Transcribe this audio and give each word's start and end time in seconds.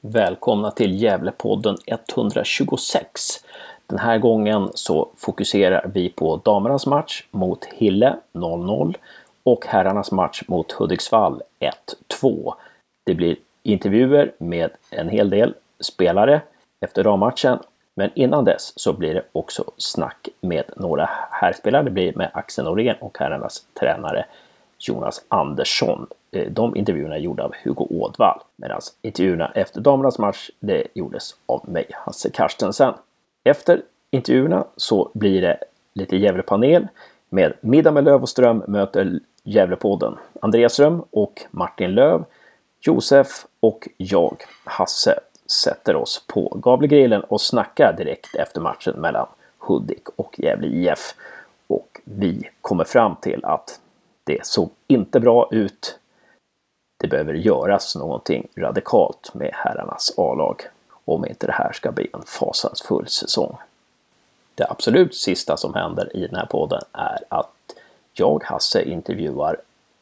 Välkomna 0.00 0.70
till 0.70 1.02
Gävlepodden 1.02 1.76
126. 1.86 3.10
Den 3.86 3.98
här 3.98 4.18
gången 4.18 4.70
så 4.74 5.08
fokuserar 5.16 5.90
vi 5.94 6.08
på 6.08 6.36
damernas 6.36 6.86
match 6.86 7.24
mot 7.30 7.64
Hille 7.64 8.16
0-0 8.32 8.94
och 9.42 9.66
herrarnas 9.66 10.12
match 10.12 10.42
mot 10.48 10.72
Hudiksvall 10.72 11.42
1-2. 12.20 12.54
Det 13.06 13.14
blir 13.14 13.36
intervjuer 13.62 14.32
med 14.38 14.70
en 14.90 15.08
hel 15.08 15.30
del 15.30 15.54
spelare 15.80 16.40
efter 16.80 17.04
dammatchen 17.04 17.58
men 17.94 18.10
innan 18.14 18.44
dess 18.44 18.72
så 18.76 18.92
blir 18.92 19.14
det 19.14 19.24
också 19.32 19.64
snack 19.76 20.28
med 20.40 20.64
några 20.76 21.10
herrspelare. 21.30 21.82
Det 21.82 21.90
blir 21.90 22.12
med 22.16 22.30
Axel 22.34 22.64
Norén 22.64 22.96
och 23.00 23.18
herrarnas 23.18 23.66
tränare 23.80 24.26
Jonas 24.78 25.24
Andersson. 25.28 26.06
Eh, 26.30 26.50
de 26.50 26.76
intervjuerna 26.76 27.14
är 27.14 27.20
gjorda 27.20 27.44
av 27.44 27.54
Hugo 27.64 27.86
Ådvall 27.90 28.40
medan 28.56 28.80
intervjuerna 29.02 29.52
efter 29.54 29.80
damernas 29.80 30.18
match 30.18 30.50
det 30.60 30.86
gjordes 30.94 31.36
av 31.46 31.68
mig, 31.68 31.86
Hasse 31.92 32.30
Carstensen. 32.30 32.94
Efter 33.44 33.82
intervjuerna 34.10 34.64
så 34.76 35.10
blir 35.14 35.42
det 35.42 35.58
lite 35.92 36.16
Gävlepanel 36.16 36.88
med 37.28 37.52
Middag 37.60 37.90
med 37.90 38.04
Löv 38.04 38.22
och 38.22 38.28
Ström 38.28 38.64
möter 38.68 39.20
Gävlepodden. 39.42 40.16
Andreas 40.40 40.72
Ström 40.72 41.04
och 41.10 41.42
Martin 41.50 41.94
Löv, 41.94 42.24
Josef 42.80 43.46
och 43.60 43.88
jag, 43.96 44.36
Hasse, 44.64 45.20
sätter 45.46 45.96
oss 45.96 46.24
på 46.26 46.58
Gavlegrillen 46.62 47.20
och 47.20 47.40
snackar 47.40 47.94
direkt 47.98 48.34
efter 48.34 48.60
matchen 48.60 49.00
mellan 49.00 49.26
Hudik 49.58 50.08
och 50.16 50.34
Gävle 50.38 50.66
IF. 50.66 51.14
Och 51.66 52.00
vi 52.04 52.48
kommer 52.60 52.84
fram 52.84 53.16
till 53.20 53.44
att 53.44 53.80
det 54.24 54.46
såg 54.46 54.70
inte 54.86 55.20
bra 55.20 55.48
ut. 55.50 55.98
Det 57.00 57.08
behöver 57.08 57.34
göras 57.34 57.96
någonting 57.96 58.48
radikalt 58.56 59.34
med 59.34 59.50
herrarnas 59.52 60.12
A-lag 60.16 60.62
om 61.04 61.26
inte 61.26 61.46
det 61.46 61.52
här 61.52 61.72
ska 61.72 61.92
bli 61.92 62.08
en 62.12 62.22
fasansfull 62.22 63.08
säsong. 63.08 63.56
Det 64.54 64.66
absolut 64.70 65.14
sista 65.14 65.56
som 65.56 65.74
händer 65.74 66.16
i 66.16 66.26
den 66.26 66.36
här 66.36 66.46
podden 66.46 66.80
är 66.92 67.18
att 67.28 67.52
jag, 68.12 68.44
Hasse, 68.44 68.82
intervjuar 68.82 69.56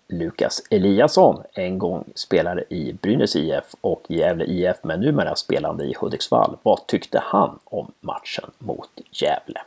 Lukas 0.09 0.63
Eliasson, 0.71 1.43
en 1.53 1.79
gång 1.79 2.05
spelare 2.15 2.65
i 2.69 2.93
Brynäs 2.93 3.37
IF 3.37 3.75
och 3.81 4.03
Gävle 4.09 4.45
IF, 4.45 4.77
men 4.83 5.01
numera 5.01 5.37
spelande 5.37 5.85
i 5.85 5.95
Hudiksvall. 6.01 6.57
Vad 6.63 6.87
tyckte 6.87 7.21
han 7.25 7.59
om 7.65 7.93
matchen 8.01 8.51
mot 8.59 8.91
Gävle? 9.11 9.61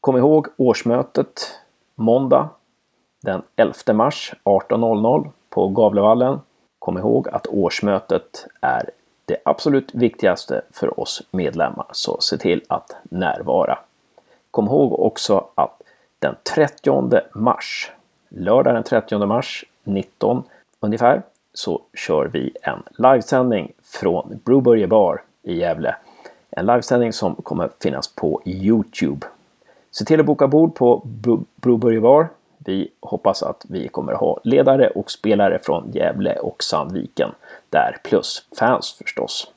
Kom 0.00 0.16
ihåg 0.16 0.46
årsmötet 0.56 1.58
måndag 1.94 2.48
den 3.22 3.42
11 3.56 3.74
mars 3.92 4.34
18.00 4.44 5.30
på 5.50 5.68
Gavlevallen. 5.68 6.40
Kom 6.84 6.98
ihåg 6.98 7.28
att 7.28 7.46
årsmötet 7.46 8.46
är 8.60 8.90
det 9.24 9.36
absolut 9.44 9.94
viktigaste 9.94 10.62
för 10.70 11.00
oss 11.00 11.22
medlemmar, 11.30 11.86
så 11.92 12.20
se 12.20 12.38
till 12.38 12.62
att 12.68 12.96
närvara. 13.02 13.78
Kom 14.50 14.66
ihåg 14.66 15.00
också 15.00 15.46
att 15.54 15.82
den 16.18 16.34
30 16.54 17.20
mars, 17.34 17.92
lördag 18.28 18.74
den 18.74 18.82
30 18.82 19.26
mars 19.26 19.64
19 19.84 20.42
ungefär, 20.80 21.22
så 21.54 21.82
kör 21.94 22.26
vi 22.32 22.52
en 22.62 22.82
livesändning 22.98 23.72
från 23.82 24.40
Broberger 24.44 24.86
Bar 24.86 25.22
i 25.42 25.54
Gävle. 25.58 25.96
En 26.50 26.66
livesändning 26.66 27.12
som 27.12 27.34
kommer 27.34 27.70
finnas 27.80 28.08
på 28.08 28.42
Youtube. 28.44 29.26
Se 29.90 30.04
till 30.04 30.20
att 30.20 30.26
boka 30.26 30.46
bord 30.48 30.74
på 30.74 31.02
Broberger 31.56 32.00
Bar 32.00 32.28
vi 32.64 32.90
hoppas 33.00 33.42
att 33.42 33.64
vi 33.68 33.88
kommer 33.88 34.12
ha 34.12 34.40
ledare 34.44 34.88
och 34.88 35.10
spelare 35.10 35.58
från 35.58 35.90
Gävle 35.92 36.36
och 36.38 36.62
Sandviken 36.62 37.30
där, 37.70 37.96
plus 38.04 38.46
fans 38.58 38.96
förstås. 39.02 39.50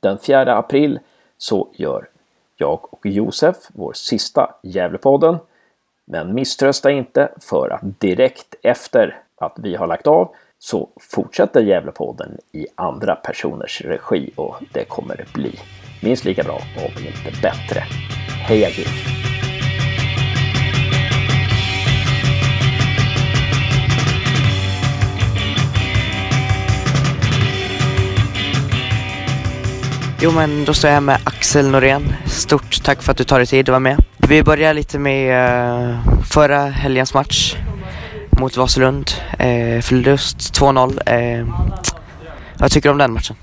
Den 0.00 0.18
4 0.18 0.56
april 0.56 1.00
så 1.38 1.68
gör 1.72 2.08
jag 2.56 2.94
och 2.94 3.06
Josef 3.06 3.56
vår 3.68 3.92
sista 3.92 4.54
Gävlepodden. 4.62 5.36
Men 6.04 6.34
misströsta 6.34 6.90
inte 6.90 7.28
för 7.40 7.70
att 7.70 8.00
direkt 8.00 8.54
efter 8.62 9.20
att 9.36 9.54
vi 9.56 9.76
har 9.76 9.86
lagt 9.86 10.06
av 10.06 10.34
så 10.58 10.88
fortsätter 11.00 11.60
Gävlepodden 11.60 12.38
i 12.52 12.66
andra 12.74 13.16
personers 13.16 13.82
regi 13.84 14.30
och 14.36 14.56
det 14.72 14.84
kommer 14.84 15.26
bli 15.34 15.58
minst 16.02 16.24
lika 16.24 16.42
bra, 16.42 16.60
om 16.76 17.06
inte 17.06 17.40
bättre. 17.42 17.80
Heja 18.48 18.68
GIF! 18.68 19.23
Jo 30.24 30.30
men 30.30 30.64
då 30.64 30.74
står 30.74 30.88
jag 30.88 30.94
här 30.94 31.00
med 31.00 31.18
Axel 31.24 31.68
Norén. 31.68 32.14
Stort 32.26 32.82
tack 32.82 33.02
för 33.02 33.12
att 33.12 33.18
du 33.18 33.24
tar 33.24 33.38
dig 33.38 33.46
tid 33.46 33.68
att 33.68 33.68
vara 33.68 33.80
med. 33.80 34.04
Vi 34.16 34.42
börjar 34.42 34.74
lite 34.74 34.98
med 34.98 35.50
uh, 35.90 36.22
förra 36.22 36.58
helgens 36.66 37.14
match 37.14 37.56
mot 38.30 38.56
Vasalund. 38.56 39.10
Uh, 39.32 39.80
förlust 39.80 40.38
2-0. 40.38 41.40
Uh, 41.40 41.54
vad 42.58 42.70
tycker 42.70 42.88
du 42.88 42.92
om 42.92 42.98
den 42.98 43.12
matchen? 43.12 43.36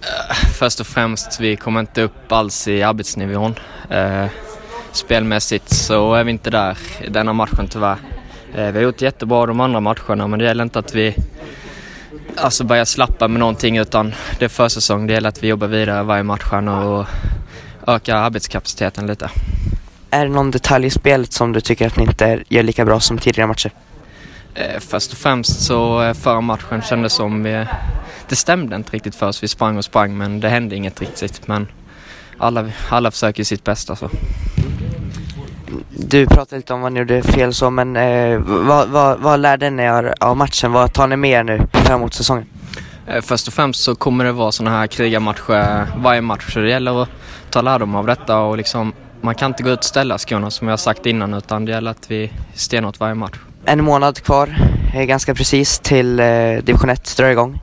Uh, 0.00 0.34
först 0.58 0.80
och 0.80 0.86
främst, 0.86 1.40
vi 1.40 1.56
kommer 1.56 1.80
inte 1.80 2.02
upp 2.02 2.32
alls 2.32 2.68
i 2.68 2.82
arbetsnivån. 2.82 3.54
Uh, 3.92 4.26
spelmässigt 4.92 5.68
så 5.68 6.14
är 6.14 6.24
vi 6.24 6.30
inte 6.30 6.50
där 6.50 6.78
i 7.00 7.08
denna 7.08 7.32
matchen 7.32 7.68
tyvärr. 7.68 7.96
vi 8.54 8.62
har 8.62 8.80
gjort 8.80 9.02
jättebra 9.02 9.46
de 9.46 9.60
andra 9.60 9.80
matcherna 9.80 10.26
men 10.26 10.38
det 10.38 10.44
gäller 10.44 10.64
inte 10.64 10.78
att 10.78 10.94
vi 10.94 11.16
alltså 12.36 12.64
börja 12.64 12.86
slappa 12.86 13.28
med 13.28 13.40
någonting 13.40 13.76
utan 13.76 14.14
det 14.38 14.44
är 14.44 14.48
försäsong. 14.48 15.06
Det 15.06 15.12
gäller 15.12 15.28
att 15.28 15.42
vi 15.42 15.48
jobbar 15.48 15.66
vidare 15.66 16.02
varje 16.02 16.22
match 16.22 16.52
och 16.52 17.06
ökar 17.86 18.16
arbetskapaciteten 18.16 19.06
lite. 19.06 19.30
Är 20.10 20.26
det 20.26 20.32
någon 20.32 20.50
detalj 20.50 20.86
i 20.86 20.90
spelet 20.90 21.32
som 21.32 21.52
du 21.52 21.60
tycker 21.60 21.86
att 21.86 21.96
ni 21.96 22.02
inte 22.02 22.44
gör 22.48 22.62
lika 22.62 22.84
bra 22.84 23.00
som 23.00 23.18
tidigare 23.18 23.46
matcher? 23.46 23.70
Eh, 24.54 24.80
först 24.80 25.12
och 25.12 25.18
främst 25.18 25.60
så 25.60 26.02
eh, 26.02 26.14
förra 26.14 26.40
matchen 26.40 26.82
kändes 26.82 27.12
som 27.12 27.42
vi, 27.42 27.66
det 28.28 28.36
stämde 28.36 28.76
inte 28.76 28.90
riktigt 28.90 29.14
för 29.14 29.26
oss. 29.26 29.42
Vi 29.42 29.48
sprang 29.48 29.76
och 29.76 29.84
sprang 29.84 30.18
men 30.18 30.40
det 30.40 30.48
hände 30.48 30.76
inget 30.76 31.00
riktigt. 31.00 31.48
Men 31.48 31.66
alla, 32.38 32.70
alla 32.88 33.10
försöker 33.10 33.44
sitt 33.44 33.64
bästa 33.64 33.96
så. 33.96 34.10
Du 36.00 36.26
pratade 36.26 36.56
lite 36.56 36.74
om 36.74 36.80
vad 36.80 36.92
ni 36.92 36.98
gjorde 36.98 37.22
fel 37.22 37.54
så, 37.54 37.70
men 37.70 37.96
eh, 37.96 38.38
vad, 38.38 38.88
vad, 38.88 39.18
vad 39.18 39.40
lärde 39.40 39.70
ni 39.70 39.82
er 39.82 40.14
av 40.20 40.36
matchen? 40.36 40.72
Vad 40.72 40.92
tar 40.92 41.06
ni 41.06 41.16
med 41.16 41.30
er 41.30 41.44
nu 41.44 41.60
framåt 41.72 42.14
säsongen? 42.14 42.46
Eh, 43.06 43.20
först 43.20 43.48
och 43.48 43.54
främst 43.54 43.84
så 43.84 43.94
kommer 43.94 44.24
det 44.24 44.32
vara 44.32 44.52
sådana 44.52 44.78
här 44.78 44.86
krigarmatcher 44.86 45.86
varje 45.96 46.20
match, 46.20 46.52
så 46.52 46.60
det 46.60 46.70
gäller 46.70 47.02
att 47.02 47.08
ta 47.50 47.60
lärdom 47.60 47.94
av 47.94 48.06
detta 48.06 48.38
och 48.38 48.56
liksom 48.56 48.92
man 49.20 49.34
kan 49.34 49.50
inte 49.50 49.62
gå 49.62 49.70
ut 49.70 49.78
och 49.78 49.84
ställa 49.84 50.18
skorna 50.18 50.50
som 50.50 50.68
jag 50.68 50.80
sagt 50.80 51.06
innan 51.06 51.34
utan 51.34 51.64
det 51.64 51.72
gäller 51.72 51.90
att 51.90 52.10
vi 52.10 52.32
stenhårt 52.54 53.00
varje 53.00 53.14
match. 53.14 53.36
En 53.64 53.84
månad 53.84 54.20
kvar, 54.20 54.56
eh, 54.94 55.04
ganska 55.04 55.34
precis 55.34 55.78
till 55.78 56.20
eh, 56.20 56.26
division 56.62 56.90
1 56.90 57.16
drar 57.16 57.28
igång. 57.28 57.60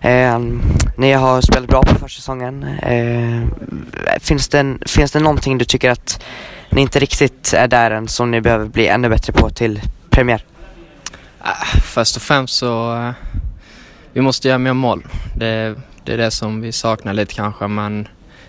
Mm. 0.00 0.58
Eh, 0.58 0.62
ni 0.96 1.12
har 1.12 1.40
spelat 1.40 1.68
bra 1.68 1.82
på 1.82 1.94
försäsongen. 1.94 2.62
Eh, 2.62 3.42
finns, 4.20 4.48
det, 4.48 4.78
finns 4.86 5.12
det 5.12 5.20
någonting 5.20 5.58
du 5.58 5.64
tycker 5.64 5.90
att 5.90 6.24
ni 6.70 6.82
inte 6.82 6.98
riktigt 6.98 7.52
är 7.52 7.68
där 7.68 7.90
än 7.90 8.08
som 8.08 8.30
ni 8.30 8.40
behöver 8.40 8.66
bli 8.66 8.88
ännu 8.88 9.08
bättre 9.08 9.32
på 9.32 9.50
till 9.50 9.80
premiär? 10.10 10.44
Äh, 11.44 11.80
först 11.82 12.16
och 12.16 12.22
främst 12.22 12.58
så 12.58 12.94
uh, 12.94 13.10
vi 14.12 14.20
måste 14.20 14.48
göra 14.48 14.58
mer 14.58 14.72
mål. 14.72 15.06
Det, 15.36 15.74
det, 16.04 16.12
är 16.12 16.16
det 16.16 16.30
som 16.30 16.60
vi 16.60 16.72
saknar 16.72 17.12
lite 17.12 17.34
kanske 17.34 17.66
men 17.66 18.08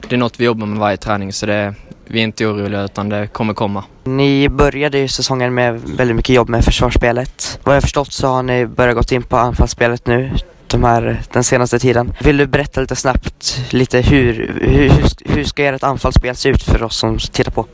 det 0.10 0.16
är 0.16 0.20
något 0.20 0.40
vi 0.40 0.46
jobbar 0.46 0.68
med 0.68 0.80
varje 0.80 0.98
träning 0.98 1.34
så 1.34 1.46
det, 1.46 1.74
vi 2.06 2.20
är 2.20 2.24
inte 2.24 2.46
oroliga 2.46 2.84
utan 2.84 3.10
det 3.10 3.28
kommer 3.28 3.54
komma. 3.54 3.84
Ni 4.04 4.50
började 4.50 4.98
ju 5.00 5.08
säsongen 5.08 5.54
med 5.54 5.82
väldigt 5.82 6.16
mycket 6.16 6.36
jobb 6.36 6.50
med 6.50 6.66
försvarsspelet. 6.66 7.60
Vad 7.64 7.76
jag 7.76 7.84
förstått 7.84 8.14
så 8.14 8.28
har 8.28 8.44
ni 8.44 8.66
börjat 8.66 8.96
gått 8.96 9.12
in 9.12 9.24
på 9.24 9.38
anfallsspelet 9.38 10.08
nu 10.08 10.32
de 10.68 10.84
här, 10.84 11.22
den 11.32 11.44
senaste 11.44 11.80
tiden. 11.80 12.14
Vill 12.22 12.38
du 12.38 12.48
berätta 12.48 12.82
lite 12.82 12.96
snabbt 12.96 13.62
lite 13.70 14.02
hur, 14.02 14.34
hur, 14.62 14.92
hur 15.34 15.44
ska 15.44 15.64
ert 15.64 15.84
anfallsspel 15.84 16.36
se 16.36 16.50
ut 16.50 16.64
för 16.64 16.84
oss 16.84 16.98
som 16.98 17.18
tittar 17.18 17.52
på? 17.52 17.66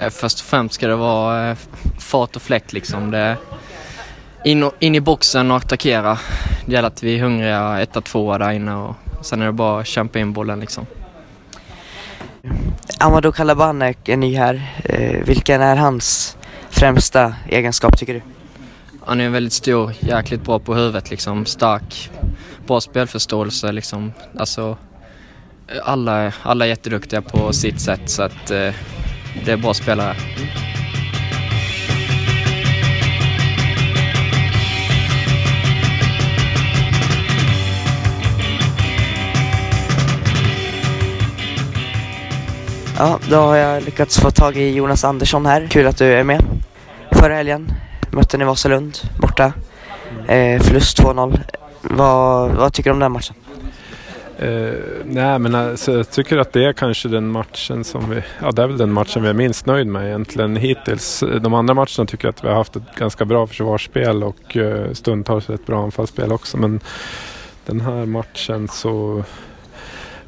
Eh, 0.00 0.10
först 0.10 0.40
och 0.40 0.46
främst 0.46 0.74
ska 0.74 0.86
det 0.86 0.96
vara 0.96 1.50
eh, 1.50 1.56
fart 1.98 2.36
och 2.36 2.42
fläkt 2.42 2.72
liksom. 2.72 3.10
Det 3.10 3.36
in, 4.44 4.62
och, 4.62 4.74
in 4.78 4.94
i 4.94 5.00
boxen 5.00 5.50
och 5.50 5.56
attackera. 5.56 6.18
Det 6.66 6.72
gäller 6.72 6.88
att 6.88 7.02
vi 7.02 7.18
är 7.18 7.22
hungriga, 7.22 7.80
etta, 7.80 8.00
tvåa 8.00 8.38
där 8.38 8.50
inne 8.50 8.74
och 8.74 8.94
sen 9.22 9.42
är 9.42 9.46
det 9.46 9.52
bara 9.52 9.80
att 9.80 9.86
kämpa 9.86 10.18
in 10.18 10.32
bollen 10.32 10.60
liksom. 10.60 10.86
Amadou 12.98 13.32
Kalabanek 13.32 14.08
är 14.08 14.16
ny 14.16 14.36
här. 14.36 14.82
Eh, 14.84 15.24
vilken 15.24 15.60
är 15.62 15.76
hans 15.76 16.36
främsta 16.70 17.34
egenskap 17.48 17.98
tycker 17.98 18.14
du? 18.14 18.22
Han 19.04 19.20
är 19.20 19.28
väldigt 19.28 19.52
stor, 19.52 19.92
jäkligt 20.00 20.44
bra 20.44 20.58
på 20.58 20.74
huvudet 20.74 21.10
liksom, 21.10 21.46
stark, 21.46 22.10
bra 22.66 22.80
spelförståelse 22.80 23.72
liksom. 23.72 24.12
Alltså, 24.38 24.76
alla, 25.84 26.32
alla 26.42 26.64
är 26.64 26.68
jätteduktiga 26.68 27.22
på 27.22 27.52
sitt 27.52 27.80
sätt 27.80 28.10
så 28.10 28.22
att 28.22 28.50
eh, 28.50 28.74
det 29.44 29.52
är 29.52 29.56
bra 29.56 29.74
spelare. 29.74 30.16
Ja, 42.98 43.18
då 43.28 43.36
har 43.36 43.56
jag 43.56 43.82
lyckats 43.82 44.18
få 44.18 44.30
tag 44.30 44.56
i 44.56 44.74
Jonas 44.74 45.04
Andersson 45.04 45.46
här. 45.46 45.66
Kul 45.70 45.86
att 45.86 45.98
du 45.98 46.12
är 46.12 46.24
med. 46.24 46.44
Förra 47.12 47.34
helgen 47.34 47.72
mötte 48.10 48.38
ni 48.38 48.44
Vasalund 48.44 48.98
borta. 49.20 49.52
Mm. 50.28 50.56
Eh, 50.56 50.62
förlust 50.62 51.00
2-0. 51.00 51.40
Vad, 51.82 52.50
vad 52.50 52.72
tycker 52.72 52.90
du 52.90 52.94
om 52.94 53.00
den 53.00 53.12
matchen? 53.12 53.34
Uh, 54.42 54.72
nej 55.04 55.38
men 55.38 55.54
alltså, 55.54 55.92
jag 55.92 56.10
tycker 56.10 56.38
att 56.38 56.52
det 56.52 56.64
är 56.64 56.72
kanske 56.72 57.08
den 57.08 57.30
matchen 57.30 57.84
som 57.84 58.10
vi, 58.10 58.22
ja 58.42 58.50
det 58.50 58.62
är 58.62 58.66
väl 58.66 58.78
den 58.78 58.92
matchen 58.92 59.22
vi 59.22 59.28
är 59.28 59.34
minst 59.34 59.66
nöjd 59.66 59.86
med 59.86 60.06
egentligen 60.06 60.56
hittills. 60.56 61.24
De 61.40 61.54
andra 61.54 61.74
matcherna 61.74 62.06
tycker 62.06 62.24
jag 62.28 62.32
att 62.32 62.44
vi 62.44 62.48
har 62.48 62.54
haft 62.54 62.76
ett 62.76 62.94
ganska 62.96 63.24
bra 63.24 63.46
försvarsspel 63.46 64.22
och 64.24 64.56
uh, 64.56 64.92
stundtals 64.92 65.50
ett 65.50 65.66
bra 65.66 65.82
anfallsspel 65.82 66.32
också 66.32 66.56
men 66.56 66.80
den 67.66 67.80
här 67.80 68.06
matchen 68.06 68.68
så 68.68 69.24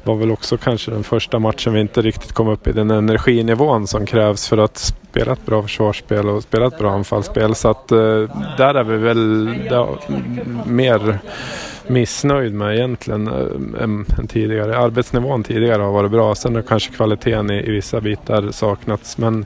var 0.03 0.15
väl 0.15 0.31
också 0.31 0.57
kanske 0.57 0.91
den 0.91 1.03
första 1.03 1.39
matchen 1.39 1.73
vi 1.73 1.79
inte 1.79 2.01
riktigt 2.01 2.31
kom 2.31 2.47
upp 2.47 2.67
i 2.67 2.71
den 2.71 2.91
energinivån 2.91 3.87
som 3.87 4.05
krävs 4.05 4.47
för 4.47 4.57
att 4.57 4.77
spela 4.77 5.33
ett 5.33 5.45
bra 5.45 5.61
försvarsspel 5.61 6.29
och 6.29 6.43
spela 6.43 6.67
ett 6.67 6.77
bra 6.79 6.91
anfallsspel. 6.91 7.55
Så 7.55 7.69
att 7.69 7.91
eh, 7.91 7.97
där 8.57 8.75
är 8.75 8.83
vi 8.83 8.97
väl 8.97 9.45
där, 9.45 9.87
mer 10.65 11.19
missnöjd 11.87 12.53
med 12.53 12.75
egentligen 12.75 13.27
eh, 13.27 13.83
än, 13.83 14.05
än 14.19 14.27
tidigare. 14.27 14.77
Arbetsnivån 14.77 15.43
tidigare 15.43 15.81
har 15.81 15.91
varit 15.91 16.11
bra. 16.11 16.35
Sen 16.35 16.55
har 16.55 16.61
kanske 16.61 16.93
kvaliteten 16.93 17.51
i, 17.51 17.57
i 17.57 17.71
vissa 17.71 18.01
bitar 18.01 18.51
saknats. 18.51 19.17
Men, 19.17 19.45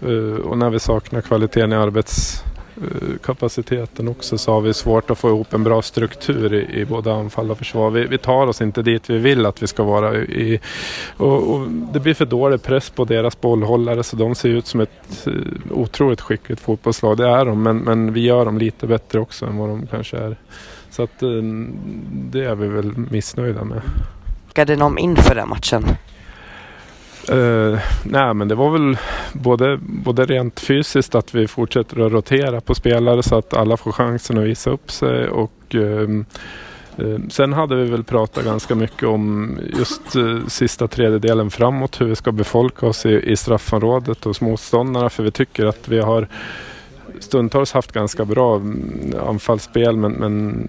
eh, 0.00 0.40
och 0.44 0.58
när 0.58 0.70
vi 0.70 0.80
saknar 0.80 1.20
kvaliteten 1.20 1.72
i 1.72 1.76
arbets... 1.76 2.44
Eh, 2.82 3.18
kapaciteten 3.24 4.08
också 4.08 4.38
så 4.38 4.52
har 4.52 4.60
vi 4.60 4.74
svårt 4.74 5.10
att 5.10 5.18
få 5.18 5.28
ihop 5.28 5.54
en 5.54 5.64
bra 5.64 5.82
struktur 5.82 6.54
i, 6.54 6.80
i 6.80 6.84
både 6.84 7.14
anfall 7.14 7.50
och 7.50 7.58
försvar. 7.58 7.90
Vi, 7.90 8.06
vi, 8.06 8.18
tar 8.18 8.46
oss 8.46 8.60
inte 8.60 8.82
dit 8.82 9.10
vi 9.10 9.18
vill 9.18 9.46
att 9.46 9.62
vi 9.62 9.66
ska 9.66 9.82
vara. 9.82 10.16
I, 10.16 10.60
och, 11.16 11.54
och 11.54 11.68
det 11.68 12.00
blir 12.00 12.14
för 12.14 12.26
dålig 12.26 12.62
press 12.62 12.90
på 12.90 13.04
deras 13.04 13.40
bollhållare 13.40 14.02
så 14.02 14.16
de 14.16 14.34
ser 14.34 14.48
ut 14.48 14.66
som 14.66 14.80
ett 14.80 15.26
eh, 15.26 15.32
otroligt 15.70 16.20
skickligt 16.20 16.60
fotbollslag. 16.60 17.16
Det 17.16 17.28
är 17.28 17.44
de, 17.44 17.62
men, 17.62 17.78
men 17.78 18.12
vi 18.12 18.20
gör 18.20 18.44
dem 18.44 18.58
lite 18.58 18.86
bättre 18.86 19.20
också 19.20 19.46
än 19.46 19.56
vad 19.56 19.68
de 19.68 19.86
kanske 19.86 20.16
är. 20.16 20.36
Så 20.90 21.02
att 21.02 21.22
eh, 21.22 21.28
det 22.12 22.44
är 22.44 22.54
vi 22.54 22.68
väl 22.68 22.92
missnöjda 23.10 23.64
med. 23.64 23.80
Vad 24.56 24.78
de 24.78 24.98
inför 24.98 25.34
den 25.34 25.48
matchen? 25.48 25.84
Uh, 27.32 27.78
nej 28.04 28.34
men 28.34 28.48
det 28.48 28.54
var 28.54 28.70
väl 28.70 28.96
både, 29.32 29.78
både 29.82 30.24
rent 30.24 30.60
fysiskt 30.60 31.14
att 31.14 31.34
vi 31.34 31.48
fortsätter 31.48 32.06
att 32.06 32.12
rotera 32.12 32.60
på 32.60 32.74
spelare 32.74 33.22
så 33.22 33.38
att 33.38 33.54
alla 33.54 33.76
får 33.76 33.92
chansen 33.92 34.38
att 34.38 34.44
visa 34.44 34.70
upp 34.70 34.90
sig 34.90 35.28
och 35.28 35.74
uh, 35.74 36.10
uh, 37.00 37.18
Sen 37.30 37.52
hade 37.52 37.76
vi 37.76 37.90
väl 37.90 38.04
pratat 38.04 38.44
ganska 38.44 38.74
mycket 38.74 39.08
om 39.08 39.58
just 39.78 40.16
eh, 40.16 40.46
sista 40.46 40.88
tredjedelen 40.88 41.50
framåt, 41.50 42.00
hur 42.00 42.06
vi 42.06 42.16
ska 42.16 42.32
befolka 42.32 42.86
oss 42.86 43.06
i, 43.06 43.30
i 43.30 43.36
straffområdet 43.36 44.24
hos 44.24 44.40
motståndarna. 44.40 45.10
För 45.10 45.22
vi 45.22 45.30
tycker 45.30 45.66
att 45.66 45.88
vi 45.88 45.98
har 45.98 46.28
stundtals 47.20 47.72
haft 47.72 47.92
ganska 47.92 48.24
bra 48.24 48.56
mm, 48.56 49.14
anfallsspel 49.26 49.96
men, 49.96 50.12
men 50.12 50.68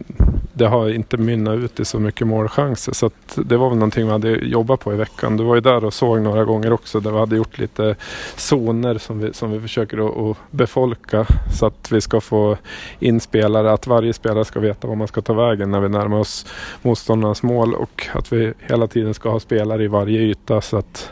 det 0.53 0.67
har 0.67 0.89
inte 0.89 1.17
mynnat 1.17 1.57
ut 1.57 1.79
i 1.79 1.85
så 1.85 1.99
mycket 1.99 2.27
målchanser. 2.27 2.93
Så 2.93 3.11
det 3.35 3.57
var 3.57 3.69
väl 3.69 3.77
någonting 3.77 4.05
vi 4.05 4.11
hade 4.11 4.29
jobbat 4.29 4.79
på 4.79 4.93
i 4.93 4.95
veckan. 4.95 5.37
Du 5.37 5.43
var 5.43 5.55
ju 5.55 5.61
där 5.61 5.85
och 5.85 5.93
såg 5.93 6.21
några 6.21 6.43
gånger 6.45 6.73
också 6.73 6.99
där 6.99 7.11
vi 7.11 7.17
hade 7.17 7.35
gjort 7.35 7.57
lite 7.57 7.95
zoner 8.35 8.97
som 8.97 9.19
vi, 9.19 9.33
som 9.33 9.51
vi 9.51 9.59
försöker 9.59 9.97
att, 10.07 10.17
att 10.17 10.37
befolka 10.51 11.25
så 11.59 11.65
att 11.65 11.91
vi 11.91 12.01
ska 12.01 12.21
få 12.21 12.57
in 12.99 13.19
spelare, 13.19 13.71
att 13.71 13.87
varje 13.87 14.13
spelare 14.13 14.45
ska 14.45 14.59
veta 14.59 14.87
var 14.87 14.95
man 14.95 15.07
ska 15.07 15.21
ta 15.21 15.33
vägen 15.33 15.71
när 15.71 15.79
vi 15.79 15.89
närmar 15.89 16.19
oss 16.19 16.45
motståndarnas 16.81 17.43
mål 17.43 17.73
och 17.73 18.07
att 18.13 18.33
vi 18.33 18.53
hela 18.59 18.87
tiden 18.87 19.13
ska 19.13 19.29
ha 19.29 19.39
spelare 19.39 19.83
i 19.83 19.87
varje 19.87 20.19
yta 20.19 20.61
så 20.61 20.77
att 20.77 21.09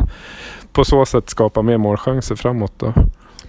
på 0.72 0.86
så 0.86 1.06
sätt 1.06 1.30
skapa 1.30 1.62
mer 1.62 1.78
målchanser 1.78 2.36
framåt. 2.36 2.74
Då. 2.78 2.94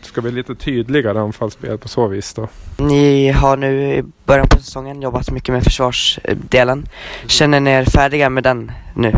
Det 0.00 0.06
ska 0.06 0.20
bli 0.20 0.30
lite 0.30 0.54
tydligare 0.54 1.20
anfallsspel 1.20 1.78
på 1.78 1.88
så 1.88 2.06
vis 2.06 2.34
då. 2.34 2.48
Ni 2.76 3.30
har 3.30 3.56
nu 3.56 3.94
i 3.94 4.04
början 4.24 4.48
på 4.48 4.58
säsongen 4.58 5.02
jobbat 5.02 5.30
mycket 5.30 5.52
med 5.52 5.64
försvarsdelen. 5.64 6.86
Känner 7.26 7.60
ni 7.60 7.70
er 7.70 7.84
färdiga 7.84 8.30
med 8.30 8.42
den 8.44 8.72
nu? 8.94 9.12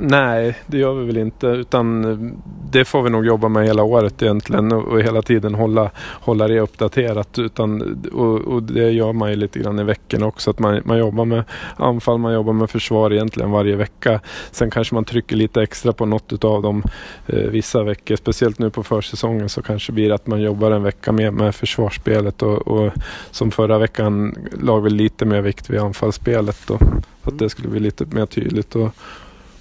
Nej, 0.00 0.58
det 0.66 0.78
gör 0.78 0.94
vi 0.94 1.06
väl 1.06 1.16
inte 1.16 1.46
utan 1.46 2.04
eh, 2.04 2.32
det 2.70 2.84
får 2.84 3.02
vi 3.02 3.10
nog 3.10 3.26
jobba 3.26 3.48
med 3.48 3.66
hela 3.66 3.82
året 3.82 4.22
egentligen 4.22 4.72
och, 4.72 5.00
hela 5.00 5.22
tiden 5.22 5.54
hålla, 5.54 5.90
hålla 6.20 6.48
det 6.48 6.60
uppdaterat. 6.60 7.38
Utan, 7.38 7.98
och, 8.12 8.40
och, 8.40 8.62
det 8.62 8.90
gör 8.90 9.12
man 9.12 9.30
ju 9.30 9.36
lite 9.36 9.58
grann 9.58 9.78
i 9.78 9.84
veckan 9.84 10.22
också. 10.22 10.50
Att 10.50 10.58
man, 10.58 10.82
man 10.84 10.98
jobbar 10.98 11.24
med 11.24 11.44
anfall, 11.76 12.18
man 12.18 12.34
jobbar 12.34 12.52
med 12.52 12.70
försvar 12.70 13.12
egentligen 13.12 13.50
varje 13.50 13.76
vecka. 13.76 14.20
Sen 14.50 14.70
kanske 14.70 14.94
man 14.94 15.04
trycker 15.04 15.36
lite 15.36 15.62
extra 15.62 15.92
på 15.92 16.06
något 16.06 16.44
av 16.44 16.62
dem 16.62 16.82
eh, 17.26 17.38
vissa 17.38 17.82
veckor. 17.82 18.16
Speciellt 18.16 18.58
nu 18.58 18.70
på 18.70 18.82
försäsongen 18.82 19.48
så 19.48 19.62
kanske 19.62 19.92
det 19.92 19.94
blir 19.94 20.12
att 20.12 20.26
man 20.26 20.40
jobbar 20.40 20.70
en 20.70 20.82
vecka 20.82 21.12
mer 21.12 21.30
med 21.30 21.54
försvarsspelet 21.54 22.42
och, 22.42 22.68
och 22.68 22.92
som 23.30 23.50
förra 23.50 23.78
veckan 23.78 24.34
lag 24.62 24.80
vi 24.80 24.90
lite 24.90 25.24
mer 25.24 25.40
vikt 25.40 25.70
vid 25.70 25.80
anfallsspelet. 25.80 26.58
Då, 26.66 26.78
så 27.24 27.30
att 27.30 27.38
det 27.38 27.48
skulle 27.48 27.68
bli 27.68 27.80
lite 27.80 28.06
mer 28.06 28.26
tydligt. 28.26 28.76
Och, 28.76 28.90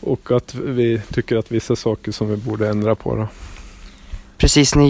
och 0.04 0.32
att 0.32 0.56
vi 0.56 1.02
tycker 1.14 1.38
att 1.38 1.52
vissa 1.52 1.76
saker 1.76 2.12
som 2.12 2.30
vi 2.30 2.38
borde 2.38 2.70
ändra 2.70 2.96
på. 2.96 3.16
Då. 3.16 3.28
Precis, 4.38 4.76
ni 4.76 4.90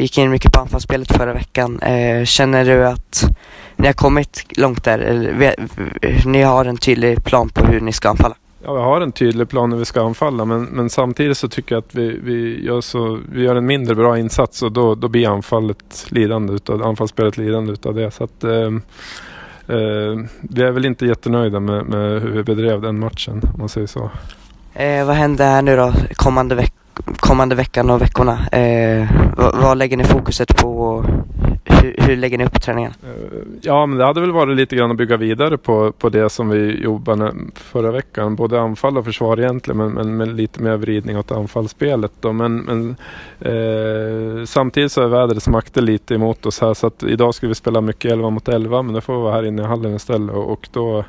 gick 0.00 0.18
in 0.18 0.30
mycket 0.30 0.52
på 0.52 0.60
anfallsspelet 0.60 1.12
förra 1.12 1.32
veckan. 1.32 1.80
Eh, 1.80 2.24
känner 2.24 2.64
du 2.64 2.86
att 2.86 3.24
ni 3.76 3.86
har 3.86 3.94
kommit 3.94 4.44
långt 4.58 4.84
där? 4.84 4.98
Eller, 4.98 5.54
ni 6.26 6.42
har 6.42 6.64
en 6.64 6.76
tydlig 6.76 7.24
plan 7.24 7.48
på 7.48 7.66
hur 7.66 7.80
ni 7.80 7.92
ska 7.92 8.08
anfalla? 8.08 8.34
Ja, 8.64 8.74
vi 8.74 8.80
har 8.80 9.00
en 9.00 9.12
tydlig 9.12 9.48
plan 9.48 9.72
hur 9.72 9.78
vi 9.78 9.84
ska 9.84 10.02
anfalla 10.02 10.44
men, 10.44 10.64
men 10.64 10.90
samtidigt 10.90 11.38
så 11.38 11.48
tycker 11.48 11.74
jag 11.74 11.82
att 11.82 11.94
vi, 11.94 12.20
vi, 12.22 12.64
gör 12.64 12.80
så, 12.80 13.18
vi 13.32 13.42
gör 13.42 13.56
en 13.56 13.66
mindre 13.66 13.94
bra 13.94 14.18
insats 14.18 14.62
och 14.62 14.72
då, 14.72 14.94
då 14.94 15.08
blir 15.08 15.28
anfallet 15.28 16.06
lidande 16.08 16.52
utav, 16.52 16.82
anfallsspelet 16.82 17.36
lidande 17.36 17.72
utav 17.72 17.94
det. 17.94 18.10
Så 18.10 18.24
att, 18.24 18.44
eh, 18.44 18.72
eh, 19.66 20.18
vi 20.40 20.62
är 20.62 20.70
väl 20.70 20.84
inte 20.84 21.06
jättenöjda 21.06 21.60
med, 21.60 21.86
med 21.86 22.22
hur 22.22 22.30
vi 22.30 22.42
bedrev 22.42 22.80
den 22.80 22.98
matchen 22.98 23.40
om 23.54 23.58
man 23.58 23.68
säger 23.68 23.86
så. 23.86 24.10
Eh, 24.74 25.06
vad 25.06 25.16
händer 25.16 25.44
här 25.44 25.62
nu 25.62 25.76
då 25.76 25.92
kommande, 26.14 26.54
veck 26.54 26.74
kommande 27.16 27.54
veckan 27.54 27.90
och 27.90 28.02
veckorna? 28.02 28.48
Eh, 28.52 29.08
vad, 29.36 29.78
lägger 29.78 29.96
ni 29.96 30.04
fokuset 30.04 30.56
på? 30.56 31.04
Hur, 31.64 31.94
hur 31.98 32.16
lägger 32.16 32.38
ni 32.38 32.44
upp 32.44 32.62
träningen? 32.62 32.92
Eh, 33.02 33.38
ja, 33.60 33.86
men 33.86 33.98
det 33.98 34.04
hade 34.04 34.20
väl 34.20 34.32
varit 34.32 34.56
lite 34.56 34.76
grann 34.76 34.90
att 34.90 34.96
bygga 34.96 35.16
vidare 35.16 35.58
på, 35.58 35.92
på 35.92 36.08
det 36.08 36.30
som 36.30 36.48
vi 36.48 36.82
jobbade 36.82 37.32
förra 37.54 37.90
veckan. 37.90 38.36
Både 38.36 38.60
anfall 38.60 38.98
och 38.98 39.04
försvar 39.04 39.40
egentligen, 39.40 39.78
men, 39.78 39.92
men 39.92 40.16
med 40.16 40.28
lite 40.28 40.62
mer 40.62 40.76
vridning 40.76 41.18
åt 41.18 41.32
anfallsspelet. 41.32 42.12
Då. 42.20 42.32
Men, 42.32 42.56
men 42.56 42.96
eh, 43.40 44.44
samtidigt 44.44 44.92
så 44.92 45.02
är 45.02 45.08
vädrets 45.08 45.48
makter 45.48 45.82
lite 45.82 46.14
emot 46.14 46.46
oss 46.46 46.60
här, 46.60 46.74
så 46.74 46.86
att 46.86 47.02
idag 47.02 47.34
skulle 47.34 47.48
vi 47.48 47.54
spela 47.54 47.80
mycket 47.80 48.12
11 48.12 48.30
mot 48.30 48.48
11, 48.48 48.82
men 48.82 48.94
det 48.94 49.00
får 49.00 49.16
vi 49.16 49.22
vara 49.22 49.34
här 49.34 49.46
inne 49.46 49.62
i 49.62 49.66
hallen 49.66 49.94
istället. 49.94 50.36
Och, 50.36 50.52
och 50.52 50.68
då 50.72 51.04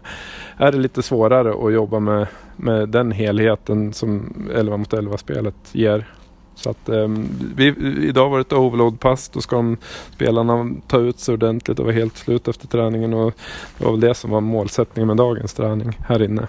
är 0.58 0.72
det 0.72 0.78
lite 0.78 1.02
svårare 1.02 1.68
att 1.68 1.74
jobba 1.74 2.00
med, 2.00 2.28
med 2.62 2.90
den 2.90 3.12
helheten 3.12 3.94
som 3.94 4.34
11 4.54 4.78
mot 4.78 4.94
11 4.94 5.18
spelet 5.18 5.56
ger. 5.72 6.08
Så 6.56 6.70
att, 6.70 6.90
um, 6.90 7.30
vi, 7.56 7.68
idag 8.08 8.30
var 8.30 8.38
det 8.38 8.42
ett 8.42 8.54
overload-pass. 8.54 9.30
Då 9.30 9.42
ska 9.42 9.56
de, 9.56 9.78
spelarna 10.14 10.72
ta 10.88 10.98
ut 11.00 11.20
sig 11.20 11.34
ordentligt 11.34 11.80
och 11.80 11.86
vara 11.86 11.96
helt 11.96 12.18
slut 12.18 12.48
efter 12.48 12.68
träningen. 12.68 13.14
Och 13.14 13.34
det 13.78 13.86
var 13.86 13.92
väl 13.92 14.00
det 14.00 14.14
som 14.14 14.32
var 14.32 14.42
målsättningen 14.42 15.08
med 15.08 15.18
dagens 15.18 15.54
träning 15.54 15.98
här 16.08 16.24
inne. 16.24 16.46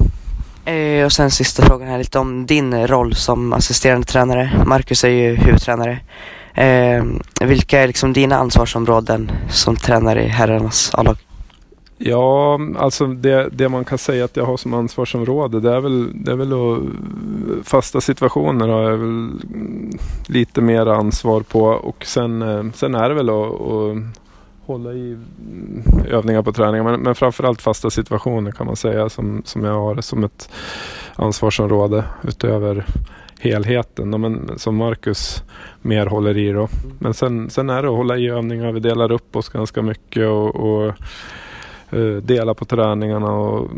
Eh, 0.65 1.05
och 1.05 1.13
sen 1.13 1.31
sista 1.31 1.63
frågan 1.63 1.89
här 1.89 1.99
lite 1.99 2.19
om 2.19 2.47
din 2.47 2.87
roll 2.87 3.15
som 3.15 3.53
assisterande 3.53 4.07
tränare. 4.07 4.65
Marcus 4.67 5.05
är 5.05 5.09
ju 5.09 5.35
huvudtränare. 5.35 6.01
Eh, 6.55 7.05
vilka 7.41 7.81
är 7.81 7.87
liksom 7.87 8.13
dina 8.13 8.37
ansvarsområden 8.37 9.31
som 9.51 9.77
tränare 9.77 10.25
i 10.25 10.29
herrarnas 10.29 10.91
A-lag? 10.95 11.17
Ja, 12.05 12.61
alltså 12.77 13.07
det, 13.07 13.49
det, 13.53 13.69
man 13.69 13.85
kan 13.85 13.99
säga 13.99 14.25
att 14.25 14.37
jag 14.37 14.45
har 14.45 14.57
som 14.57 14.75
ansvarsområde 14.75 15.61
det 15.61 15.71
är 15.71 15.81
väl, 15.81 16.25
det 16.25 16.33
är 16.33 16.37
väl 16.37 16.53
att, 16.53 16.79
fasta 17.67 18.01
situationer 18.01 18.69
har 18.69 18.83
jag 18.83 18.97
väl 18.97 19.31
lite 20.27 20.61
mer 20.61 20.87
ansvar 20.87 21.41
på. 21.41 21.65
Och 21.65 22.05
sen, 22.07 22.43
eh, 22.43 22.65
sen 22.75 22.95
är 22.95 23.09
det 23.09 23.15
väl 23.15 23.31
att, 23.31 23.61
att 23.61 23.97
hålla 24.67 24.93
i 24.93 25.19
övningar 26.09 26.43
på 26.43 26.53
träningar. 26.53 26.85
Men, 26.85 27.01
men 27.01 27.15
framförallt 27.15 27.63
fasta 27.63 27.91
situationer 27.91 28.53
kan 28.53 28.67
man 28.67 28.77
säga 28.77 29.09
som, 29.09 29.43
som 29.45 29.65
jag 29.65 29.75
har 29.75 30.01
som 30.01 30.25
ett 30.25 30.51
ansvarsområde 31.15 32.05
utöver 32.23 32.87
helheten 33.41 34.21
men, 34.21 34.51
som 34.59 34.77
Marcus 34.77 35.43
mer 35.83 36.07
håller 36.07 36.39
i 36.39 36.53
då. 36.53 36.69
Men 36.99 37.15
sen, 37.15 37.51
sen 37.51 37.71
är 37.71 37.83
det 37.83 37.89
att 37.89 37.97
hålla 37.97 38.17
i 38.17 38.29
övningar, 38.29 38.73
vi 38.73 38.81
delar 38.81 39.13
upp 39.13 39.37
oss 39.37 39.49
ganska 39.49 39.83
mycket 39.83 40.29
och, 40.29 40.57
och 40.57 40.95
Eh, 41.93 42.17
dela 42.23 42.55
på 42.55 42.65
träningarna 42.65 43.33
och 43.33 43.71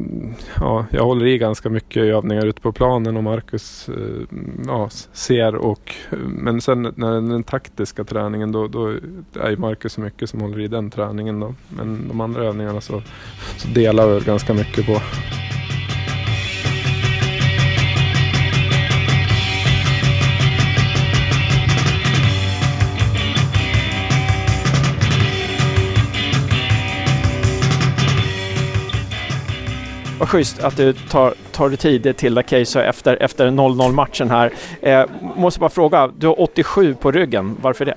ja, 0.61 0.87
jag 0.91 1.05
håller 1.05 1.27
i 1.27 1.39
ganska 1.39 1.71
mycket 1.71 2.03
övningar 2.03 2.47
ute 2.47 2.61
på 2.61 2.73
planen 2.73 3.17
och 3.17 3.25
Marcus 3.25 3.89
eh, 3.89 4.39
ja, 4.67 4.89
ser 5.13 5.55
och 5.55 5.95
men 6.29 6.61
sen 6.61 6.83
när 6.97 7.13
den 7.13 7.43
taktiska 7.43 8.05
träningen 8.05 8.53
då, 8.53 8.69
då 8.69 8.89
är 9.41 9.57
Marcus 9.57 9.93
så 9.93 10.01
mycket 10.01 10.31
som 10.31 10.41
håller 10.41 10.61
i 10.61 10.69
den 10.69 10.91
träningen 10.91 11.41
då. 11.41 11.55
Men 11.69 12.09
de 12.09 12.21
andra 12.21 12.45
övningarna 12.45 12.81
så, 12.81 13.03
så 13.57 13.69
delar 13.69 14.09
vi 14.09 14.21
ganska 14.21 14.55
mycket 14.55 14.87
på. 14.87 15.01
Vad 30.19 30.29
schysst 30.29 30.65
att 30.65 30.77
du 30.77 30.93
tar, 30.93 31.35
tar 31.53 31.69
dig 31.69 31.79
tid 31.79 32.17
till 32.17 32.43
Keiso 32.47 32.81
efter, 32.81 33.23
efter 33.23 33.47
0-0 33.47 33.93
matchen 33.93 34.31
här. 34.31 34.51
Eh, 34.83 35.05
måste 35.37 35.61
bara 35.61 35.71
fråga, 35.71 36.11
du 36.19 36.27
har 36.27 36.41
87 36.41 36.95
på 36.95 37.11
ryggen, 37.11 37.57
varför 37.63 37.85
det? 37.85 37.95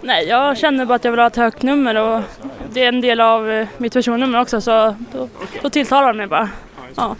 Nej, 0.00 0.26
jag 0.28 0.58
känner 0.58 0.86
bara 0.86 0.94
att 0.94 1.04
jag 1.04 1.12
vill 1.12 1.20
ha 1.20 1.26
ett 1.26 1.36
högt 1.36 1.62
nummer 1.62 1.94
och 1.94 2.22
det 2.72 2.84
är 2.84 2.88
en 2.88 3.00
del 3.00 3.20
av 3.20 3.50
eh, 3.50 3.66
mitt 3.78 3.92
personnummer 3.92 4.40
också 4.40 4.60
så 4.60 4.94
då, 5.12 5.28
då 5.62 5.70
tilltalar 5.70 6.12
det 6.12 6.18
mig 6.18 6.26
bara. 6.26 6.48
Ja. 6.94 7.16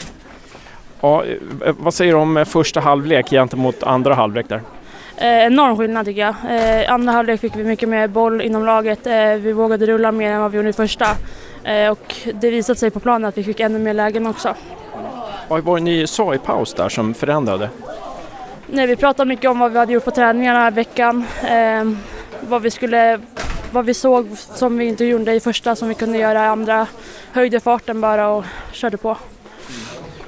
Ja, 1.01 1.25
eh, 1.25 1.75
vad 1.79 1.95
säger 1.95 2.13
du 2.13 2.19
om 2.19 2.37
eh, 2.37 2.45
första 2.45 2.81
halvlek 2.81 3.31
gentemot 3.31 3.83
andra 3.83 4.15
halvlek 4.15 4.49
där? 4.49 4.61
Eh, 5.17 5.47
enorm 5.47 5.77
skillnad 5.77 6.07
tycker 6.07 6.21
jag. 6.21 6.35
Eh, 6.83 6.93
andra 6.93 7.13
halvlek 7.13 7.41
fick 7.41 7.57
vi 7.57 7.65
mycket 7.65 7.89
mer 7.89 8.09
boll 8.09 8.41
inom 8.43 8.67
laget. 8.67 9.07
Eh, 9.07 9.35
vi 9.35 9.53
vågade 9.53 9.87
rulla 9.87 10.13
mer 10.13 10.33
än 10.33 10.41
vad 10.41 10.51
vi 10.51 10.57
gjorde 10.57 10.69
i 10.69 10.73
första. 10.73 11.07
Eh, 11.67 11.91
och 11.91 12.15
det 12.35 12.51
visade 12.51 12.79
sig 12.79 12.91
på 12.91 13.01
planen 13.01 13.29
att 13.29 13.39
vi 13.39 13.45
fick 13.45 13.61
ännu 13.61 13.79
mer 13.79 13.95
lägen 13.95 14.27
också. 14.27 14.55
Vad 15.49 15.65
var 15.65 15.79
det 15.79 15.85
ni 15.85 16.07
sa 16.07 16.35
i 16.35 16.39
paus 16.39 16.75
där 16.75 16.89
som 16.89 17.15
förändrade? 17.15 17.71
Nej, 18.67 18.87
vi 18.87 18.97
pratade 18.97 19.29
mycket 19.29 19.51
om 19.51 19.59
vad 19.59 19.73
vi 19.73 19.79
hade 19.79 19.93
gjort 19.93 20.05
på 20.05 20.11
träningarna 20.11 20.69
i 20.69 20.71
veckan. 20.71 21.25
Eh, 21.49 21.85
vad, 22.41 22.63
vi 22.63 22.71
skulle, 22.71 23.21
vad 23.73 23.85
vi 23.85 23.95
såg 23.95 24.27
som 24.39 24.79
vi 24.79 24.85
inte 24.85 25.05
gjorde 25.05 25.35
i 25.35 25.41
första 25.41 25.77
som 25.77 25.89
vi 25.89 25.95
kunde 25.95 26.19
göra 26.19 26.45
i 26.45 26.47
andra. 26.47 26.87
Höjde 27.33 27.61
farten 27.61 28.01
bara 28.01 28.29
och 28.29 28.45
körde 28.73 28.97
på. 28.97 29.17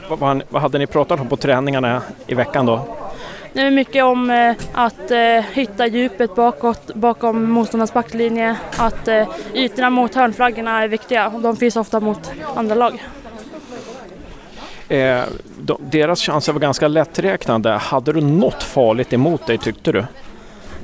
Vad, 0.09 0.42
vad 0.49 0.62
hade 0.62 0.78
ni 0.78 0.87
pratat 0.87 1.21
om 1.21 1.28
på 1.28 1.37
träningarna 1.37 2.02
i 2.26 2.35
veckan 2.35 2.66
då? 2.66 2.97
Det 3.52 3.61
är 3.61 3.71
mycket 3.71 4.05
om 4.05 4.31
eh, 4.31 4.55
att 4.73 5.11
eh, 5.11 5.19
hitta 5.52 5.87
djupet 5.87 6.35
bakåt, 6.35 6.95
bakom 6.95 7.50
motståndarnas 7.50 7.93
backlinje. 7.93 8.57
Att 8.76 9.09
eh, 9.09 9.28
ytorna 9.55 9.90
mot 9.90 10.14
hörnflaggorna 10.14 10.83
är 10.83 10.88
viktiga 10.88 11.28
och 11.28 11.40
de 11.40 11.57
finns 11.57 11.76
ofta 11.76 12.00
mot 12.00 12.31
andra 12.55 12.75
lag. 12.75 13.02
Eh, 14.88 15.23
de, 15.61 15.78
deras 15.90 16.23
chanser 16.23 16.52
var 16.52 16.61
ganska 16.61 16.88
lätträknade. 16.88 17.71
Hade 17.71 18.12
du 18.12 18.21
något 18.21 18.62
farligt 18.62 19.12
emot 19.12 19.47
dig 19.47 19.59
tyckte 19.59 19.93
du? 19.93 20.05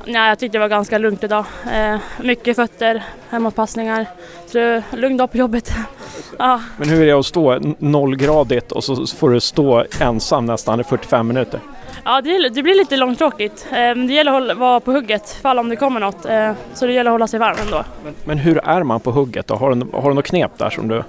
Nej, 0.06 0.28
jag 0.28 0.38
tyckte 0.38 0.58
det 0.58 0.60
var 0.60 0.68
ganska 0.68 0.98
lugnt 0.98 1.24
idag. 1.24 1.44
Eh, 1.72 1.96
mycket 2.22 2.56
fötter, 2.56 3.02
hemåtpassningar. 3.30 4.06
Så 4.46 4.82
lugn 4.96 5.16
dag 5.16 5.32
på 5.32 5.38
jobbet. 5.38 5.72
ja. 6.38 6.60
Men 6.76 6.88
hur 6.88 7.02
är 7.02 7.06
det 7.06 7.12
att 7.12 7.26
stå 7.26 7.58
nollgradigt 7.78 8.72
och 8.72 8.84
så 8.84 9.06
får 9.06 9.30
du 9.30 9.40
stå 9.40 9.84
ensam 10.00 10.46
nästan 10.46 10.80
i 10.80 10.84
45 10.84 11.28
minuter? 11.28 11.60
Ja, 12.04 12.20
det, 12.20 12.48
det 12.48 12.62
blir 12.62 12.74
lite 12.74 12.96
långtråkigt. 12.96 13.66
Eh, 13.72 13.94
det 13.94 14.12
gäller 14.12 14.50
att 14.50 14.56
vara 14.56 14.80
på 14.80 14.92
hugget 14.92 15.30
fall 15.30 15.58
om 15.58 15.68
det 15.68 15.76
kommer 15.76 16.00
något. 16.00 16.24
Eh, 16.24 16.52
så 16.74 16.86
det 16.86 16.92
gäller 16.92 17.10
att 17.10 17.14
hålla 17.14 17.26
sig 17.26 17.40
varm 17.40 17.56
ändå. 17.62 17.84
Men, 18.04 18.14
men 18.24 18.38
hur 18.38 18.58
är 18.64 18.82
man 18.82 19.00
på 19.00 19.10
hugget 19.10 19.46
då? 19.46 19.54
Har 19.54 19.74
du, 19.74 19.86
har 19.92 20.08
du 20.08 20.14
något 20.14 20.26
knep 20.26 20.58
där 20.58 20.70
som 20.70 20.88
du... 20.88 21.02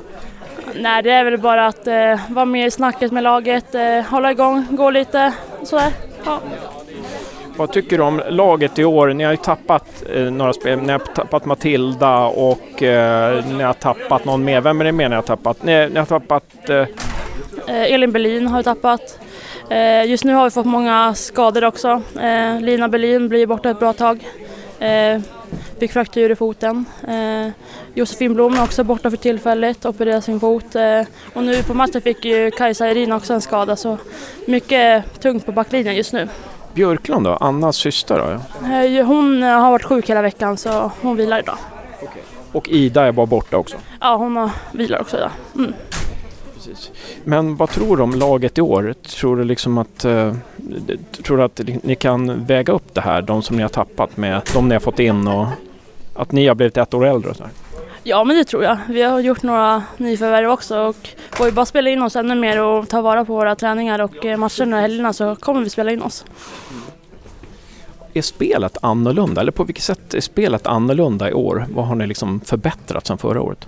Nej, 0.75 1.03
det 1.03 1.11
är 1.11 1.23
väl 1.23 1.37
bara 1.37 1.67
att 1.67 1.87
eh, 1.87 2.19
vara 2.29 2.45
med 2.45 2.67
i 2.67 2.71
snacket 2.71 3.11
med 3.11 3.23
laget, 3.23 3.75
eh, 3.75 3.99
hålla 4.09 4.31
igång, 4.31 4.65
gå 4.69 4.89
lite 4.89 5.33
sådär. 5.63 5.91
Ja. 6.25 6.39
Vad 7.57 7.71
tycker 7.71 7.97
du 7.97 8.03
om 8.03 8.21
laget 8.29 8.79
i 8.79 8.85
år? 8.85 9.07
Ni 9.13 9.23
har 9.23 9.31
ju 9.31 9.37
tappat 9.37 10.03
eh, 10.13 10.21
några 10.21 10.53
spel. 10.53 10.81
Ni 10.81 10.91
har 10.91 10.99
tappat 10.99 11.45
Matilda 11.45 12.25
och 12.25 12.83
eh, 12.83 13.45
ni 13.45 13.63
har 13.63 13.73
tappat 13.73 14.25
någon 14.25 14.43
mer. 14.43 14.61
Vem 14.61 14.81
är 14.81 14.85
det 14.85 14.91
mer 14.91 15.09
ni 15.09 15.15
har 15.15 15.21
tappat? 15.21 15.63
Ni, 15.63 15.89
ni 15.89 15.99
har 15.99 16.05
tappat... 16.05 16.69
Eh... 16.69 16.85
Elin 17.67 18.11
Berlin 18.11 18.47
har 18.47 18.57
vi 18.57 18.63
tappat. 18.63 19.19
Eh, 19.69 20.05
just 20.05 20.23
nu 20.23 20.33
har 20.33 20.43
vi 20.43 20.49
fått 20.49 20.65
många 20.65 21.15
skador 21.15 21.63
också. 21.63 22.01
Eh, 22.19 22.61
Lina 22.61 22.89
Berlin 22.89 23.29
blir 23.29 23.47
borta 23.47 23.69
ett 23.69 23.79
bra 23.79 23.93
tag. 23.93 24.29
Eh, 24.79 25.21
fick 25.79 25.91
fraktur 25.93 26.31
i 26.31 26.35
foten. 26.35 26.85
Josefin 27.93 28.33
Blom 28.33 28.53
är 28.53 28.63
också 28.63 28.83
borta 28.83 29.09
för 29.09 29.17
tillfället, 29.17 29.85
opererar 29.85 30.21
sin 30.21 30.39
fot. 30.39 30.75
och 31.33 31.43
nu 31.43 31.63
på 31.63 31.73
matchen 31.73 32.01
fick 32.01 32.25
ju 32.25 32.51
Kajsa 32.51 32.91
Irin 32.91 33.11
också 33.11 33.33
en 33.33 33.41
skada 33.41 33.75
så 33.75 33.97
mycket 34.47 35.21
tungt 35.21 35.45
på 35.45 35.51
backlinjen 35.51 35.95
just 35.95 36.13
nu. 36.13 36.27
Björklund 36.73 37.25
då, 37.25 37.35
Annas 37.35 37.77
syster 37.77 38.17
då? 38.17 39.03
Hon 39.03 39.43
har 39.43 39.71
varit 39.71 39.83
sjuk 39.83 40.09
hela 40.09 40.21
veckan 40.21 40.57
så 40.57 40.91
hon 41.01 41.15
vilar 41.15 41.39
idag. 41.39 41.57
Och 42.51 42.69
Ida 42.69 43.05
är 43.05 43.11
bara 43.11 43.25
borta 43.25 43.57
också? 43.57 43.77
Ja, 44.01 44.15
hon 44.15 44.35
har 44.35 44.49
vilar 44.71 45.01
också 45.01 45.17
idag. 45.17 45.31
Mm. 45.55 45.73
Men 47.23 47.55
vad 47.55 47.69
tror 47.69 47.97
du 47.97 48.03
om 48.03 48.13
laget 48.15 48.57
i 48.57 48.61
år? 48.61 48.93
Tror 49.01 49.37
du 49.37 49.43
liksom 49.43 49.77
att, 49.77 50.05
uh, 50.05 50.33
tror 51.23 51.37
du 51.37 51.43
att 51.43 51.61
ni 51.83 51.95
kan 51.95 52.45
väga 52.45 52.73
upp 52.73 52.93
det 52.93 53.01
här, 53.01 53.21
de 53.21 53.41
som 53.41 53.55
ni 53.55 53.61
har 53.61 53.69
tappat 53.69 54.17
med 54.17 54.41
de 54.53 54.67
ni 54.67 54.75
har 54.75 54.79
fått 54.79 54.99
in 54.99 55.27
och 55.27 55.47
att 56.15 56.31
ni 56.31 56.47
har 56.47 56.55
blivit 56.55 56.77
ett 56.77 56.93
år 56.93 57.05
äldre? 57.05 57.29
Och 57.29 57.35
så 57.35 57.43
här? 57.43 57.51
Ja 58.07 58.23
men 58.23 58.37
det 58.37 58.43
tror 58.43 58.63
jag. 58.63 58.77
Vi 58.87 59.01
har 59.01 59.19
gjort 59.19 59.43
några 59.43 59.83
nyförvärv 59.97 60.49
också 60.49 60.79
och 60.79 61.09
får 61.31 61.45
vi 61.45 61.51
bara 61.51 61.65
spela 61.65 61.89
in 61.89 62.01
oss 62.01 62.15
ännu 62.15 62.35
mer 62.35 62.61
och 62.61 62.89
ta 62.89 63.01
vara 63.01 63.25
på 63.25 63.33
våra 63.33 63.55
träningar 63.55 64.01
och 64.01 64.25
eh, 64.25 64.37
matcherna 64.37 64.75
och 64.75 64.81
helgerna 64.81 65.13
så 65.13 65.35
kommer 65.35 65.61
vi 65.61 65.69
spela 65.69 65.91
in 65.91 66.01
oss. 66.01 66.25
Är 68.13 68.21
spelet 68.21 68.77
annorlunda 68.81 69.41
eller 69.41 69.51
på 69.51 69.63
vilket 69.63 69.83
sätt 69.83 70.13
är 70.13 70.21
spelet 70.21 70.67
annorlunda 70.67 71.29
i 71.29 71.33
år? 71.33 71.65
Vad 71.69 71.85
har 71.85 71.95
ni 71.95 72.07
liksom 72.07 72.39
förbättrat 72.39 73.07
sedan 73.07 73.17
förra 73.17 73.41
året? 73.41 73.67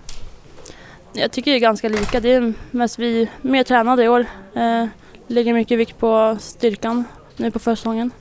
Jag 1.18 1.32
tycker 1.32 1.52
det 1.52 1.58
är 1.58 1.62
ganska 1.62 1.90
lika. 1.90 2.20
Det 2.20 2.34
är 2.34 2.54
mest 2.72 3.00
vi 3.00 3.30
mer 3.42 3.64
tränade 3.64 4.04
i 4.04 4.08
år. 4.08 4.26
Eh, 4.56 4.86
lägger 5.28 5.54
mycket 5.54 5.80
vikt 5.80 5.98
på 5.98 6.38
styrkan 6.40 7.04
nu 7.38 7.52
på 7.52 7.60
försäsongen. 7.60 8.12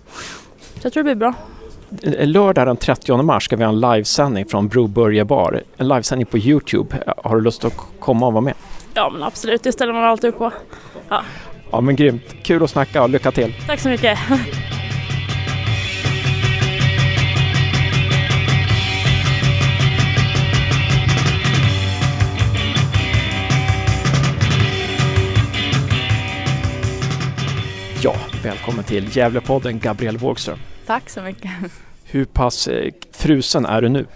Så 0.74 0.80
jag 0.82 0.92
tror 0.92 1.02
det 1.02 1.14
blir 1.14 1.14
bra. 1.14 1.34
Eh, 2.02 2.26
lördag 2.26 2.66
den 2.66 2.76
30 2.76 3.22
mars 3.22 3.44
ska 3.44 3.56
vi 3.56 3.64
ha 3.64 3.72
en 3.72 3.80
livesändning 3.80 4.46
från 4.46 4.68
Broberga 4.68 5.24
bar. 5.24 5.62
En 5.76 5.88
livesändning 5.88 6.26
på 6.26 6.38
Youtube. 6.38 7.02
Har 7.16 7.36
du 7.36 7.42
lust 7.42 7.64
att 7.64 7.76
komma 8.00 8.26
och 8.26 8.32
vara 8.32 8.44
med? 8.44 8.54
Ja 8.94 9.10
men 9.10 9.22
absolut, 9.22 9.62
det 9.62 9.72
ställer 9.72 9.92
man 9.92 10.04
alltid 10.04 10.30
upp 10.30 10.38
på. 10.38 10.52
Ja. 11.08 11.22
ja 11.70 11.80
men 11.80 11.96
grymt. 11.96 12.22
Kul 12.42 12.62
att 12.62 12.70
snacka 12.70 13.02
och 13.02 13.10
lycka 13.10 13.32
till. 13.32 13.54
Tack 13.66 13.80
så 13.80 13.88
mycket. 13.88 14.18
välkommen 28.46 28.84
till 28.84 29.16
Gävlepodden 29.16 29.78
Gabriel 29.78 30.18
Wågström. 30.18 30.58
Tack 30.86 31.10
så 31.10 31.22
mycket. 31.22 31.50
Hur 32.04 32.24
pass 32.24 32.68
eh, 32.68 32.92
frusen 33.12 33.66
är 33.66 33.82
du 33.82 33.88
nu? 33.88 34.06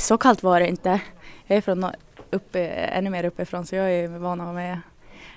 Så 0.00 0.18
kallt 0.18 0.42
var 0.42 0.60
det 0.60 0.68
inte. 0.68 1.00
Jag 1.46 1.56
är 1.56 1.60
från 1.60 1.86
uppe, 2.30 2.66
ännu 2.68 3.10
mer 3.10 3.24
uppifrån 3.24 3.66
så 3.66 3.76
jag 3.76 3.92
är 3.92 4.08
van 4.08 4.54
med 4.54 4.80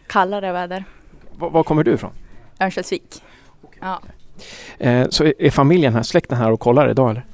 kallare 0.08 0.52
väder. 0.52 0.84
Var, 1.32 1.50
var 1.50 1.64
kommer 1.64 1.84
du 1.84 1.94
ifrån? 1.94 2.12
Örnsköldsvik. 2.60 3.24
Okay. 3.62 3.80
Ja. 3.82 4.02
Eh, 4.78 5.08
så 5.10 5.24
är, 5.24 5.42
är 5.42 5.52
familjen 5.52 5.94
här, 5.96 6.04
släkten 6.04 6.38
här 6.38 6.52
och 6.52 6.60
kollar 6.60 6.90
idag 6.90 7.10
eller? 7.10 7.26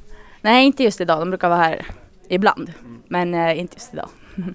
Nej, 0.42 0.66
inte 0.66 0.84
just 0.84 1.02
idag. 1.02 1.20
De 1.20 1.30
brukar 1.30 1.50
vara 1.50 1.60
här 1.60 1.86
ibland, 2.30 2.74
mm. 2.80 3.02
men 3.08 3.34
eh, 3.34 3.60
inte 3.60 3.76
just 3.76 3.94
idag. 3.94 4.10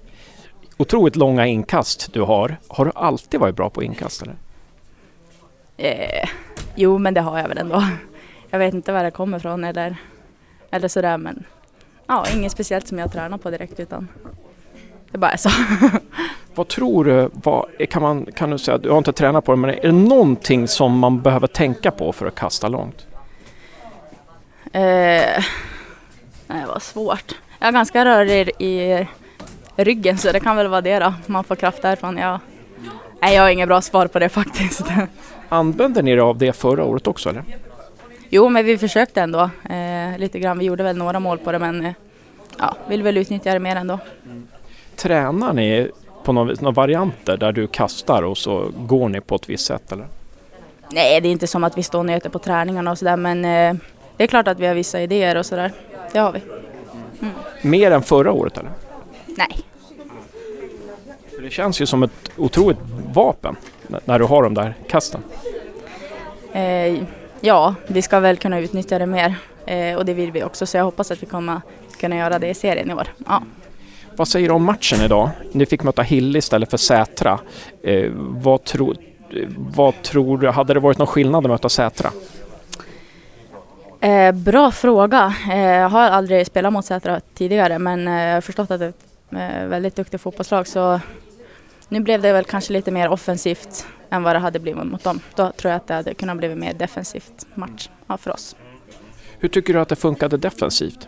Otroligt 0.77 1.15
långa 1.15 1.45
inkast 1.45 2.13
du 2.13 2.21
har. 2.21 2.57
Har 2.67 2.85
du 2.85 2.91
alltid 2.95 3.39
varit 3.39 3.55
bra 3.55 3.69
på 3.69 3.83
inkast 3.83 4.21
eller? 4.21 4.35
Eh, 5.77 6.29
jo, 6.75 6.97
men 6.97 7.13
det 7.13 7.21
har 7.21 7.39
jag 7.39 7.47
väl 7.47 7.57
ändå. 7.57 7.83
Jag 8.49 8.59
vet 8.59 8.73
inte 8.73 8.91
var 8.91 9.03
det 9.03 9.11
kommer 9.11 9.37
ifrån 9.37 9.63
eller, 9.63 9.95
eller 10.71 10.87
sådär 10.87 11.17
men 11.17 11.43
ja, 12.07 12.25
inget 12.33 12.51
speciellt 12.51 12.87
som 12.87 12.99
jag 12.99 13.11
tränar 13.11 13.37
på 13.37 13.49
direkt 13.49 13.79
utan 13.79 14.07
det 15.11 15.17
bara 15.17 15.31
är 15.31 15.37
så. 15.37 15.49
Vad 16.55 16.67
tror 16.67 17.05
du, 17.05 17.29
vad, 17.33 17.65
kan, 17.89 18.01
man, 18.01 18.25
kan 18.25 18.49
du 18.49 18.57
säga, 18.57 18.77
du 18.77 18.89
har 18.89 18.97
inte 18.97 19.13
tränat 19.13 19.45
på 19.45 19.51
det, 19.51 19.57
men 19.57 19.69
är 19.69 19.81
det 19.81 19.91
någonting 19.91 20.67
som 20.67 20.99
man 20.99 21.21
behöver 21.21 21.47
tänka 21.47 21.91
på 21.91 22.13
för 22.13 22.25
att 22.25 22.35
kasta 22.35 22.67
långt? 22.67 23.07
Eh, 24.71 24.81
nej, 26.47 26.61
det 26.61 26.65
var 26.67 26.79
svårt. 26.79 27.35
Jag 27.59 27.67
är 27.67 27.71
ganska 27.71 28.05
rörig 28.05 28.49
i 28.59 29.07
ryggen 29.75 30.17
så 30.17 30.31
det 30.31 30.39
kan 30.39 30.55
väl 30.55 30.67
vara 30.67 30.81
det 30.81 30.99
då. 30.99 31.13
Man 31.25 31.43
får 31.43 31.55
kraft 31.55 31.81
därifrån. 31.81 32.17
Jag, 32.17 32.39
nej, 33.21 33.35
jag 33.35 33.41
har 33.41 33.49
inget 33.49 33.67
bra 33.67 33.81
svar 33.81 34.07
på 34.07 34.19
det 34.19 34.29
faktiskt. 34.29 34.85
Använde 35.49 36.01
ni 36.01 36.11
er 36.11 36.17
av 36.17 36.37
det 36.37 36.53
förra 36.53 36.83
året 36.83 37.07
också 37.07 37.29
eller? 37.29 37.43
Jo, 38.29 38.49
men 38.49 38.65
vi 38.65 38.77
försökte 38.77 39.21
ändå 39.21 39.49
eh, 39.69 40.17
lite 40.17 40.39
grann. 40.39 40.59
Vi 40.59 40.65
gjorde 40.65 40.83
väl 40.83 40.97
några 40.97 41.19
mål 41.19 41.37
på 41.37 41.51
det 41.51 41.59
men 41.59 41.85
eh, 41.85 41.93
ja, 42.59 42.75
vill 42.89 43.03
väl 43.03 43.17
utnyttja 43.17 43.53
det 43.53 43.59
mer 43.59 43.75
ändå. 43.75 43.99
Mm. 44.25 44.47
Tränar 44.95 45.53
ni 45.53 45.91
på 46.23 46.33
några 46.33 46.71
varianter 46.71 47.37
där 47.37 47.51
du 47.51 47.67
kastar 47.67 48.23
och 48.23 48.37
så 48.37 48.71
går 48.77 49.09
ni 49.09 49.21
på 49.21 49.35
ett 49.35 49.49
visst 49.49 49.65
sätt 49.65 49.91
eller? 49.91 50.07
Nej, 50.89 51.21
det 51.21 51.27
är 51.27 51.31
inte 51.31 51.47
som 51.47 51.63
att 51.63 51.77
vi 51.77 51.83
står 51.83 51.99
och 51.99 52.05
nöter 52.05 52.29
på 52.29 52.39
träningarna 52.39 52.91
och 52.91 52.97
sådär 52.97 53.17
men 53.17 53.45
eh, 53.45 53.81
det 54.17 54.23
är 54.23 54.27
klart 54.27 54.47
att 54.47 54.59
vi 54.59 54.67
har 54.67 54.75
vissa 54.75 55.01
idéer 55.01 55.35
och 55.37 55.45
sådär. 55.45 55.71
Det 56.11 56.19
har 56.19 56.31
vi. 56.31 56.41
Mm. 57.21 57.33
Mer 57.61 57.91
än 57.91 58.01
förra 58.01 58.31
året 58.31 58.57
eller? 58.57 58.71
Nej. 59.25 59.59
Det 61.39 61.49
känns 61.49 61.81
ju 61.81 61.85
som 61.85 62.03
ett 62.03 62.31
otroligt 62.37 62.77
vapen 63.13 63.55
när 64.05 64.19
du 64.19 64.25
har 64.25 64.43
de 64.43 64.53
där 64.53 64.73
kasten? 64.87 65.23
Eh, 66.53 67.03
ja, 67.41 67.75
vi 67.87 68.01
ska 68.01 68.19
väl 68.19 68.37
kunna 68.37 68.59
utnyttja 68.59 68.99
det 68.99 69.05
mer 69.05 69.35
eh, 69.65 69.95
och 69.95 70.05
det 70.05 70.13
vill 70.13 70.31
vi 70.31 70.43
också 70.43 70.65
så 70.65 70.77
jag 70.77 70.83
hoppas 70.83 71.11
att 71.11 71.23
vi 71.23 71.25
kommer 71.25 71.61
kunna 71.99 72.15
göra 72.15 72.39
det 72.39 72.47
i 72.47 72.53
serien 72.53 72.91
i 72.91 72.93
år. 72.93 73.07
Ja. 73.27 73.43
vad 74.15 74.27
säger 74.27 74.47
du 74.47 74.53
om 74.53 74.63
matchen 74.63 75.01
idag? 75.01 75.29
Ni 75.51 75.65
fick 75.65 75.83
möta 75.83 76.01
Hill 76.01 76.35
istället 76.35 76.69
för 76.69 76.77
Sätra. 76.77 77.39
Eh, 77.83 78.11
vad, 78.15 78.63
tro, 78.63 78.93
vad 79.57 80.01
tror 80.01 80.37
du, 80.37 80.49
hade 80.49 80.73
det 80.73 80.79
varit 80.79 80.97
någon 80.97 81.07
skillnad 81.07 81.45
att 81.45 81.51
möta 81.51 81.69
Sätra? 81.69 82.11
Eh, 84.01 84.31
bra 84.31 84.71
fråga. 84.71 85.33
Eh, 85.51 85.59
jag 85.59 85.89
har 85.89 86.01
aldrig 86.01 86.47
spelat 86.47 86.73
mot 86.73 86.85
Sätra 86.85 87.21
tidigare 87.33 87.79
men 87.79 88.07
eh, 88.07 88.13
jag 88.13 88.33
har 88.33 88.41
förstått 88.41 88.71
att 88.71 88.79
det 88.79 88.85
är 88.85 88.89
ett 88.89 89.61
eh, 89.63 89.67
väldigt 89.67 89.95
duktigt 89.95 90.21
fotbollslag 90.21 90.67
så 90.67 90.99
nu 91.89 91.99
blev 91.99 92.21
det 92.21 92.33
väl 92.33 92.45
kanske 92.45 92.73
lite 92.73 92.91
mer 92.91 93.09
offensivt 93.09 93.85
än 94.09 94.23
vad 94.23 94.35
det 94.35 94.39
hade 94.39 94.59
blivit 94.59 94.83
mot 94.83 95.03
dem. 95.03 95.19
Då 95.35 95.51
tror 95.51 95.71
jag 95.71 95.77
att 95.77 95.87
det 95.87 95.93
hade 95.93 96.13
kunnat 96.13 96.37
bli 96.37 96.55
mer 96.55 96.73
defensivt 96.73 97.45
match 97.53 97.89
ja, 98.07 98.17
för 98.17 98.31
oss. 98.31 98.55
Hur 99.39 99.49
tycker 99.49 99.73
du 99.73 99.79
att 99.79 99.89
det 99.89 99.95
funkade 99.95 100.37
defensivt? 100.37 101.07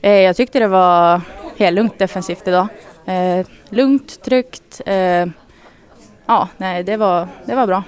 Eh, 0.00 0.12
jag 0.12 0.36
tyckte 0.36 0.58
det 0.58 0.68
var 0.68 1.20
helt 1.56 1.74
lugnt 1.74 1.98
defensivt 1.98 2.48
idag. 2.48 2.68
Eh, 3.06 3.46
lugnt, 3.68 4.22
tryggt. 4.22 4.80
Eh, 4.86 5.26
ja, 6.26 6.48
nej, 6.56 6.84
det 6.84 6.96
var, 6.96 7.28
det 7.44 7.54
var 7.54 7.66
bra. 7.66 7.82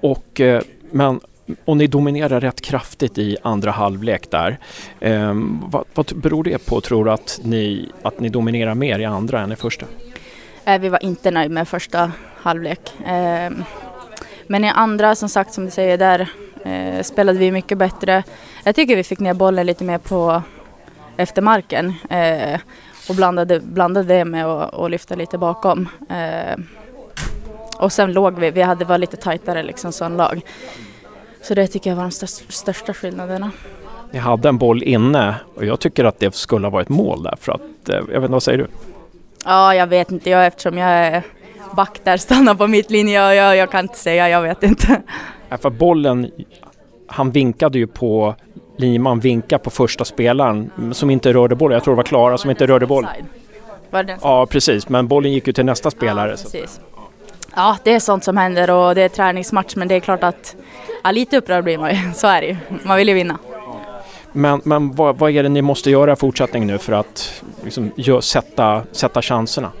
Och, 0.00 0.40
eh, 0.40 0.62
men, 0.90 1.20
och 1.64 1.76
ni 1.76 1.86
dominerar 1.86 2.40
rätt 2.40 2.60
kraftigt 2.60 3.18
i 3.18 3.36
andra 3.42 3.70
halvlek 3.70 4.30
där. 4.30 4.58
Eh, 5.00 5.34
vad, 5.62 5.84
vad 5.94 6.12
beror 6.16 6.44
det 6.44 6.66
på 6.66 6.80
tror 6.80 7.04
du 7.04 7.10
att 7.10 7.40
ni, 7.42 7.88
att 8.02 8.20
ni 8.20 8.28
dominerar 8.28 8.74
mer 8.74 8.98
i 8.98 9.04
andra 9.04 9.40
än 9.40 9.52
i 9.52 9.56
första? 9.56 9.86
Eh, 10.66 10.80
vi 10.80 10.88
var 10.88 11.02
inte 11.02 11.30
nöjda 11.30 11.54
med 11.54 11.68
första 11.68 12.12
halvlek. 12.42 12.92
Eh, 13.06 13.52
men 14.46 14.64
i 14.64 14.68
andra, 14.68 15.14
som 15.14 15.28
sagt, 15.28 15.54
som 15.54 15.64
du 15.64 15.70
säger, 15.70 15.98
där 15.98 16.28
eh, 16.64 17.02
spelade 17.02 17.38
vi 17.38 17.52
mycket 17.52 17.78
bättre. 17.78 18.22
Jag 18.64 18.74
tycker 18.74 18.96
vi 18.96 19.04
fick 19.04 19.18
ner 19.18 19.34
bollen 19.34 19.66
lite 19.66 19.84
mer 19.84 19.98
på 19.98 20.42
efter 21.16 21.42
marken 21.42 21.94
eh, 22.10 22.60
och 23.08 23.14
blandade, 23.14 23.60
blandade 23.60 24.14
det 24.14 24.24
med 24.24 24.46
att 24.46 24.74
och 24.74 24.90
lyfta 24.90 25.14
lite 25.14 25.38
bakom. 25.38 25.88
Eh, 26.10 26.58
och 27.78 27.92
sen 27.92 28.12
låg 28.12 28.38
vi, 28.38 28.50
vi 28.50 28.62
hade 28.62 28.84
var 28.84 28.98
lite 28.98 29.16
tajtare 29.16 29.62
liksom 29.62 29.92
som 29.92 30.16
lag. 30.16 30.40
Så 31.42 31.54
det 31.54 31.66
tycker 31.66 31.90
jag 31.90 31.96
var 31.96 32.04
de 32.04 32.26
största, 32.52 32.94
skillnaderna. 32.94 33.50
Ni 34.10 34.18
hade 34.18 34.48
en 34.48 34.58
boll 34.58 34.82
inne 34.82 35.34
och 35.54 35.64
jag 35.64 35.80
tycker 35.80 36.04
att 36.04 36.18
det 36.18 36.34
skulle 36.34 36.66
ha 36.66 36.70
varit 36.70 36.88
mål 36.88 37.22
där 37.22 37.36
för 37.40 37.52
att, 37.52 37.88
eh, 37.88 37.96
jag 37.96 38.04
vet 38.06 38.14
inte, 38.14 38.28
vad 38.28 38.42
säger 38.42 38.58
du? 38.58 38.66
Ja, 39.46 39.74
jag 39.74 39.86
vet 39.86 40.10
inte, 40.10 40.30
jag, 40.30 40.46
eftersom 40.46 40.78
jag 40.78 40.88
är 40.90 41.22
back 41.76 42.00
där, 42.04 42.16
stannar 42.16 42.54
på 42.54 42.66
mittlinje, 42.66 43.14
jag, 43.14 43.34
jag, 43.34 43.56
jag 43.56 43.70
kan 43.70 43.80
inte 43.84 43.98
säga, 43.98 44.28
jag 44.28 44.42
vet 44.42 44.62
inte. 44.62 45.02
Ja, 45.48 45.58
för 45.58 45.70
bollen, 45.70 46.30
han 47.08 47.30
vinkade 47.30 47.78
ju 47.78 47.86
på, 47.86 48.34
Liman 48.78 49.20
vinkade 49.20 49.64
på 49.64 49.70
första 49.70 50.04
spelaren 50.04 50.70
som 50.92 51.10
inte 51.10 51.32
rörde 51.32 51.54
bollen. 51.54 51.74
Jag 51.74 51.84
tror 51.84 51.94
det 51.94 51.96
var 51.96 52.02
Klara 52.04 52.38
som 52.38 52.50
inte 52.50 52.66
rörde 52.66 52.86
bollen. 52.86 53.10
Ja, 54.22 54.46
precis, 54.46 54.88
men 54.88 55.08
bollen 55.08 55.32
gick 55.32 55.46
ju 55.46 55.52
till 55.52 55.64
nästa 55.64 55.90
spelare. 55.90 56.36
så- 56.36 56.50
Precis. 56.50 56.80
Ja, 57.56 57.76
det 57.84 57.92
är 57.94 58.00
sånt 58.00 58.24
som 58.24 58.36
händer 58.36 58.70
och 58.70 58.94
det 58.94 59.02
är 59.02 59.08
träningsmatch 59.08 59.76
men 59.76 59.88
det 59.88 59.94
är 59.94 60.00
klart 60.00 60.22
att 60.24 60.56
ja, 61.04 61.10
lite 61.10 61.36
upprörd 61.36 61.64
blir 61.64 61.78
man 61.78 61.90
ju. 61.90 61.96
Så 62.14 62.26
är 62.26 62.40
det 62.40 62.46
ju. 62.46 62.56
Man 62.82 62.96
vill 62.96 63.08
ju 63.08 63.14
vinna. 63.14 63.38
Men, 64.36 64.60
men 64.64 64.92
vad, 64.92 65.18
vad 65.18 65.30
är 65.30 65.42
det 65.42 65.48
ni 65.48 65.62
måste 65.62 65.90
göra 65.90 66.12
i 66.12 66.16
fortsättningen 66.16 66.66
nu 66.68 66.78
för 66.78 66.92
att 66.92 67.42
liksom, 67.64 67.92
gö- 67.96 68.20
sätta, 68.20 68.82
sätta 68.92 69.22
chanserna? 69.22 69.72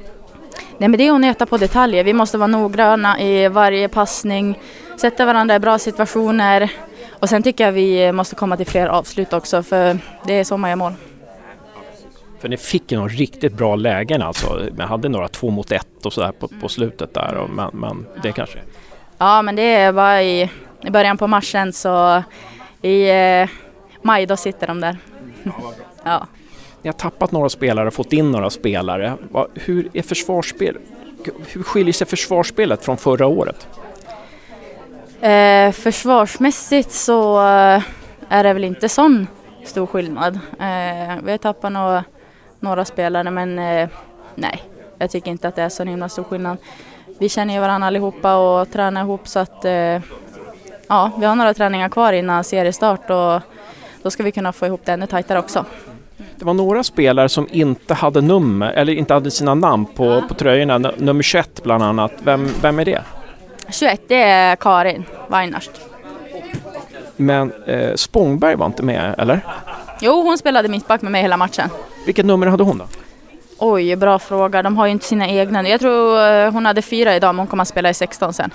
Nej 0.78 0.88
men 0.88 0.98
det 0.98 1.06
är 1.06 1.12
att 1.12 1.20
nöta 1.20 1.46
på 1.46 1.56
detaljer. 1.56 2.04
Vi 2.04 2.12
måste 2.12 2.38
vara 2.38 2.46
noggranna 2.46 3.20
i 3.20 3.48
varje 3.48 3.88
passning, 3.88 4.58
sätta 4.96 5.26
varandra 5.26 5.54
i 5.54 5.58
bra 5.58 5.78
situationer 5.78 6.72
och 7.10 7.28
sen 7.28 7.42
tycker 7.42 7.64
jag 7.64 7.72
vi 7.72 8.12
måste 8.12 8.34
komma 8.34 8.56
till 8.56 8.66
fler 8.66 8.86
avslut 8.86 9.32
också 9.32 9.62
för 9.62 9.98
det 10.24 10.32
är 10.32 10.44
så 10.44 10.56
man 10.56 10.70
gör 10.70 10.76
mål. 10.76 10.92
För 12.40 12.48
ni 12.48 12.56
fick 12.56 12.92
ju 12.92 12.98
några 12.98 13.12
riktigt 13.12 13.52
bra 13.52 13.76
lägen 13.76 14.22
alltså. 14.22 14.60
Men 14.72 14.88
hade 14.88 15.08
några 15.08 15.28
två 15.28 15.50
mot 15.50 15.72
ett 15.72 16.06
och 16.06 16.12
sådär 16.12 16.32
på, 16.32 16.48
på 16.60 16.68
slutet 16.68 17.14
där. 17.14 17.34
Och, 17.34 17.50
men, 17.50 17.70
men 17.72 18.06
det 18.22 18.32
kanske... 18.32 18.58
Ja 19.18 19.42
men 19.42 19.56
det 19.56 19.94
bara 19.94 20.22
i, 20.22 20.50
i 20.82 20.90
början 20.90 21.16
på 21.16 21.26
marschen 21.26 21.72
så 21.72 22.22
i 22.82 23.10
eh, 23.10 23.48
maj 24.06 24.26
då 24.26 24.36
sitter 24.36 24.66
de 24.66 24.80
där. 24.80 24.98
Ja. 26.04 26.26
Ni 26.82 26.88
har 26.88 26.94
tappat 26.94 27.32
några 27.32 27.48
spelare 27.48 27.86
och 27.86 27.94
fått 27.94 28.12
in 28.12 28.30
några 28.30 28.50
spelare. 28.50 29.16
Hur 29.54 29.90
är 29.92 30.02
försvarsspel? 30.02 30.78
Hur 31.46 31.62
skiljer 31.62 31.92
sig 31.92 32.06
försvarsspelet 32.06 32.84
från 32.84 32.96
förra 32.96 33.26
året? 33.26 33.68
Eh, 35.20 35.72
försvarsmässigt 35.72 36.92
så 36.92 37.38
eh, 37.38 37.82
är 38.28 38.44
det 38.44 38.52
väl 38.52 38.64
inte 38.64 38.88
sån 38.88 39.26
stor 39.64 39.86
skillnad. 39.86 40.34
Eh, 40.34 41.16
vi 41.22 41.30
har 41.30 41.38
tappat 41.38 41.72
några, 41.72 42.04
några 42.60 42.84
spelare 42.84 43.30
men 43.30 43.58
eh, 43.58 43.88
nej, 44.34 44.62
jag 44.98 45.10
tycker 45.10 45.30
inte 45.30 45.48
att 45.48 45.56
det 45.56 45.62
är 45.62 45.68
så 45.68 45.84
himla 45.84 46.08
stor 46.08 46.24
skillnad. 46.24 46.58
Vi 47.18 47.28
känner 47.28 47.54
ju 47.54 47.60
varandra 47.60 47.86
allihopa 47.86 48.36
och 48.36 48.70
tränar 48.70 49.00
ihop 49.00 49.28
så 49.28 49.38
att 49.38 49.64
eh, 49.64 50.00
ja, 50.88 51.10
vi 51.18 51.26
har 51.26 51.34
några 51.34 51.54
träningar 51.54 51.88
kvar 51.88 52.12
innan 52.12 52.44
seriestart 52.44 53.10
och 53.10 53.55
då 54.06 54.10
ska 54.10 54.22
vi 54.22 54.32
kunna 54.32 54.52
få 54.52 54.66
ihop 54.66 54.80
det 54.84 54.92
ännu 54.92 55.06
tajtare 55.06 55.38
också. 55.38 55.64
Det 56.36 56.44
var 56.44 56.54
några 56.54 56.82
spelare 56.82 57.28
som 57.28 57.48
inte 57.50 57.94
hade 57.94 58.20
nummer, 58.20 58.72
eller 58.72 58.92
inte 58.92 59.14
hade 59.14 59.30
sina 59.30 59.54
namn 59.54 59.86
på, 59.86 60.22
på 60.28 60.34
tröjorna. 60.34 60.78
Nummer 60.78 61.22
21 61.22 61.62
bland 61.62 61.82
annat. 61.82 62.12
Vem, 62.18 62.48
vem 62.62 62.78
är 62.78 62.84
det? 62.84 63.02
21 63.70 64.00
det 64.08 64.22
är 64.22 64.56
Karin 64.56 65.04
Weinarst. 65.28 65.70
Men 67.16 67.52
eh, 67.66 67.94
Spångberg 67.94 68.56
var 68.56 68.66
inte 68.66 68.82
med, 68.82 69.14
eller? 69.18 69.40
Jo, 70.00 70.22
hon 70.22 70.38
spelade 70.38 70.68
mittback 70.68 71.02
med 71.02 71.12
mig 71.12 71.22
hela 71.22 71.36
matchen. 71.36 71.68
Vilket 72.06 72.26
nummer 72.26 72.46
hade 72.46 72.64
hon 72.64 72.78
då? 72.78 72.84
Oj, 73.58 73.96
bra 73.96 74.18
fråga. 74.18 74.62
De 74.62 74.76
har 74.76 74.86
ju 74.86 74.92
inte 74.92 75.04
sina 75.06 75.28
egna. 75.28 75.68
Jag 75.68 75.80
tror 75.80 76.28
eh, 76.28 76.52
hon 76.52 76.66
hade 76.66 76.82
fyra 76.82 77.16
idag 77.16 77.34
men 77.34 77.38
hon 77.38 77.46
kommer 77.46 77.62
att 77.62 77.68
spela 77.68 77.90
i 77.90 77.94
16 77.94 78.32
sen. 78.32 78.50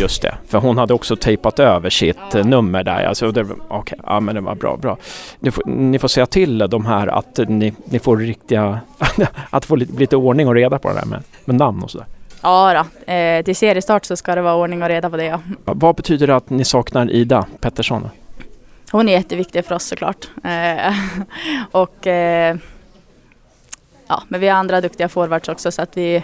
Just 0.00 0.22
det, 0.22 0.34
för 0.48 0.58
hon 0.58 0.78
hade 0.78 0.94
också 0.94 1.16
tejpat 1.16 1.58
över 1.58 1.90
sitt 1.90 2.34
eh, 2.34 2.44
nummer 2.44 2.84
där. 2.84 3.04
Alltså, 3.04 3.32
det, 3.32 3.46
okej, 3.68 3.98
ja 4.06 4.20
men 4.20 4.34
det 4.34 4.40
var 4.40 4.54
bra, 4.54 4.76
bra. 4.76 4.96
Ni 5.40 5.50
får, 5.50 5.64
ni 5.66 5.98
får 5.98 6.08
säga 6.08 6.26
till 6.26 6.58
de 6.58 6.86
här 6.86 7.06
att 7.06 7.38
ni, 7.48 7.74
ni 7.84 7.98
får 7.98 8.16
riktiga, 8.16 8.80
att 9.50 9.64
få 9.64 9.76
lite, 9.76 9.98
lite 9.98 10.16
ordning 10.16 10.48
och 10.48 10.54
reda 10.54 10.78
på 10.78 10.88
det 10.88 10.94
där 10.94 11.06
med, 11.06 11.22
med 11.44 11.56
namn 11.56 11.82
och 11.82 11.90
sådär. 11.90 12.06
Ja 12.42 12.84
då, 13.06 13.12
eh, 13.12 13.42
till 13.42 13.56
seriestart 13.56 14.04
så 14.04 14.16
ska 14.16 14.34
det 14.34 14.42
vara 14.42 14.54
ordning 14.54 14.82
och 14.82 14.88
reda 14.88 15.10
på 15.10 15.16
det 15.16 15.24
ja. 15.24 15.40
Vad 15.64 15.96
betyder 15.96 16.26
det 16.26 16.36
att 16.36 16.50
ni 16.50 16.64
saknar 16.64 17.10
Ida 17.10 17.46
Pettersson? 17.60 18.08
Hon 18.90 19.08
är 19.08 19.12
jätteviktig 19.12 19.64
för 19.64 19.74
oss 19.74 19.84
såklart. 19.84 20.28
Eh, 20.44 20.94
och 21.70 22.06
eh, 22.06 22.56
ja, 24.06 24.22
men 24.28 24.40
vi 24.40 24.48
har 24.48 24.58
andra 24.58 24.80
duktiga 24.80 25.08
forwards 25.08 25.48
också 25.48 25.72
så 25.72 25.82
att 25.82 25.96
vi, 25.96 26.22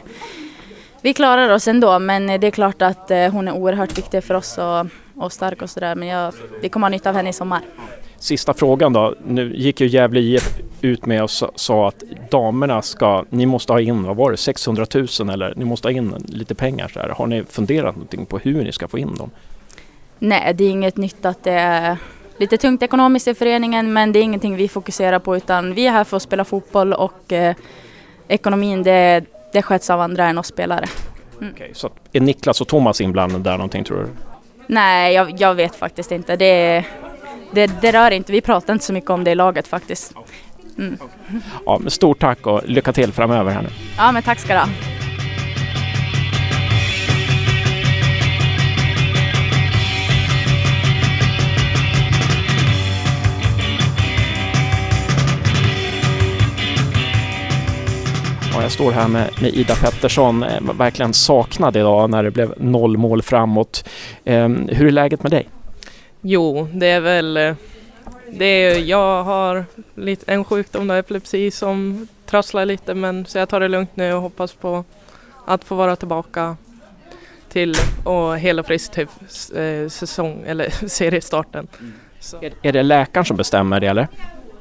vi 1.02 1.14
klarar 1.14 1.48
oss 1.50 1.68
ändå. 1.68 1.98
Men 1.98 2.26
det 2.26 2.46
är 2.46 2.50
klart 2.50 2.82
att 2.82 3.10
eh, 3.10 3.28
hon 3.28 3.48
är 3.48 3.52
oerhört 3.52 3.98
viktig 3.98 4.24
för 4.24 4.34
oss 4.34 4.58
och, 4.58 4.86
och 5.24 5.32
stark 5.32 5.62
och 5.62 5.70
sådär. 5.70 5.94
Men 5.94 6.08
jag, 6.08 6.34
vi 6.62 6.68
kommer 6.68 6.86
ha 6.86 6.90
nytta 6.90 7.08
av 7.08 7.16
henne 7.16 7.30
i 7.30 7.32
sommar. 7.32 7.60
Sista 8.18 8.54
frågan 8.54 8.92
då. 8.92 9.14
Nu 9.26 9.54
gick 9.56 9.80
ju 9.80 9.86
Gävle 9.86 10.20
IF 10.20 10.58
ut 10.80 11.06
med 11.06 11.22
och 11.22 11.30
sa, 11.30 11.88
att 11.88 12.02
damerna 12.30 12.82
ska, 12.82 13.24
ni 13.30 13.46
måste 13.46 13.72
ha 13.72 13.80
in, 13.80 14.02
vad 14.02 14.16
var 14.16 14.30
det, 14.30 14.36
600 14.36 14.86
000 14.94 15.30
eller 15.30 15.54
ni 15.56 15.64
måste 15.64 15.88
ha 15.88 15.92
in 15.92 16.14
lite 16.28 16.54
pengar 16.54 16.88
så 16.88 17.00
här. 17.00 17.08
Har 17.08 17.26
ni 17.26 17.44
funderat 17.44 17.94
någonting 17.94 18.26
på 18.26 18.38
hur 18.38 18.64
ni 18.64 18.72
ska 18.72 18.88
få 18.88 18.98
in 18.98 19.14
dem? 19.14 19.30
Nej, 20.18 20.54
det 20.54 20.64
är 20.64 20.70
inget 20.70 20.96
nytt 20.96 21.24
att 21.24 21.44
det 21.44 21.52
är 21.52 21.96
lite 22.36 22.56
tungt 22.56 22.82
ekonomiskt 22.82 23.28
i 23.28 23.34
föreningen 23.34 23.92
men 23.92 24.12
det 24.12 24.18
är 24.18 24.22
ingenting 24.22 24.56
vi 24.56 24.68
fokuserar 24.68 25.18
på 25.18 25.36
utan 25.36 25.74
vi 25.74 25.86
är 25.86 25.90
här 25.90 26.04
för 26.04 26.16
att 26.16 26.22
spela 26.22 26.44
fotboll 26.44 26.92
och 26.92 27.32
eh, 27.32 27.56
ekonomin 28.28 28.82
det, 28.82 29.24
det 29.52 29.62
sköts 29.62 29.90
av 29.90 30.00
andra 30.00 30.28
än 30.28 30.38
oss 30.38 30.46
spelare. 30.46 30.86
Okej, 31.52 31.70
så 31.74 31.86
att, 31.86 31.92
är 32.12 32.20
Niklas 32.20 32.60
och 32.60 32.68
Thomas 32.68 33.00
inblandade 33.00 33.44
där 33.44 33.56
någonting 33.56 33.84
tror 33.84 33.98
du? 33.98 34.08
Nej, 34.66 35.14
jag, 35.14 35.40
jag 35.40 35.54
vet 35.54 35.76
faktiskt 35.76 36.12
inte. 36.12 36.36
Det, 36.36 36.84
det, 37.52 37.66
det 37.80 37.92
rör 37.92 38.10
inte, 38.10 38.32
vi 38.32 38.40
pratar 38.40 38.72
inte 38.72 38.84
så 38.84 38.92
mycket 38.92 39.10
om 39.10 39.24
det 39.24 39.30
i 39.30 39.34
laget 39.34 39.68
faktiskt. 39.68 40.14
Mm. 40.78 40.98
Ja, 41.66 41.78
men 41.78 41.90
stort 41.90 42.18
tack 42.18 42.46
och 42.46 42.60
lycka 42.64 42.92
till 42.92 43.12
framöver 43.12 43.50
här 43.50 43.62
nu. 43.62 43.68
Ja, 43.96 44.12
men 44.12 44.22
tack 44.22 44.38
ska 44.38 44.52
du 44.52 44.58
ha. 44.58 44.68
Ja, 58.54 58.62
jag 58.62 58.72
står 58.72 58.92
här 58.92 59.08
med, 59.08 59.30
med 59.42 59.54
Ida 59.54 59.74
Pettersson, 59.74 60.42
eh, 60.42 60.60
verkligen 60.78 61.14
saknad 61.14 61.76
idag 61.76 62.10
när 62.10 62.22
det 62.22 62.30
blev 62.30 62.54
noll 62.56 62.96
mål 62.96 63.22
framåt. 63.22 63.88
Eh, 64.24 64.48
hur 64.48 64.86
är 64.86 64.90
läget 64.90 65.22
med 65.22 65.32
dig? 65.32 65.48
Jo, 66.20 66.68
det 66.72 66.86
är 66.86 67.00
väl... 67.00 67.36
eh, 67.36 67.54
Det 68.30 68.44
är, 68.44 68.78
jag 68.78 69.24
har 69.24 69.64
lite, 69.94 70.32
en 70.32 70.44
sjukdom, 70.44 70.88
då, 70.88 70.94
epilepsi, 70.94 71.50
som 71.50 72.06
trasslar 72.26 72.64
lite 72.66 72.94
men 72.94 73.26
så 73.26 73.38
jag 73.38 73.48
tar 73.48 73.60
det 73.60 73.68
lugnt 73.68 73.90
nu 73.96 74.12
och 74.14 74.22
hoppas 74.22 74.52
på 74.52 74.84
att 75.46 75.64
få 75.64 75.74
vara 75.74 75.96
tillbaka 75.96 76.56
till 77.48 77.74
och 78.04 78.38
hel 78.38 78.58
och 78.58 78.66
frisk 78.66 78.92
till 78.92 79.06
eh, 79.56 79.88
säsong 79.88 80.44
eller 80.46 80.70
seriestarten. 80.88 81.66
Så. 82.20 82.36
Är, 82.42 82.52
är 82.62 82.72
det 82.72 82.82
läkaren 82.82 83.24
som 83.24 83.36
bestämmer 83.36 83.80
det 83.80 83.86
eller? 83.86 84.08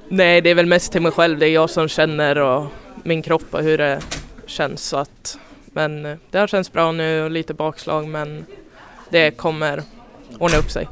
Nej, 0.10 0.41
det 0.41 0.49
är 0.49 0.56
väl 0.56 0.65
mest 0.65 0.91
till 0.91 1.01
mig 1.01 1.12
själv. 1.12 1.39
Det 1.39 1.45
är 1.47 1.54
jag 1.54 1.69
som 1.69 1.88
känner 1.88 2.38
och 2.38 2.65
min 3.03 3.21
kropp 3.21 3.53
och 3.53 3.63
hur 3.63 3.77
det 3.77 4.01
känns. 4.45 4.83
Så 4.83 4.97
att, 4.97 5.39
men 5.65 6.05
eh, 6.05 6.17
det 6.31 6.37
har 6.37 6.47
känts 6.47 6.71
bra 6.71 6.91
nu 6.91 7.23
och 7.23 7.31
lite 7.31 7.53
bakslag 7.53 8.07
men 8.07 8.45
det 9.09 9.31
kommer 9.31 9.83
ordna 10.39 10.57
upp 10.57 10.71
sig. 10.71 10.87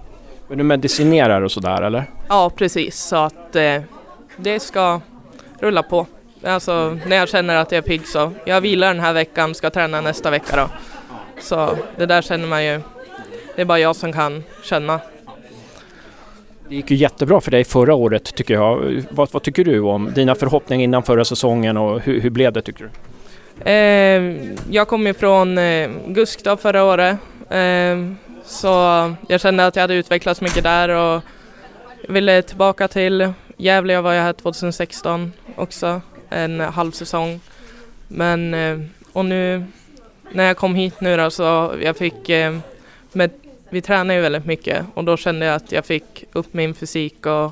Men 0.48 0.58
du 0.58 0.64
medicinerar 0.64 1.42
och 1.42 1.52
sådär 1.52 1.82
eller? 1.82 2.06
Ja, 2.30 2.50
precis. 2.50 3.00
Så 3.00 3.16
att 3.16 3.56
eh, 3.56 3.82
det 4.38 4.60
ska 4.60 5.02
rulla 5.60 5.84
på. 5.84 6.08
Alltså 6.44 6.98
när 7.08 7.16
jag 7.16 7.30
känner 7.30 7.56
att 7.56 7.72
jag 7.72 7.78
är 7.78 7.82
pigg 7.88 8.08
så. 8.08 8.32
Jag 8.46 8.62
vilar 8.62 8.88
den 8.88 9.04
här 9.04 9.14
veckan, 9.14 9.56
ska 9.56 9.70
träna 9.70 10.02
nästa 10.02 10.30
vecka 10.30 10.56
då. 10.56 10.70
Så 11.42 11.78
det 11.98 12.06
där 12.06 12.22
känner 12.22 12.48
man 12.48 12.66
ju. 12.66 12.82
Det 13.56 13.62
är 13.62 13.66
bara 13.66 13.80
jag 13.80 13.96
som 13.96 14.14
kan 14.14 14.44
känna. 14.64 15.00
Det 16.70 16.76
gick 16.76 16.92
ju 16.92 16.98
jättebra 16.98 17.42
för 17.42 17.52
dig 17.52 17.64
förra 17.64 17.96
året 17.96 18.36
tycker 18.36 18.54
jag. 18.54 19.04
Vad, 19.10 19.30
vad 19.32 19.44
tycker 19.44 19.64
du 19.64 19.80
om 19.80 20.12
dina 20.16 20.36
förhoppningar 20.36 20.84
innan 20.84 21.04
förra 21.04 21.26
säsongen 21.26 21.78
och 21.78 22.00
hur, 22.00 22.22
hur 22.22 22.30
blev 22.30 22.54
det 22.54 22.62
tycker 22.62 22.90
du? 22.90 23.72
Eh, 23.72 24.54
jag 24.70 24.88
kom 24.88 25.08
ju 25.08 25.14
från 25.14 25.58
eh, 25.58 25.90
Gusk 26.08 26.44
då 26.44 26.58
förra 26.58 26.84
året. 26.84 27.18
Eh, 27.50 28.14
så 28.46 28.68
jag 29.28 29.42
kände 29.42 29.66
att 29.66 29.76
jag 29.76 29.84
hade 29.84 29.94
utvecklats 29.94 30.42
mycket 30.42 30.64
där 30.64 30.90
och 30.90 31.22
ville 32.08 32.42
tillbaka 32.42 32.88
till 32.88 33.34
Gävle. 33.58 33.94
Jag 33.94 34.02
var 34.02 34.14
ju 34.14 34.20
här 34.20 34.34
2016 34.34 35.34
också, 35.56 36.02
en 36.30 36.60
halv 36.60 36.92
säsong. 36.92 37.40
Men 38.08 38.54
eh, 38.54 38.80
och 39.14 39.26
nu 39.26 39.64
när 40.32 40.44
jag 40.44 40.58
kom 40.58 40.76
hit 40.76 41.02
nu 41.02 41.18
då 41.18 41.30
så 41.30 41.74
jag 41.82 41.98
fick 41.98 42.30
eh, 42.30 42.58
med, 43.14 43.32
vi 43.70 43.82
tränade 43.82 44.14
ju 44.14 44.22
väldigt 44.22 44.46
mycket 44.46 44.86
och 44.94 45.04
då 45.04 45.18
kände 45.18 45.46
jag 45.46 45.56
att 45.56 45.72
jag 45.72 45.86
fick 45.86 46.24
upp 46.34 46.54
min 46.54 46.74
fysik 46.74 47.26
och 47.26 47.52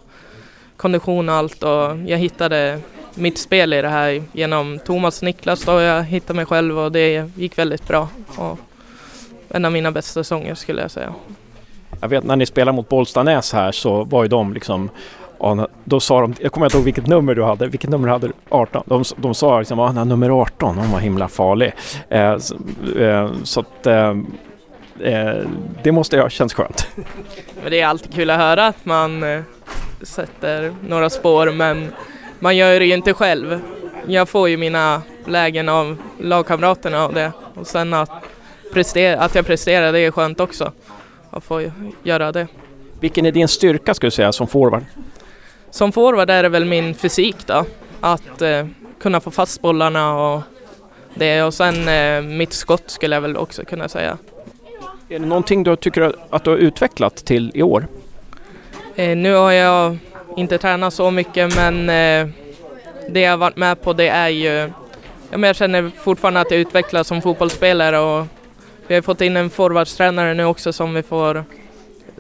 kondition 0.78 1.30
och 1.30 1.36
allt 1.36 1.64
och 1.64 1.98
jag 2.06 2.18
hittade 2.18 2.80
mitt 3.16 3.38
spel 3.38 3.74
i 3.74 3.82
det 3.82 3.90
här 3.90 4.24
genom 4.32 4.80
Thomas 4.80 5.18
och 5.18 5.24
Niklas 5.24 5.68
och 5.68 5.82
jag 5.82 6.04
hittade 6.04 6.34
mig 6.34 6.46
själv 6.46 6.80
och 6.80 6.92
det 6.92 7.30
gick 7.36 7.58
väldigt 7.58 7.88
bra. 7.88 8.08
Och 8.38 8.60
en 9.50 9.66
av 9.66 9.72
mina 9.72 9.92
bästa 9.92 10.14
säsonger 10.14 10.56
skulle 10.56 10.82
jag 10.82 10.92
säga. 10.92 11.14
Jag 12.02 12.08
vet 12.08 12.24
när 12.24 12.36
ni 12.36 12.46
spelade 12.46 12.76
mot 12.76 12.90
Bollstanäs 12.90 13.54
här 13.54 13.72
så 13.72 14.04
var 14.04 14.24
ju 14.24 14.30
de 14.30 14.54
liksom 14.54 14.90
då 15.84 16.00
sa 16.00 16.22
de, 16.22 16.34
jag 16.40 16.52
kommer 16.52 16.66
inte 16.66 16.78
ihåg 16.78 16.86
vilket 16.86 17.08
nummer 17.08 17.36
du 17.36 17.44
hade, 17.44 17.68
vilket 17.68 17.90
nummer 17.90 18.08
hade 18.08 18.28
du? 18.28 18.34
18? 18.50 18.84
De, 18.86 19.04
de 19.18 19.34
sa 19.34 19.60
liksom, 19.60 19.80
ah, 19.80 19.92
nummer 19.92 20.30
18, 20.42 20.78
hon 20.78 20.92
var 20.92 21.00
himla 21.00 21.28
farlig. 21.28 21.74
Eh, 22.10 22.38
så, 22.38 22.56
eh, 23.00 23.32
så 23.44 23.60
att 23.60 23.88
eh 23.88 24.14
det 25.84 25.92
måste 25.92 26.20
ha 26.20 26.30
känts 26.30 26.54
skönt. 26.54 26.88
Det 27.70 27.82
är 27.82 27.88
alltid 27.88 28.14
kul 28.14 28.30
att 28.30 28.40
höra 28.40 28.68
att 28.68 28.86
man 28.86 29.24
eh, 29.24 29.42
sätter 30.02 30.74
några 30.88 31.10
spår 31.10 31.52
men 31.52 31.92
man 32.40 32.58
gör 32.58 32.80
det 32.80 32.86
ju 32.86 32.94
inte 32.94 33.14
själv. 33.14 33.62
Jag 34.08 34.30
får 34.30 34.50
ju 34.50 34.58
mina 34.58 35.02
lägen 35.26 35.70
av 35.70 35.98
lagkamraterna 36.20 37.08
och 37.08 37.14
det 37.14 37.32
och 37.54 37.68
sen 37.68 37.94
att, 37.94 38.12
prestera, 38.74 39.20
att 39.20 39.36
jag 39.36 39.46
presterar 39.46 39.92
det 39.94 40.00
är 40.00 40.12
skönt 40.12 40.40
också. 40.40 40.72
Att 41.30 41.44
få 41.44 41.72
göra 42.04 42.32
det. 42.32 42.48
Vilken 43.00 43.26
är 43.26 43.32
din 43.32 43.48
styrka 43.48 43.94
skulle 43.94 44.08
du 44.08 44.12
säga 44.12 44.32
som 44.32 44.48
forward? 44.48 44.84
Som 45.72 45.92
forward 45.92 46.30
är 46.30 46.44
det 46.44 46.50
väl 46.50 46.66
min 46.66 46.94
fysik 46.96 47.36
då. 47.46 47.66
Att 48.02 48.42
eh, 48.42 48.68
kunna 49.00 49.20
få 49.20 49.32
fast 49.32 49.62
bollarna 49.62 50.18
och 50.18 50.42
det 51.14 51.44
och 51.44 51.54
sen 51.54 51.88
eh, 51.88 52.22
mitt 52.22 52.54
skott 52.54 52.84
skulle 52.88 53.16
jag 53.16 53.22
väl 53.22 53.38
också 53.38 53.66
kunna 53.66 53.90
säga. 53.90 54.18
Är 55.10 55.20
det 55.20 55.26
någonting 55.26 55.64
du 55.64 55.76
tycker 55.76 56.14
att 56.30 56.44
du 56.44 56.50
har 56.50 56.58
utvecklat 56.58 57.16
till 57.16 57.52
i 57.54 57.62
år? 57.64 57.88
Eh, 58.96 59.18
nu 59.18 59.34
har 59.34 59.52
jag 59.52 59.98
inte 60.38 60.58
tränat 60.58 60.94
så 60.94 61.12
mycket 61.12 61.56
men 61.56 61.90
eh, 61.90 62.34
det 63.10 63.20
jag 63.20 63.38
varit 63.38 63.58
med 63.58 63.82
på 63.82 63.94
det 63.94 64.08
är 64.08 64.30
ju, 64.30 64.72
ja, 65.32 65.38
jag 65.40 65.56
känner 65.56 65.92
fortfarande 66.04 66.40
att 66.42 66.52
jag 66.52 66.60
utvecklas 66.60 67.08
som 67.08 67.22
fotbollsspelare 67.22 68.00
och 68.00 68.28
vi 68.88 68.96
har 68.96 69.02
fått 69.02 69.22
in 69.22 69.38
en 69.38 69.50
forwardstränare 69.50 70.34
nu 70.34 70.46
också 70.46 70.74
som 70.74 70.94
vi 70.94 71.04
får 71.04 71.44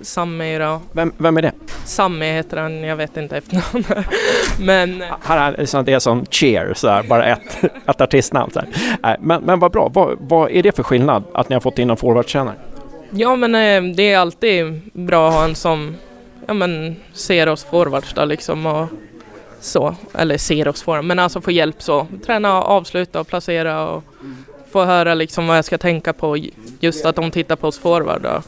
Sammy 0.01 0.57
då. 0.57 0.81
Vem, 0.91 1.13
vem 1.17 1.37
är 1.37 1.41
det? 1.41 1.51
Sammy 1.85 2.25
heter 2.25 2.57
han, 2.57 2.83
jag 2.83 2.95
vet 2.95 3.17
inte 3.17 3.37
efternamn. 3.37 3.85
men... 4.59 5.03
Han 5.21 5.37
är 5.37 5.57
liksom 5.57 5.85
det 5.85 5.93
är 5.93 5.99
som 5.99 6.25
Cheer, 6.25 6.73
så 6.73 6.87
här, 6.87 7.03
bara 7.03 7.25
ett, 7.25 7.63
ett 7.85 8.01
artistnamn. 8.01 8.51
Så 8.51 8.61
här. 9.03 9.17
Men, 9.19 9.43
men 9.43 9.59
vad 9.59 9.71
bra, 9.71 9.91
vad, 9.93 10.17
vad 10.19 10.51
är 10.51 10.63
det 10.63 10.75
för 10.75 10.83
skillnad 10.83 11.23
att 11.33 11.49
ni 11.49 11.53
har 11.53 11.61
fått 11.61 11.79
in 11.79 11.89
en 11.89 11.97
forwardtränare? 11.97 12.55
Ja 13.11 13.35
men 13.35 13.55
eh, 13.55 13.95
det 13.95 14.11
är 14.11 14.17
alltid 14.17 14.81
bra 14.93 15.27
att 15.27 15.33
ha 15.33 15.43
en 15.43 15.55
som 15.55 15.95
ja, 16.47 16.53
men, 16.53 16.95
ser 17.13 17.49
oss 17.49 17.63
forwards 17.63 18.13
då 18.13 18.25
liksom 18.25 18.65
och 18.65 18.87
så. 19.59 19.95
Eller 20.13 20.37
ser 20.37 20.67
oss 20.67 20.81
forwards, 20.81 21.07
men 21.07 21.19
alltså 21.19 21.41
få 21.41 21.51
hjälp 21.51 21.81
så. 21.81 22.07
Träna, 22.25 22.61
avsluta 22.61 23.19
och 23.19 23.27
placera 23.27 23.89
och 23.89 24.03
få 24.71 24.83
höra 24.83 25.13
liksom 25.13 25.47
vad 25.47 25.57
jag 25.57 25.65
ska 25.65 25.77
tänka 25.77 26.13
på 26.13 26.37
just 26.79 27.05
att 27.05 27.15
de 27.15 27.31
tittar 27.31 27.55
på 27.55 27.67
oss 27.67 27.79
forward. 27.79 28.21
Då. 28.21 28.41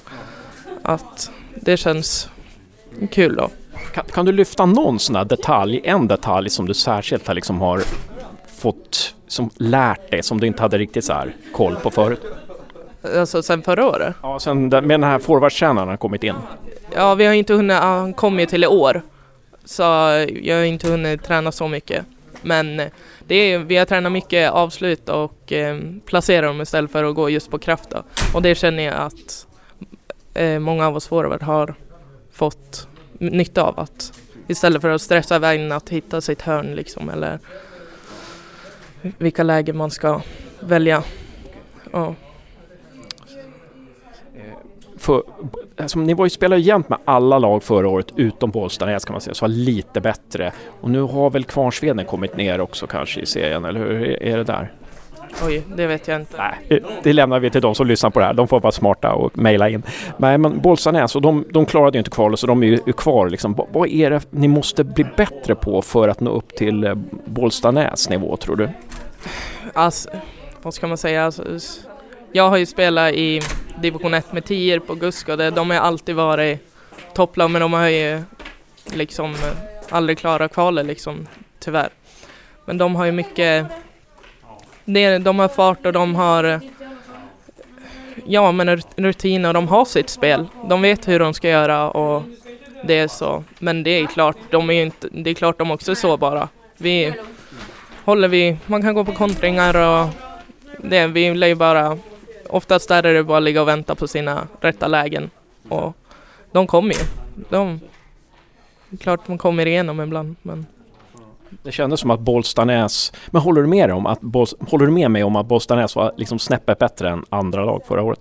Att 0.82 1.32
det 1.56 1.78
känns 1.78 2.30
kul 3.12 3.36
då. 3.36 3.50
Kan, 3.94 4.06
kan, 4.06 4.26
du 4.26 4.32
lyfta 4.32 4.66
någon 4.66 5.00
sån 5.00 5.16
här 5.16 5.26
detalj, 5.26 5.82
en 5.84 6.08
detalj 6.08 6.50
som 6.50 6.68
du 6.68 6.74
särskilt 6.74 7.28
har, 7.28 7.36
liksom 7.36 7.62
har 7.62 7.84
fått, 8.58 9.16
som 9.28 9.50
lärt 9.56 10.12
dig, 10.12 10.24
som 10.24 10.40
du 10.40 10.48
inte 10.48 10.62
hade 10.62 10.78
riktigt 10.78 11.06
så 11.06 11.14
här 11.14 11.36
koll 11.54 11.76
på 11.76 11.92
förut? 11.92 12.22
Alltså 13.04 13.44
sen 13.44 13.62
förra 13.62 13.88
året? 13.88 14.16
Ja, 14.22 14.40
sen 14.40 14.70
med 14.70 14.82
den 14.90 15.04
här 15.04 15.20
forwardtränaren 15.20 15.90
har 15.90 15.98
kommit 15.98 16.24
in. 16.24 16.36
Ja, 16.96 17.16
vi 17.16 17.26
har 17.26 17.34
inte 17.34 17.54
hunnit, 17.54 17.78
han 17.78 18.14
kom 18.14 18.40
ju 18.40 18.46
till 18.46 18.64
i 18.64 18.68
år. 18.68 19.02
Så 19.66 19.84
jag 20.42 20.58
har 20.58 20.64
inte 20.64 20.90
hunnit 20.90 21.24
träna 21.24 21.52
så 21.52 21.68
mycket. 21.68 22.06
Men 22.42 22.82
det 23.28 23.36
är, 23.36 23.60
vi 23.60 23.78
har 23.78 23.86
tränat 23.86 24.12
mycket 24.12 24.52
avslut 24.52 25.10
och 25.10 25.54
eh, 25.54 25.80
placera 26.06 26.46
dem 26.46 26.62
istället 26.62 26.92
för 26.92 27.04
att 27.04 27.16
gå 27.16 27.30
just 27.30 27.52
på 27.52 27.60
kraft. 27.60 27.90
Då. 27.90 28.04
Och 28.34 28.42
det 28.42 28.56
känner 28.56 28.84
jag 28.84 28.96
att 28.96 29.48
eh, 30.34 30.60
många 30.60 30.88
av 30.88 30.96
oss 30.96 31.08
forward 31.08 31.44
har 31.44 31.76
fått 32.32 32.88
nytta 33.18 33.64
av. 33.64 33.80
att 33.80 34.14
Istället 34.48 34.82
för 34.82 34.90
att 34.90 35.02
stressa 35.02 35.36
iväg 35.36 35.72
att 35.72 35.90
hitta 35.90 36.22
sitt 36.22 36.42
hörn 36.42 36.76
liksom 36.76 37.10
eller 37.10 37.40
vilka 39.02 39.44
lägen 39.44 39.78
man 39.78 39.92
ska 39.92 40.22
välja. 40.60 41.04
Ja. 41.92 42.16
För, 45.00 45.24
alltså, 45.78 46.00
ni 46.00 46.14
var 46.14 46.26
ju 46.26 46.30
spelade 46.30 46.62
jämt 46.62 46.90
med 46.90 47.00
alla 47.06 47.40
lag 47.40 47.64
förra 47.64 47.90
året 47.90 48.08
utom 48.16 48.52
Bollstanäs 48.52 49.06
kan 49.06 49.14
man 49.14 49.22
säga, 49.22 49.34
så 49.34 49.44
var 49.44 49.50
lite 49.50 50.02
bättre. 50.02 50.52
Och 50.82 50.90
nu 50.90 51.02
har 51.02 51.30
väl 51.30 51.44
Kvarnsveden 51.44 52.06
kommit 52.06 52.38
ner 52.38 52.62
också 52.62 52.88
kanske 52.88 53.22
i 53.22 53.26
serien, 53.26 53.66
eller 53.66 53.80
hur 53.80 54.24
är 54.24 54.38
det 54.38 54.44
där? 54.44 54.74
Oj, 55.46 55.64
det 55.76 55.88
vet 55.88 56.08
jag 56.08 56.22
inte. 56.22 56.38
Nej, 56.38 56.84
det 57.04 57.14
lämnar 57.14 57.40
vi 57.40 57.50
till 57.50 57.62
de 57.62 57.76
som 57.76 57.88
lyssnar 57.88 58.10
på 58.10 58.20
det 58.20 58.26
här. 58.26 58.34
De 58.34 58.48
får 58.48 58.60
vara 58.60 58.72
smarta 58.72 59.14
och 59.14 59.38
mejla 59.38 59.70
in. 59.70 59.84
Nej, 60.18 60.38
men 60.38 60.60
Bollstanäs, 60.60 61.16
och 61.16 61.22
de, 61.22 61.46
de 61.54 61.66
klarade 61.66 61.98
ju 61.98 62.00
inte 62.00 62.12
kvalet 62.12 62.40
så 62.40 62.48
de 62.48 62.64
är 62.64 62.68
ju 62.68 62.94
kvar. 62.94 63.30
Liksom. 63.30 63.66
Vad 63.72 63.90
är 63.90 64.10
det 64.10 64.22
ni 64.30 64.48
måste 64.48 64.84
bli 64.84 65.06
bättre 65.18 65.56
på 65.56 65.82
för 65.82 66.08
att 66.08 66.20
nå 66.20 66.32
upp 66.32 66.56
till 66.56 66.84
eh, 66.84 66.96
Bollstanäs 67.26 68.10
nivå 68.10 68.38
tror 68.38 68.56
du? 68.56 68.70
Alltså, 69.74 70.10
vad 70.62 70.74
ska 70.74 70.88
man 70.88 70.98
säga? 70.98 71.26
Alltså, 71.26 71.44
jag 72.32 72.50
har 72.50 72.58
ju 72.58 72.66
spelat 72.66 73.14
i 73.14 73.42
division 73.82 74.14
1 74.14 74.34
med 74.34 74.46
tior 74.46 74.80
på 74.80 74.96
Gusk 74.96 75.30
och 75.30 75.38
de 75.38 75.70
har 75.70 75.78
alltid 75.78 76.16
varit 76.16 76.60
topplag 77.14 77.52
men 77.52 77.62
de 77.62 77.74
har 77.74 77.88
ju 77.88 78.22
liksom 78.94 79.32
eh, 79.32 79.40
aldrig 79.90 80.18
klarat 80.18 80.54
kvalet 80.54 80.86
liksom, 80.86 81.28
tyvärr. 81.60 81.90
Men 82.66 82.78
de 82.78 82.96
har 82.96 83.06
ju 83.06 83.12
mycket 83.12 83.66
de 85.22 85.40
har 85.40 85.48
fart 85.48 85.86
och 85.86 85.94
de 85.94 86.16
har 86.16 86.44
eh, 86.44 86.60
ja 88.26 88.52
men 88.52 88.82
rutin 88.96 89.46
och 89.46 89.54
de 89.54 89.68
har 89.68 89.86
sitt 89.86 90.10
spel. 90.10 90.48
De 90.70 90.82
vet 90.82 91.08
hur 91.08 91.20
de 91.20 91.34
ska 91.34 91.50
göra 91.50 91.90
och 91.90 92.24
det 92.84 93.00
är 93.00 93.08
så. 93.08 93.44
Men 93.60 93.84
det 93.84 93.90
är 93.90 94.06
klart, 94.06 94.38
de 94.50 94.70
är 94.70 94.84
inte, 94.84 95.08
det 95.12 95.30
är 95.30 95.34
klart 95.34 95.58
de 95.58 95.72
också 95.72 95.92
är 95.92 95.96
sårbara. 95.96 96.50
Vi 96.78 97.14
håller 98.06 98.28
vi, 98.28 98.58
man 98.66 98.82
kan 98.82 98.94
gå 98.94 99.06
på 99.06 99.12
kontringar 99.12 99.76
och 99.76 100.10
det, 100.78 101.08
vi 101.08 101.34
lär 101.34 101.48
ju 101.48 101.56
bara, 101.56 101.98
oftast 102.50 102.90
där 102.90 103.04
är 103.04 103.14
det 103.14 103.24
bara 103.24 103.38
att 103.38 103.44
ligga 103.44 103.62
och 103.62 103.68
vänta 103.68 103.96
på 103.96 104.08
sina 104.08 104.48
rätta 104.62 104.88
lägen. 104.88 105.30
Och 105.70 105.96
de 106.52 106.68
kommer 106.68 106.94
ju. 106.94 107.02
De, 107.50 107.80
klart 109.00 109.28
de 109.28 109.38
kommer 109.38 109.66
igenom 109.66 110.02
ibland 110.02 110.36
men 110.42 110.66
det 111.64 111.72
kändes 111.72 112.00
som 112.00 112.12
att 112.12 112.20
Bollstanäs, 112.20 113.14
men 113.28 113.42
håller 113.42 113.62
du 113.62 113.68
med, 113.68 113.92
om 113.92 114.06
att, 114.06 114.20
håller 114.70 114.86
du 114.86 114.92
med 114.92 115.12
mig 115.12 115.24
om 115.24 115.36
att 115.36 115.46
Bollstanäs 115.46 115.96
var 115.96 116.14
liksom 116.18 116.40
snäppet 116.40 116.80
bättre 116.80 117.10
än 117.10 117.26
andra 117.30 117.66
lag 117.66 117.82
förra 117.88 118.02
året? 118.02 118.20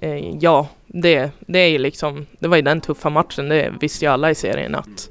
Eh, 0.00 0.36
ja, 0.38 0.68
det, 0.86 1.30
det 1.40 1.58
är 1.58 1.68
ju 1.68 1.78
liksom, 1.78 2.26
det 2.38 2.48
var 2.48 2.56
ju 2.56 2.62
den 2.62 2.80
tuffa 2.80 3.10
matchen, 3.10 3.48
det 3.48 3.72
visste 3.80 4.04
ju 4.04 4.10
alla 4.10 4.30
i 4.30 4.34
serien 4.34 4.74
att 4.74 5.10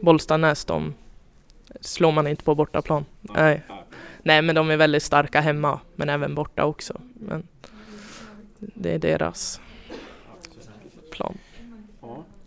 Bollstanäs, 0.00 0.64
de 0.64 0.94
slår 1.80 2.12
man 2.12 2.26
inte 2.26 2.44
på 2.44 2.54
bortaplan. 2.54 3.04
Nej. 3.20 3.62
Nej, 4.22 4.42
men 4.42 4.54
de 4.54 4.70
är 4.70 4.76
väldigt 4.76 5.02
starka 5.02 5.40
hemma, 5.40 5.80
men 5.96 6.08
även 6.08 6.34
borta 6.34 6.64
också. 6.64 7.00
Men 7.14 7.46
det 8.74 8.90
är 8.90 8.98
deras 8.98 9.60
plan. 11.10 11.38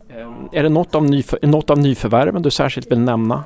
Eh, 0.10 0.34
Är 0.52 0.64
det 0.64 0.70
något 0.70 0.96
av, 0.96 1.06
nyför, 1.06 1.40
något 1.42 1.70
av 1.70 1.80
nyförvärven 1.80 2.42
du 2.42 2.52
särskilt 2.52 2.92
vill 2.92 3.00
nämna 3.00 3.44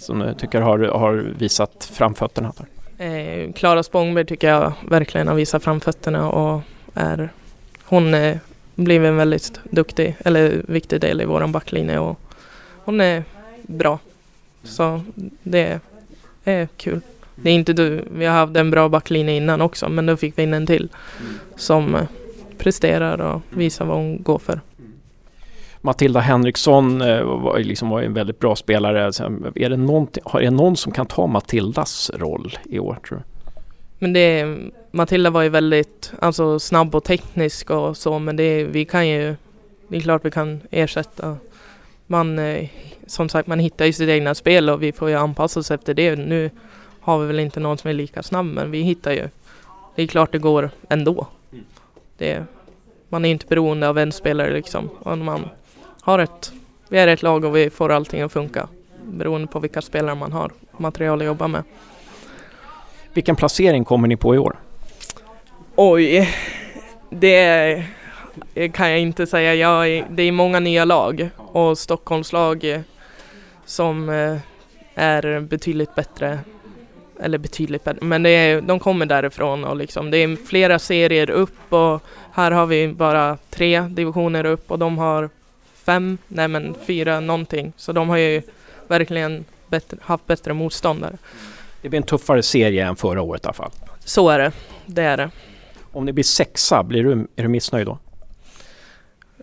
som 0.00 0.18
du 0.18 0.34
tycker 0.34 0.60
har, 0.60 0.78
har 0.78 1.14
visat 1.38 1.90
framfötterna? 1.92 2.52
Eh, 2.98 3.52
Klara 3.52 3.82
Spångberg 3.82 4.26
tycker 4.26 4.48
jag 4.48 4.72
verkligen 4.88 5.28
har 5.28 5.34
visat 5.34 5.62
framfötterna 5.64 6.30
och 6.30 6.60
är, 6.94 7.32
hon 7.84 8.14
är, 8.14 8.40
blivit 8.74 9.08
en 9.08 9.16
väldigt 9.16 9.60
duktig 9.70 10.16
eller 10.24 10.62
viktig 10.68 11.00
del 11.00 11.20
i 11.20 11.24
våran 11.24 11.52
backlinje 11.52 11.98
och 11.98 12.18
hon 12.84 13.00
är 13.00 13.24
bra. 13.62 13.98
Så 14.62 15.00
det 15.42 15.80
är 16.44 16.68
kul. 16.76 17.00
Det 17.42 17.50
är 17.50 17.54
inte 17.54 17.72
du, 17.72 18.04
vi 18.10 18.26
har 18.26 18.34
haft 18.34 18.56
en 18.56 18.70
bra 18.70 18.88
backlinje 18.88 19.36
innan 19.36 19.60
också 19.60 19.88
men 19.88 20.06
då 20.06 20.16
fick 20.16 20.38
vi 20.38 20.42
in 20.42 20.54
en 20.54 20.66
till 20.66 20.88
som 21.56 21.94
eh, 21.94 22.02
presterar 22.58 23.20
och 23.20 23.42
visar 23.50 23.84
vad 23.84 23.96
hon 23.96 24.22
går 24.22 24.38
för. 24.38 24.60
Matilda 25.80 26.20
Henriksson 26.20 27.00
eh, 27.00 27.22
var, 27.22 27.58
liksom 27.58 27.88
var 27.88 28.02
en 28.02 28.14
väldigt 28.14 28.38
bra 28.38 28.56
spelare. 28.56 29.04
Är 29.54 29.68
det, 29.68 29.76
någon, 29.76 30.08
är 30.34 30.40
det 30.40 30.50
någon 30.50 30.76
som 30.76 30.92
kan 30.92 31.06
ta 31.06 31.26
Matildas 31.26 32.10
roll 32.14 32.58
i 32.64 32.78
år 32.78 32.98
tror 33.08 33.18
du? 33.18 33.24
Men 33.98 34.12
det, 34.12 34.56
Matilda 34.90 35.30
var 35.30 35.42
ju 35.42 35.48
väldigt 35.48 36.12
alltså, 36.20 36.58
snabb 36.58 36.94
och 36.94 37.04
teknisk 37.04 37.70
och 37.70 37.96
så 37.96 38.18
men 38.18 38.36
det, 38.36 38.64
vi 38.64 38.84
kan 38.84 39.08
ju, 39.08 39.36
det 39.88 39.96
är 39.96 40.00
klart 40.00 40.24
vi 40.24 40.30
kan 40.30 40.60
ersätta. 40.70 41.36
Man, 42.06 42.38
eh, 42.38 42.68
som 43.06 43.28
sagt 43.28 43.48
man 43.48 43.58
hittar 43.58 43.84
ju 43.84 43.92
sitt 43.92 44.08
egna 44.08 44.34
spel 44.34 44.70
och 44.70 44.82
vi 44.82 44.92
får 44.92 45.08
ju 45.08 45.14
anpassa 45.14 45.60
oss 45.60 45.70
efter 45.70 45.94
det. 45.94 46.16
Nu 46.16 46.50
har 47.08 47.18
vi 47.18 47.26
väl 47.26 47.40
inte 47.40 47.60
någon 47.60 47.78
som 47.78 47.90
är 47.90 47.94
lika 47.94 48.22
snabb 48.22 48.46
men 48.46 48.70
vi 48.70 48.82
hittar 48.82 49.12
ju. 49.12 49.28
Det 49.94 50.02
är 50.02 50.06
klart 50.06 50.32
det 50.32 50.38
går 50.38 50.70
ändå. 50.88 51.26
Det, 52.18 52.44
man 53.08 53.24
är 53.24 53.30
inte 53.30 53.46
beroende 53.46 53.88
av 53.88 53.98
en 53.98 54.12
spelare 54.12 54.52
liksom. 54.52 54.90
Och 54.98 55.18
man 55.18 55.48
har 56.00 56.18
ett, 56.18 56.52
vi 56.88 56.98
är 56.98 57.08
ett 57.08 57.22
lag 57.22 57.44
och 57.44 57.56
vi 57.56 57.70
får 57.70 57.92
allting 57.92 58.20
att 58.20 58.32
funka. 58.32 58.68
Beroende 59.04 59.46
på 59.46 59.60
vilka 59.60 59.82
spelare 59.82 60.14
man 60.14 60.32
har 60.32 60.52
material 60.76 61.20
att 61.20 61.26
jobba 61.26 61.48
med. 61.48 61.62
Vilken 63.12 63.36
placering 63.36 63.84
kommer 63.84 64.08
ni 64.08 64.16
på 64.16 64.34
i 64.34 64.38
år? 64.38 64.56
Oj, 65.76 66.28
det 67.10 67.84
kan 68.72 68.90
jag 68.90 69.00
inte 69.00 69.26
säga. 69.26 69.54
Jag, 69.54 70.04
det 70.10 70.22
är 70.22 70.32
många 70.32 70.60
nya 70.60 70.84
lag 70.84 71.28
och 71.36 71.78
Stockholmslag 71.78 72.82
som 73.64 74.08
eh, 74.08 74.38
är 74.94 75.40
betydligt 75.40 75.94
bättre. 75.94 76.38
Eller 77.20 77.38
betydligt 77.38 77.84
bättre, 77.84 78.04
men 78.06 78.22
det 78.22 78.30
är, 78.30 78.60
de 78.60 78.80
kommer 78.80 79.06
därifrån 79.06 79.64
och 79.64 79.76
liksom, 79.76 80.10
det 80.10 80.18
är 80.18 80.36
flera 80.36 80.78
serier 80.78 81.30
upp 81.30 81.72
och 81.72 82.02
här 82.32 82.50
har 82.50 82.66
vi 82.66 82.88
bara 82.88 83.38
tre 83.50 83.80
divisioner 83.80 84.46
upp 84.46 84.70
och 84.70 84.78
de 84.78 84.98
har 84.98 85.30
fem, 85.74 86.18
nej 86.28 86.48
men 86.48 86.74
fyra 86.86 87.20
någonting. 87.20 87.72
Så 87.76 87.92
de 87.92 88.08
har 88.08 88.16
ju 88.16 88.42
verkligen 88.88 89.44
bättre, 89.68 89.96
haft 90.02 90.26
bättre 90.26 90.54
motståndare. 90.54 91.16
Det 91.82 91.88
blir 91.88 92.00
en 92.00 92.06
tuffare 92.06 92.42
serie 92.42 92.86
än 92.86 92.96
förra 92.96 93.22
året 93.22 93.44
i 93.44 93.46
alla 93.46 93.52
fall. 93.52 93.70
Så 94.04 94.28
är 94.28 94.38
det, 94.38 94.52
det 94.86 95.02
är 95.02 95.16
det. 95.16 95.30
Om 95.92 96.04
ni 96.04 96.12
blir 96.12 96.24
sexa, 96.24 96.82
blir 96.82 97.04
du, 97.04 97.26
är 97.36 97.42
du 97.42 97.48
missnöjd 97.48 97.86
då? 97.86 97.98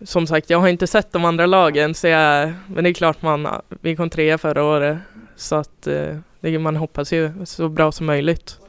Som 0.04 0.28
sagt, 0.28 0.50
jag 0.50 0.60
har 0.60 0.68
inte 0.68 0.88
sett 0.88 1.12
de 1.12 1.26
andra 1.26 1.46
lagen 1.46 1.94
så 1.94 2.08
jag, 2.08 2.54
men 2.68 2.84
det 2.84 2.90
är 2.90 2.94
klart 2.94 3.22
man, 3.22 3.48
vi 3.82 3.96
kom 3.96 4.10
trea 4.10 4.38
förra 4.38 4.64
året 4.64 4.98
så 5.36 5.56
att 5.56 5.88
eh, 5.88 6.18
det, 6.52 6.60
man 6.60 6.76
hoppas 6.76 7.14
ju 7.14 7.46
så 7.46 7.70
bra 7.70 7.92
som 7.92 8.06
möjligt. 8.06 8.60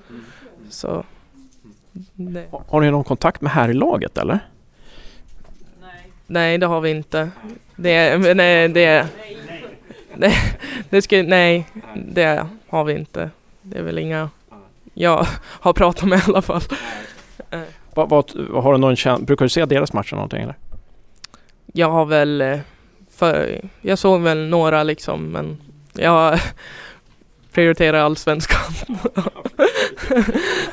Så, 0.71 1.05
det. 2.13 2.47
Har 2.69 2.81
ni 2.81 2.91
någon 2.91 3.05
kontakt 3.05 3.41
med 3.41 3.53
herrlaget 3.53 4.19
eller? 4.19 4.39
Nej, 6.27 6.59
det 6.59 6.67
har 6.67 6.81
vi 6.81 6.91
inte. 6.91 7.31
Det, 7.77 8.19
nej, 8.35 8.69
det, 8.69 9.07
det, 10.17 10.33
det 10.91 11.03
ska, 11.03 11.23
nej, 11.23 11.67
det 11.95 12.47
har 12.69 12.85
vi 12.85 12.93
inte. 12.93 13.31
Det 13.63 13.79
är 13.79 13.83
väl 13.83 13.99
inga 13.99 14.31
jag 14.99 15.27
har 15.41 15.73
pratat 15.73 16.09
med 16.09 16.19
i 16.19 16.23
alla 16.27 16.43
fall. 16.43 16.63
Vad, 17.95 18.09
vad, 18.09 18.31
har 18.65 18.73
du 18.73 18.79
någon 18.79 19.25
brukar 19.25 19.45
du 19.45 19.49
se 19.49 19.65
deras 19.65 19.93
matcher 19.93 20.15
någonting 20.15 20.43
eller? 20.43 20.57
Jag 21.73 21.91
har 21.91 22.05
väl, 22.05 22.41
eh, 22.41 22.59
för, 23.11 23.61
jag 23.81 23.99
såg 23.99 24.21
väl 24.21 24.49
några 24.49 24.83
liksom 24.83 25.29
men 25.29 25.59
jag 25.93 26.41
prioriterar 27.57 27.99
allsvenskan. 27.99 28.73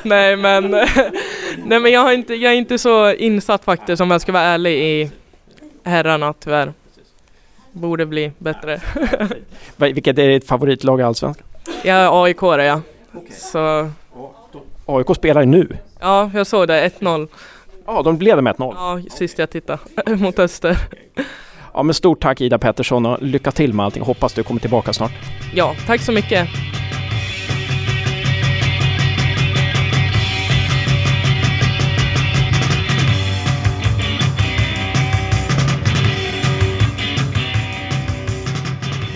nej 0.02 0.36
men, 0.36 0.70
nej 1.64 1.80
men 1.80 1.92
jag, 1.92 2.00
har 2.00 2.12
inte, 2.12 2.34
jag 2.34 2.52
är 2.52 2.56
inte 2.56 2.78
så 2.78 3.12
insatt 3.12 3.64
faktiskt 3.64 4.00
om 4.00 4.10
jag 4.10 4.20
ska 4.20 4.32
vara 4.32 4.42
ärlig 4.42 4.72
i 4.72 5.10
herrarna 5.84 6.32
tyvärr. 6.32 6.72
Borde 7.72 8.06
bli 8.06 8.32
bättre. 8.38 8.80
Vilket 9.76 10.18
är 10.18 10.28
ditt 10.28 10.46
favoritlag 10.46 11.00
i 11.00 11.02
Allsvenskan? 11.02 11.46
Jag 11.82 11.96
är 11.96 12.24
AIK 12.24 12.42
är 12.42 12.58
jag. 12.58 12.80
Så... 13.30 13.90
AIK 14.86 15.16
spelar 15.16 15.40
ju 15.40 15.46
nu. 15.46 15.76
Ja, 16.00 16.30
jag 16.34 16.46
såg 16.46 16.68
det. 16.68 16.88
1-0. 17.00 17.28
Ja, 17.86 18.02
de 18.02 18.18
leder 18.18 18.42
med 18.42 18.54
1-0. 18.56 18.74
Ja, 18.76 19.10
sist 19.10 19.38
jag 19.38 19.50
tittade 19.50 19.80
mot 20.06 20.38
Öster. 20.38 20.78
Ja, 21.74 21.82
men 21.82 21.94
stort 21.94 22.22
tack 22.22 22.40
Ida 22.40 22.58
Pettersson 22.58 23.06
och 23.06 23.22
lycka 23.22 23.50
till 23.50 23.72
med 23.72 23.86
allting. 23.86 24.02
Hoppas 24.02 24.32
du 24.32 24.42
kommer 24.42 24.60
tillbaka 24.60 24.92
snart. 24.92 25.12
Ja, 25.54 25.74
tack 25.86 26.00
så 26.00 26.12
mycket. 26.12 26.48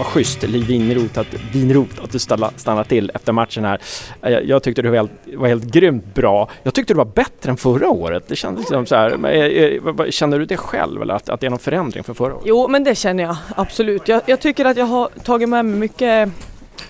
Schysst, 0.09 0.43
Liv 0.43 0.67
Winroth, 0.67 1.19
att, 1.19 1.27
Winroth, 1.53 2.05
att 2.05 2.13
du 2.13 2.19
stannar 2.19 2.85
till 2.85 3.11
efter 3.15 3.33
matchen 3.33 3.65
här. 3.65 3.81
Eh, 4.23 4.33
jag, 4.33 4.45
jag 4.45 4.63
tyckte 4.63 4.83
du 4.83 4.89
var 4.89 4.97
helt, 4.97 5.11
var 5.35 5.49
helt 5.49 5.65
grymt 5.65 6.15
bra. 6.15 6.49
Jag 6.63 6.75
tyckte 6.75 6.95
du 6.95 6.99
var 6.99 7.05
bättre 7.05 7.51
än 7.51 7.57
förra 7.57 7.89
året. 7.89 8.25
Det 8.29 8.37
kändes 8.37 8.61
liksom 8.61 8.87
så 8.87 8.97
här, 8.97 9.17
men, 9.17 9.33
eh, 9.33 10.07
eh, 10.07 10.11
känner 10.11 10.39
du 10.39 10.45
det 10.45 10.57
själv 10.57 11.03
eller 11.03 11.15
att, 11.15 11.29
att 11.29 11.41
det 11.41 11.47
är 11.47 11.51
någon 11.51 11.59
förändring 11.59 12.05
från 12.05 12.15
förra 12.15 12.35
året? 12.35 12.43
Jo, 12.47 12.69
men 12.69 12.85
det 12.85 12.95
känner 12.95 13.25
jag 13.25 13.37
absolut. 13.57 14.09
Jag, 14.09 14.23
jag 14.27 14.41
tycker 14.41 14.65
att 14.65 14.77
jag 14.77 14.87
har 14.87 15.09
tagit 15.25 15.49
med 15.49 15.65
mig 15.65 15.79
mycket 15.79 16.29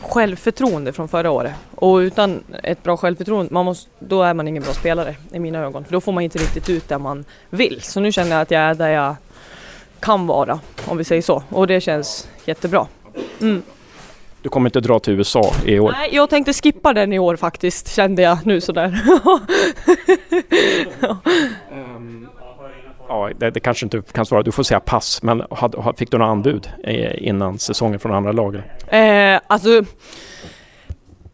självförtroende 0.00 0.92
från 0.92 1.08
förra 1.08 1.30
året. 1.30 1.52
Och 1.74 1.96
utan 1.96 2.42
ett 2.62 2.82
bra 2.82 2.96
självförtroende, 2.96 3.54
man 3.54 3.64
måste, 3.64 3.90
då 3.98 4.22
är 4.22 4.34
man 4.34 4.48
ingen 4.48 4.62
bra 4.62 4.72
spelare 4.72 5.16
i 5.32 5.38
mina 5.38 5.58
ögon. 5.58 5.84
För 5.84 5.92
då 5.92 6.00
får 6.00 6.12
man 6.12 6.24
inte 6.24 6.38
riktigt 6.38 6.68
ut 6.70 6.88
det 6.88 6.98
man 6.98 7.24
vill. 7.50 7.80
Så 7.82 8.00
nu 8.00 8.12
känner 8.12 8.30
jag 8.30 8.40
att 8.40 8.50
jag 8.50 8.62
är 8.62 8.74
där 8.74 8.88
jag 8.88 9.16
kan 10.00 10.26
vara, 10.26 10.60
om 10.86 10.96
vi 10.96 11.04
säger 11.04 11.22
så. 11.22 11.42
Och 11.48 11.66
det 11.66 11.80
känns 11.80 12.28
jättebra. 12.44 12.86
Mm. 13.40 13.62
Du 14.42 14.48
kommer 14.48 14.68
inte 14.68 14.80
dra 14.80 14.98
till 14.98 15.12
USA 15.12 15.52
i 15.66 15.78
år? 15.78 15.92
Nej, 15.92 16.08
jag 16.12 16.30
tänkte 16.30 16.52
skippa 16.52 16.92
den 16.92 17.12
i 17.12 17.18
år 17.18 17.36
faktiskt, 17.36 17.94
kände 17.94 18.22
jag 18.22 18.38
nu 18.46 18.60
sådär. 18.60 18.86
um, 21.72 22.28
ja, 23.08 23.30
det, 23.38 23.50
det, 23.50 23.60
kanske 23.60 23.86
inte 23.86 24.02
kan 24.12 24.26
svara, 24.26 24.42
du 24.42 24.52
får 24.52 24.62
säga 24.62 24.80
pass, 24.80 25.22
men 25.22 25.42
had, 25.50 25.94
fick 25.96 26.10
du 26.10 26.18
några 26.18 26.32
anbud 26.32 26.70
eh, 26.84 27.28
innan 27.28 27.58
säsongen 27.58 28.00
från 28.00 28.14
andra 28.14 28.32
lag? 28.32 28.62
Eh, 28.88 29.40
alltså, 29.46 29.84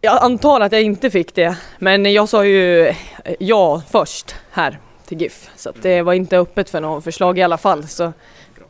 jag 0.01 0.23
antar 0.23 0.61
att 0.61 0.73
jag 0.73 0.83
inte 0.83 1.11
fick 1.11 1.35
det, 1.35 1.57
men 1.79 2.13
jag 2.13 2.29
sa 2.29 2.45
ju 2.45 2.95
ja 3.39 3.83
först 3.91 4.35
här 4.51 4.79
till 5.07 5.21
GIF, 5.21 5.51
så 5.57 5.73
det 5.83 6.03
var 6.03 6.13
inte 6.13 6.39
öppet 6.39 6.71
för 6.71 6.81
något 6.81 7.05
förslag 7.05 7.39
i 7.39 7.43
alla 7.43 7.59
fall. 7.59 7.89
Så, 7.89 8.13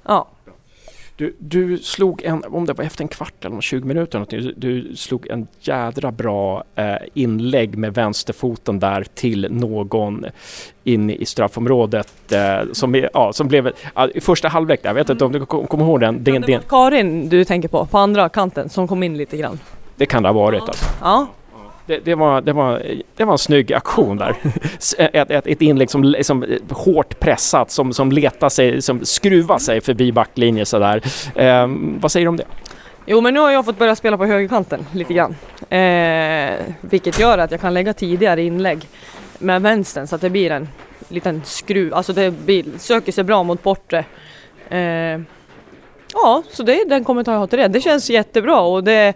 ja. 0.03 0.29
Du, 1.17 1.37
du 1.39 1.79
slog 1.79 2.23
en, 2.23 2.45
om 2.45 2.67
det 2.67 2.73
var 2.73 2.85
efter 2.85 3.03
en 3.03 3.09
kvart 3.09 3.45
eller 3.45 3.61
20 3.61 3.87
minuter, 3.87 4.27
du, 4.29 4.53
du 4.57 4.97
slog 4.97 5.27
en 5.27 5.47
jädra 5.61 6.13
bra 6.13 6.65
eh, 6.75 6.95
inlägg 7.15 7.79
med 7.79 7.95
vänsterfoten 7.95 8.79
där 8.79 9.07
till 9.15 9.49
någon 9.51 10.25
in 10.85 11.11
i 11.11 11.27
straffområdet 11.27 12.33
eh, 12.33 12.73
som, 12.73 12.95
ja, 12.95 13.33
som 13.33 13.49
blev 13.49 13.73
ja, 13.95 14.09
i 14.09 14.21
första 14.21 14.49
halvlek. 14.49 14.81
Jag 14.83 14.95
vet 14.95 15.11
inte 15.11 15.25
om 15.25 15.33
du 15.33 15.47
kommer 15.47 15.85
ihåg 15.85 16.01
den? 16.01 16.25
den, 16.25 16.43
den. 16.43 16.63
Karin 16.69 17.29
du 17.29 17.45
tänker 17.45 17.69
på, 17.69 17.87
på 17.87 17.99
andra 17.99 18.29
kanten 18.29 18.69
som 18.69 18.89
kom 18.89 19.03
in 19.03 19.17
lite 19.17 19.37
grann. 19.37 19.59
Det 19.97 20.07
kan 20.07 20.23
det 20.23 20.29
ha 20.29 20.35
varit 20.35 20.63
ja. 20.63 20.69
alltså. 20.69 20.87
Ja. 21.01 21.27
Det, 21.87 21.99
det, 22.05 22.15
var, 22.15 22.41
det, 22.41 22.53
var, 22.53 22.83
det 23.17 23.25
var 23.25 23.33
en 23.33 23.39
snygg 23.39 23.73
aktion 23.73 24.17
där. 24.17 24.37
Ett, 24.99 25.31
ett, 25.31 25.47
ett 25.47 25.63
inlägg 25.63 25.91
som 25.91 26.05
liksom, 26.05 26.45
hårt 26.71 27.21
pressat, 27.21 27.71
som, 27.71 27.93
som 27.93 28.13
letar 28.13 28.49
sig, 28.49 28.83
som 28.83 29.05
skruvar 29.05 29.59
sig 29.59 29.81
förbi 29.81 30.13
backlinjen 30.13 30.67
sådär. 30.67 31.03
Eh, 31.35 31.67
vad 32.01 32.13
säger 32.13 32.27
du 32.27 32.29
om 32.29 32.37
det? 32.37 32.45
Jo 33.07 33.21
men 33.21 33.35
nu 33.35 33.41
har 33.41 33.51
jag 33.51 33.65
fått 33.65 33.79
börja 33.79 33.97
spela 33.97 34.19
på 34.19 34.25
högerkanten 34.25 34.87
lite 34.93 35.15
grann. 35.15 35.37
Eh, 35.69 36.55
vilket 36.81 37.19
gör 37.19 37.39
att 37.39 37.51
jag 37.51 37.61
kan 37.61 37.75
lägga 37.75 37.93
tidigare 37.93 38.43
inlägg 38.43 38.89
med 39.39 39.63
vänstern 39.63 40.07
så 40.07 40.15
att 40.15 40.21
det 40.21 40.31
blir 40.31 40.51
en 40.51 40.69
liten 41.09 41.43
skruv, 41.45 41.95
alltså 41.95 42.13
det 42.13 42.31
blir, 42.31 42.65
söker 42.79 43.13
sig 43.13 43.25
bra 43.25 43.43
mot 43.43 43.63
bortre. 43.63 44.05
Eh, 44.69 45.21
ja, 46.13 46.43
så 46.51 46.63
det 46.63 46.81
är 46.81 46.89
den 46.89 47.05
kommentar 47.05 47.33
jag 47.33 47.39
har 47.39 47.47
till 47.47 47.59
det. 47.59 47.69
Det 47.69 47.81
känns 47.81 48.11
jättebra 48.11 48.61
och 48.61 48.85
det 48.85 49.15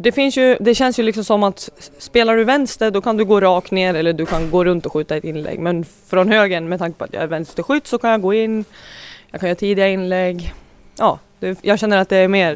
det, 0.00 0.12
finns 0.12 0.36
ju, 0.36 0.56
det 0.60 0.74
känns 0.74 0.98
ju 0.98 1.02
liksom 1.02 1.24
som 1.24 1.42
att 1.42 1.70
spelar 1.98 2.36
du 2.36 2.44
vänster 2.44 2.90
då 2.90 3.00
kan 3.00 3.16
du 3.16 3.24
gå 3.24 3.40
rakt 3.40 3.70
ner 3.70 3.94
eller 3.94 4.12
du 4.12 4.26
kan 4.26 4.50
gå 4.50 4.64
runt 4.64 4.86
och 4.86 4.92
skjuta 4.92 5.16
ett 5.16 5.24
inlägg. 5.24 5.58
Men 5.58 5.84
från 6.06 6.28
högen 6.28 6.68
med 6.68 6.78
tanke 6.78 6.98
på 6.98 7.04
att 7.04 7.12
jag 7.12 7.22
är 7.22 7.26
vänsterskytt 7.26 7.86
så 7.86 7.98
kan 7.98 8.10
jag 8.10 8.22
gå 8.22 8.34
in 8.34 8.64
jag 9.30 9.40
kan 9.40 9.48
göra 9.48 9.56
tidiga 9.56 9.88
inlägg. 9.88 10.54
Ja, 10.98 11.18
det, 11.40 11.58
jag 11.62 11.78
känner 11.78 11.96
att 11.96 12.08
det 12.08 12.16
är 12.16 12.28
mer, 12.28 12.54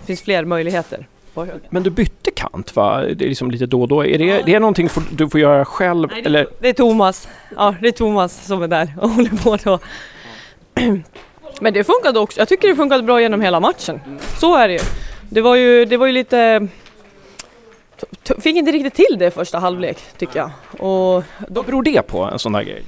det 0.00 0.06
finns 0.06 0.22
fler 0.22 0.44
möjligheter. 0.44 1.06
Men 1.70 1.82
du 1.82 1.90
bytte 1.90 2.30
kant 2.30 2.76
va? 2.76 3.00
Det 3.00 3.24
är 3.24 3.28
liksom 3.28 3.50
lite 3.50 3.66
då 3.66 3.82
och 3.82 3.88
då. 3.88 4.06
Är 4.06 4.18
det, 4.18 4.42
det 4.46 4.54
är 4.54 4.60
någonting 4.60 4.88
du 5.10 5.28
får 5.28 5.40
göra 5.40 5.64
själv? 5.64 6.08
Nej, 6.12 6.22
eller? 6.26 6.46
Det 6.60 6.68
är 6.68 6.72
Thomas. 6.72 7.28
Ja, 7.56 7.74
det 7.80 7.88
är 7.88 7.92
Thomas 7.92 8.46
som 8.46 8.62
är 8.62 8.68
där 8.68 8.94
och 9.00 9.10
håller 9.10 9.42
på 9.42 9.56
då. 9.56 9.78
Men 11.60 11.72
det 11.72 11.84
funkade 11.84 12.18
också. 12.18 12.40
Jag 12.40 12.48
tycker 12.48 12.68
det 12.68 12.76
funkade 12.76 13.02
bra 13.02 13.20
genom 13.20 13.40
hela 13.40 13.60
matchen. 13.60 14.00
Så 14.40 14.56
är 14.56 14.68
det 14.68 14.74
ju. 14.74 14.80
Det 15.32 15.40
var 15.40 15.56
ju, 15.56 15.84
det 15.84 15.96
var 15.96 16.06
ju 16.06 16.12
lite... 16.12 16.68
Fick 18.38 18.56
inte 18.56 18.72
riktigt 18.72 18.94
till 18.94 19.18
det 19.18 19.26
i 19.26 19.30
första 19.30 19.58
halvlek 19.58 19.98
tycker 20.16 20.38
jag. 20.38 20.50
Och 20.80 21.24
Vad 21.48 21.64
beror 21.66 21.82
det 21.82 22.02
på, 22.02 22.22
en 22.24 22.38
sån 22.38 22.52
där 22.52 22.62
grej? 22.62 22.82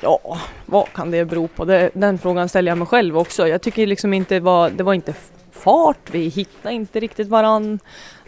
ja, 0.00 0.38
vad 0.66 0.92
kan 0.92 1.10
det 1.10 1.24
bero 1.24 1.48
på? 1.48 1.64
Det, 1.64 1.90
den 1.94 2.18
frågan 2.18 2.48
ställer 2.48 2.70
jag 2.70 2.78
mig 2.78 2.86
själv 2.86 3.18
också. 3.18 3.48
Jag 3.48 3.62
tycker 3.62 3.86
liksom 3.86 4.12
inte 4.12 4.34
det 4.34 4.40
var, 4.40 4.70
det 4.70 4.82
var 4.82 4.94
inte 4.94 5.14
fart, 5.52 6.10
vi 6.10 6.28
hittade 6.28 6.74
inte 6.74 7.00
riktigt 7.00 7.28
varann 7.28 7.78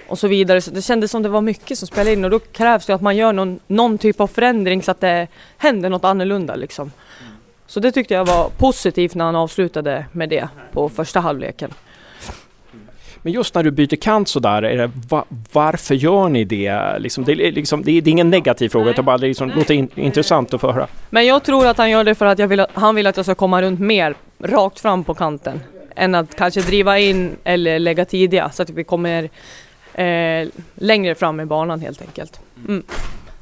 och 0.08 0.18
så 0.18 0.28
vidare. 0.28 0.60
Så 0.60 0.70
det 0.70 0.82
kändes 0.82 1.10
som 1.10 1.22
det 1.22 1.28
var 1.28 1.40
mycket 1.40 1.78
som 1.78 1.88
spelade 1.88 2.12
in 2.12 2.24
och 2.24 2.30
då 2.30 2.38
krävs 2.38 2.86
det 2.86 2.94
att 2.94 3.02
man 3.02 3.16
gör 3.16 3.32
någon, 3.32 3.60
någon 3.66 3.98
typ 3.98 4.20
av 4.20 4.26
förändring 4.26 4.82
så 4.82 4.90
att 4.90 5.00
det 5.00 5.28
händer 5.56 5.90
något 5.90 6.04
annorlunda 6.04 6.54
liksom. 6.54 6.92
Så 7.66 7.80
det 7.80 7.92
tyckte 7.92 8.14
jag 8.14 8.24
var 8.24 8.48
positivt 8.48 9.14
när 9.14 9.24
han 9.24 9.36
avslutade 9.36 10.06
med 10.12 10.28
det 10.28 10.48
på 10.72 10.88
första 10.88 11.20
halvleken. 11.20 11.70
Men 13.24 13.32
just 13.32 13.54
när 13.54 13.62
du 13.62 13.70
byter 13.70 13.96
kant 13.96 14.28
sådär, 14.28 14.62
är 14.62 14.76
det, 14.76 14.90
va, 15.08 15.24
varför 15.52 15.94
gör 15.94 16.28
ni 16.28 16.44
det? 16.44 16.98
Liksom, 16.98 17.24
det, 17.24 17.32
är 17.32 17.52
liksom, 17.52 17.82
det, 17.82 17.90
är, 17.90 18.02
det 18.02 18.10
är 18.10 18.12
ingen 18.12 18.30
negativ 18.30 18.68
fråga, 18.68 18.90
utan 18.90 19.04
bara 19.04 19.18
det 19.18 19.26
liksom, 19.26 19.50
låter 19.50 19.74
in, 19.74 19.88
intressant 19.94 20.54
att 20.54 20.60
få 20.60 20.72
höra. 20.72 20.86
Men 21.10 21.26
jag 21.26 21.42
tror 21.42 21.66
att 21.66 21.78
han 21.78 21.90
gör 21.90 22.04
det 22.04 22.14
för 22.14 22.26
att 22.26 22.38
vill, 22.38 22.66
han 22.74 22.94
vill 22.94 23.06
att 23.06 23.16
jag 23.16 23.26
ska 23.26 23.34
komma 23.34 23.62
runt 23.62 23.80
mer 23.80 24.14
rakt 24.38 24.80
fram 24.80 25.04
på 25.04 25.14
kanten. 25.14 25.60
Än 25.96 26.14
att 26.14 26.36
kanske 26.36 26.60
driva 26.60 26.98
in 26.98 27.36
eller 27.44 27.78
lägga 27.78 28.04
tidiga 28.04 28.50
så 28.50 28.62
att 28.62 28.70
vi 28.70 28.84
kommer 28.84 29.30
eh, 29.94 30.48
längre 30.74 31.14
fram 31.14 31.40
i 31.40 31.44
banan 31.44 31.80
helt 31.80 32.00
enkelt. 32.00 32.40
Mm. 32.68 32.82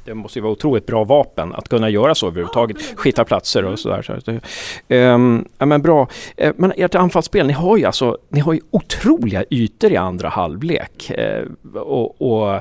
Det 0.05 0.15
måste 0.15 0.39
ju 0.39 0.43
vara 0.43 0.53
otroligt 0.53 0.87
bra 0.87 1.05
vapen 1.05 1.55
att 1.55 1.69
kunna 1.69 1.91
göra 1.91 2.15
så 2.15 2.27
överhuvudtaget. 2.27 2.77
Skita 2.97 3.25
platser 3.25 3.65
och 3.65 3.79
sådär. 3.79 4.03
Så 4.03 4.13
att 4.13 4.45
Ehm, 4.89 5.49
ja, 5.59 5.67
men 5.67 5.83
bra. 5.83 6.09
Eh, 6.37 6.53
men 6.57 6.73
ert 6.77 6.95
anfallsspel, 6.95 7.47
ni 7.47 7.53
har 7.53 7.77
ju 7.77 7.85
alltså 7.85 8.19
ni 8.29 8.41
har 8.41 8.53
ju 8.53 8.61
otroliga 8.71 9.45
ytor 9.51 9.93
i 9.93 9.97
andra 9.97 10.29
halvlek. 10.29 11.11
Eh, 11.11 11.45
och, 11.75 12.23
och, 12.23 12.61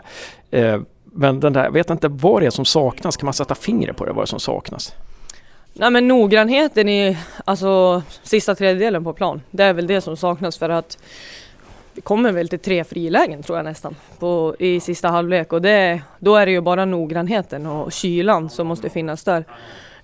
eh, 0.52 0.82
men 1.14 1.40
den 1.40 1.54
där, 1.54 1.64
jag 1.64 1.72
vet 1.72 1.90
inte 1.90 2.08
vad 2.08 2.42
det 2.42 2.46
är 2.46 2.50
som 2.50 2.66
saknas. 2.66 3.18
Kan 3.18 3.26
man 3.26 3.34
sätta 3.34 3.56
fingret 3.56 3.98
på 3.98 4.06
det, 4.06 4.12
vad 4.12 4.24
det 4.24 4.26
är 4.26 4.28
som 4.28 4.40
saknas? 4.40 4.96
Nej 5.74 5.92
men 5.92 6.08
noggrannheten 6.08 6.90
i 6.90 7.18
alltså, 7.46 8.04
sista 8.24 8.56
tredjedelen 8.56 9.04
på 9.04 9.14
plan, 9.14 9.42
det 9.52 9.64
är 9.64 9.74
väl 9.74 9.88
det 9.88 10.02
som 10.02 10.18
saknas 10.18 10.58
för 10.58 10.70
att 10.70 10.98
vi 11.94 12.02
kommer 12.02 12.32
väl 12.32 12.50
till 12.50 12.60
tre 12.60 12.84
frilägen 12.84 13.44
tror 13.44 13.58
jag 13.58 13.66
nästan 13.66 13.96
på, 14.20 14.56
i 14.60 14.80
sista 14.80 15.08
halvlek 15.08 15.54
och 15.54 15.62
det, 15.62 16.02
då 16.20 16.36
är 16.36 16.46
det 16.46 16.52
ju 16.52 16.62
bara 16.62 16.86
noggrannheten 16.86 17.66
och 17.66 17.92
kylan 17.92 18.50
som 18.50 18.68
måste 18.68 18.90
finnas 18.90 19.24
där. 19.24 19.46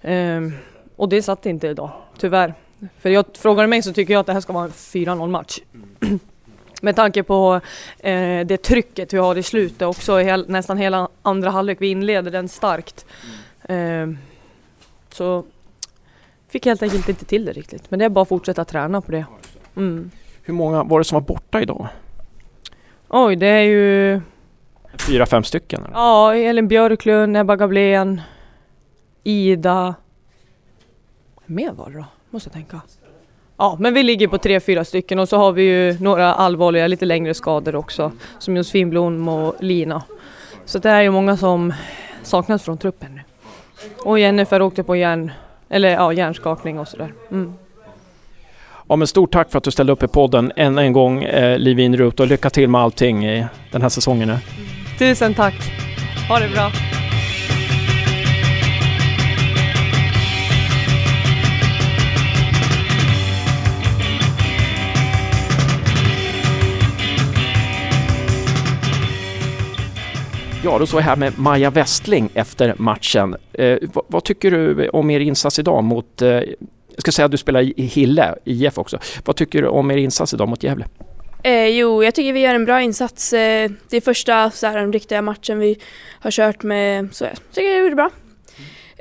Ehm, 0.01 0.53
och 0.95 1.09
det 1.09 1.21
satt 1.21 1.45
inte 1.45 1.67
idag, 1.67 1.91
tyvärr. 2.17 2.53
För 2.99 3.09
jag 3.09 3.25
frågar 3.33 3.67
mig 3.67 3.81
så 3.81 3.93
tycker 3.93 4.13
jag 4.13 4.19
att 4.19 4.25
det 4.25 4.33
här 4.33 4.41
ska 4.41 4.53
vara 4.53 4.65
en 4.65 4.71
4-0 4.71 5.27
match. 5.27 5.59
Med 6.81 6.95
tanke 6.95 7.23
på 7.23 7.61
eh, 7.99 8.45
det 8.45 8.57
trycket 8.57 9.13
vi 9.13 9.17
har 9.17 9.37
i 9.37 9.43
slutet 9.43 9.81
också, 9.81 10.17
hel, 10.17 10.49
nästan 10.49 10.77
hela 10.77 11.09
andra 11.21 11.49
halvlek. 11.49 11.81
Vi 11.81 11.87
inleder 11.87 12.31
den 12.31 12.49
starkt. 12.49 13.05
Ehm, 13.63 14.17
så 15.09 15.45
fick 16.49 16.65
helt 16.65 16.83
enkelt 16.83 17.09
inte 17.09 17.25
till 17.25 17.45
det 17.45 17.51
riktigt. 17.51 17.91
Men 17.91 17.99
det 17.99 18.05
är 18.05 18.09
bara 18.09 18.21
att 18.21 18.27
fortsätta 18.27 18.65
träna 18.65 19.01
på 19.01 19.11
det. 19.11 19.25
Mm. 19.75 20.11
Hur 20.47 20.53
många 20.53 20.83
var 20.83 20.99
det 20.99 21.03
som 21.03 21.15
var 21.15 21.21
borta 21.21 21.61
idag? 21.61 21.87
Oj, 23.07 23.35
det 23.35 23.47
är 23.47 23.61
ju 23.61 24.21
Fyra, 25.07 25.25
fem 25.25 25.43
stycken? 25.43 25.85
Eller? 25.85 25.93
ja, 25.93 26.35
Elin 26.35 26.67
Björklund, 26.67 27.37
Ebba 27.37 27.55
Gablén, 27.55 28.21
Ida. 29.23 29.95
Mer 31.45 31.71
var 31.71 31.89
det 31.89 31.97
då? 31.97 32.05
Måste 32.29 32.47
jag 32.47 32.53
tänka. 32.53 32.81
Ja, 33.57 33.77
men 33.79 33.93
vi 33.93 34.03
ligger 34.03 34.27
på 34.27 34.37
tre, 34.37 34.59
fyra 34.59 34.85
stycken 34.85 35.19
och 35.19 35.29
så 35.29 35.37
har 35.37 35.51
vi 35.51 35.63
ju 35.63 35.99
några 35.99 36.33
allvarliga, 36.33 36.87
lite 36.87 37.05
längre 37.05 37.33
skador 37.33 37.75
också. 37.75 38.11
Som 38.39 38.57
Josefin 38.57 38.89
Blom 38.89 39.27
och 39.27 39.55
Lina. 39.59 40.03
Så 40.65 40.79
det 40.79 40.89
är 40.89 41.01
ju 41.01 41.11
många 41.11 41.37
som 41.37 41.73
saknas 42.23 42.63
från 42.63 42.77
truppen 42.77 43.15
nu. 43.15 43.21
Och 44.03 44.19
Jennifer 44.19 44.61
åkte 44.61 44.83
på 44.83 44.95
hjärn, 44.95 45.31
eller 45.69 45.89
ja, 45.89 46.13
hjärnskakning 46.13 46.79
och 46.79 46.87
sådär. 46.87 47.13
Mm. 47.31 47.53
Ja, 48.89 48.95
men 48.95 49.07
stort 49.07 49.31
tack 49.31 49.51
för 49.51 49.57
att 49.57 49.63
du 49.63 49.71
ställde 49.71 49.93
upp 49.93 50.03
i 50.03 50.07
podden 50.07 50.51
än 50.55 50.77
en 50.77 50.93
gång, 50.93 51.23
eh, 51.23 51.59
Liv 51.59 51.79
Inrup, 51.79 52.19
och 52.19 52.27
lycka 52.27 52.49
till 52.49 52.69
med 52.69 52.81
allting 52.81 53.25
i 53.25 53.45
den 53.71 53.81
här 53.81 53.89
säsongen. 53.89 54.27
nu. 54.27 54.37
Tusen 54.99 55.33
tack! 55.33 55.53
Ha 56.29 56.39
det 56.39 56.49
bra! 56.49 56.71
Ja, 70.63 70.79
då 70.79 70.85
står 70.85 70.99
jag 70.99 71.05
här 71.05 71.15
med 71.15 71.39
Maja 71.39 71.69
Westling 71.69 72.29
efter 72.33 72.75
matchen. 72.77 73.35
Eh, 73.53 73.77
vad, 73.93 74.05
vad 74.07 74.23
tycker 74.23 74.51
du 74.51 74.89
om 74.89 75.09
er 75.09 75.19
insats 75.19 75.59
idag 75.59 75.83
mot, 75.83 76.21
eh, 76.21 76.39
jag 76.97 77.01
ska 77.01 77.11
säga 77.11 77.25
att 77.25 77.31
du 77.31 77.37
spelar 77.37 77.61
i 77.61 77.81
Hille, 77.83 78.35
IF 78.45 78.77
också. 78.77 78.99
Vad 79.25 79.35
tycker 79.35 79.61
du 79.61 79.67
om 79.67 79.91
er 79.91 79.97
insats 79.97 80.33
idag 80.33 80.47
mot 80.49 80.63
Gävle? 80.63 80.85
Eh, 81.43 81.67
jo, 81.67 82.03
jag 82.03 82.15
tycker 82.15 82.33
vi 82.33 82.39
gör 82.39 82.55
en 82.55 82.65
bra 82.65 82.81
insats. 82.81 83.33
Eh, 83.33 83.71
det 83.89 83.97
är 83.97 84.01
första 84.01 84.51
så 84.51 84.67
här, 84.67 84.77
den 84.79 84.93
riktiga 84.93 85.21
matchen 85.21 85.59
vi 85.59 85.79
har 86.19 86.31
kört 86.31 86.63
med, 86.63 87.07
så 87.15 87.23
jag 87.23 87.33
tycker 87.53 87.69
jag 87.69 87.83
gjorde 87.83 87.95
bra. 87.95 88.09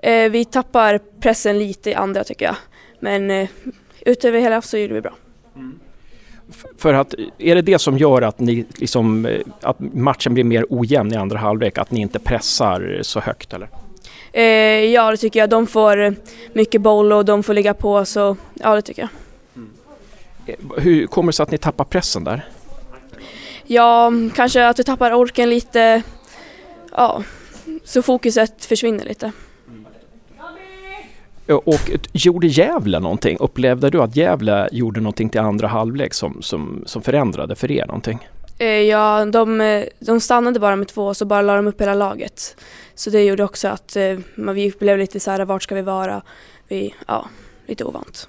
Eh, 0.03 0.31
vi 0.31 0.45
tappar 0.45 1.01
pressen 1.21 1.59
lite 1.59 1.91
i 1.91 1.95
andra 1.95 2.25
tycker 2.25 2.45
jag. 2.47 2.57
Men 3.01 3.31
eh, 3.31 3.49
utöver 4.01 4.41
hela 4.41 4.63
så 4.63 4.79
gjorde 4.79 4.95
vi 4.95 5.01
bra. 5.01 5.15
F- 6.51 6.65
För 6.79 6.95
att, 6.95 7.15
är 7.39 7.55
det 7.55 7.63
det 7.63 7.79
som 7.79 7.99
gör 7.99 8.23
att, 8.23 8.39
ni 8.41 8.65
liksom, 8.77 9.27
eh, 9.27 9.41
att 9.63 9.77
matchen 9.81 10.35
blir 10.35 10.45
mer 10.45 10.67
ojämn 10.71 11.13
i 11.13 11.17
andra 11.17 11.39
halvlek? 11.39 11.79
Att 11.79 11.91
ni 11.91 12.01
inte 12.01 12.19
pressar 12.19 12.99
så 13.03 13.21
högt 13.21 13.53
eller? 13.53 13.69
Eh, 14.37 14.85
ja, 14.85 15.11
det 15.11 15.17
tycker 15.17 15.41
jag. 15.41 15.51
De 15.51 15.67
får 15.67 16.15
mycket 16.53 16.81
boll 16.81 17.13
och 17.13 17.25
de 17.25 17.43
får 17.43 17.55
ligga 17.55 17.75
på, 17.75 18.05
så 18.05 18.37
ja, 18.55 18.75
det 18.75 18.83
tycker 18.83 19.03
jag. 19.03 19.11
Eh, 20.47 20.83
Hur 20.83 21.07
kommer 21.07 21.33
det 21.33 21.37
sig 21.37 21.43
att 21.43 21.51
ni 21.51 21.59
tappar 21.59 21.85
pressen 21.85 22.25
där? 22.25 22.45
Ja, 23.67 24.13
kanske 24.35 24.67
att 24.69 24.79
vi 24.79 24.85
tappar 24.85 25.13
orken 25.13 25.51
lite. 25.51 26.03
Ja, 26.97 27.23
så 27.85 28.03
fokuset 28.03 28.65
försvinner 28.65 29.05
lite. 29.05 29.33
Eh, 31.47 31.55
Och 31.57 31.91
gjorde 32.13 32.47
Gävle 32.47 33.01
någonting? 33.01 33.37
Upplevde 33.41 33.91
du 33.91 34.03
att 34.03 34.17
Gävle 34.17 34.69
gjorde 34.73 35.01
någonting 35.01 35.29
till 35.29 35.41
andra 35.41 35.69
halvlek 35.69 36.15
som, 36.15 36.43
som, 36.43 36.83
som 36.87 37.03
förändrade 37.03 37.55
för 37.55 37.71
er 37.71 37.87
någonting? 37.87 38.29
Eh, 38.59 38.69
ja, 38.69 39.25
de, 39.25 39.61
eh, 39.61 39.85
de 39.99 40.21
stannade 40.21 40.61
bara 40.61 40.77
med 40.77 40.89
två 40.89 41.07
och 41.07 41.17
så 41.17 41.25
bara 41.25 41.43
la 41.43 41.57
de 41.57 41.67
upp 41.67 41.81
hela 41.81 41.95
laget. 41.95 42.57
Så 42.95 43.11
det 43.11 43.25
gjorde 43.25 43.45
också 43.45 43.69
att 43.69 43.97
eh, 43.97 44.19
man, 44.35 44.55
vi 44.55 44.73
blev 44.79 44.99
lite 44.99 45.21
så 45.21 45.31
här, 45.31 45.45
vart 45.45 45.63
ska 45.63 45.75
vi 45.75 45.83
vara? 45.83 46.23
Vi, 46.69 46.95
ja, 47.07 47.29
lite 47.67 47.85
ovant. 47.85 48.29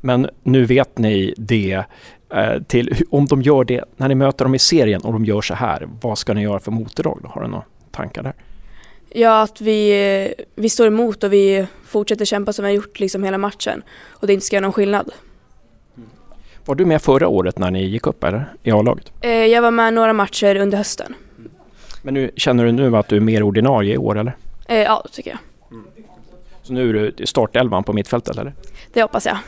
Men 0.00 0.28
nu 0.42 0.64
vet 0.64 0.98
ni 0.98 1.34
det. 1.36 1.84
Till, 2.66 2.94
om 3.10 3.26
de 3.26 3.42
gör 3.42 3.64
det, 3.64 3.84
när 3.96 4.08
ni 4.08 4.14
möter 4.14 4.44
dem 4.44 4.54
i 4.54 4.58
serien 4.58 5.00
och 5.00 5.12
de 5.12 5.24
gör 5.24 5.40
så 5.40 5.54
här, 5.54 5.88
vad 6.00 6.18
ska 6.18 6.34
ni 6.34 6.42
göra 6.42 6.60
för 6.60 6.70
motdrag? 6.70 7.20
Har 7.24 7.42
du 7.42 7.48
några 7.48 7.64
tankar 7.90 8.22
där? 8.22 8.32
Ja, 9.10 9.42
att 9.42 9.60
vi, 9.60 10.34
vi 10.54 10.68
står 10.68 10.86
emot 10.86 11.24
och 11.24 11.32
vi 11.32 11.66
fortsätter 11.84 12.24
kämpa 12.24 12.52
som 12.52 12.64
vi 12.64 12.70
har 12.70 12.76
gjort 12.76 13.00
liksom 13.00 13.24
hela 13.24 13.38
matchen. 13.38 13.82
Och 14.08 14.26
det 14.26 14.32
inte 14.32 14.46
ska 14.46 14.56
göra 14.56 14.66
någon 14.66 14.72
skillnad. 14.72 15.12
Var 16.68 16.74
du 16.74 16.84
med 16.84 17.02
förra 17.02 17.28
året 17.28 17.58
när 17.58 17.70
ni 17.70 17.84
gick 17.84 18.06
upp 18.06 18.24
eller? 18.24 18.52
I 18.62 18.70
A-laget? 18.70 19.12
Eh, 19.20 19.30
jag 19.30 19.62
var 19.62 19.70
med 19.70 19.94
några 19.94 20.12
matcher 20.12 20.56
under 20.56 20.78
hösten. 20.78 21.14
Men 22.02 22.14
nu, 22.14 22.30
känner 22.36 22.64
du 22.64 22.72
nu 22.72 22.96
att 22.96 23.08
du 23.08 23.16
är 23.16 23.20
mer 23.20 23.42
ordinarie 23.42 23.94
i 23.94 23.98
år 23.98 24.18
eller? 24.18 24.36
Eh, 24.68 24.78
ja, 24.78 25.02
det 25.04 25.10
tycker 25.12 25.30
jag. 25.30 25.38
Så 26.62 26.72
nu 26.72 26.88
är 26.88 27.12
du 27.16 27.26
startelvan 27.26 27.84
på 27.84 27.92
mittfältet 27.92 28.38
eller? 28.38 28.52
Det 28.92 29.02
hoppas 29.02 29.26
jag. 29.26 29.38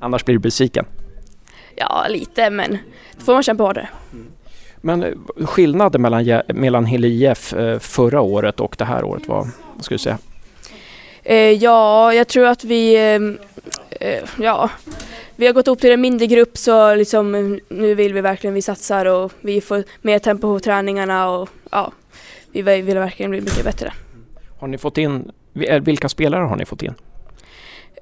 Annars 0.00 0.24
blir 0.24 0.34
du 0.34 0.38
besviken. 0.38 0.84
Ja, 1.76 2.06
lite, 2.08 2.50
men 2.50 2.78
då 3.18 3.24
får 3.24 3.32
man 3.32 3.42
kämpa 3.42 3.64
hårdare. 3.64 3.88
Men 4.76 5.02
eh, 5.02 5.12
skillnaden 5.46 6.02
mellan, 6.02 6.42
mellan 6.46 6.86
Hille 6.86 7.08
IF 7.08 7.54
förra 7.80 8.20
året 8.20 8.60
och 8.60 8.74
det 8.78 8.84
här 8.84 9.04
året, 9.04 9.28
vad, 9.28 9.48
vad 9.74 9.84
ska 9.84 9.94
du 9.94 9.98
säga? 9.98 10.18
Ja, 11.60 12.14
jag 12.14 12.28
tror 12.28 12.46
att 12.46 12.64
vi, 12.64 12.96
ja, 14.38 14.70
vi 15.40 15.46
har 15.46 15.54
gått 15.54 15.68
upp 15.68 15.80
till 15.80 15.92
en 15.92 16.00
mindre 16.00 16.26
grupp 16.26 16.58
så 16.58 16.94
liksom, 16.94 17.34
eh, 17.34 17.58
nu 17.68 17.94
vill 17.94 18.14
vi 18.14 18.20
verkligen, 18.20 18.54
vi 18.54 18.62
satsar 18.62 19.06
och 19.06 19.32
vi 19.40 19.60
får 19.60 19.84
mer 20.02 20.18
tempo 20.18 20.54
på 20.54 20.60
träningarna 20.60 21.30
och 21.30 21.48
ja, 21.70 21.92
vi 22.52 22.62
vill 22.62 22.98
verkligen 22.98 23.30
bli 23.30 23.40
mycket 23.40 23.64
bättre. 23.64 23.92
Har 24.58 24.68
ni 24.68 24.78
fått 24.78 24.98
in, 24.98 25.30
eh, 25.60 25.82
vilka 25.82 26.08
spelare 26.08 26.44
har 26.44 26.56
ni 26.56 26.64
fått 26.64 26.82
in? 26.82 26.94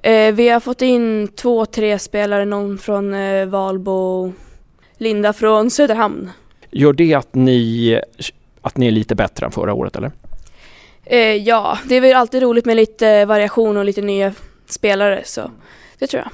Eh, 0.03 0.33
vi 0.33 0.49
har 0.49 0.59
fått 0.59 0.81
in 0.81 1.27
två, 1.27 1.65
tre 1.65 1.99
spelare, 1.99 2.45
någon 2.45 2.77
från 2.77 3.13
eh, 3.13 3.45
Valbo, 3.45 4.33
Linda 4.97 5.33
från 5.33 5.71
Söderhamn. 5.71 6.31
Gör 6.71 6.93
det 6.93 7.13
att 7.13 7.35
ni, 7.35 8.01
att 8.61 8.77
ni 8.77 8.87
är 8.87 8.91
lite 8.91 9.15
bättre 9.15 9.45
än 9.45 9.51
förra 9.51 9.73
året 9.73 9.95
eller? 9.95 10.11
Eh, 11.05 11.35
ja, 11.35 11.77
det 11.85 11.95
är 11.95 12.01
väl 12.01 12.15
alltid 12.15 12.41
roligt 12.41 12.65
med 12.65 12.75
lite 12.75 13.25
variation 13.25 13.77
och 13.77 13.85
lite 13.85 14.01
nya 14.01 14.33
spelare, 14.65 15.21
så 15.25 15.51
det 15.99 16.07
tror 16.07 16.23
jag. 16.23 16.31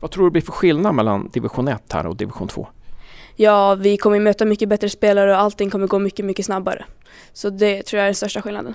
Vad 0.00 0.10
tror 0.10 0.24
du 0.24 0.30
blir 0.30 0.42
för 0.42 0.52
skillnad 0.52 0.94
mellan 0.94 1.28
division 1.32 1.68
1 1.68 1.92
här 1.92 2.06
och 2.06 2.16
division 2.16 2.48
2? 2.48 2.68
Ja, 3.36 3.74
vi 3.74 3.96
kommer 3.96 4.20
möta 4.20 4.44
mycket 4.44 4.68
bättre 4.68 4.88
spelare 4.88 5.32
och 5.32 5.38
allting 5.38 5.70
kommer 5.70 5.86
gå 5.86 5.98
mycket, 5.98 6.24
mycket 6.24 6.46
snabbare. 6.46 6.84
Så 7.32 7.50
det 7.50 7.82
tror 7.82 7.98
jag 7.98 8.04
är 8.04 8.08
den 8.08 8.14
största 8.14 8.42
skillnaden. 8.42 8.74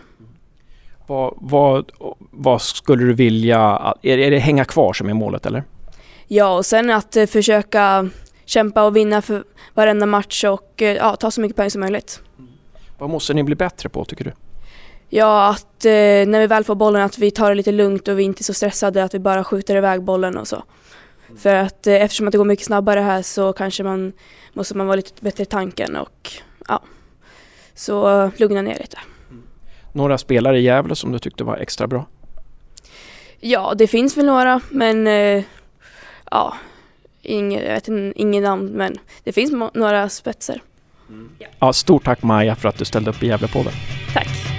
Vad, 1.08 1.34
vad, 1.38 1.92
vad 2.32 2.62
skulle 2.62 3.06
du 3.06 3.14
vilja, 3.14 3.94
är, 4.02 4.18
är 4.18 4.32
det 4.32 4.40
hänga 4.40 4.66
kvar 4.66 4.94
som 4.94 5.10
är 5.10 5.14
målet 5.14 5.46
eller? 5.46 5.64
Ja, 6.28 6.58
och 6.58 6.66
sen 6.66 6.90
att 6.90 7.18
eh, 7.18 7.26
försöka 7.26 8.10
kämpa 8.46 8.84
och 8.84 8.96
vinna 8.96 9.22
för 9.22 9.44
varenda 9.74 10.06
match 10.06 10.44
och 10.44 10.82
eh, 10.82 10.94
ja, 10.94 11.16
ta 11.16 11.32
så 11.32 11.42
mycket 11.42 11.56
poäng 11.56 11.72
som 11.72 11.82
möjligt. 11.82 12.22
Vad 12.98 13.10
måste 13.10 13.34
ni 13.34 13.44
bli 13.44 13.56
bättre 13.56 13.90
på 13.90 14.06
tycker 14.06 14.24
du? 14.24 14.32
Ja, 15.10 15.50
att 15.50 15.86
eh, 15.86 15.92
när 16.28 16.40
vi 16.40 16.48
väl 16.48 16.64
får 16.64 16.76
bollen 16.76 17.02
att 17.02 17.18
vi 17.18 17.32
tar 17.32 17.50
det 17.50 17.56
lite 17.56 17.72
lugnt 17.72 18.08
och 18.08 18.20
vi 18.20 18.24
inte 18.24 18.42
är 18.42 18.44
så 18.44 18.54
stressade 18.54 19.04
att 19.04 19.14
vi 19.14 19.20
bara 19.20 19.44
skjuter 19.44 19.76
iväg 19.76 20.04
bollen 20.04 20.38
och 20.38 20.48
så. 20.48 20.64
För 21.38 21.56
att 21.56 21.88
eh, 21.88 21.94
eftersom 21.94 22.28
att 22.28 22.32
det 22.32 22.38
går 22.38 22.46
mycket 22.46 22.66
snabbare 22.66 23.00
här 23.00 23.22
så 23.22 23.54
kanske 23.54 23.84
man 23.84 24.14
måste 24.54 24.78
man 24.78 24.88
vara 24.88 24.96
lite 24.96 25.12
bättre 25.24 25.44
i 25.44 25.46
tanken 25.46 25.96
och 25.96 26.32
ja, 26.68 26.82
så 27.74 28.32
lugna 28.38 28.62
ner 28.62 28.78
lite. 28.80 28.98
Några 29.92 30.18
spelare 30.18 30.60
i 30.60 30.62
Gävle 30.62 30.96
som 30.96 31.12
du 31.12 31.20
tyckte 31.20 31.44
var 31.44 31.58
extra 31.58 31.88
bra? 31.88 32.06
Ja, 33.40 33.74
det 33.78 33.88
finns 33.88 34.18
väl 34.18 34.26
några, 34.26 34.62
men 34.70 35.08
eh, 35.08 35.44
ja, 36.32 36.54
ingen, 37.22 37.64
jag 37.64 37.74
vet 37.74 37.88
ingen 38.16 38.44
namn, 38.44 38.66
men 38.66 38.98
det 39.24 39.32
finns 39.32 39.52
några 39.74 40.10
spetsar. 40.10 40.62
Ja, 41.60 41.74
stort 41.74 42.04
tack 42.04 42.24
Maja 42.24 42.56
för 42.56 42.70
att 42.70 42.78
du 42.78 42.86
ställde 42.86 43.10
upp 43.10 43.24
i 43.24 43.28
Gävlepodden. 43.28 43.74
Tack! 44.14 44.53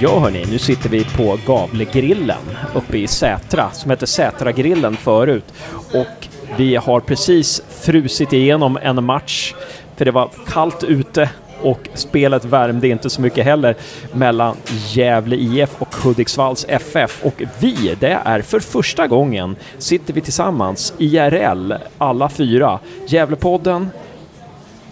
Ja 0.00 0.18
hörni, 0.18 0.44
nu 0.50 0.58
sitter 0.58 0.88
vi 0.88 1.04
på 1.04 1.38
Gavlegrillen 1.46 2.42
uppe 2.74 2.98
i 2.98 3.06
Sätra, 3.06 3.70
som 3.70 3.90
hette 3.90 4.06
Sätragrillen 4.06 4.96
förut. 4.96 5.44
Och 5.92 6.28
vi 6.56 6.76
har 6.76 7.00
precis 7.00 7.62
frusit 7.70 8.32
igenom 8.32 8.78
en 8.82 9.04
match, 9.04 9.54
för 9.96 10.04
det 10.04 10.10
var 10.10 10.30
kallt 10.46 10.84
ute 10.84 11.30
och 11.62 11.88
spelet 11.94 12.44
värmde 12.44 12.88
inte 12.88 13.10
så 13.10 13.20
mycket 13.20 13.44
heller 13.44 13.76
mellan 14.12 14.56
Gävle 14.88 15.36
IF 15.36 15.70
och 15.78 15.94
Hudiksvalls 15.96 16.66
FF. 16.68 17.24
Och 17.24 17.42
vi, 17.60 17.96
det 18.00 18.20
är 18.24 18.42
för 18.42 18.60
första 18.60 19.06
gången, 19.06 19.56
sitter 19.78 20.14
vi 20.14 20.20
tillsammans 20.20 20.94
IRL, 20.98 21.72
alla 21.98 22.28
fyra. 22.28 22.78
Gävlepodden 23.06 23.90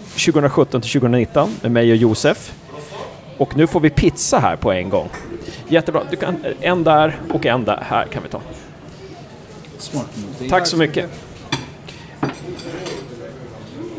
2017 0.08 0.80
till 0.80 0.90
2019 0.90 1.50
med 1.62 1.70
mig 1.70 1.90
och 1.90 1.96
Josef. 1.96 2.52
Och 3.38 3.56
nu 3.56 3.66
får 3.66 3.80
vi 3.80 3.90
pizza 3.90 4.38
här 4.38 4.56
på 4.56 4.72
en 4.72 4.90
gång. 4.90 5.08
Jättebra. 5.68 6.02
Du 6.10 6.16
kan, 6.16 6.36
en 6.60 6.84
där 6.84 7.16
och 7.30 7.46
en 7.46 7.64
där. 7.64 7.82
Här 7.88 8.06
kan 8.06 8.22
vi 8.22 8.28
ta. 8.28 8.40
Tack 10.50 10.66
så 10.66 10.76
mycket. 10.76 11.10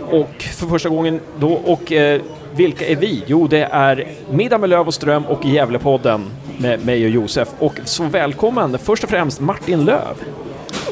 Och 0.09 0.41
för 0.41 0.67
första 0.67 0.89
gången 0.89 1.19
då, 1.39 1.53
och 1.53 1.91
eh, 1.91 2.21
vilka 2.55 2.87
är 2.87 2.95
vi? 2.95 3.23
Jo, 3.27 3.47
det 3.47 3.63
är 3.63 4.07
Middag 4.31 4.57
med 4.57 4.69
Löv 4.69 4.87
och 4.87 4.93
Ström 4.93 5.25
och 5.25 5.45
Gävlepodden 5.45 6.25
med 6.57 6.85
mig 6.85 7.05
och 7.05 7.09
Josef. 7.09 7.47
Och 7.59 7.79
så 7.83 8.03
välkommen 8.03 8.77
först 8.77 9.03
och 9.03 9.09
främst 9.09 9.39
Martin 9.41 9.85
Löv. 9.85 10.15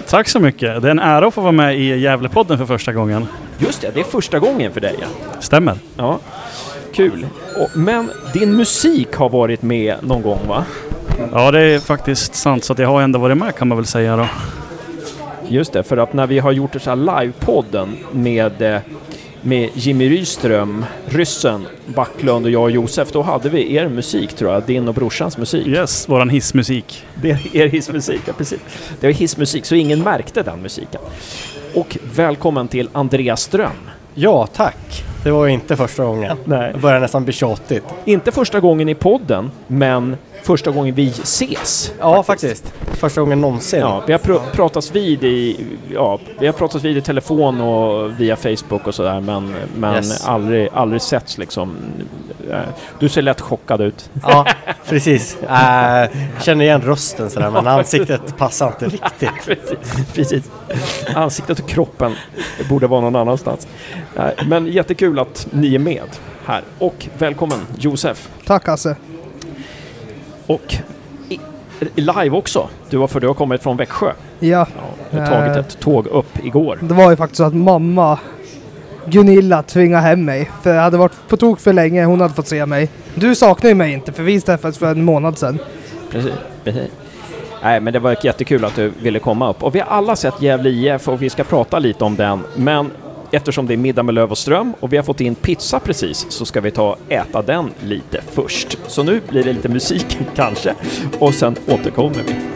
Tack 0.07 0.29
så 0.29 0.39
mycket. 0.39 0.81
Det 0.81 0.87
är 0.87 0.91
en 0.91 0.99
ära 0.99 1.27
att 1.27 1.33
få 1.33 1.41
vara 1.41 1.51
med 1.51 1.79
i 1.79 1.99
Gävlepodden 1.99 2.57
för 2.57 2.65
första 2.65 2.93
gången. 2.93 3.27
Just 3.57 3.81
det, 3.81 3.91
det 3.93 3.99
är 3.99 4.03
första 4.03 4.39
gången 4.39 4.71
för 4.71 4.81
dig. 4.81 4.95
Ja. 5.01 5.07
Stämmer. 5.39 5.77
Ja, 5.97 6.19
kul. 6.93 7.27
Men 7.75 8.11
din 8.33 8.55
musik 8.55 9.15
har 9.15 9.29
varit 9.29 9.61
med 9.61 9.95
någon 10.01 10.21
gång 10.21 10.47
va? 10.47 10.65
Ja, 11.31 11.51
det 11.51 11.61
är 11.61 11.79
faktiskt 11.79 12.35
sant. 12.35 12.63
Så 12.63 12.73
att 12.73 12.79
jag 12.79 12.87
har 12.87 13.01
ändå 13.01 13.19
varit 13.19 13.37
med 13.37 13.55
kan 13.55 13.67
man 13.67 13.77
väl 13.77 13.85
säga 13.85 14.15
då. 14.15 14.27
Just 15.47 15.73
det, 15.73 15.83
för 15.83 15.97
att 15.97 16.13
när 16.13 16.27
vi 16.27 16.39
har 16.39 16.51
gjort 16.51 16.81
så 16.81 16.89
här 16.89 16.95
livepodden 16.95 17.97
med, 18.11 18.61
eh, 18.61 18.81
med 19.41 19.69
Jimmy 19.73 20.09
Ryström, 20.09 20.85
ryssen, 21.05 21.65
Backlund 21.85 22.45
och 22.45 22.51
jag 22.51 22.63
och 22.63 22.71
Josef, 22.71 23.11
då 23.11 23.21
hade 23.21 23.49
vi 23.49 23.75
er 23.75 23.89
musik 23.89 24.33
tror 24.33 24.53
jag, 24.53 24.63
din 24.63 24.87
och 24.87 24.93
brorsans 24.93 25.37
musik. 25.37 25.67
Yes, 25.67 26.09
våran 26.09 26.29
hissmusik. 26.29 27.05
Det 27.21 27.31
är 27.31 27.55
er 27.55 27.67
hissmusik, 27.67 28.21
ja 28.25 28.33
precis. 28.37 28.59
Det 28.99 29.07
var 29.07 29.13
hissmusik, 29.13 29.65
så 29.65 29.75
ingen 29.75 30.03
märkte 30.03 30.43
den 30.43 30.61
musiken. 30.61 31.01
Och 31.73 31.97
välkommen 32.15 32.67
till 32.67 32.89
Andreas 32.93 33.41
Ström. 33.41 33.89
Ja, 34.13 34.47
tack. 34.47 35.03
Det 35.23 35.31
var 35.31 35.45
ju 35.45 35.51
inte 35.51 35.75
första 35.75 36.03
gången. 36.03 36.37
Nej. 36.45 36.73
Det 36.73 36.79
börjar 36.79 36.99
nästan 36.99 37.23
bli 37.23 37.33
tjatigt. 37.33 37.83
Inte 38.05 38.31
första 38.31 38.59
gången 38.59 38.89
i 38.89 38.95
podden, 38.95 39.51
men 39.67 40.17
första 40.43 40.71
gången 40.71 40.95
vi 40.95 41.07
ses. 41.07 41.91
Ja, 41.99 42.23
faktiskt. 42.23 42.73
Första 42.93 43.21
gången 43.21 43.41
någonsin. 43.41 43.79
Ja, 43.79 44.03
vi 44.07 44.11
har 44.13 44.19
pr 44.19 44.33
pratats 44.51 44.91
vid 44.95 45.23
i, 45.23 45.65
ja, 45.93 46.19
vi 46.39 46.45
har 46.45 46.53
pratats 46.53 46.83
vid 46.85 46.97
i 46.97 47.01
telefon 47.01 47.61
och 47.61 48.19
via 48.19 48.35
Facebook 48.35 48.87
och 48.87 48.95
sådär 48.95 49.19
men, 49.21 49.55
men 49.77 49.95
Yes. 49.95 50.25
aldrig, 50.27 50.69
aldrig 50.73 51.01
setts 51.01 51.37
liksom. 51.37 51.75
Eh, 52.51 52.57
Du 52.99 53.09
ser 53.09 53.21
lätt 53.21 53.41
chockad 53.41 53.81
ut. 53.81 54.09
Ja, 54.23 54.45
precis. 54.89 55.37
Äh, 55.43 56.09
känner 56.41 56.65
igen 56.65 56.81
rösten 56.81 57.29
sådär, 57.29 57.51
men 57.51 57.67
ansiktet 57.67 58.37
passar 58.37 58.67
inte 58.67 58.85
riktigt. 58.85 59.29
precis, 59.45 59.77
precis. 60.13 60.43
Ansiktet 61.15 61.59
och 61.59 61.69
kroppen 61.69 62.15
borde 62.69 62.87
vara 62.87 63.01
någon 63.01 63.15
annanstans. 63.15 63.67
Nej, 64.15 64.35
Men 64.47 64.67
jättekul 64.67 65.19
att 65.19 65.47
ni 65.51 65.75
är 65.75 65.79
med 65.79 66.03
här. 66.45 66.61
Och 66.79 67.07
välkommen 67.17 67.59
Josef. 67.77 68.29
Tack 68.45 68.67
Hasse. 68.67 68.95
Och 70.47 70.75
i, 71.29 71.39
live 71.95 72.29
också. 72.37 72.69
Du 72.89 72.97
har 72.97 73.07
för 73.07 73.19
du 73.19 73.27
har 73.27 73.33
kommit 73.33 73.63
från 73.63 73.77
Växjö. 73.77 74.11
Ja, 74.39 74.67
Ja, 75.09 75.19
har 75.19 75.27
tagit 75.27 75.51
Eh. 75.51 75.57
ett 75.57 75.79
tåg 75.79 76.07
upp 76.07 76.45
igår. 76.45 76.79
det 76.81 76.93
var 76.93 77.09
ju 77.11 77.15
faktiskt 77.17 77.37
så 77.37 77.43
att 77.43 77.53
mamma 77.55 78.19
Gunilla 79.05 79.63
tvingade 79.63 80.03
hem 80.03 80.25
mig. 80.25 80.51
För 80.61 80.73
jag 80.73 80.81
hade 80.81 80.97
varit 80.97 81.27
på 81.27 81.37
tok 81.37 81.59
för 81.59 81.73
länge, 81.73 82.05
hon 82.05 82.21
hade 82.21 82.33
fått 82.33 82.47
se 82.47 82.65
mig. 82.65 82.89
Du 83.15 83.35
saknar 83.35 83.69
ju 83.69 83.75
mig 83.75 83.93
inte 83.93 84.11
för 84.11 84.23
vi 84.23 84.41
träffades 84.41 84.77
för 84.77 84.91
en 84.91 85.03
månad 85.03 85.37
sedan. 85.37 85.59
Precis, 86.11 86.33
precis. 86.63 86.89
Nej, 87.63 87.79
men 87.79 87.93
det 87.93 87.99
var 87.99 88.17
jättekul 88.23 88.65
att 88.65 88.75
du 88.75 88.91
ville 89.01 89.19
komma 89.19 89.49
upp. 89.49 89.63
Och 89.63 89.75
vi 89.75 89.79
har 89.79 89.87
alla 89.87 90.15
sett 90.15 90.41
Gävle 90.41 90.69
IF 90.69 91.07
och 91.07 91.21
vi 91.21 91.29
ska 91.29 91.43
prata 91.43 91.79
lite 91.79 92.03
om 92.03 92.15
den. 92.15 92.39
Men 92.55 92.91
eftersom 93.33 93.67
det 93.67 93.73
är 93.73 93.77
middag 93.77 94.03
med 94.03 94.15
Löv 94.15 94.31
och 94.31 94.37
Ström 94.37 94.73
och 94.79 94.93
vi 94.93 94.97
har 94.97 95.03
fått 95.03 95.21
in 95.21 95.35
pizza 95.35 95.79
precis 95.79 96.25
så 96.29 96.45
ska 96.45 96.61
vi 96.61 96.71
ta 96.71 96.89
och 96.89 97.11
äta 97.11 97.41
den 97.41 97.71
lite 97.83 98.21
först. 98.31 98.77
Så 98.87 99.03
nu 99.03 99.21
blir 99.29 99.43
det 99.43 99.53
lite 99.53 99.69
musik 99.69 100.17
kanske 100.35 100.75
och 101.19 101.33
sen 101.33 101.55
återkommer 101.67 102.23
vi. 102.27 102.52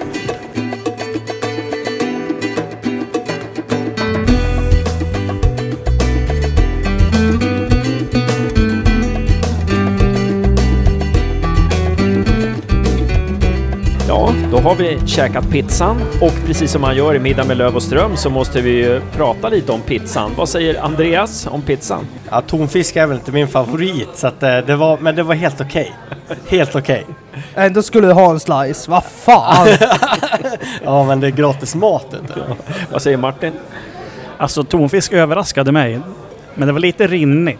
Har 14.67 14.75
vi 14.75 14.99
käkat 15.05 15.49
pizzan 15.49 15.97
och 16.21 16.33
precis 16.45 16.71
som 16.71 16.81
man 16.81 16.95
gör 16.95 17.15
i 17.15 17.19
Middag 17.19 17.43
med 17.43 17.57
Löv 17.57 17.75
och 17.75 17.83
Ström 17.83 18.17
så 18.17 18.29
måste 18.29 18.61
vi 18.61 18.71
ju 18.71 19.01
prata 19.11 19.49
lite 19.49 19.71
om 19.71 19.81
pizzan. 19.81 20.31
Vad 20.37 20.49
säger 20.49 20.83
Andreas 20.83 21.47
om 21.47 21.61
pizzan? 21.61 22.07
Ja, 22.29 22.41
tonfisk 22.41 22.95
är 22.95 23.07
väl 23.07 23.17
inte 23.17 23.31
min 23.31 23.47
favorit, 23.47 24.09
så 24.13 24.27
att, 24.27 24.43
eh, 24.43 24.57
det 24.57 24.75
var, 24.75 24.97
men 24.97 25.15
det 25.15 25.23
var 25.23 25.35
helt 25.35 25.61
okej. 25.61 25.95
Helt 26.47 26.75
okej. 26.75 27.05
Ändå 27.55 27.81
skulle 27.81 28.07
du 28.07 28.13
ha 28.13 28.31
en 28.31 28.39
slice, 28.39 28.91
vad 28.91 29.03
fan! 29.03 29.67
Ja, 30.83 31.03
men 31.03 31.19
det 31.19 31.27
är 31.27 31.31
gratis 31.31 31.75
mat. 31.75 32.13
Inte? 32.21 32.41
Vad 32.91 33.01
säger 33.01 33.17
Martin? 33.17 33.53
Alltså 34.37 34.63
tonfisk 34.63 35.13
överraskade 35.13 35.71
mig. 35.71 35.99
Men 36.53 36.67
det 36.67 36.73
var 36.73 36.79
lite 36.79 37.07
rinnigt. 37.07 37.59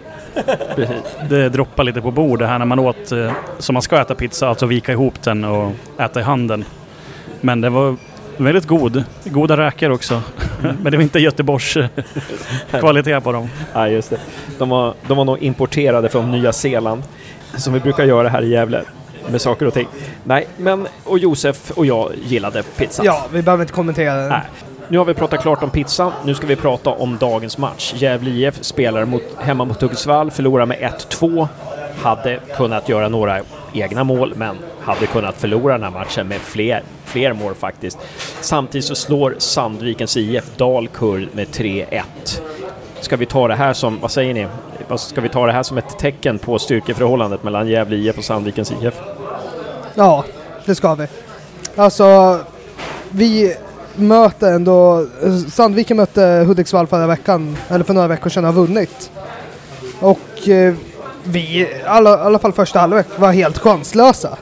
Det 1.30 1.49
droppade 1.49 1.86
lite 1.86 2.01
på 2.01 2.12
bordet 2.12 2.47
här 2.47 2.60
när 2.60 2.66
man 2.66 2.80
åt 2.80 3.12
eh, 3.12 3.32
som 3.58 3.74
man 3.74 3.82
ska 3.82 4.01
äta 4.01 4.16
pizza, 4.16 4.47
alltså 4.47 4.66
vika 4.66 4.91
ihop 4.91 5.24
den 5.24 5.45
och 5.45 5.72
äta 5.97 6.20
i 6.20 6.24
handen. 6.24 6.66
Men 7.41 7.61
det 7.61 7.69
var 7.69 7.95
väldigt 8.38 8.65
god. 8.65 9.03
Goda 9.23 9.57
räkor 9.57 9.89
också. 9.89 10.21
Men 10.81 10.91
det 10.91 10.97
var 10.97 11.03
inte 11.03 11.19
Göteborgs 11.19 11.77
kvalitet 12.71 13.21
på 13.21 13.31
dem. 13.31 13.49
Ja, 13.73 13.88
just 13.88 14.09
det. 14.09 14.19
De 14.57 14.69
var, 14.69 14.93
de 15.07 15.17
var 15.17 15.25
nog 15.25 15.43
importerade 15.43 16.09
från 16.09 16.31
Nya 16.31 16.53
Zeeland, 16.53 17.03
som 17.57 17.73
vi 17.73 17.79
brukar 17.79 18.03
göra 18.05 18.29
här 18.29 18.41
i 18.41 18.49
Gävle 18.49 18.81
med 19.31 19.41
saker 19.41 19.65
och 19.65 19.73
ting. 19.73 19.88
Nej, 20.23 20.47
men 20.57 20.88
och 21.03 21.19
Josef 21.19 21.71
och 21.71 21.85
jag 21.85 22.11
gillade 22.23 22.63
pizzan. 22.63 23.05
ja, 23.05 23.25
vi 23.31 23.41
behöver 23.41 23.63
inte 23.63 23.73
kommentera 23.73 24.15
den. 24.15 24.29
Nej. 24.29 24.41
nu 24.88 24.97
har 24.97 25.05
vi 25.05 25.13
pratat 25.13 25.41
klart 25.41 25.63
om 25.63 25.69
pizza. 25.69 26.11
Nu 26.25 26.35
ska 26.35 26.47
vi 26.47 26.55
prata 26.55 26.89
om 26.89 27.17
dagens 27.17 27.57
match. 27.57 27.93
Gävle 27.95 28.29
IF 28.29 28.63
spelar 28.63 29.05
mot, 29.05 29.23
hemma 29.39 29.65
mot 29.65 29.81
Hudiksvall, 29.81 30.31
förlorar 30.31 30.65
med 30.65 30.77
1-2. 31.09 31.47
Hade 32.01 32.39
kunnat 32.55 32.89
göra 32.89 33.09
några 33.09 33.41
egna 33.73 34.03
mål, 34.03 34.33
men 34.35 34.57
hade 34.81 35.05
kunnat 35.05 35.35
förlora 35.35 35.73
den 35.73 35.83
här 35.83 35.91
matchen 35.91 36.27
med 36.27 36.38
fler, 36.41 36.83
fler 37.08 37.34
mål 37.34 37.55
faktiskt. 37.55 37.97
Samtidigt 38.41 38.86
så 38.86 38.95
slår 38.95 39.36
Sandvikens 39.38 40.18
IF 40.18 40.58
Dalkurd 40.58 41.28
med 41.34 41.47
3-1. 41.47 42.01
Ska 43.01 43.18
vi 43.18 43.26
ta 43.26 43.47
det 43.47 43.55
här 43.55 43.74
som, 43.74 43.99
vad 43.99 44.12
säger 44.12 44.34
ni? 44.34 44.47
Ska 44.97 45.22
vi 45.22 45.30
ta 45.30 45.45
det 45.45 45.51
här 45.51 45.64
som 45.64 45.78
ett 45.78 45.99
tecken 45.99 46.39
på 46.39 46.60
styrkeförhållandet 46.60 47.43
mellan 47.43 47.68
Gävle 47.68 47.95
IF 47.95 48.18
och 48.18 48.24
Sandvikens 48.24 48.72
IF? 48.72 48.93
Ja, 49.95 50.24
det 50.66 50.76
ska 50.76 50.95
vi. 50.95 51.08
Alltså, 51.76 52.39
vi 53.10 53.55
möter 53.95 54.53
ändå... 54.53 55.05
Sandviken 55.51 55.97
mötte 55.97 56.43
Hudiksvall 56.47 56.88
förra 56.88 57.08
veckan, 57.08 57.58
eller 57.70 57.86
för 57.86 57.93
några 57.93 58.08
veckor 58.08 58.30
sedan, 58.30 58.43
har 58.43 58.53
vunnit. 58.53 59.12
Och 59.99 60.49
eh, 60.49 60.74
vi, 61.24 61.39
i 61.39 61.68
alla, 61.86 62.18
alla 62.18 62.39
fall 62.39 62.51
första 62.51 62.80
halvlek, 62.80 63.05
var 63.16 63.32
helt 63.32 63.58
chanslösa. 63.58 64.38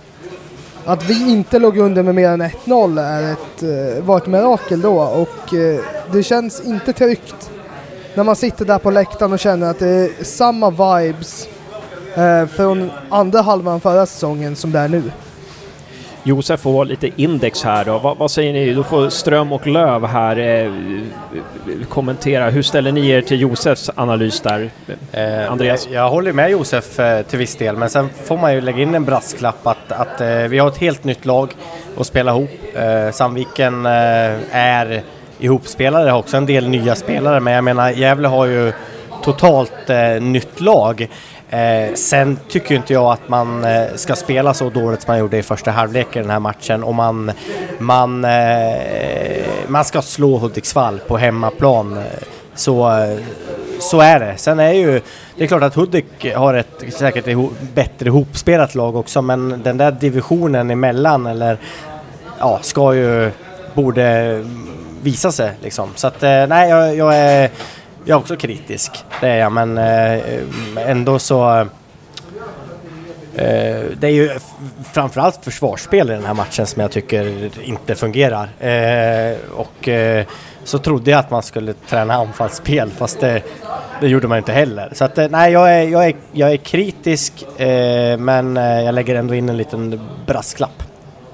Att 0.88 1.10
vi 1.10 1.32
inte 1.32 1.60
låg 1.60 1.78
under 1.78 2.04
med 2.04 2.16
mer 2.16 2.30
än 2.30 2.42
1-0 2.42 3.00
är 3.02 3.34
ett, 3.34 3.64
eh, 3.64 4.04
var 4.04 4.18
ett 4.18 4.28
mirakel 4.28 4.82
då 4.82 5.00
och 5.00 5.54
eh, 5.54 5.80
det 6.12 6.24
känns 6.24 6.66
inte 6.66 6.94
tryggt 6.94 7.52
när 8.14 8.24
man 8.24 8.36
sitter 8.36 8.66
där 8.66 8.80
på 8.80 8.92
läktaren 8.92 9.34
och 9.34 9.40
känner 9.40 9.70
att 9.70 9.80
det 9.80 9.88
är 9.88 10.24
samma 10.24 10.70
vibes 10.70 11.48
eh, 12.16 12.46
från 12.46 12.92
andra 13.10 13.42
halvan 13.42 13.80
förra 13.82 14.06
säsongen 14.06 14.56
som 14.56 14.72
det 14.72 14.80
är 14.80 14.88
nu. 14.88 15.04
Josef 16.28 16.60
får 16.60 16.86
lite 16.86 17.10
index 17.16 17.64
här 17.64 17.86
då. 17.86 17.98
Vad, 17.98 18.18
vad 18.18 18.32
säger 18.32 18.54
ni? 18.54 18.74
Då 18.74 18.84
får 18.84 19.10
Ström 19.10 19.52
och 19.52 19.68
Löv 19.68 20.06
här 20.06 20.40
eh, 20.40 20.72
kommentera. 21.90 22.50
Hur 22.50 22.62
ställer 22.62 22.92
ni 22.92 23.10
er 23.10 23.22
till 23.22 23.42
Josefs 23.42 23.92
analys 23.96 24.42
där? 24.42 24.70
Eh, 25.12 25.52
Andreas? 25.52 25.88
Jag 25.92 26.10
håller 26.10 26.34
med 26.34 26.52
Josef 26.52 27.00
eh, 27.00 27.22
till 27.22 27.40
viss 27.40 27.56
del, 27.56 27.78
men 27.78 27.90
sen 27.90 28.10
får 28.24 28.38
man 28.38 28.54
ju 28.54 28.62
lägga 28.62 28.82
in 28.82 28.96
en 28.96 29.06
brasklapp 29.06 29.68
att, 29.68 29.92
att 29.92 30.22
eh, 30.22 30.28
vi 30.28 30.60
har 30.60 30.68
ett 30.68 30.78
helt 30.78 31.04
nytt 31.04 31.26
lag 31.26 31.54
att 31.98 32.08
spela 32.08 32.32
ihop. 32.32 32.50
Eh, 32.76 33.12
Sandviken 33.12 33.86
eh, 33.86 33.92
är 34.52 35.04
ihopspelare, 35.40 36.10
har 36.10 36.20
också 36.20 36.38
en 36.38 36.46
del 36.46 36.70
nya 36.70 36.96
spelare, 36.96 37.40
men 37.40 37.54
jag 37.54 37.64
menar 37.64 37.92
Gävle 37.92 38.28
har 38.28 38.46
ju 38.46 38.74
totalt 39.24 39.90
eh, 39.90 40.22
nytt 40.22 40.62
lag. 40.62 41.08
Eh, 41.50 41.94
sen 41.94 42.40
tycker 42.50 42.76
inte 42.76 42.94
jag 42.94 43.12
att 43.12 43.30
man 43.30 43.64
eh, 43.64 43.86
ska 43.96 44.16
spela 44.16 44.54
så 44.54 44.70
dåligt 44.70 45.02
som 45.02 45.12
man 45.12 45.20
gjorde 45.20 45.38
i 45.38 45.44
första 45.44 45.72
halvlek 45.72 46.16
i 46.16 46.20
den 46.20 46.30
här 46.30 46.40
matchen 46.40 46.84
och 46.84 46.96
man, 46.96 47.32
man, 47.80 48.26
eh, 48.26 49.46
man 49.68 49.86
ska 49.86 50.02
slå 50.02 50.38
Hudiksvall 50.38 51.00
på 51.08 51.18
hemmaplan. 51.18 52.04
Så, 52.56 52.92
eh, 52.92 53.18
så 53.80 54.02
är 54.02 54.20
det. 54.20 54.38
Sen 54.38 54.60
är 54.60 54.72
ju, 54.72 55.02
det 55.38 55.44
är 55.44 55.48
klart 55.48 55.64
att 55.64 55.76
Hudik 55.76 56.36
har 56.36 56.54
ett 56.54 56.84
säkert 56.90 57.28
ihop, 57.28 57.54
bättre 57.74 58.08
ihopspelat 58.08 58.76
lag 58.76 58.96
också 58.96 59.22
men 59.22 59.62
den 59.64 59.78
där 59.78 59.92
divisionen 59.92 60.72
emellan 60.72 61.26
eller 61.26 61.58
ja, 62.40 62.60
ska 62.62 62.96
ju, 62.96 63.32
borde 63.74 64.44
visa 65.02 65.32
sig 65.32 65.52
liksom. 65.62 65.90
Så 65.96 66.08
att 66.08 66.24
eh, 66.24 66.48
nej, 66.48 66.70
jag, 66.70 66.96
jag 66.96 67.16
är 67.16 67.50
jag 68.06 68.16
är 68.16 68.20
också 68.20 68.36
kritisk, 68.36 69.04
det 69.22 69.28
är 69.28 69.38
jag, 69.38 69.52
men 69.52 69.78
eh, 69.78 70.90
ändå 70.90 71.20
så... 71.20 71.68
Eh, 73.36 73.84
det 73.98 74.08
är 74.08 74.12
ju 74.12 74.30
framförallt 74.94 75.40
försvarsspel 75.44 76.10
i 76.10 76.14
den 76.14 76.26
här 76.26 76.34
matchen 76.34 76.68
som 76.68 76.82
jag 76.82 76.92
tycker 76.92 77.50
inte 77.64 77.96
fungerar. 77.96 78.50
Eh, 78.60 79.38
och 79.56 79.88
eh, 79.88 80.26
så 80.64 80.78
trodde 80.78 81.12
jag 81.12 81.20
att 81.20 81.32
man 81.32 81.44
skulle 81.44 81.74
träna 81.74 82.14
anfallsspel, 82.14 82.90
fast 82.90 83.20
det, 83.20 83.42
det 84.02 84.08
gjorde 84.08 84.28
man 84.28 84.38
inte 84.38 84.54
heller. 84.54 84.90
Så 84.94 85.06
att, 85.06 85.18
eh, 85.18 85.28
nej, 85.30 85.52
jag 85.52 85.76
är, 85.76 85.84
jag 85.84 86.06
är, 86.06 86.16
jag 86.32 86.52
är 86.52 86.58
kritisk, 86.58 87.60
eh, 87.60 88.18
men 88.18 88.58
eh, 88.58 88.82
jag 88.82 88.96
lägger 88.96 89.16
ändå 89.16 89.36
in 89.36 89.50
en 89.50 89.58
liten 89.58 90.00
brasklapp. 90.26 90.84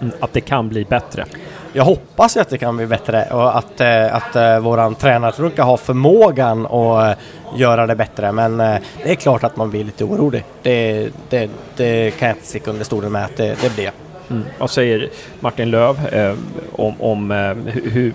Mm, 0.02 0.14
att 0.20 0.34
det 0.34 0.42
kan 0.42 0.70
bli 0.70 0.86
bättre. 0.86 1.26
Jag 1.74 1.84
hoppas 1.84 2.38
att 2.38 2.50
det 2.50 2.58
kan 2.58 2.78
bli 2.78 2.88
bättre 2.88 3.26
och 3.32 3.58
att, 3.58 3.82
eh, 3.82 4.16
att 4.16 4.36
eh, 4.36 4.60
våran 4.60 4.96
tränartrunka 4.96 5.64
har 5.64 5.78
förmågan 5.78 6.66
att 6.66 7.18
eh, 7.18 7.24
göra 7.60 7.88
det 7.88 7.96
bättre. 7.96 8.32
Men 8.32 8.60
eh, 8.60 8.76
det 9.04 9.12
är 9.12 9.16
klart 9.16 9.44
att 9.44 9.58
man 9.58 9.70
blir 9.70 9.84
lite 9.84 10.04
orolig. 10.04 10.44
Det, 10.62 11.10
det, 11.30 11.50
det 11.76 12.12
kan 12.12 12.28
jag 12.28 12.38
inte 12.38 12.48
sticka 12.48 12.72
under 12.72 12.86
stolen 12.86 13.12
med 13.12 13.26
att 13.26 13.38
det, 13.38 13.62
det 13.62 13.76
blir. 13.76 13.92
Mm. 14.30 14.44
Vad 14.60 14.70
säger 14.70 15.10
Martin 15.40 15.72
Löv 15.72 16.08
eh, 16.08 16.36
om, 16.72 17.02
om 17.02 17.32
eh, 17.32 17.74
hur, 17.74 18.14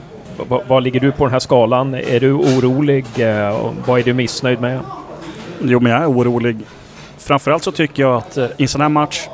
vad, 0.67 0.83
ligger 0.83 1.01
du 1.01 1.13
på 1.13 1.25
den 1.25 1.33
här 1.33 1.39
skalan? 1.39 1.95
Är 1.95 2.21
du 2.21 2.33
orolig? 2.33 3.05
Eh, 3.17 3.73
vad 3.87 4.01
är 4.01 4.05
du 4.05 4.15
missnöjd 4.15 4.61
med? 4.61 4.81
Jo, 5.63 5.81
men 5.81 5.93
jag 5.93 6.03
är 6.03 6.11
orolig. 6.11 6.57
Framförallt 7.19 7.63
så 7.63 7.73
tycker 7.73 8.03
jag 8.03 8.17
att 8.17 8.39
i 8.39 8.51
en 8.59 8.69
sån 8.69 8.81
här 8.81 8.89
match, 8.89 9.29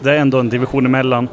det 0.00 0.10
är 0.10 0.16
ändå 0.16 0.38
en 0.38 0.48
division 0.48 0.86
emellan. 0.86 1.28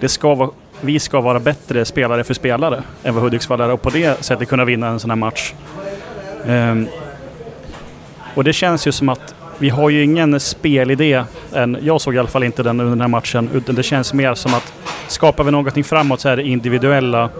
Det 0.00 0.08
ska 0.08 0.34
vara, 0.34 0.50
vi 0.84 0.98
ska 0.98 1.20
vara 1.20 1.40
bättre 1.40 1.84
spelare 1.84 2.24
för 2.24 2.34
spelare 2.34 2.82
än 3.02 3.14
vad 3.14 3.22
Hudiksvall 3.22 3.60
är 3.60 3.70
och 3.70 3.82
på 3.82 3.90
det 3.90 4.24
sättet 4.24 4.48
kunna 4.48 4.64
vinna 4.64 4.88
en 4.88 5.00
sån 5.00 5.10
här 5.10 5.16
match. 5.16 5.54
Um, 6.46 6.88
och 8.34 8.44
det 8.44 8.52
känns 8.52 8.86
ju 8.86 8.92
som 8.92 9.08
att 9.08 9.34
vi 9.58 9.68
har 9.68 9.90
ju 9.90 10.04
ingen 10.04 10.40
spelidé 10.40 11.24
än. 11.54 11.78
Jag 11.82 12.00
såg 12.00 12.14
i 12.14 12.18
alla 12.18 12.28
fall 12.28 12.44
inte 12.44 12.62
den 12.62 12.80
under 12.80 12.90
den 12.90 13.00
här 13.00 13.08
matchen. 13.08 13.50
Utan 13.54 13.74
det 13.74 13.82
känns 13.82 14.14
mer 14.14 14.34
som 14.34 14.54
att 14.54 14.72
skapar 15.08 15.44
vi 15.44 15.50
någonting 15.50 15.84
framåt 15.84 16.20
så 16.20 16.28
är 16.28 16.36
det 16.36 16.42
individuella 16.42 17.30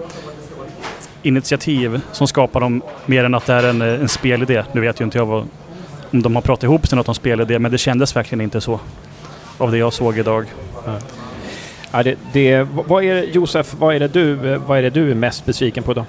initiativ 1.21 2.01
som 2.11 2.27
skapar 2.27 2.59
dem 2.59 2.81
mer 3.05 3.23
än 3.23 3.33
att 3.33 3.45
det 3.45 3.53
är 3.53 3.63
en, 3.63 3.81
en 3.81 4.09
spelidé. 4.09 4.63
Nu 4.71 4.81
vet 4.81 5.01
ju 5.01 5.05
inte 5.05 5.17
jag 5.17 5.25
vad, 5.25 5.47
om 6.11 6.21
de 6.21 6.35
har 6.35 6.41
pratat 6.41 6.63
ihop 6.63 6.87
sig 6.87 6.95
något 6.95 7.07
om 7.07 7.15
spelidé, 7.15 7.59
men 7.59 7.71
det 7.71 7.77
kändes 7.77 8.15
verkligen 8.15 8.41
inte 8.41 8.61
så. 8.61 8.79
Av 9.57 9.71
det 9.71 9.77
jag 9.77 9.93
såg 9.93 10.17
idag. 10.17 10.45
Ja, 11.95 12.03
det, 12.03 12.17
det, 12.31 12.67
vad 12.87 13.03
är, 13.03 13.23
Josef, 13.23 13.75
vad 13.79 13.95
är, 13.95 13.99
det 13.99 14.07
du, 14.07 14.35
vad 14.57 14.77
är 14.77 14.81
det 14.81 14.89
du 14.89 15.11
är 15.11 15.15
mest 15.15 15.45
besviken 15.45 15.83
på 15.83 15.93
då? 15.93 16.05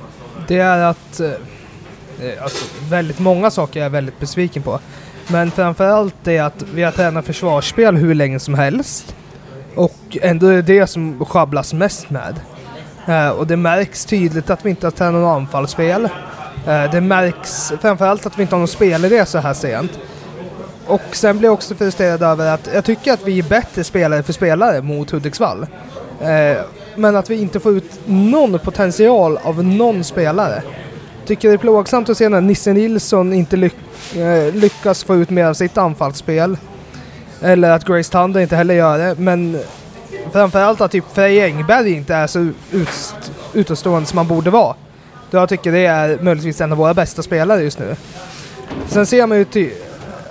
Det 0.49 0.59
är 0.59 0.78
att... 0.78 1.20
Eh, 1.20 1.30
eh, 1.30 2.43
alltså, 2.43 2.64
väldigt 2.89 3.18
många 3.18 3.51
saker 3.51 3.80
jag 3.80 3.87
är 3.87 3.91
väldigt 3.91 4.20
besviken 4.20 4.62
på. 4.62 4.80
Men 5.28 5.51
framförallt 5.51 6.14
det 6.22 6.39
att 6.39 6.64
vi 6.74 6.82
har 6.82 6.93
tränat 6.93 7.26
försvarsspel 7.26 7.97
hur 7.97 8.14
länge 8.14 8.41
som 8.41 8.55
helst. 8.55 9.16
Och 9.74 10.18
ändå 10.22 10.47
är 10.47 10.55
det 10.55 10.62
det 10.62 10.87
som 10.87 11.24
sjabblas 11.24 11.72
mest 11.72 12.11
med. 12.11 12.41
Eh, 13.07 13.28
och 13.28 13.47
det 13.47 13.57
märks 13.57 14.05
tydligt 14.05 14.51
att 14.51 14.64
vi 14.66 14.70
inte 14.70 14.87
har 14.87 14.91
tränat 14.91 15.20
något 15.20 15.37
anfallsspel. 15.37 16.09
Det 16.93 17.01
märks 17.01 17.72
framförallt 17.80 18.26
att 18.26 18.39
vi 18.39 18.43
inte 18.43 18.55
har 18.55 18.59
någon 18.59 18.68
spelidé 18.68 19.26
så 19.26 19.39
här 19.39 19.55
sent. 19.55 19.99
Och 20.87 21.03
sen 21.12 21.39
blir 21.39 21.49
jag 21.49 21.55
också 21.55 21.74
frustrerad 21.74 22.22
över 22.22 22.55
att 22.55 22.68
jag 22.74 22.85
tycker 22.85 23.12
att 23.12 23.22
vi 23.24 23.39
är 23.39 23.43
bättre 23.43 23.85
spelare 23.85 24.22
för 24.22 24.32
spelare 24.32 24.82
mot 24.82 25.11
Hudiksvall. 25.11 25.66
Eh, 26.20 26.57
men 26.97 27.16
att 27.16 27.30
vi 27.30 27.41
inte 27.41 27.61
får 27.61 27.76
ut 27.76 28.01
någon 28.07 28.59
potential 28.59 29.39
av 29.43 29.64
någon 29.64 30.05
spelare. 30.05 30.62
Tycker 31.26 31.49
det 31.49 31.55
är 31.55 31.59
plågsamt 31.59 32.09
att 32.09 32.16
se 32.16 32.28
när 32.28 32.41
Nisse 32.41 32.72
Nilsson 32.72 33.32
inte 33.32 33.57
lyck- 33.57 34.16
eh, 34.16 34.55
lyckas 34.55 35.05
få 35.05 35.16
ut 35.16 35.30
mer 35.30 35.45
av 35.45 35.55
sitt 35.55 35.78
anfallsspel. 35.78 36.57
Eller 37.43 37.70
att 37.70 37.85
Grace 37.85 38.12
Thunder 38.12 38.41
inte 38.41 38.57
heller 38.57 38.74
gör 38.74 38.99
det. 38.99 39.14
Men 39.18 39.59
framförallt 40.32 40.80
att 40.80 40.91
typ 40.91 41.05
Frej 41.14 41.41
Engberg 41.45 41.93
inte 41.93 42.14
är 42.14 42.26
så 42.26 42.39
ut, 42.70 42.89
utåtstående 43.53 44.09
som 44.09 44.16
man 44.16 44.28
borde 44.28 44.51
vara. 44.51 44.74
Då 45.30 45.39
jag 45.39 45.49
tycker 45.49 45.72
det 45.72 45.87
är 45.87 46.18
möjligtvis 46.20 46.61
en 46.61 46.72
av 46.72 46.78
våra 46.78 46.95
bästa 46.95 47.22
spelare 47.22 47.62
just 47.62 47.78
nu. 47.78 47.97
Sen 48.89 49.07
ser 49.07 49.26
man 49.26 49.39
ju 49.39 49.45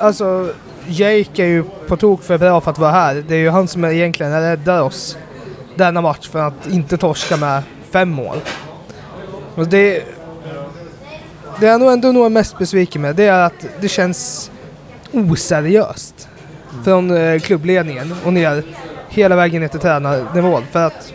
Alltså, 0.04 0.54
Jake 0.88 1.44
är 1.44 1.48
ju 1.48 1.64
på 1.88 1.98
tok 1.98 2.24
för 2.24 2.38
bra 2.38 2.62
för 2.62 2.72
att 2.72 2.78
vara 2.78 2.92
här. 2.92 3.24
Det 3.28 3.36
är 3.36 3.40
ju 3.40 3.50
han 3.50 3.68
som 3.68 3.84
är 3.84 3.92
egentligen 3.92 4.42
räddar 4.42 4.82
oss 4.82 5.18
denna 5.76 6.02
match 6.02 6.30
för 6.30 6.40
att 6.40 6.68
inte 6.72 6.98
torska 6.98 7.38
med 7.38 7.64
fem 7.92 8.10
mål. 8.10 8.38
Och 9.56 9.68
det, 9.68 10.04
det 11.60 11.68
är 11.68 11.78
nog 11.78 11.92
ändå 11.92 12.12
nog 12.12 12.32
mest 12.32 12.58
besviken 12.58 13.02
med, 13.02 13.16
det 13.16 13.26
är 13.26 13.42
att 13.42 13.66
det 13.82 13.88
känns 13.88 14.52
oseriöst 15.12 16.28
från 16.84 17.12
eh, 17.18 17.40
klubbledningen 17.40 18.16
och 18.26 18.34
ner 18.34 18.64
hela 19.10 19.36
vägen 19.36 19.62
ner 19.62 19.68
till 19.68 19.80
tränarnivån. 19.80 20.64
För 20.72 20.86
att 20.88 21.14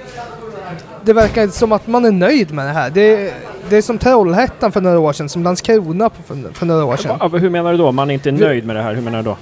det 1.05 1.13
verkar 1.13 1.49
som 1.49 1.73
att 1.73 1.87
man 1.87 2.05
är 2.05 2.13
nöjd 2.13 2.55
med 2.55 2.67
det 2.67 2.73
här. 2.73 2.91
Det, 2.91 3.35
det 3.71 3.77
är 3.77 3.83
som 3.83 3.99
Trollhättan 3.99 4.73
för 4.73 4.81
några 4.81 4.99
år 4.99 5.13
sedan, 5.13 5.29
som 5.29 5.43
Landskrona 5.43 6.11
för, 6.27 6.53
för 6.55 6.67
några 6.67 6.85
år 6.85 6.97
sedan. 6.97 7.17
Ja, 7.21 7.29
Hur 7.29 7.51
menar 7.51 7.73
du 7.73 7.79
då? 7.79 7.93
Man 7.93 8.11
är 8.11 8.15
inte 8.15 8.33
nöjd 8.33 8.67
med 8.67 8.77
det 8.77 8.83
här? 8.83 8.95
Hur 8.95 9.03
menar 9.03 9.19
du 9.19 9.25
då? 9.25 9.37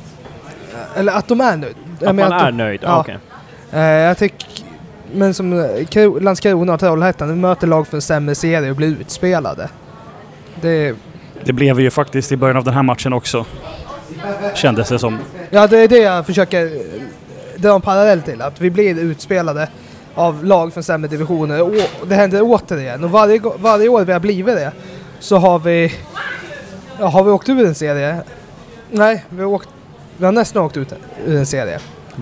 Eller 0.97 1.13
att 1.13 1.29
de 1.29 1.41
är 1.41 1.57
nöjda. 1.57 1.77
Att 2.11 2.15
man 2.15 2.33
är 2.33 2.47
de- 2.53 2.57
nöjd? 2.57 2.81
Ja. 2.83 2.89
Ja. 2.89 3.01
okej. 3.01 3.19
Eh, 3.73 3.81
jag 3.81 4.19
tycker... 4.19 4.49
Men 5.15 5.35
som 5.35 5.53
eh, 5.53 5.67
Kro- 5.87 6.21
Landskrona 6.21 6.75
och 6.75 6.81
Trollhättan, 6.81 7.29
de 7.29 7.41
möter 7.41 7.67
lag 7.67 7.87
för 7.87 7.97
en 7.97 8.03
sämre 8.03 8.35
serie 8.35 8.71
och 8.71 8.77
blir 8.77 8.89
utspelade. 9.01 9.69
Det, 10.61 10.95
Det 11.45 11.53
blev 11.53 11.77
vi 11.77 11.83
ju 11.83 11.91
faktiskt 11.91 12.33
i 12.33 12.37
början 12.37 12.57
av 12.57 12.65
den 12.65 12.75
här 12.75 12.83
matchen 12.83 13.13
också. 13.13 13.45
Kändes 14.55 14.89
det 14.89 14.99
som. 14.99 15.19
ja, 15.51 15.67
det 15.67 15.79
är 15.79 15.89
det 15.89 15.99
jag 15.99 16.27
försöker 16.27 16.65
eh, 16.65 16.71
dra 17.57 17.75
en 17.75 17.81
parallell 17.81 18.23
till. 18.23 18.43
Att 18.43 18.61
vi 18.61 18.71
blir 18.71 18.99
utspelade 18.99 19.69
av 20.17 20.45
lag 20.45 20.73
från 20.73 20.83
sämre 20.83 21.09
divisioner. 21.09 21.63
Och 21.63 22.07
det 22.09 22.15
händer 22.15 22.41
återigen. 22.43 23.05
Och 23.05 23.11
varje, 23.11 23.41
varje 23.59 23.89
år 23.89 24.05
vi 24.05 24.13
har 24.13 24.21
blivit 24.21 24.55
det 24.57 24.73
så 25.19 25.37
har 25.37 25.59
vi... 25.59 25.93
Ja, 27.01 27.07
har 27.07 27.25
vi 27.25 27.31
åkt 27.31 27.49
ur 27.49 27.67
en 27.67 27.75
serie? 27.75 28.17
Nej, 28.91 29.25
vi 29.29 29.43
har, 29.43 29.49
åkt, 29.49 29.69
vi 30.17 30.25
har 30.25 30.33
nästan 30.33 30.63
åkt 30.63 30.77
ut 30.77 30.93
ur 31.27 31.37
en 31.37 31.47
serie. 31.47 31.79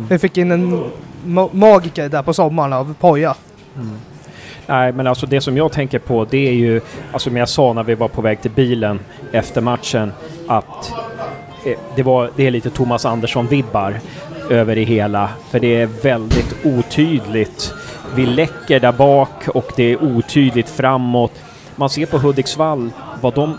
Vi 0.08 0.18
fick 0.18 0.38
in 0.38 0.50
en 0.50 0.84
ma- 1.24 1.54
magiker 1.54 2.08
där 2.08 2.22
på 2.22 2.34
sommaren 2.34 2.72
av 2.72 2.94
Poja. 3.00 3.34
Nej, 4.66 4.92
men 4.92 5.06
alltså 5.06 5.26
det 5.26 5.40
som 5.40 5.56
jag 5.56 5.72
tänker 5.72 5.98
på 5.98 6.26
det 6.30 6.48
är 6.48 6.52
ju, 6.52 6.80
alltså 7.12 7.28
som 7.30 7.36
jag 7.36 7.48
sa 7.48 7.72
när 7.72 7.82
vi 7.82 7.94
var 7.94 8.08
på 8.08 8.22
väg 8.22 8.42
till 8.42 8.50
bilen 8.50 9.00
efter 9.32 9.60
matchen, 9.60 10.12
att 10.48 10.92
eh, 11.66 11.78
det, 11.96 12.02
var, 12.02 12.30
det 12.36 12.46
är 12.46 12.50
lite 12.50 12.70
Thomas 12.70 13.04
Andersson-vibbar 13.06 14.00
över 14.50 14.74
det 14.76 14.82
hela. 14.84 15.28
För 15.50 15.60
det 15.60 15.80
är 15.82 15.86
väldigt 15.86 16.54
otydligt. 16.64 17.74
Vi 18.16 18.26
läcker 18.26 18.80
där 18.80 18.92
bak 18.92 19.48
och 19.48 19.72
det 19.76 19.92
är 19.92 20.02
otydligt 20.02 20.68
framåt. 20.68 21.32
Man 21.76 21.90
ser 21.90 22.06
på 22.06 22.18
Hudiksvall 22.18 22.90
vad 23.20 23.34
de 23.34 23.58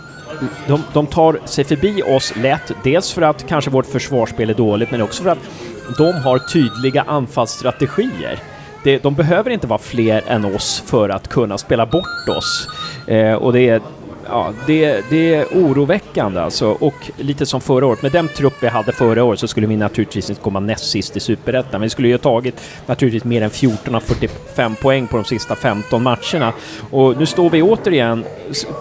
de, 0.68 0.84
de 0.94 1.08
tar 1.08 1.40
sig 1.46 1.64
förbi 1.64 2.04
oss 2.04 2.34
lätt, 2.36 2.72
dels 2.84 3.14
för 3.14 3.22
att 3.22 3.48
kanske 3.48 3.70
vårt 3.70 3.86
försvarsspel 3.86 4.50
är 4.50 4.54
dåligt, 4.54 4.92
men 4.92 5.02
också 5.02 5.24
för 5.24 5.30
att 5.30 5.50
de 5.98 6.14
har 6.14 6.40
tydliga 6.40 7.04
anfallsstrategier. 7.08 8.40
Det, 8.84 9.04
de 9.04 9.16
behöver 9.16 9.50
inte 9.50 9.68
vara 9.68 9.80
fler 9.80 10.24
än 10.28 10.46
oss 10.46 10.84
för 10.86 11.10
att 11.10 11.28
kunna 11.28 11.58
spela 11.58 11.86
bort 11.86 12.30
oss. 12.38 12.68
Eh, 13.08 13.34
och 13.34 13.54
det 13.54 13.70
är, 13.70 13.82
ja, 14.28 14.54
det, 14.68 15.04
det 15.10 15.36
är 15.36 15.46
oroväckande 15.46 16.42
alltså. 16.42 16.68
Och 16.68 17.12
lite 17.18 17.46
som 17.46 17.62
förra 17.62 17.86
året, 17.86 18.02
med 18.02 18.12
den 18.12 18.28
trupp 18.28 18.54
vi 18.60 18.68
hade 18.68 18.92
förra 18.92 19.24
året 19.24 19.40
så 19.40 19.48
skulle 19.48 19.68
vi 19.68 19.78
naturligtvis 19.78 20.30
inte 20.30 20.42
komma 20.42 20.60
näst 20.60 20.90
sist 20.90 21.18
i 21.18 21.20
Superettan. 21.20 21.72
Men 21.72 21.82
vi 21.82 21.90
skulle 21.90 22.08
ju 22.08 22.14
ha 22.14 22.20
tagit 22.20 22.62
naturligtvis 22.86 23.24
mer 23.24 23.42
än 23.42 23.50
14 23.50 23.96
av 23.96 24.00
45 24.00 24.76
poäng 24.76 25.08
på 25.08 25.18
de 25.18 25.26
sista 25.26 25.56
15 25.56 26.04
matcherna. 26.04 26.54
Och 26.92 27.18
nu 27.18 27.26
står 27.26 27.50
vi 27.50 27.62
återigen, 27.62 28.26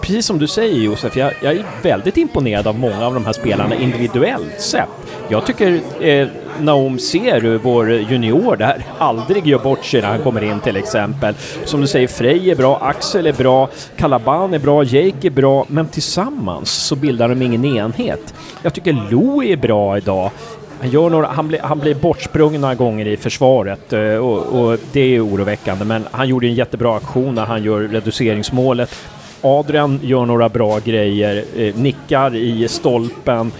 precis 0.01 0.25
som 0.25 0.39
du 0.39 0.47
säger 0.47 0.79
Josef, 0.79 1.17
jag, 1.17 1.33
jag 1.41 1.55
är 1.55 1.65
väldigt 1.81 2.17
imponerad 2.17 2.67
av 2.67 2.79
många 2.79 3.05
av 3.05 3.13
de 3.13 3.25
här 3.25 3.33
spelarna 3.33 3.75
individuellt 3.75 4.61
sett. 4.61 4.89
Jag 5.29 5.45
tycker 5.45 5.81
eh, 5.99 6.27
Naom 6.61 6.99
Seru, 6.99 7.57
vår 7.57 7.91
junior 7.91 8.55
där, 8.55 8.85
aldrig 8.97 9.47
gör 9.47 9.59
bort 9.59 9.85
sig 9.85 10.01
när 10.01 10.07
han 10.07 10.19
kommer 10.21 10.43
in 10.43 10.59
till 10.59 10.77
exempel. 10.77 11.35
Som 11.65 11.81
du 11.81 11.87
säger, 11.87 12.07
Frej 12.07 12.51
är 12.51 12.55
bra, 12.55 12.79
Axel 12.81 13.27
är 13.27 13.33
bra, 13.33 13.69
Kalaban 13.97 14.53
är 14.53 14.59
bra, 14.59 14.83
Jake 14.83 15.27
är 15.27 15.29
bra, 15.29 15.65
men 15.67 15.87
tillsammans 15.87 16.69
så 16.71 16.95
bildar 16.95 17.29
de 17.29 17.41
ingen 17.41 17.65
enhet. 17.65 18.33
Jag 18.61 18.73
tycker 18.73 18.93
Louie 19.11 19.53
är 19.53 19.57
bra 19.57 19.97
idag. 19.97 20.31
Han, 20.79 20.89
gör 20.89 21.09
några, 21.09 21.27
han, 21.27 21.47
blir, 21.47 21.59
han 21.59 21.79
blir 21.79 21.95
bortsprungen 21.95 22.61
några 22.61 22.75
gånger 22.75 23.07
i 23.07 23.17
försvaret 23.17 23.93
eh, 23.93 24.15
och, 24.15 24.61
och 24.61 24.79
det 24.91 25.15
är 25.15 25.25
oroväckande, 25.25 25.85
men 25.85 26.07
han 26.11 26.27
gjorde 26.27 26.47
en 26.47 26.53
jättebra 26.53 26.95
aktion 26.97 27.35
när 27.35 27.45
han 27.45 27.63
gör 27.63 27.79
reduceringsmålet. 27.79 28.95
Adrian 29.41 29.99
gör 30.03 30.25
några 30.25 30.49
bra 30.49 30.79
grejer, 30.79 31.43
eh, 31.57 31.75
nickar 31.75 32.35
i 32.35 32.67
stolpen. 32.67 33.51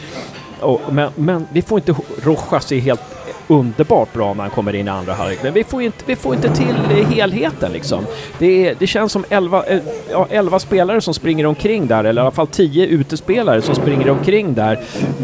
Och, 0.59 0.81
men, 0.91 1.11
men 1.15 1.47
vi 1.53 1.61
får 1.61 1.79
inte... 1.79 1.95
Rojas 2.23 2.71
är 2.71 2.79
helt 2.79 3.01
underbart 3.47 4.13
bra 4.13 4.33
när 4.33 4.41
han 4.41 4.49
kommer 4.49 4.75
in 4.75 4.87
i 4.87 4.91
andra 4.91 5.13
halvlek. 5.13 5.39
Men 5.43 5.53
vi 5.53 5.63
får 5.63 5.81
inte, 5.81 6.03
vi 6.05 6.15
får 6.15 6.35
inte 6.35 6.55
till 6.55 6.75
helheten 7.09 7.71
liksom. 7.71 8.05
Det, 8.39 8.67
är, 8.67 8.75
det 8.79 8.87
känns 8.87 9.11
som 9.11 9.25
11, 9.29 9.63
eh, 9.65 9.79
ja, 10.11 10.27
11 10.29 10.59
spelare 10.59 11.01
som 11.01 11.13
springer 11.13 11.45
omkring 11.45 11.87
där, 11.87 12.03
eller 12.03 12.21
i 12.21 12.23
alla 12.23 12.31
fall 12.31 12.47
10 12.47 12.87
utespelare 12.87 13.61
som 13.61 13.75
springer 13.75 14.09
omkring 14.09 14.53
där 14.53 14.79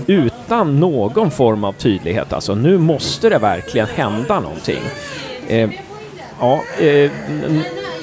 utan 0.08 0.80
någon 0.80 1.32
form 1.32 1.64
av 1.64 1.74
tydlighet. 1.74 2.34
Alltså 2.34 2.56
nu 2.56 2.78
måste 2.78 3.30
det 3.30 3.38
verkligen 3.38 3.88
hända 3.88 4.40
någonting. 4.40 4.82
Eh, 5.48 5.70
ja, 6.40 6.64
eh, 6.80 7.12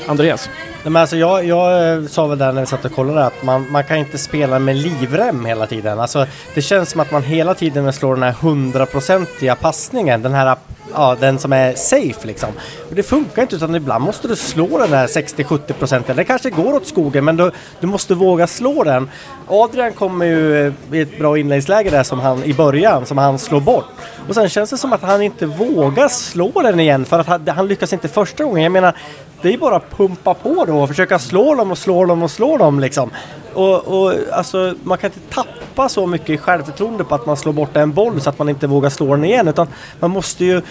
Andreas? 0.06 0.48
Nej, 0.88 0.92
men 0.92 1.00
alltså 1.00 1.16
jag, 1.16 1.44
jag 1.44 1.92
eh, 1.92 2.06
sa 2.06 2.26
väl 2.26 2.38
där 2.38 2.52
när 2.52 2.60
vi 2.60 2.66
satt 2.66 2.84
och 2.84 2.92
kollade 2.92 3.26
att 3.26 3.42
man, 3.42 3.66
man 3.70 3.84
kan 3.84 3.96
inte 3.96 4.18
spela 4.18 4.58
med 4.58 4.76
livrem 4.76 5.44
hela 5.44 5.66
tiden. 5.66 6.00
Alltså, 6.00 6.26
det 6.54 6.62
känns 6.62 6.90
som 6.90 7.00
att 7.00 7.10
man 7.10 7.22
hela 7.22 7.54
tiden 7.54 7.92
slår 7.92 8.14
den 8.14 8.22
här 8.22 8.32
hundraprocentiga 8.32 9.54
passningen, 9.54 10.22
den 10.22 10.32
här 10.32 10.56
Ja, 10.94 11.16
den 11.20 11.38
som 11.38 11.52
är 11.52 11.74
safe 11.74 12.26
liksom. 12.26 12.48
Och 12.88 12.94
det 12.94 13.02
funkar 13.02 13.42
inte 13.42 13.56
utan 13.56 13.74
ibland 13.74 14.04
måste 14.04 14.28
du 14.28 14.36
slå 14.36 14.78
den 14.78 14.90
där 14.90 15.06
60-70 15.06 15.72
procenten. 15.72 16.16
Det 16.16 16.24
kanske 16.24 16.50
går 16.50 16.74
åt 16.74 16.86
skogen 16.86 17.24
men 17.24 17.36
du, 17.36 17.50
du 17.80 17.86
måste 17.86 18.14
våga 18.14 18.46
slå 18.46 18.84
den. 18.84 19.10
Adrian 19.48 19.92
kommer 19.92 20.26
ju 20.26 20.66
eh, 20.66 20.72
i 20.92 21.00
ett 21.00 21.18
bra 21.18 21.38
inläggsläge 21.38 21.90
där 21.90 22.02
som 22.02 22.20
han, 22.20 22.44
i 22.44 22.54
början 22.54 23.06
som 23.06 23.18
han 23.18 23.38
slår 23.38 23.60
bort. 23.60 23.84
Och 24.28 24.34
sen 24.34 24.48
känns 24.48 24.70
det 24.70 24.78
som 24.78 24.92
att 24.92 25.02
han 25.02 25.22
inte 25.22 25.46
vågar 25.46 26.08
slå 26.08 26.50
den 26.62 26.80
igen 26.80 27.04
för 27.04 27.18
att 27.18 27.26
han, 27.26 27.48
han 27.48 27.68
lyckas 27.68 27.92
inte 27.92 28.08
första 28.08 28.44
gången. 28.44 28.62
Jag 28.62 28.72
menar, 28.72 28.94
det 29.42 29.54
är 29.54 29.58
bara 29.58 29.76
att 29.76 29.96
pumpa 29.96 30.34
på 30.34 30.64
då 30.64 30.78
och 30.78 30.88
försöka 30.88 31.18
slå 31.18 31.54
dem 31.54 31.70
och 31.70 31.78
slå 31.78 32.04
dem 32.04 32.22
och 32.22 32.30
slå 32.30 32.56
dem 32.56 32.80
liksom. 32.80 33.10
Och, 33.54 33.88
och 33.88 34.14
alltså, 34.32 34.74
man 34.82 34.98
kan 34.98 35.10
inte 35.10 35.34
tappa 35.34 35.88
så 35.88 36.06
mycket 36.06 36.40
självförtroende 36.40 37.04
på 37.04 37.14
att 37.14 37.26
man 37.26 37.36
slår 37.36 37.52
bort 37.52 37.76
en 37.76 37.92
boll 37.92 38.20
så 38.20 38.30
att 38.30 38.38
man 38.38 38.48
inte 38.48 38.66
vågar 38.66 38.90
slå 38.90 39.06
den 39.06 39.24
igen. 39.24 39.48
Utan 39.48 39.68
man 40.00 40.10
måste 40.10 40.44
ju, 40.44 40.62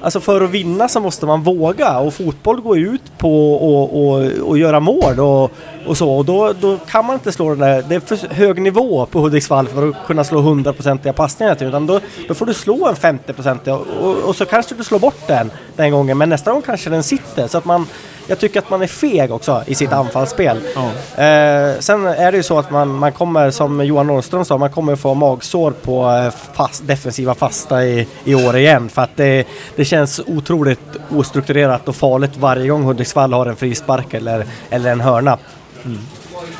alltså 0.00 0.20
för 0.20 0.40
att 0.40 0.50
vinna 0.50 0.88
så 0.88 1.00
måste 1.00 1.26
man 1.26 1.42
våga 1.42 1.98
och 1.98 2.14
fotboll 2.14 2.60
går 2.60 2.78
ju 2.78 2.88
ut 2.88 3.18
på 3.18 3.54
att 3.56 3.94
och, 3.94 4.48
och 4.48 4.58
göra 4.58 4.80
mål 4.80 5.20
och, 5.20 5.50
och 5.86 5.96
så. 5.96 6.10
Och 6.12 6.24
då, 6.24 6.52
då 6.60 6.76
kan 6.76 7.06
man 7.06 7.14
inte 7.14 7.32
slå 7.32 7.48
den 7.48 7.58
där, 7.58 7.84
det 7.88 7.94
är 7.94 8.00
för 8.00 8.34
hög 8.34 8.62
nivå 8.62 9.06
på 9.06 9.20
Hudiksvall 9.20 9.68
för 9.68 9.88
att 9.88 10.06
kunna 10.06 10.24
slå 10.24 10.40
100-procentiga 10.40 11.12
passningar 11.12 11.54
till. 11.54 11.66
Utan 11.66 11.86
då, 11.86 12.00
då 12.28 12.34
får 12.34 12.46
du 12.46 12.54
slå 12.54 12.88
en 12.88 12.94
50-procentig 12.94 13.72
och, 13.72 13.86
och, 14.00 14.16
och 14.16 14.36
så 14.36 14.44
kanske 14.44 14.74
du 14.74 14.84
slår 14.84 14.98
bort 14.98 15.26
den 15.26 15.50
den 15.76 15.90
gången. 15.90 16.18
Men 16.18 16.28
nästa 16.28 16.52
gång 16.52 16.62
kanske 16.62 16.90
den 16.90 17.02
sitter. 17.02 17.48
Så 17.48 17.58
att 17.58 17.64
man, 17.64 17.86
jag 18.32 18.38
tycker 18.38 18.58
att 18.58 18.70
man 18.70 18.82
är 18.82 18.86
feg 18.86 19.32
också 19.32 19.62
i 19.66 19.74
sitt 19.74 19.92
anfallsspel. 19.92 20.56
Eh, 20.56 21.78
sen 21.78 22.06
är 22.06 22.32
det 22.32 22.36
ju 22.36 22.42
så 22.42 22.58
att 22.58 22.70
man, 22.70 22.88
man 22.88 23.12
kommer, 23.12 23.50
som 23.50 23.84
Johan 23.84 24.06
Norrström 24.06 24.44
sa, 24.44 24.58
man 24.58 24.70
kommer 24.70 24.96
få 24.96 25.14
magsår 25.14 25.70
på 25.70 26.10
eh, 26.10 26.30
fast, 26.52 26.86
defensiva 26.86 27.34
fasta 27.34 27.84
i, 27.84 28.08
i 28.24 28.34
år 28.34 28.56
igen. 28.56 28.88
För 28.88 29.02
att 29.02 29.16
det, 29.16 29.46
det 29.76 29.84
känns 29.84 30.20
otroligt 30.26 30.80
ostrukturerat 31.10 31.88
och 31.88 31.96
farligt 31.96 32.36
varje 32.36 32.68
gång 32.68 32.82
Hudiksvall 32.82 33.32
har 33.32 33.46
en 33.46 33.56
frispark 33.56 34.14
eller, 34.14 34.46
eller 34.70 34.92
en 34.92 35.00
hörna. 35.00 35.38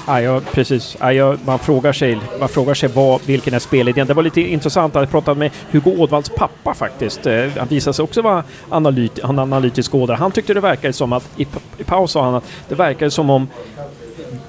Ja, 0.07 0.21
jag, 0.21 0.53
precis. 0.53 0.97
Ja, 1.01 1.13
jag, 1.13 1.39
man, 1.45 1.59
frågar 1.59 1.93
sig, 1.93 2.19
man 2.41 2.49
frågar 2.49 2.75
sig 2.75 2.89
vad, 2.89 3.23
vilken 3.27 3.55
är 3.55 3.59
spelidén. 3.59 4.07
Det 4.07 4.15
var 4.15 4.23
lite 4.23 4.41
intressant, 4.41 4.95
jag 4.95 5.11
pratade 5.11 5.39
med 5.39 5.51
Hugo 5.71 5.97
Ådvalls 5.99 6.29
pappa 6.29 6.75
faktiskt. 6.75 7.27
Eh, 7.27 7.45
han 7.59 7.69
visade 7.69 7.95
sig 7.95 8.03
också 8.03 8.23
vara 8.23 8.45
analyt, 8.69 9.21
han 9.23 9.39
analytisk 9.39 9.95
ådra. 9.95 10.17
Han 10.17 10.31
tyckte 10.31 10.55
det 10.55 10.61
verkade 10.61 10.93
som 10.93 11.13
att, 11.13 11.29
i, 11.37 11.47
i 11.79 11.85
paus 11.85 12.11
sa 12.11 12.25
han 12.25 12.35
att 12.35 12.45
det 12.69 12.75
verkade 12.75 13.11
som 13.11 13.31
om 13.31 13.49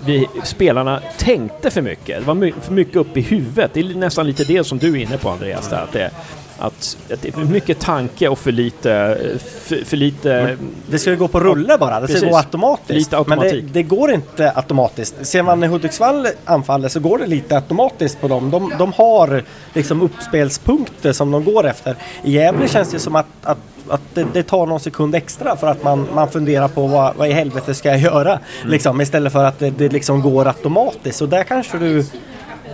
vi, 0.05 0.27
spelarna 0.43 1.01
tänkte 1.17 1.69
för 1.69 1.81
mycket. 1.81 2.19
Det 2.19 2.25
var 2.25 2.33
my, 2.33 2.53
för 2.61 2.73
mycket 2.73 2.95
upp 2.95 3.17
i 3.17 3.21
huvudet. 3.21 3.71
Det 3.73 3.79
är 3.79 3.95
nästan 3.95 4.27
lite 4.27 4.43
det 4.43 4.63
som 4.63 4.77
du 4.77 4.91
är 4.91 5.01
inne 5.01 5.17
på 5.17 5.29
Andreas, 5.29 5.69
där, 5.69 5.83
att, 5.83 5.91
det, 5.91 6.11
att, 6.57 6.97
att 7.13 7.21
det 7.21 7.27
är 7.27 7.31
för 7.31 7.41
mycket 7.41 7.79
tanke 7.79 8.27
och 8.27 8.39
för 8.39 8.51
lite... 8.51 9.17
För, 9.63 9.85
för 9.85 9.97
lite 9.97 10.57
Det 10.89 10.99
ska 10.99 11.09
ju 11.09 11.17
gå 11.17 11.27
på 11.27 11.39
rulle 11.39 11.77
bara, 11.77 11.99
det 11.99 12.07
ska 12.07 12.13
Precis. 12.13 12.29
gå 12.29 12.37
automatiskt. 12.37 13.13
Men 13.27 13.39
det, 13.39 13.61
det 13.61 13.83
går 13.83 14.11
inte 14.11 14.51
automatiskt. 14.55 15.15
Ser 15.21 15.43
man 15.43 15.59
när 15.59 15.67
Hudiksvall 15.67 16.27
anfaller 16.45 16.89
så 16.89 16.99
går 16.99 17.17
det 17.17 17.27
lite 17.27 17.55
automatiskt 17.55 18.21
på 18.21 18.27
dem. 18.27 18.51
De, 18.51 18.73
de 18.77 18.93
har 18.93 19.43
liksom 19.73 20.01
uppspelspunkter 20.01 21.13
som 21.13 21.31
de 21.31 21.43
går 21.43 21.67
efter. 21.67 21.95
I 22.23 22.31
Gävle 22.31 22.67
känns 22.67 22.91
det 22.91 22.99
som 22.99 23.15
att, 23.15 23.25
att, 23.43 23.57
att 23.87 24.01
det, 24.13 24.25
det 24.33 24.43
tar 24.43 24.65
någon 24.65 24.79
sekund 24.79 25.15
extra 25.15 25.55
för 25.55 25.67
att 25.67 25.83
man, 25.83 26.07
man 26.13 26.29
funderar 26.29 26.67
på 26.67 26.87
vad, 26.87 27.15
vad 27.15 27.27
i 27.27 27.31
helvete 27.31 27.73
ska 27.73 27.89
jag 27.89 27.99
göra? 27.99 28.39
Liksom, 28.65 29.01
istället 29.01 29.33
för 29.33 29.43
att 29.43 29.59
det, 29.59 29.69
det 29.69 29.89
liksom 29.89 30.21
går 30.21 30.47
automatiskt. 30.47 31.21
Och 31.21 31.29
där 31.29 31.43
kanske 31.43 31.77
du 31.77 32.05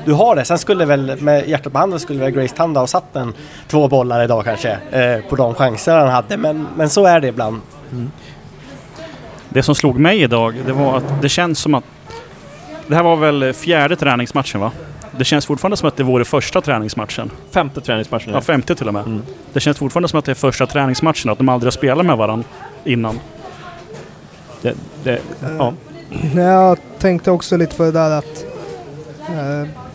du 0.09 0.15
har 0.15 0.35
det. 0.35 0.45
Sen 0.45 0.57
skulle 0.57 0.85
väl 0.85 1.21
med 1.21 1.49
hjärtat 1.49 1.73
på 1.73 1.79
handen 1.79 1.99
skulle 1.99 2.19
väl 2.19 2.31
Grace 2.31 2.55
Tanda 2.55 2.79
ha 2.79 2.87
satt 2.87 3.15
en 3.15 3.33
två 3.67 3.87
bollar 3.87 4.23
idag 4.23 4.45
kanske 4.45 4.77
eh, 4.91 5.21
på 5.29 5.35
de 5.35 5.55
chanser 5.55 5.97
han 5.97 6.09
hade. 6.09 6.37
Men, 6.37 6.67
men 6.75 6.89
så 6.89 7.05
är 7.05 7.19
det 7.19 7.27
ibland. 7.27 7.61
Det 9.49 9.63
som 9.63 9.75
slog 9.75 9.99
mig 9.99 10.21
idag, 10.21 10.55
det 10.65 10.73
var 10.73 10.97
att 10.97 11.21
det 11.21 11.29
känns 11.29 11.59
som 11.59 11.73
att... 11.73 11.83
Det 12.87 12.95
här 12.95 13.03
var 13.03 13.15
väl 13.15 13.53
fjärde 13.53 13.95
träningsmatchen 13.95 14.61
va? 14.61 14.71
Det 15.17 15.23
känns 15.23 15.45
fortfarande 15.45 15.77
som 15.77 15.87
att 15.87 15.97
det 15.97 16.03
vore 16.03 16.25
första 16.25 16.61
träningsmatchen. 16.61 17.31
femte 17.51 17.81
träningsmatchen. 17.81 18.33
Ja, 18.33 18.41
femte 18.41 18.75
till 18.75 18.87
och 18.87 18.93
med. 18.93 19.05
Mm. 19.05 19.21
Det 19.53 19.59
känns 19.59 19.77
fortfarande 19.77 20.09
som 20.09 20.19
att 20.19 20.25
det 20.25 20.31
är 20.31 20.35
första 20.35 20.65
träningsmatchen, 20.65 21.31
att 21.31 21.37
de 21.37 21.49
aldrig 21.49 21.67
har 21.67 21.71
spelat 21.71 22.05
med 22.05 22.17
varandra 22.17 22.47
innan. 22.83 23.19
Det, 24.61 24.75
det, 25.03 25.19
ja. 25.57 25.73
Jag 26.35 26.77
tänkte 26.99 27.31
också 27.31 27.57
lite 27.57 27.75
på 27.75 27.83
det 27.83 27.91
där 27.91 28.11
att 28.11 28.45
eh, 29.29 29.88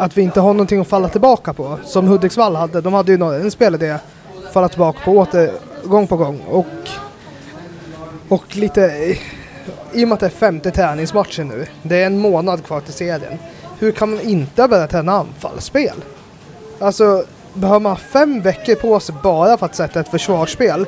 att 0.00 0.18
vi 0.18 0.22
inte 0.22 0.40
har 0.40 0.52
någonting 0.52 0.80
att 0.80 0.88
falla 0.88 1.08
tillbaka 1.08 1.52
på. 1.52 1.78
Som 1.84 2.06
Hudiksvall 2.06 2.56
hade. 2.56 2.80
De 2.80 2.94
hade 2.94 3.12
ju 3.12 3.22
en 3.22 3.50
spelidé 3.50 3.90
att 3.90 4.52
falla 4.52 4.68
tillbaka 4.68 4.98
på 5.04 5.12
åter, 5.12 5.52
gång 5.84 6.06
på 6.06 6.16
gång. 6.16 6.40
Och, 6.48 6.66
och 8.28 8.56
lite 8.56 9.16
i 9.92 10.04
och 10.04 10.08
med 10.08 10.14
att 10.14 10.20
det 10.20 10.26
är 10.26 10.30
femte 10.30 10.70
träningsmatchen 10.70 11.48
nu. 11.48 11.66
Det 11.82 12.02
är 12.02 12.06
en 12.06 12.18
månad 12.18 12.64
kvar 12.64 12.80
till 12.80 12.92
serien. 12.92 13.38
Hur 13.78 13.92
kan 13.92 14.10
man 14.10 14.20
inte 14.20 14.68
börja 14.68 14.86
träna 14.86 15.12
anfallsspel? 15.12 15.96
Alltså, 16.78 17.24
behöver 17.54 17.80
man 17.80 17.92
ha 17.92 17.96
fem 17.96 18.42
veckor 18.42 18.74
på 18.74 19.00
sig 19.00 19.14
bara 19.22 19.56
för 19.56 19.66
att 19.66 19.74
sätta 19.74 20.00
ett 20.00 20.08
försvarsspel? 20.08 20.86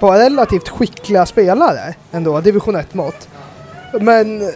på 0.00 0.12
relativt 0.12 0.68
skickliga 0.68 1.26
spelare 1.26 1.94
ändå, 2.12 2.40
division 2.40 2.76
1-mått. 2.76 3.28
Men 4.00 4.52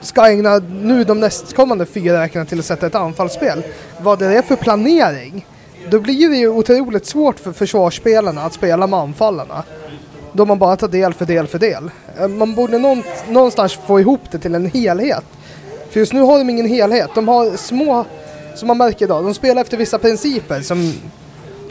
ska 0.00 0.30
ägna 0.30 0.58
nu 0.58 1.04
de 1.04 1.20
nästkommande 1.20 1.86
fyra 1.86 2.20
veckorna 2.20 2.44
till 2.44 2.58
att 2.58 2.64
sätta 2.64 2.86
ett 2.86 2.94
anfallsspel. 2.94 3.62
Vad 4.00 4.18
det 4.18 4.26
är 4.26 4.42
för 4.42 4.56
planering, 4.56 5.46
då 5.90 6.00
blir 6.00 6.28
det 6.28 6.36
ju 6.36 6.48
otroligt 6.48 7.06
svårt 7.06 7.40
för 7.40 7.52
försvarsspelarna 7.52 8.42
att 8.42 8.52
spela 8.52 8.86
med 8.86 8.98
anfallarna. 8.98 9.62
Då 10.32 10.44
man 10.44 10.58
bara 10.58 10.76
tar 10.76 10.88
del 10.88 11.14
för 11.14 11.24
del 11.24 11.46
för 11.46 11.58
del. 11.58 11.90
Eh, 12.18 12.28
man 12.28 12.54
borde 12.54 13.02
någonstans 13.28 13.78
få 13.86 14.00
ihop 14.00 14.20
det 14.30 14.38
till 14.38 14.54
en 14.54 14.66
helhet. 14.66 15.24
För 15.90 16.00
just 16.00 16.12
nu 16.12 16.20
har 16.20 16.38
de 16.38 16.50
ingen 16.50 16.66
helhet. 16.66 17.10
De 17.14 17.28
har 17.28 17.56
små, 17.56 18.04
som 18.54 18.68
man 18.68 18.78
märker 18.78 19.04
idag, 19.04 19.24
de 19.24 19.34
spelar 19.34 19.62
efter 19.62 19.76
vissa 19.76 19.98
principer 19.98 20.60
som 20.60 20.92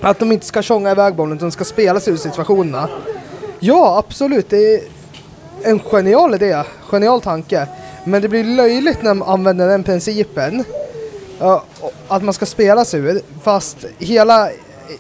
att 0.02 0.20
de 0.20 0.32
inte 0.32 0.46
ska 0.46 0.62
tjonga 0.62 0.92
iväg 0.92 1.16
bollen 1.16 1.38
utan 1.38 1.48
de 1.48 1.52
ska 1.52 1.64
spela 1.64 2.00
sig 2.00 2.14
ur 2.14 2.18
situationerna. 2.18 2.90
Ja, 3.60 3.98
absolut. 3.98 4.50
Det 4.50 4.76
är 4.76 4.82
en 5.64 5.80
genial 5.80 6.36
idé, 6.36 6.64
genial 6.92 7.22
tanke. 7.22 7.68
Men 8.08 8.22
det 8.22 8.28
blir 8.28 8.44
löjligt 8.44 9.02
när 9.02 9.14
man 9.14 9.30
använder 9.30 9.68
den 9.68 9.84
principen. 9.84 10.64
Uh, 11.42 11.62
att 12.08 12.24
man 12.24 12.34
ska 12.34 12.46
spela 12.46 12.86
sig 12.86 13.00
ur 13.00 13.22
fast 13.44 13.86
hela, 14.00 14.50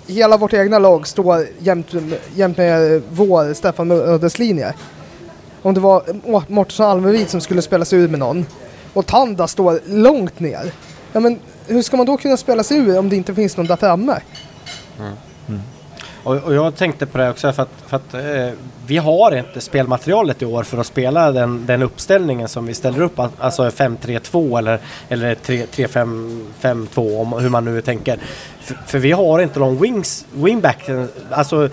hela 0.07 0.37
vårt 0.37 0.53
egna 0.53 0.79
lag 0.79 1.07
står 1.07 1.47
jämt, 1.59 1.87
jämt 2.35 2.57
med 2.57 3.01
vår 3.09 3.53
Stefan 3.53 3.87
Mördes-linje. 3.87 4.73
Om 5.61 5.73
det 5.73 5.79
var 5.79 6.03
Mårtensson 6.51 6.85
Almevid 6.85 7.29
som 7.29 7.41
skulle 7.41 7.61
spela 7.61 7.85
sig 7.85 7.99
ur 7.99 8.07
med 8.07 8.19
någon 8.19 8.45
och 8.93 9.05
Tanda 9.05 9.47
står 9.47 9.79
långt 9.85 10.39
ner. 10.39 10.71
Ja, 11.13 11.19
men 11.19 11.39
hur 11.67 11.81
ska 11.81 11.97
man 11.97 12.05
då 12.05 12.17
kunna 12.17 12.37
spela 12.37 12.63
sig 12.63 12.77
ur 12.77 12.99
om 12.99 13.09
det 13.09 13.15
inte 13.15 13.35
finns 13.35 13.57
någon 13.57 13.65
där 13.65 13.75
framme? 13.75 14.19
Mm. 14.99 15.13
Mm. 15.47 15.61
Och, 16.27 16.35
och 16.35 16.53
jag 16.53 16.75
tänkte 16.75 17.05
på 17.05 17.17
det 17.17 17.29
också 17.29 17.53
för 17.53 17.63
att, 17.63 17.69
för 17.87 17.95
att 17.95 18.13
eh, 18.13 18.49
vi 18.87 18.97
har 18.97 19.37
inte 19.37 19.61
spelmaterialet 19.61 20.41
i 20.41 20.45
år 20.45 20.63
för 20.63 20.77
att 20.77 20.87
spela 20.87 21.31
den, 21.31 21.65
den 21.65 21.81
uppställningen 21.81 22.47
som 22.47 22.65
vi 22.65 22.73
ställer 22.73 23.01
upp, 23.01 23.19
alltså 23.39 23.69
5-3-2 23.69 24.57
eller, 24.57 24.79
eller 25.09 25.35
3-5-2 25.35 27.21
om 27.21 27.33
hur 27.33 27.49
man 27.49 27.65
nu 27.65 27.81
tänker. 27.81 28.19
För, 28.61 28.75
för 28.85 28.99
vi 28.99 29.11
har 29.11 29.39
inte 29.39 29.59
någon 29.59 29.81
wings, 29.81 30.25
wingback, 30.33 30.89
alltså 31.31 31.69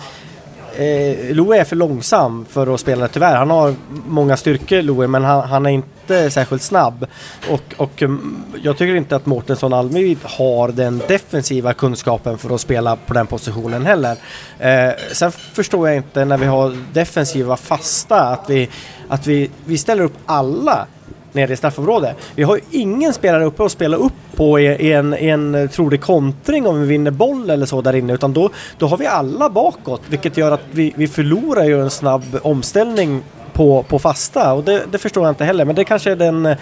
Eh, 0.79 1.35
Loe 1.35 1.61
är 1.61 1.65
för 1.65 1.77
långsam 1.77 2.45
för 2.49 2.75
att 2.75 2.81
spela 2.81 3.09
tyvärr. 3.09 3.37
Han 3.37 3.51
har 3.51 3.75
många 4.09 4.37
styrkor 4.37 4.83
Loe 4.83 5.07
men 5.07 5.25
han, 5.25 5.49
han 5.49 5.67
är 5.67 5.71
inte 5.71 6.31
särskilt 6.31 6.63
snabb. 6.63 7.07
Och, 7.51 7.75
och 7.77 8.03
mm, 8.03 8.45
jag 8.63 8.79
tycker 8.79 8.95
inte 8.95 9.17
att 9.17 9.27
Mårtensson 9.27 9.73
Almryd 9.73 10.19
har 10.23 10.69
den 10.69 11.03
defensiva 11.09 11.75
kunskapen 11.75 12.39
för 12.39 12.55
att 12.55 12.61
spela 12.61 12.97
på 12.97 13.15
den 13.15 13.27
positionen 13.27 13.87
heller. 13.87 14.17
Eh, 14.59 14.93
sen 15.13 15.33
förstår 15.33 15.89
jag 15.89 15.97
inte 15.97 16.25
när 16.25 16.39
vi 16.39 16.47
har 16.47 16.77
defensiva 16.93 17.57
fasta 17.57 18.21
att 18.21 18.51
vi, 18.51 18.69
att 19.09 19.27
vi, 19.27 19.51
vi 19.65 19.79
ställer 19.79 20.03
upp 20.03 20.17
alla 20.27 20.87
nere 21.35 21.53
i 21.53 21.57
straffområdet. 21.57 22.17
Vi 22.35 22.43
har 22.43 22.57
ju 22.57 22.63
ingen 22.71 23.13
spelare 23.13 23.45
uppe 23.45 23.65
att 23.65 23.73
spela 23.73 23.97
upp 23.97 24.13
på 24.37 24.61
i, 24.61 24.93
en, 24.93 25.15
i 25.15 25.29
en 25.29 25.69
trolig 25.73 26.01
kontring 26.01 26.67
om 26.67 26.81
vi 26.81 26.87
vinner 26.87 27.11
boll 27.11 27.51
eller 27.51 27.67
så 27.67 27.81
där 27.81 27.95
inne 27.95 28.15
utan 28.15 28.33
då, 28.33 28.51
då 28.79 28.87
har 28.87 28.97
vi 28.97 29.07
alla 29.07 29.51
bakåt 29.51 30.03
vilket 30.09 30.37
gör 30.37 30.53
att 30.53 30.61
vi, 30.71 30.93
vi 30.97 31.09
förlorar 31.09 31.65
ju 31.65 31.81
en 31.81 31.91
snabb 31.91 32.39
omställning 32.43 33.23
på, 33.53 33.83
på 33.83 33.99
fasta 33.99 34.53
och 34.53 34.65
det, 34.65 34.83
det 34.91 34.99
förstår 34.99 35.25
jag 35.25 35.31
inte 35.31 35.45
heller 35.45 35.65
men 35.65 35.75
det 35.75 35.85
kanske 35.85 36.11
är 36.11 36.17
den 36.17 36.57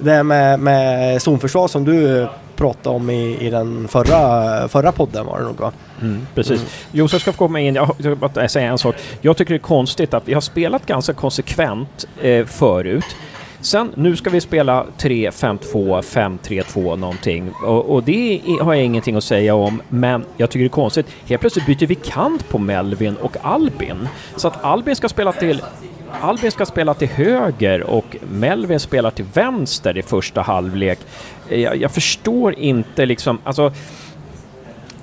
det 0.00 0.22
med, 0.22 0.60
med 0.60 1.22
zonförsvar 1.22 1.68
som 1.68 1.84
du 1.84 2.28
pratade 2.56 2.96
om 2.96 3.10
i, 3.10 3.46
i 3.46 3.50
den 3.50 3.88
förra, 3.88 4.68
förra 4.68 4.92
podden 4.92 5.26
var 5.26 5.38
det 5.38 5.44
nog 5.44 5.60
va? 5.60 5.72
Mm, 6.02 6.26
precis. 6.34 6.60
Mm. 6.60 6.70
Josef 6.92 7.22
ska 7.22 7.32
få 7.32 7.38
komma 7.38 7.60
in. 7.60 7.74
Jag 7.74 7.96
ska 8.00 8.14
bara 8.14 8.48
säga 8.48 8.70
en 8.70 8.78
sak. 8.78 8.96
Jag 9.20 9.36
tycker 9.36 9.54
det 9.54 9.56
är 9.56 9.58
konstigt 9.58 10.14
att 10.14 10.28
vi 10.28 10.34
har 10.34 10.40
spelat 10.40 10.86
ganska 10.86 11.12
konsekvent 11.12 12.08
eh, 12.22 12.46
förut. 12.46 13.16
Sen, 13.60 13.92
nu 13.94 14.16
ska 14.16 14.30
vi 14.30 14.40
spela 14.40 14.86
3-5-2, 14.98 16.02
5-3-2 16.02 16.96
någonting. 16.96 17.52
Och, 17.62 17.94
och 17.94 18.02
det 18.02 18.40
har 18.60 18.74
jag 18.74 18.84
ingenting 18.84 19.16
att 19.16 19.24
säga 19.24 19.54
om, 19.54 19.82
men 19.88 20.24
jag 20.36 20.50
tycker 20.50 20.64
det 20.64 20.66
är 20.66 20.68
konstigt. 20.68 21.06
Helt 21.26 21.40
plötsligt 21.40 21.66
byter 21.66 21.86
vi 21.86 21.94
kant 21.94 22.48
på 22.48 22.58
Melvin 22.58 23.16
och 23.16 23.36
Albin. 23.42 24.08
Så 24.36 24.48
att 24.48 24.64
Albin 24.64 24.96
ska 24.96 25.08
spela 25.08 25.32
till 25.32 25.62
Albin 26.20 26.50
ska 26.50 26.66
spela 26.66 26.94
till 26.94 27.08
höger 27.08 27.82
och 27.82 28.16
Melvin 28.30 28.80
spelar 28.80 29.10
till 29.10 29.24
vänster 29.34 29.98
i 29.98 30.02
första 30.02 30.42
halvlek. 30.42 30.98
Jag, 31.48 31.76
jag 31.76 31.90
förstår 31.90 32.54
inte 32.54 33.06
liksom, 33.06 33.38
alltså 33.44 33.72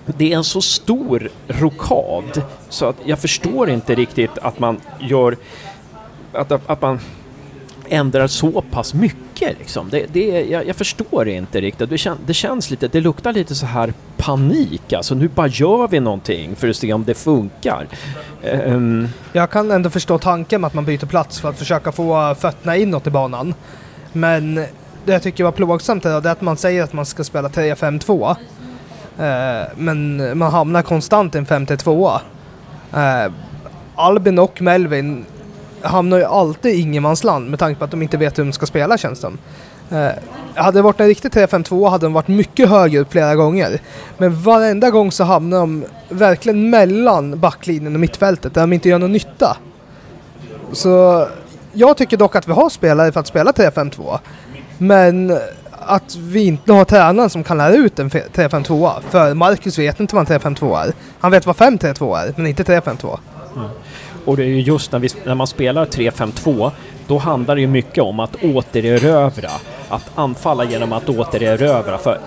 det 0.06 0.34
är 0.34 0.38
en 0.38 0.44
så 0.44 0.62
stor 0.62 1.30
rokad 1.48 2.42
så 2.70 2.86
att 2.86 2.96
jag 3.06 3.20
förstår 3.20 3.70
inte 3.70 3.96
riktigt 3.96 4.38
att 4.38 4.60
man 4.60 4.82
gör 5.00 5.38
att, 6.34 6.52
att 6.70 6.82
man 6.82 7.00
ändrar 7.90 8.28
så 8.28 8.62
pass 8.72 8.94
mycket 8.94 9.60
liksom. 9.60 9.90
Det, 9.90 10.06
det, 10.14 10.46
jag, 10.50 10.68
jag 10.68 10.76
förstår 10.76 11.28
inte 11.28 11.62
riktigt. 11.62 11.90
Det, 11.90 11.98
kän, 11.98 12.18
det 12.26 12.34
känns 12.34 12.70
lite, 12.72 12.88
det 12.88 13.02
luktar 13.02 13.34
lite 13.34 13.56
så 13.56 13.66
här 13.66 13.94
panik 14.18 14.94
alltså. 14.94 15.16
Nu 15.16 15.28
bara 15.28 15.48
gör 15.48 15.88
vi 15.88 16.00
någonting 16.00 16.56
för 16.56 16.70
att 16.70 16.76
se 16.76 16.94
om 16.94 17.04
det 17.04 17.14
funkar. 17.14 17.88
Ehm, 18.44 19.08
Jag 19.34 19.50
kan 19.50 19.72
ändå 19.72 19.90
förstå 19.90 20.18
tanken 20.18 20.62
med 20.62 20.68
att 20.68 20.74
man 20.74 20.86
byter 20.86 21.06
plats 21.06 21.40
för 21.40 21.50
att 21.50 21.58
försöka 21.58 21.92
få 21.92 22.30
eh, 22.30 22.36
fötterna 22.36 22.78
inåt 22.78 23.08
i 23.08 23.10
banan. 23.10 23.54
Men 24.14 24.56
det 25.06 25.14
jag 25.14 25.24
tycker 25.24 25.44
var 25.44 25.52
plågsamt 25.52 26.06
är 26.06 26.22
det 26.22 26.30
är 26.30 26.32
att 26.32 26.42
man 26.42 26.58
säger 26.58 26.84
att 26.84 26.94
man 26.94 27.06
ska 27.06 27.24
spela 27.24 27.48
3-5-2. 27.48 28.36
Eh, 29.20 29.68
men 29.76 30.18
man 30.38 30.52
hamnar 30.52 30.82
konstant 30.82 31.36
i 31.36 31.38
en 31.38 31.46
5-2. 31.46 32.20
Eh, 32.94 33.32
Albin 33.96 34.40
och 34.40 34.62
Melvin 34.62 35.26
hamnar 35.86 36.18
ju 36.18 36.24
alltid 36.24 36.76
i 36.76 36.82
ingenmansland 36.82 37.50
med 37.50 37.60
tanke 37.60 37.80
på 37.80 37.86
att 37.86 37.92
de 37.92 38.02
inte 38.02 38.18
vet 38.18 38.40
hur 38.40 38.44
de 38.44 38.54
ska 38.54 38.66
spela 38.66 38.98
känns 38.98 39.20
det 39.20 39.22
som. 39.22 39.38
Eh, 39.98 40.12
hade 40.56 40.78
det 40.78 40.82
varit 40.82 41.00
en 41.00 41.08
riktig 41.08 41.32
3-5-2 41.32 41.90
hade 41.90 42.06
de 42.06 42.14
varit 42.14 42.28
mycket 42.28 42.70
högre 42.70 43.00
upp 43.00 43.12
flera 43.12 43.36
gånger. 43.36 43.80
Men 44.18 44.42
varenda 44.42 44.90
gång 44.90 45.12
så 45.12 45.24
hamnar 45.24 45.60
de 45.60 45.86
verkligen 46.10 46.70
mellan 46.70 47.40
backlinjen 47.40 47.94
och 47.94 48.00
mittfältet 48.00 48.54
där 48.54 48.62
de 48.62 48.74
inte 48.74 48.90
gör 48.90 49.00
någon 49.00 49.12
nytta. 49.12 49.58
Så 50.72 51.28
jag 51.74 51.98
tycker 51.98 52.18
dock 52.18 52.36
att 52.36 52.48
vi 52.48 52.52
har 52.52 52.70
spelare 52.70 53.12
för 53.12 53.20
att 53.20 53.28
spela 53.28 53.52
3-5-2. 53.52 54.20
Men 54.78 55.38
att 55.88 56.16
vi 56.16 56.46
inte 56.46 56.74
har 56.74 56.86
tränaren 56.86 57.30
som 57.30 57.44
kan 57.44 57.58
lära 57.58 57.74
ut 57.74 58.00
en 58.00 58.10
3-5-2. 58.10 58.92
För 59.10 59.34
Marcus 59.34 59.80
vet 59.80 60.00
inte 60.00 60.16
vad 60.16 60.32
en 60.32 60.40
3-5-2 60.40 60.84
är. 60.86 60.94
Han 61.20 61.32
vet 61.32 61.46
vad 61.46 61.56
5-3-2 61.56 62.18
är, 62.18 62.34
men 62.38 62.48
inte 62.48 62.64
3-5-2. 62.64 63.18
Och 64.26 64.38
det 64.38 64.44
är 64.44 64.48
ju 64.48 64.62
just 64.62 64.92
när, 64.92 65.00
vi, 65.00 65.10
när 65.24 65.36
man 65.36 65.48
spelar 65.48 65.86
3-5-2, 65.86 66.72
då 67.08 67.18
handlar 67.18 67.56
det 67.56 67.62
ju 67.62 67.68
mycket 67.68 68.04
om 68.04 68.20
att 68.20 68.44
återerövra. 68.44 69.52
Att 69.90 70.12
anfalla 70.16 70.64
genom 70.64 70.94
att 70.94 71.10
återerövra. 71.10 71.98
För 71.98 72.20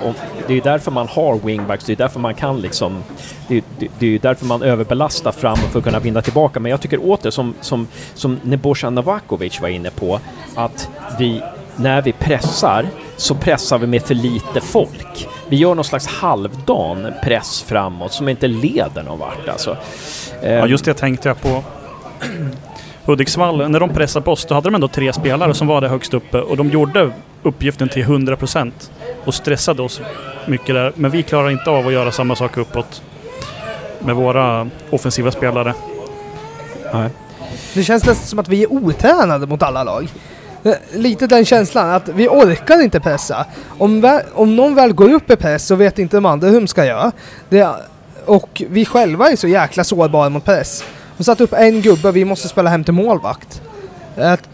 det 0.47 0.53
är 0.53 0.55
ju 0.55 0.61
därför 0.61 0.91
man 0.91 1.09
har 1.09 1.39
wingbacks, 1.39 1.85
det 1.85 1.93
är 1.93 1.97
därför 1.97 2.21
man 2.21 2.35
kan 2.35 2.61
liksom... 2.61 3.03
Det, 3.49 3.65
det, 3.79 3.89
det 3.99 4.07
är 4.07 4.11
ju 4.11 4.19
därför 4.19 4.47
man 4.47 4.63
överbelastar 4.63 5.33
framåt 5.33 5.71
för 5.73 5.79
att 5.79 5.85
kunna 5.85 5.99
vinna 5.99 6.23
tillbaka. 6.23 6.61
Men 6.61 6.71
jag 6.71 6.81
tycker 6.81 7.11
åter, 7.11 7.31
som, 7.31 7.55
som, 7.61 7.87
som 8.15 8.41
Nebojsa 8.43 8.91
Novakovic 8.91 9.61
var 9.61 9.69
inne 9.69 9.91
på, 9.91 10.21
att 10.55 10.89
vi, 11.19 11.43
när 11.77 12.03
vi 12.03 12.13
pressar, 12.13 12.87
så 13.17 13.35
pressar 13.35 13.79
vi 13.79 13.87
med 13.87 14.03
för 14.03 14.15
lite 14.15 14.61
folk. 14.61 15.29
Vi 15.49 15.57
gör 15.57 15.75
någon 15.75 15.85
slags 15.85 16.07
halvdan 16.07 17.13
press 17.25 17.63
framåt 17.63 18.13
som 18.13 18.29
inte 18.29 18.47
leder 18.47 19.03
någon 19.03 19.19
vart 19.19 19.49
alltså. 19.49 19.77
Ja, 20.43 20.67
just 20.67 20.85
det 20.85 20.95
tänkte 20.95 21.29
jag 21.29 21.41
på. 21.41 21.63
Hudiksvall, 23.05 23.71
när 23.71 23.81
de 23.81 23.91
pressade 23.91 24.25
på 24.25 24.33
oss, 24.33 24.45
då 24.49 24.55
hade 24.55 24.67
de 24.67 24.75
ändå 24.75 24.89
tre 24.89 25.13
spelare 25.13 25.55
som 25.55 25.67
var 25.67 25.81
där 25.81 25.89
högst 25.89 26.15
uppe 26.15 26.41
och 26.41 26.57
de 26.57 26.69
gjorde 26.71 27.11
uppgiften 27.43 27.89
till 27.89 28.05
100% 28.05 28.73
och 29.25 29.35
stressade 29.35 29.83
oss 29.83 30.01
mycket 30.47 30.75
där. 30.75 30.93
Men 30.95 31.11
vi 31.11 31.23
klarar 31.23 31.51
inte 31.51 31.71
av 31.71 31.87
att 31.87 31.93
göra 31.93 32.13
samma 32.13 32.37
sak 32.37 32.57
uppåt 32.57 33.03
med 33.99 34.15
våra 34.17 34.69
offensiva 34.91 35.31
spelare. 35.31 35.75
Nej. 36.95 37.11
Det 37.75 37.83
känns 37.83 38.05
nästan 38.07 38.27
som 38.27 38.39
att 38.39 38.49
vi 38.49 38.63
är 38.63 38.73
otränade 38.73 39.47
mot 39.47 39.63
alla 39.63 39.85
lag. 39.85 40.09
Eh, 40.65 40.73
Lite 40.95 41.27
den 41.27 41.45
känslan 41.45 41.91
att 41.91 42.09
vi 42.09 42.29
orkar 42.29 42.83
inte 42.83 43.01
pressa. 43.01 43.47
Om, 43.79 44.05
vä- 44.05 44.23
om 44.35 44.57
någon 44.57 44.75
väl 44.75 44.93
går 44.93 45.13
upp 45.13 45.31
i 45.31 45.37
press 45.37 45.67
så 45.67 45.75
vet 45.75 45.99
inte 45.99 46.17
de 46.17 46.27
andra 46.27 46.49
hur 46.49 46.61
de 46.61 46.67
ska 46.67 46.85
göra. 46.85 47.13
Det, 47.49 47.69
och 48.27 48.63
vi 48.71 48.85
själva 48.85 49.31
är 49.31 49.37
så 49.37 49.49
jäkla 49.49 49.85
sårbara 49.85 50.29
mot 50.29 50.45
press. 50.45 50.85
De 51.19 51.25
satte 51.25 51.45
upp 51.45 51.53
en 51.53 51.83
gubbe 51.83 52.09
och 52.09 52.17
vi 52.17 52.25
måste 52.25 52.49
spela 52.49 52.71
hem 52.71 52.85
till 52.85 52.95
målvakt. 52.95 53.63
Att 54.17 54.49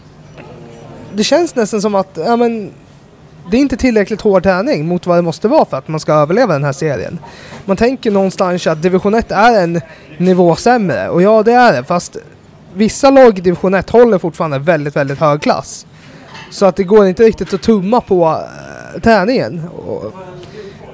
det 1.13 1.23
känns 1.23 1.55
nästan 1.55 1.81
som 1.81 1.95
att 1.95 2.19
ja, 2.25 2.35
men, 2.35 2.71
det 3.51 3.57
är 3.57 3.61
inte 3.61 3.77
tillräckligt 3.77 4.21
hård 4.21 4.43
träning 4.43 4.87
mot 4.87 5.05
vad 5.05 5.17
det 5.17 5.21
måste 5.21 5.47
vara 5.47 5.65
för 5.65 5.77
att 5.77 5.87
man 5.87 5.99
ska 5.99 6.13
överleva 6.13 6.53
den 6.53 6.63
här 6.63 6.73
serien. 6.73 7.19
Man 7.65 7.77
tänker 7.77 8.11
någonstans 8.11 8.67
att 8.67 8.81
division 8.81 9.13
1 9.13 9.31
är 9.31 9.63
en 9.63 9.81
nivå 10.17 10.55
sämre 10.55 11.09
och 11.09 11.21
ja 11.21 11.43
det 11.43 11.53
är 11.53 11.73
det 11.73 11.83
fast 11.83 12.17
vissa 12.73 13.09
lag 13.09 13.37
i 13.37 13.41
division 13.41 13.73
1 13.73 13.89
håller 13.89 14.17
fortfarande 14.17 14.59
väldigt, 14.59 14.95
väldigt 14.95 15.19
hög 15.19 15.41
klass. 15.41 15.85
Så 16.51 16.65
att 16.65 16.75
det 16.75 16.83
går 16.83 17.07
inte 17.07 17.23
riktigt 17.23 17.53
att 17.53 17.61
tumma 17.61 18.01
på 18.01 18.25
eh, 18.95 19.01
träningen. 19.01 19.61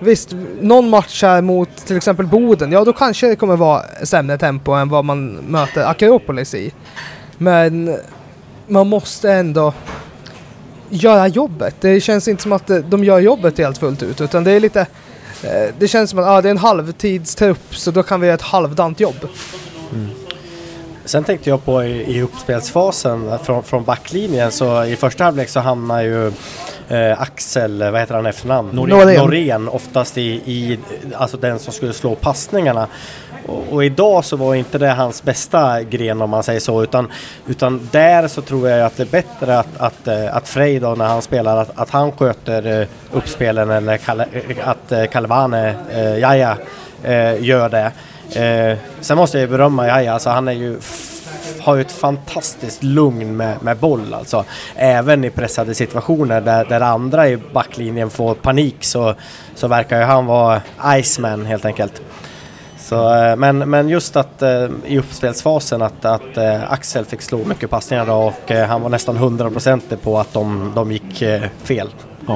Visst, 0.04 0.36
någon 0.62 0.90
match 0.90 1.24
här 1.24 1.42
mot 1.42 1.78
till 1.86 1.98
exempel 1.98 2.26
Boden, 2.28 2.72
ja 2.72 2.84
då 2.84 2.94
kanske 2.94 3.28
det 3.28 3.36
kommer 3.36 3.56
vara 3.56 3.84
sämre 4.04 4.38
tempo 4.38 4.72
än 4.72 4.90
vad 4.90 5.06
man 5.06 5.32
möter 5.32 5.86
Akropolis 5.86 6.54
i. 6.54 6.74
Men 7.38 7.98
man 8.68 8.88
måste 8.88 9.32
ändå 9.32 9.74
göra 10.90 11.28
jobbet. 11.28 11.76
Det 11.80 12.02
känns 12.02 12.28
inte 12.28 12.44
som 12.44 12.52
att 12.52 12.72
de 12.86 13.04
gör 13.04 13.20
jobbet 13.20 13.58
helt 13.58 13.78
fullt 13.78 14.04
ut 14.04 14.22
utan 14.22 14.44
det 14.44 14.52
är 14.52 14.60
lite 14.60 14.80
eh, 15.44 15.76
det 15.80 15.88
känns 15.88 16.10
som 16.10 16.20
att 16.20 16.26
ah, 16.26 16.42
det 16.42 16.50
är 16.50 16.52
en 16.52 16.58
halvtidstrupp 16.58 17.76
så 17.76 17.92
då 17.92 18.04
kan 18.04 18.22
vi 18.22 18.28
göra 18.28 18.36
ett 18.36 18.42
halvdant 18.42 19.00
jobb. 19.00 19.28
Mm. 19.94 20.10
Sen 21.06 21.24
tänkte 21.24 21.50
jag 21.50 21.66
på 21.66 21.84
i, 21.84 22.18
i 22.18 22.22
uppspelsfasen 22.22 23.40
från, 23.44 23.64
från 23.64 23.84
backlinjen 23.84 24.52
så 24.52 24.84
i 24.84 24.96
första 24.96 25.24
halvlek 25.24 25.50
så 25.50 25.60
hamnar 25.60 26.02
ju 26.02 26.32
eh, 26.90 27.22
Axel, 27.22 27.92
vad 27.92 28.00
heter 28.00 28.16
han 28.16 28.26
efternamn? 28.26 28.70
Norén. 28.74 29.18
Norén 29.18 29.68
oftast 29.70 30.18
i, 30.18 30.22
i, 30.46 30.80
alltså 31.16 31.38
den 31.38 31.60
som 31.60 31.74
skulle 31.74 31.94
slå 31.94 32.16
passningarna. 32.16 32.88
Och, 33.48 33.64
och 33.72 33.86
idag 33.86 34.26
så 34.26 34.36
var 34.36 34.56
inte 34.56 34.78
det 34.78 34.90
hans 34.90 35.24
bästa 35.24 35.84
gren 35.84 36.22
om 36.22 36.30
man 36.30 36.44
säger 36.44 36.60
så 36.60 36.84
utan, 36.84 37.12
utan 37.48 37.90
där 37.92 38.28
så 38.28 38.42
tror 38.42 38.70
jag 38.70 38.86
att 38.86 38.98
det 38.98 39.04
är 39.04 39.08
bättre 39.08 39.60
att, 39.60 39.78
att, 39.78 40.08
eh, 40.08 40.36
att 40.36 40.48
Frej 40.48 40.80
då 40.80 40.96
när 40.96 41.06
han 41.06 41.22
spelar 41.22 41.58
att, 41.58 41.80
att 41.80 41.90
han 41.90 42.12
sköter 42.12 42.82
eh, 42.82 42.88
uppspelen 43.12 43.70
eller 43.70 43.98
Kalle, 43.98 44.26
eh, 44.34 44.68
att 44.68 44.92
eh, 44.92 45.06
Kalvane, 45.06 45.76
eh, 45.92 46.20
Jaja, 46.20 46.58
eh, 47.04 47.44
gör 47.44 47.70
det. 47.70 47.92
Eh, 48.42 48.78
sen 49.02 49.18
måste 49.18 49.40
jag 49.40 49.50
berömma 49.50 49.88
Jaja, 49.88 50.14
alltså 50.14 50.30
han 50.30 50.48
är 50.48 50.52
ju 50.52 50.78
har 51.62 51.76
ju 51.76 51.82
ett 51.82 51.92
fantastiskt 51.92 52.84
lugn 52.84 53.38
med, 53.38 53.64
med 53.64 53.78
boll 53.78 54.14
alltså. 54.14 54.46
Även 54.76 55.24
i 55.24 55.30
pressade 55.30 55.76
situationer 55.76 56.42
där, 56.42 56.66
där 56.66 56.82
andra 56.82 57.30
i 57.30 57.38
backlinjen 57.38 58.10
får 58.10 58.34
panik 58.34 58.76
så, 58.80 59.16
så 59.56 59.68
verkar 59.68 60.00
ju 60.00 60.06
han 60.06 60.26
vara 60.26 60.62
Iceman 61.00 61.46
helt 61.46 61.66
enkelt. 61.66 62.02
Så, 62.92 63.14
eh, 63.14 63.36
men, 63.36 63.58
men 63.58 63.90
just 63.90 64.16
att 64.16 64.42
eh, 64.42 64.68
i 64.86 65.00
uppspelsfasen 65.00 65.82
att, 65.82 66.06
att 66.06 66.38
eh, 66.38 66.72
Axel 66.72 67.06
fick 67.06 67.22
slå 67.22 67.46
mycket 67.46 67.70
passningar 67.70 68.10
och 68.10 68.52
han 68.68 68.82
var 68.82 68.90
nästan 68.90 69.18
100% 69.18 69.96
på 70.04 70.20
att 70.20 70.34
de, 70.34 70.72
de 70.76 70.92
gick 70.92 71.24
fel. 71.64 71.90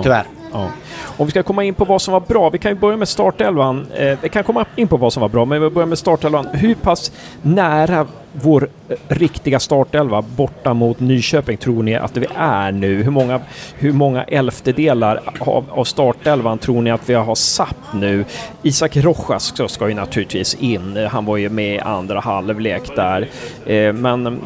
Tyvärr. 0.04 0.26
Ja. 0.56 0.70
Om 1.18 1.26
vi 1.26 1.32
ska 1.32 1.44
komma 1.44 1.64
in 1.64 1.74
på 1.74 1.86
vad 1.86 2.02
som 2.02 2.12
var 2.12 2.20
bra, 2.20 2.50
vi 2.50 2.58
kan 2.58 2.72
ju 2.72 2.78
börja 2.78 2.98
med 2.98 3.08
startelvan. 3.08 3.88
Eh, 3.96 4.18
vi 4.22 4.30
kan 4.30 4.44
komma 4.44 4.66
in 4.76 4.88
på 4.88 4.98
vad 4.98 5.14
som 5.14 5.22
var 5.22 5.30
bra, 5.30 5.46
men 5.46 5.62
vi 5.62 5.70
börjar 5.70 5.88
med 5.88 5.98
startelvan. 5.98 6.48
Hur 6.54 6.76
pass 6.76 7.12
nära 7.42 8.08
vår 8.32 8.70
eh, 8.90 8.96
riktiga 9.08 9.60
startelva 9.60 10.22
borta 10.22 10.74
mot 10.74 11.00
Nyköping 11.00 11.58
tror 11.58 11.84
ni 11.84 11.96
att 11.96 12.18
vi 12.18 12.28
är 12.36 12.72
nu? 12.72 13.04
Hur 13.04 13.12
många, 13.12 13.40
hur 13.78 13.94
många 13.94 14.24
elftedelar 14.24 15.20
av, 15.40 15.66
av 15.70 15.84
startelvan 15.84 16.58
tror 16.58 16.82
ni 16.82 16.92
att 16.92 17.10
vi 17.10 17.14
har 17.14 17.36
satt 17.36 17.78
nu? 17.94 18.26
Isak 18.62 18.98
Rojas 18.98 19.54
ska, 19.68 19.90
ju 19.90 19.96
naturligtvis 19.96 20.54
in. 20.54 20.98
Eh, 20.98 21.10
Han 21.10 21.26
var 21.26 21.38
ju 21.38 21.50
med 21.50 21.76
i 21.76 21.80
andra 21.80 22.20
halvlek 22.20 22.96
där. 22.96 23.28
Eh, 23.66 23.94
men... 23.94 24.28
mm, 24.28 24.40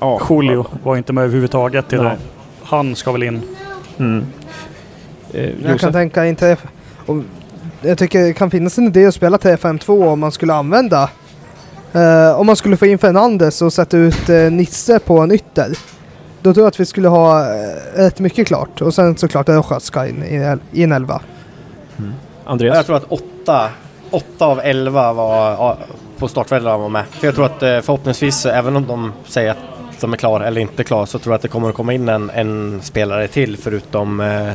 Ja, 0.00 0.20
Julio 0.30 0.66
var 0.82 0.96
inte 0.96 1.12
med 1.12 1.24
överhuvudtaget 1.24 1.92
idag. 1.92 2.04
Nej. 2.04 2.16
Han 2.62 2.96
ska 2.96 3.12
väl 3.12 3.22
in. 3.22 3.42
Mm. 3.98 4.26
Eh, 5.32 5.50
Jag 5.64 5.80
kan 5.80 5.92
tänka 5.92 6.26
inte... 6.26 6.56
Om, 7.06 7.24
jag 7.82 7.98
tycker 7.98 8.20
det 8.20 8.32
kan 8.32 8.50
finnas 8.50 8.78
en 8.78 8.86
idé 8.86 9.06
att 9.06 9.14
spela 9.14 9.36
3-5-2 9.36 10.08
om 10.08 10.20
man 10.20 10.32
skulle 10.32 10.54
använda... 10.54 11.10
eh, 11.92 12.40
om 12.40 12.46
man 12.46 12.56
skulle 12.56 12.76
få 12.76 12.86
in 12.86 12.98
Fernandes 12.98 13.62
och 13.62 13.72
sätta 13.72 13.96
ut 13.96 14.30
uh, 14.30 14.50
Nisse 14.50 14.98
på 14.98 15.18
en 15.18 15.32
ytter. 15.32 15.78
Då 16.42 16.54
tror 16.54 16.64
jag 16.64 16.68
att 16.68 16.80
vi 16.80 16.86
skulle 16.86 17.08
ha 17.08 17.46
rätt 17.94 18.20
mycket 18.20 18.46
klart. 18.46 18.80
Och 18.80 18.94
sen 18.94 19.16
såklart 19.16 19.48
Rojas 19.48 19.84
ska 19.84 20.06
in 20.06 20.24
i, 20.72 20.82
en 20.82 20.92
elva. 20.92 21.20
Andreas? 22.44 22.76
Jag 22.76 22.86
tror 22.86 22.96
att 22.96 23.04
åtta, 23.08 23.70
åtta 24.10 24.46
av 24.46 24.60
elva 24.60 25.12
var 25.12 25.76
på 26.18 26.28
startfältet 26.28 26.64
var 26.64 26.88
med. 26.88 27.04
För 27.10 27.26
jag 27.26 27.34
tror 27.34 27.44
att 27.46 27.62
eh, 27.62 27.80
förhoppningsvis, 27.80 28.46
även 28.46 28.76
om 28.76 28.86
de 28.86 29.12
säger 29.26 29.50
att 29.50 29.58
de 30.00 30.12
är 30.12 30.16
klara 30.16 30.46
eller 30.46 30.60
inte 30.60 30.84
klara, 30.84 31.06
så 31.06 31.18
tror 31.18 31.32
jag 31.32 31.36
att 31.36 31.42
det 31.42 31.48
kommer 31.48 31.68
att 31.68 31.74
komma 31.74 31.92
in 31.94 32.08
en, 32.08 32.30
en 32.30 32.80
spelare 32.82 33.28
till 33.28 33.56
förutom 33.56 34.20
eh, 34.20 34.48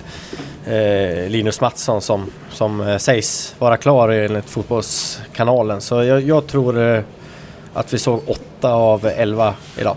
eh, 0.73 1.29
Linus 1.29 1.61
Mattsson 1.61 2.01
som, 2.01 2.31
som 2.51 2.81
eh, 2.81 2.97
sägs 2.97 3.55
vara 3.59 3.77
klar 3.77 4.09
enligt 4.09 4.49
Fotbollskanalen. 4.49 5.81
Så 5.81 6.03
jag, 6.03 6.21
jag 6.21 6.47
tror 6.47 6.81
eh, 6.81 7.01
att 7.73 7.93
vi 7.93 7.97
såg 7.97 8.21
åtta 8.27 8.73
av 8.73 9.05
elva 9.05 9.55
idag. 9.77 9.95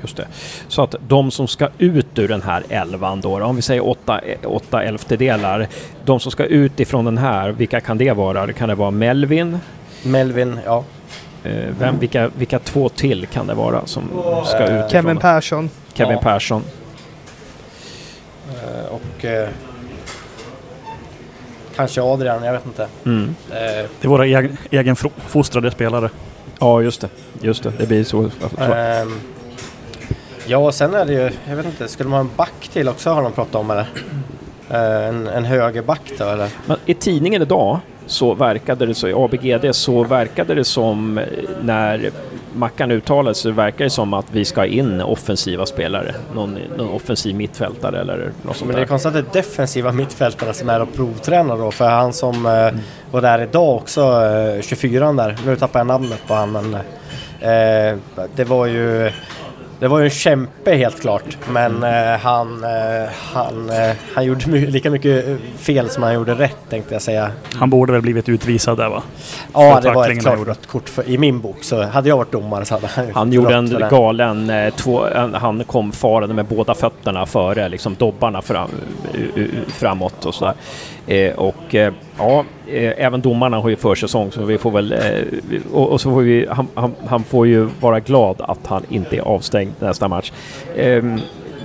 Just 0.00 0.16
det. 0.16 0.26
Så 0.68 0.82
att 0.82 0.94
de 1.08 1.30
som 1.30 1.48
ska 1.48 1.68
ut 1.78 2.18
ur 2.18 2.28
den 2.28 2.42
här 2.42 2.64
elvan 2.68 3.20
då, 3.20 3.44
om 3.44 3.56
vi 3.56 3.62
säger 3.62 3.88
åtta, 3.88 4.20
åtta 4.44 4.82
elftedelar, 4.82 5.68
de 6.04 6.20
som 6.20 6.32
ska 6.32 6.44
ut 6.44 6.80
ifrån 6.80 7.04
den 7.04 7.18
här, 7.18 7.50
vilka 7.50 7.80
kan 7.80 7.98
det 7.98 8.12
vara? 8.12 8.52
Kan 8.52 8.68
det 8.68 8.74
vara 8.74 8.90
Melvin? 8.90 9.58
Melvin, 10.02 10.58
ja. 10.64 10.84
Eh, 11.44 11.52
vem, 11.78 11.98
vilka, 11.98 12.28
vilka 12.36 12.58
två 12.58 12.88
till 12.88 13.26
kan 13.26 13.46
det 13.46 13.54
vara 13.54 13.86
som 13.86 14.02
ska 14.46 14.66
ut 14.66 14.90
Kevin? 14.90 15.16
Persson. 15.16 15.70
Kevin 15.94 16.12
Ja. 16.12 16.20
Persson. 16.22 16.62
Eh, 18.50 18.84
och 18.94 19.24
eh, 19.24 19.48
kanske 21.76 22.02
Adrian, 22.02 22.44
jag 22.44 22.52
vet 22.52 22.66
inte. 22.66 22.88
Mm. 23.04 23.34
Eh, 23.50 23.54
Det 23.56 23.86
är 24.00 24.08
våra 24.08 24.26
egen, 24.26 24.56
egenfostrade 24.70 25.70
spelare. 25.70 26.10
Ja, 26.60 26.82
just 26.82 27.00
det. 27.00 27.08
Just 27.40 27.62
det, 27.62 27.72
det 27.78 27.86
blir 27.86 28.04
så. 28.04 28.30
Ehm, 28.58 29.20
ja, 30.46 30.58
och 30.58 30.74
sen 30.74 30.94
är 30.94 31.04
det 31.04 31.12
ju, 31.12 31.30
jag 31.48 31.56
vet 31.56 31.66
inte, 31.66 31.88
skulle 31.88 32.08
man 32.08 32.16
ha 32.18 32.30
en 32.30 32.36
back 32.36 32.68
till 32.72 32.88
också 32.88 33.10
har 33.10 33.22
de 33.22 33.32
pratat 33.32 33.54
om 33.54 33.70
eller? 33.70 33.86
Eh, 34.70 35.08
en, 35.08 35.26
en 35.26 35.44
högerback 35.44 36.12
då 36.18 36.24
eller? 36.24 36.48
Men 36.66 36.76
i 36.86 36.94
tidningen 36.94 37.42
idag 37.42 37.78
så 38.06 38.34
verkade 38.34 38.86
det 38.86 38.94
så, 38.94 39.08
i 39.08 39.12
ABGD 39.16 39.74
så 39.74 40.04
verkade 40.04 40.54
det 40.54 40.64
som 40.64 41.18
eh, 41.18 41.24
när 41.62 42.10
Mackan 42.54 42.90
uttalade 42.90 43.34
så 43.34 43.50
verkar 43.50 43.84
det 43.84 43.90
som 43.90 44.14
att 44.14 44.26
vi 44.32 44.44
ska 44.44 44.66
in 44.66 45.00
offensiva 45.00 45.66
spelare. 45.66 46.14
Någon, 46.34 46.58
någon 46.76 46.88
offensiv 46.88 47.36
mittfältare 47.36 48.00
eller 48.00 48.32
något 48.42 48.56
sånt 48.56 48.68
Men 48.68 48.76
det 48.76 48.82
är 48.82 48.86
konstigt 48.86 49.08
att 49.16 49.32
det 49.32 49.38
är 49.38 49.42
defensiva 49.42 49.92
mittfältare 49.92 50.54
som 50.54 50.68
är 50.68 50.82
och 50.82 50.94
provtränar 50.94 51.56
då, 51.58 51.70
för 51.70 51.88
han 51.88 52.12
som 52.12 52.46
eh, 52.46 52.52
Mm. 52.68 52.80
var 53.10 53.20
där 53.20 53.42
idag 53.42 53.76
också, 53.76 54.00
eh, 54.00 54.62
24 54.62 55.12
där, 55.12 55.36
nu 55.46 55.56
tappar 55.56 55.80
jag 55.80 55.86
namnet 55.86 56.20
på 56.26 56.34
han 56.34 56.52
men 56.52 56.74
eh, 56.74 57.98
det 58.36 58.44
var 58.44 58.66
ju 58.66 59.10
det 59.80 59.88
var 59.88 59.98
ju 59.98 60.04
en 60.04 60.10
kämpe 60.10 60.74
helt 60.74 61.00
klart, 61.00 61.38
men 61.50 61.76
Mm. 61.76 62.12
eh, 62.14 62.20
han, 62.20 62.64
eh, 62.64 63.08
han, 63.32 63.70
eh, 63.70 63.96
han 64.14 64.24
gjorde 64.24 64.46
my- 64.50 64.66
lika 64.66 64.90
mycket 64.90 65.28
eh, 65.28 65.36
fel 65.58 65.90
som 65.90 66.02
han 66.02 66.14
gjorde 66.14 66.34
rätt 66.34 66.56
tänkte 66.70 66.94
jag 66.94 67.02
säga. 67.02 67.30
Han 67.54 67.70
borde 67.70 67.92
väl 67.92 68.02
blivit 68.02 68.28
utvisad 68.28 68.76
där 68.78 68.88
va? 68.88 69.02
Ja, 69.54 69.74
För 69.74 69.80
det 69.82 69.94
var 69.94 70.02
ett 70.02 70.08
tacklingen 70.08 70.16
han 70.16 70.20
klart 70.22 70.38
gjorde. 70.38 70.50
rött 70.50 70.66
kort 70.66 70.88
för, 70.88 71.08
i 71.08 71.18
min 71.18 71.40
bok. 71.40 71.56
Så 71.64 71.82
hade 71.82 72.08
jag 72.08 72.16
varit 72.16 72.32
domare 72.32 72.64
så 72.64 72.74
hade 72.74 72.86
han 72.86 73.06
Han 73.14 73.32
gjorde 73.32 73.48
rött 73.48 73.68
för 73.70 73.76
en 73.76 73.82
det. 73.82 73.88
galen, 73.90 74.50
eh, 74.50 74.74
två, 74.74 75.04
en, 75.06 75.34
han 75.34 75.64
kom 75.64 75.92
farande 75.92 76.34
med 76.34 76.44
båda 76.44 76.74
fötterna 76.74 77.26
före 77.26 77.68
liksom 77.68 77.94
dobbarna 77.94 78.42
fram, 78.42 78.70
u- 79.14 79.30
u- 79.34 79.50
framåt 79.68 80.24
och 80.26 80.34
sådär. 80.34 80.54
Eh, 81.08 81.34
och 81.34 81.74
eh, 81.74 81.92
ja, 82.18 82.44
eh, 82.66 82.92
även 82.96 83.20
domarna 83.20 83.56
har 83.56 83.68
ju 83.68 83.76
försäsong 83.76 84.32
så 84.32 84.44
vi 84.44 84.58
får 84.58 84.70
väl, 84.70 84.92
eh, 84.92 84.98
och, 85.72 85.88
och 85.88 86.00
så 86.00 86.10
får 86.10 86.20
vi, 86.20 86.46
han, 86.50 86.68
han, 86.74 86.94
han 87.06 87.24
får 87.24 87.46
ju 87.46 87.68
vara 87.80 88.00
glad 88.00 88.36
att 88.38 88.66
han 88.66 88.82
inte 88.88 89.16
är 89.16 89.20
avstängd 89.20 89.72
nästa 89.78 90.08
match. 90.08 90.32
Ehm, 90.76 91.20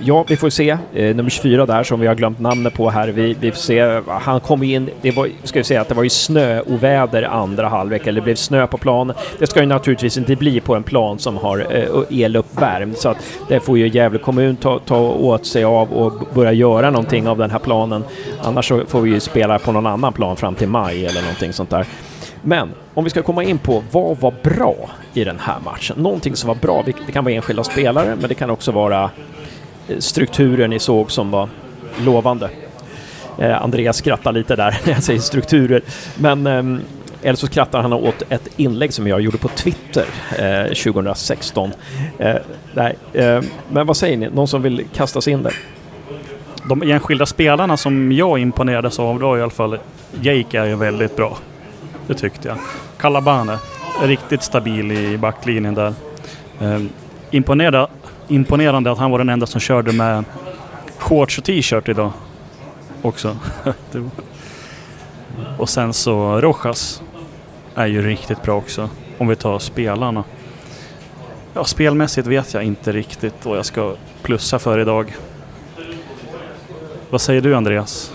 Ja, 0.06 0.24
vi 0.28 0.36
får 0.36 0.50
se. 0.50 0.78
Eh, 0.94 1.16
nummer 1.16 1.30
24 1.30 1.66
där 1.66 1.82
som 1.82 2.00
vi 2.00 2.06
har 2.06 2.14
glömt 2.14 2.38
namnet 2.38 2.74
på 2.74 2.90
här. 2.90 3.08
Vi, 3.08 3.36
vi 3.40 3.50
får 3.50 3.58
se. 3.58 4.00
Han 4.06 4.40
kom 4.40 4.62
in, 4.62 4.90
det 5.02 5.10
var, 5.10 5.28
ska 5.42 5.58
vi 5.58 5.64
säga 5.64 5.80
att 5.80 5.88
det 5.88 5.94
var 5.94 6.02
ju 6.02 6.08
snöoväder 6.08 7.22
andra 7.22 7.68
halvlek, 7.68 8.06
eller 8.06 8.20
det 8.20 8.24
blev 8.24 8.34
snö 8.34 8.66
på 8.66 8.78
planen. 8.78 9.16
Det 9.38 9.46
ska 9.46 9.60
ju 9.60 9.66
naturligtvis 9.66 10.16
inte 10.16 10.36
bli 10.36 10.60
på 10.60 10.74
en 10.74 10.82
plan 10.82 11.18
som 11.18 11.36
har 11.36 11.66
eh, 11.70 12.20
eluppvärmd, 12.24 12.96
så 12.96 13.08
att 13.08 13.16
det 13.48 13.60
får 13.60 13.78
ju 13.78 13.88
Gävle 13.88 14.18
kommun 14.18 14.56
ta, 14.56 14.78
ta 14.78 14.98
åt 15.00 15.46
sig 15.46 15.64
av 15.64 15.92
och 15.92 16.12
börja 16.34 16.52
göra 16.52 16.90
någonting 16.90 17.28
av 17.28 17.38
den 17.38 17.50
här 17.50 17.58
planen. 17.58 18.04
Annars 18.42 18.68
så 18.68 18.84
får 18.86 19.00
vi 19.00 19.10
ju 19.10 19.20
spela 19.20 19.58
på 19.58 19.72
någon 19.72 19.86
annan 19.86 20.12
plan 20.12 20.36
fram 20.36 20.54
till 20.54 20.68
maj 20.68 21.06
eller 21.06 21.20
någonting 21.20 21.52
sånt 21.52 21.70
där. 21.70 21.86
Men 22.42 22.68
om 22.94 23.04
vi 23.04 23.10
ska 23.10 23.22
komma 23.22 23.44
in 23.44 23.58
på 23.58 23.82
vad 23.90 24.18
var 24.18 24.34
bra 24.42 24.74
i 25.14 25.24
den 25.24 25.38
här 25.40 25.56
matchen? 25.64 25.96
Någonting 25.98 26.36
som 26.36 26.48
var 26.48 26.54
bra, 26.54 26.82
det 27.06 27.12
kan 27.12 27.24
vara 27.24 27.34
enskilda 27.34 27.64
spelare, 27.64 28.16
men 28.20 28.28
det 28.28 28.34
kan 28.34 28.50
också 28.50 28.72
vara 28.72 29.10
strukturer 29.98 30.68
ni 30.68 30.78
såg 30.78 31.10
som 31.10 31.30
var 31.30 31.48
lovande. 32.04 32.50
Eh, 33.38 33.62
Andreas 33.62 33.96
skrattar 33.96 34.32
lite 34.32 34.56
där 34.56 34.80
när 34.84 34.92
jag 34.92 35.02
säger 35.02 35.20
strukturer, 35.20 35.82
men 36.16 36.46
eh, 36.46 36.80
eller 37.22 37.36
så 37.36 37.46
skrattar 37.46 37.82
han 37.82 37.92
åt 37.92 38.22
ett 38.28 38.48
inlägg 38.56 38.92
som 38.92 39.06
jag 39.06 39.20
gjorde 39.20 39.38
på 39.38 39.48
Twitter 39.48 40.04
eh, 40.38 40.74
2016. 40.74 41.72
Eh, 42.18 42.36
nej, 42.74 42.96
eh, 43.12 43.40
men 43.68 43.86
vad 43.86 43.96
säger 43.96 44.16
ni? 44.16 44.30
Någon 44.30 44.48
som 44.48 44.62
vill 44.62 44.84
kasta 44.94 45.20
sig 45.20 45.32
in 45.32 45.42
där? 45.42 45.54
De 46.68 46.82
enskilda 46.82 47.26
spelarna 47.26 47.76
som 47.76 48.12
jag 48.12 48.38
imponerades 48.38 48.98
av 48.98 49.20
då 49.20 49.38
i 49.38 49.42
alla 49.42 49.50
fall, 49.50 49.78
Jake 50.20 50.60
är 50.60 50.64
ju 50.64 50.76
väldigt 50.76 51.16
bra. 51.16 51.38
Det 52.06 52.14
tyckte 52.14 52.48
jag. 52.48 52.56
Calabane 52.98 53.58
riktigt 54.02 54.42
stabil 54.42 54.92
i 54.92 55.18
backlinjen 55.18 55.74
där. 55.74 55.94
Eh, 56.60 56.80
imponerande, 58.28 58.92
att 58.92 58.98
han 58.98 59.10
var 59.10 59.18
den 59.18 59.28
enda 59.28 59.46
som 59.46 59.60
körde 59.60 59.92
med 59.92 60.24
shorts 60.98 61.38
och 61.38 61.44
t-shirt 61.44 61.88
idag. 61.88 62.12
Också. 63.02 63.36
Och 65.58 65.68
sen 65.68 65.92
så 65.92 66.40
Rojas 66.40 67.02
är 67.74 67.86
ju 67.86 68.02
riktigt 68.02 68.42
bra 68.42 68.56
också. 68.56 68.88
Om 69.18 69.28
vi 69.28 69.36
tar 69.36 69.58
spelarna. 69.58 70.24
Ja, 71.54 71.64
spelmässigt 71.64 72.26
vet 72.26 72.54
jag 72.54 72.62
inte 72.62 72.92
riktigt 72.92 73.34
vad 73.46 73.58
jag 73.58 73.66
ska 73.66 73.94
plussa 74.22 74.58
för 74.58 74.78
idag. 74.78 75.16
Vad 77.10 77.20
säger 77.20 77.40
du 77.40 77.54
Andreas? 77.54 78.13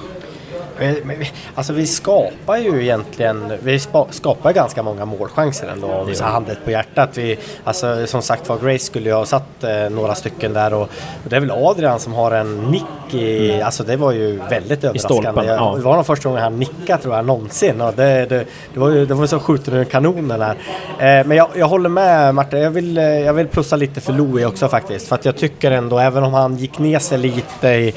Alltså 1.55 1.73
vi 1.73 1.87
skapar 1.87 2.57
ju 2.57 2.81
egentligen, 2.81 3.53
vi 3.63 3.79
skapar 4.09 4.53
ganska 4.53 4.83
många 4.83 5.05
målchanser 5.05 5.67
ändå 5.67 5.87
om 5.87 6.07
vi 6.07 6.15
handet 6.23 6.65
på 6.65 6.71
hjärtat. 6.71 7.17
Vi, 7.17 7.37
alltså 7.63 8.07
som 8.07 8.21
sagt 8.21 8.49
var, 8.49 8.57
Grace 8.57 8.85
skulle 8.85 9.09
ju 9.09 9.15
ha 9.15 9.25
satt 9.25 9.63
eh, 9.63 9.89
några 9.89 10.15
stycken 10.15 10.53
där 10.53 10.73
och, 10.73 10.81
och 11.23 11.29
det 11.29 11.35
är 11.35 11.39
väl 11.39 11.51
Adrian 11.51 11.99
som 11.99 12.13
har 12.13 12.31
en 12.31 12.57
nick 12.57 13.13
i, 13.13 13.61
alltså 13.61 13.83
det 13.83 13.95
var 13.95 14.11
ju 14.11 14.39
väldigt 14.49 14.83
överraskande. 14.83 15.29
stolpen, 15.29 15.47
ja. 15.47 15.73
Det 15.77 15.81
var 15.81 15.95
nog 15.95 16.05
första 16.05 16.29
gången 16.29 16.43
han 16.43 16.59
nickade 16.59 17.01
tror 17.03 17.15
jag 17.15 17.25
någonsin 17.25 17.81
och 17.81 17.93
det, 17.93 18.25
det, 18.25 18.45
det 18.73 18.79
var 18.79 18.89
ju 18.89 19.05
det 19.05 19.13
var 19.13 19.27
så 19.27 19.39
skjuter 19.39 19.75
ur 19.75 19.83
kanonen 19.83 20.41
här. 20.41 20.55
Eh, 20.99 21.27
men 21.27 21.37
jag, 21.37 21.47
jag 21.55 21.67
håller 21.67 21.89
med 21.89 22.35
Martin, 22.35 22.59
jag 22.59 22.71
vill, 22.71 22.97
eh, 22.97 23.03
jag 23.03 23.33
vill 23.33 23.47
plussa 23.47 23.75
lite 23.75 24.01
för 24.01 24.13
Louis 24.13 24.45
också 24.45 24.67
faktiskt. 24.67 25.07
För 25.07 25.15
att 25.15 25.25
jag 25.25 25.37
tycker 25.37 25.71
ändå, 25.71 25.99
även 25.99 26.23
om 26.23 26.33
han 26.33 26.57
gick 26.57 26.79
ner 26.79 26.99
sig 26.99 27.17
lite 27.17 27.67
i 27.67 27.93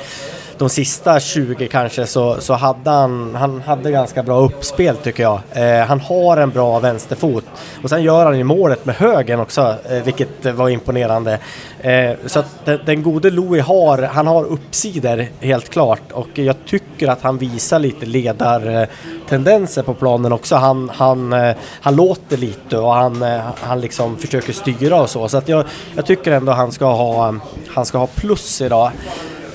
de 0.62 0.68
sista 0.68 1.20
20 1.20 1.68
kanske 1.68 2.06
så, 2.06 2.40
så 2.40 2.54
hade 2.54 2.90
han, 2.90 3.34
han 3.34 3.62
hade 3.62 3.90
ganska 3.90 4.22
bra 4.22 4.40
uppspel 4.40 4.96
tycker 4.96 5.22
jag. 5.22 5.40
Eh, 5.52 5.86
han 5.86 6.00
har 6.00 6.36
en 6.36 6.50
bra 6.50 6.78
vänsterfot 6.78 7.44
och 7.82 7.90
sen 7.90 8.02
gör 8.02 8.24
han 8.24 8.38
ju 8.38 8.44
målet 8.44 8.84
med 8.84 8.94
högen 8.94 9.40
också 9.40 9.76
eh, 9.90 10.02
vilket 10.02 10.54
var 10.54 10.68
imponerande. 10.68 11.38
Eh, 11.80 12.10
så 12.26 12.38
att 12.38 12.64
den, 12.64 12.78
den 12.86 13.02
gode 13.02 13.30
Louis 13.30 13.64
har, 13.64 14.02
han 14.02 14.26
har 14.26 14.44
uppsidor 14.44 15.26
helt 15.40 15.68
klart 15.68 16.12
och 16.12 16.28
jag 16.34 16.56
tycker 16.66 17.08
att 17.08 17.22
han 17.22 17.38
visar 17.38 17.78
lite 17.78 18.06
ledartendenser 18.06 19.82
på 19.82 19.94
planen 19.94 20.32
också. 20.32 20.56
Han, 20.56 20.90
han, 20.94 21.32
eh, 21.32 21.56
han 21.80 21.96
låter 21.96 22.36
lite 22.36 22.78
och 22.78 22.94
han, 22.94 23.22
eh, 23.22 23.40
han 23.60 23.80
liksom 23.80 24.16
försöker 24.16 24.52
styra 24.52 25.00
och 25.00 25.10
så. 25.10 25.28
Så 25.28 25.36
att 25.36 25.48
jag, 25.48 25.64
jag 25.94 26.06
tycker 26.06 26.32
ändå 26.32 26.52
han 26.52 26.72
ska 26.72 26.86
ha, 26.86 27.34
han 27.68 27.86
ska 27.86 27.98
ha 27.98 28.06
plus 28.06 28.60
idag. 28.60 28.90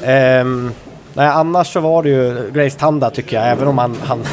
Ehm, 0.04 0.72
nej, 1.18 1.28
annars 1.28 1.74
så 1.74 1.80
var 1.80 2.04
det 2.04 2.10
ju 2.10 2.52
Grace 2.54 2.80
Tanda 2.80 3.10
tycker 3.10 3.38
jag, 3.38 3.52
även 3.52 3.68
om 3.68 3.78
han, 3.78 3.96
han, 4.04 4.24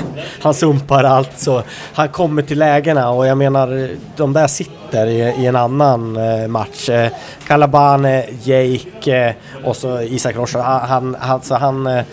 han 0.42 0.54
sumpar 0.54 1.04
allt 1.04 1.38
så 1.38 1.62
han 1.92 2.08
kommer 2.08 2.42
till 2.42 2.58
lägena 2.58 3.10
och 3.10 3.26
jag 3.26 3.38
menar 3.38 3.90
de 4.16 4.32
där 4.32 4.46
sitter 4.46 5.06
i, 5.06 5.18
i 5.42 5.46
en 5.46 5.56
annan 5.56 6.16
eh, 6.16 6.48
match. 6.48 6.88
Eh, 6.88 7.12
Calabane, 7.46 8.24
Jake 8.42 9.26
eh, 9.26 9.34
och 9.64 9.76
så 9.76 10.00
Isak 10.00 10.36
Rocha. 10.36 10.62
Han, 10.62 10.80
han, 10.88 11.16
alltså 11.30 11.54
han, 11.54 11.86
eh, 11.86 12.04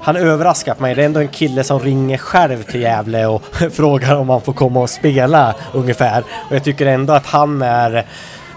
han 0.00 0.16
överraskar 0.16 0.76
mig. 0.78 0.94
Det 0.94 1.02
är 1.02 1.06
ändå 1.06 1.20
en 1.20 1.28
kille 1.28 1.64
som 1.64 1.80
ringer 1.80 2.18
själv 2.18 2.62
till 2.62 2.82
Gävle 2.82 3.26
och 3.26 3.42
frågar 3.72 4.14
om 4.14 4.28
han 4.28 4.40
får 4.40 4.52
komma 4.52 4.80
och 4.80 4.90
spela 4.90 5.54
ungefär. 5.72 6.24
Och 6.48 6.56
jag 6.56 6.64
tycker 6.64 6.86
ändå 6.86 7.12
att 7.12 7.26
han 7.26 7.62
är 7.62 8.06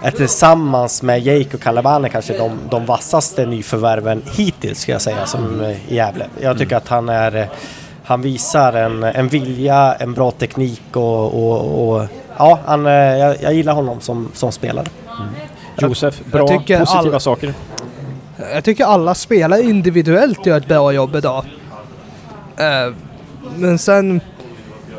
är 0.02 0.10
tillsammans 0.10 1.02
med 1.02 1.20
Jake 1.20 1.56
och 1.56 1.60
Calabane 1.62 2.08
kanske 2.08 2.38
de, 2.38 2.50
de 2.70 2.86
vassaste 2.86 3.46
nyförvärven 3.46 4.22
hittills 4.36 4.80
ska 4.80 4.92
jag 4.92 5.02
säga 5.02 5.26
som 5.26 5.60
eh, 5.60 5.92
i 5.92 5.94
Gävle. 5.96 6.26
Jag 6.40 6.58
tycker 6.58 6.76
att 6.76 6.88
han 6.88 7.08
är 7.08 7.36
eh, 7.36 7.46
han 8.04 8.22
visar 8.22 8.72
en, 8.72 9.02
en 9.02 9.28
vilja, 9.28 9.94
en 9.98 10.12
bra 10.14 10.30
teknik 10.30 10.82
och, 10.92 11.24
och, 11.34 11.88
och 11.96 12.06
ja, 12.38 12.58
han, 12.66 12.86
eh, 12.86 12.92
jag, 12.92 13.36
jag 13.42 13.54
gillar 13.54 13.74
honom 13.74 14.00
som, 14.00 14.28
som 14.34 14.52
spelare. 14.52 14.86
Josef, 15.78 16.20
Jag 16.24 16.30
bra 16.30 16.46
positiva 16.48 16.84
alla- 16.84 17.20
saker. 17.20 17.54
Jag 18.54 18.64
tycker 18.64 18.84
alla 18.84 19.14
spelare 19.14 19.62
individuellt 19.62 20.46
gör 20.46 20.56
ett 20.56 20.68
bra 20.68 20.92
jobb 20.92 21.16
idag. 21.16 21.44
Eh, 22.56 22.94
men 23.56 23.78
sen... 23.78 24.20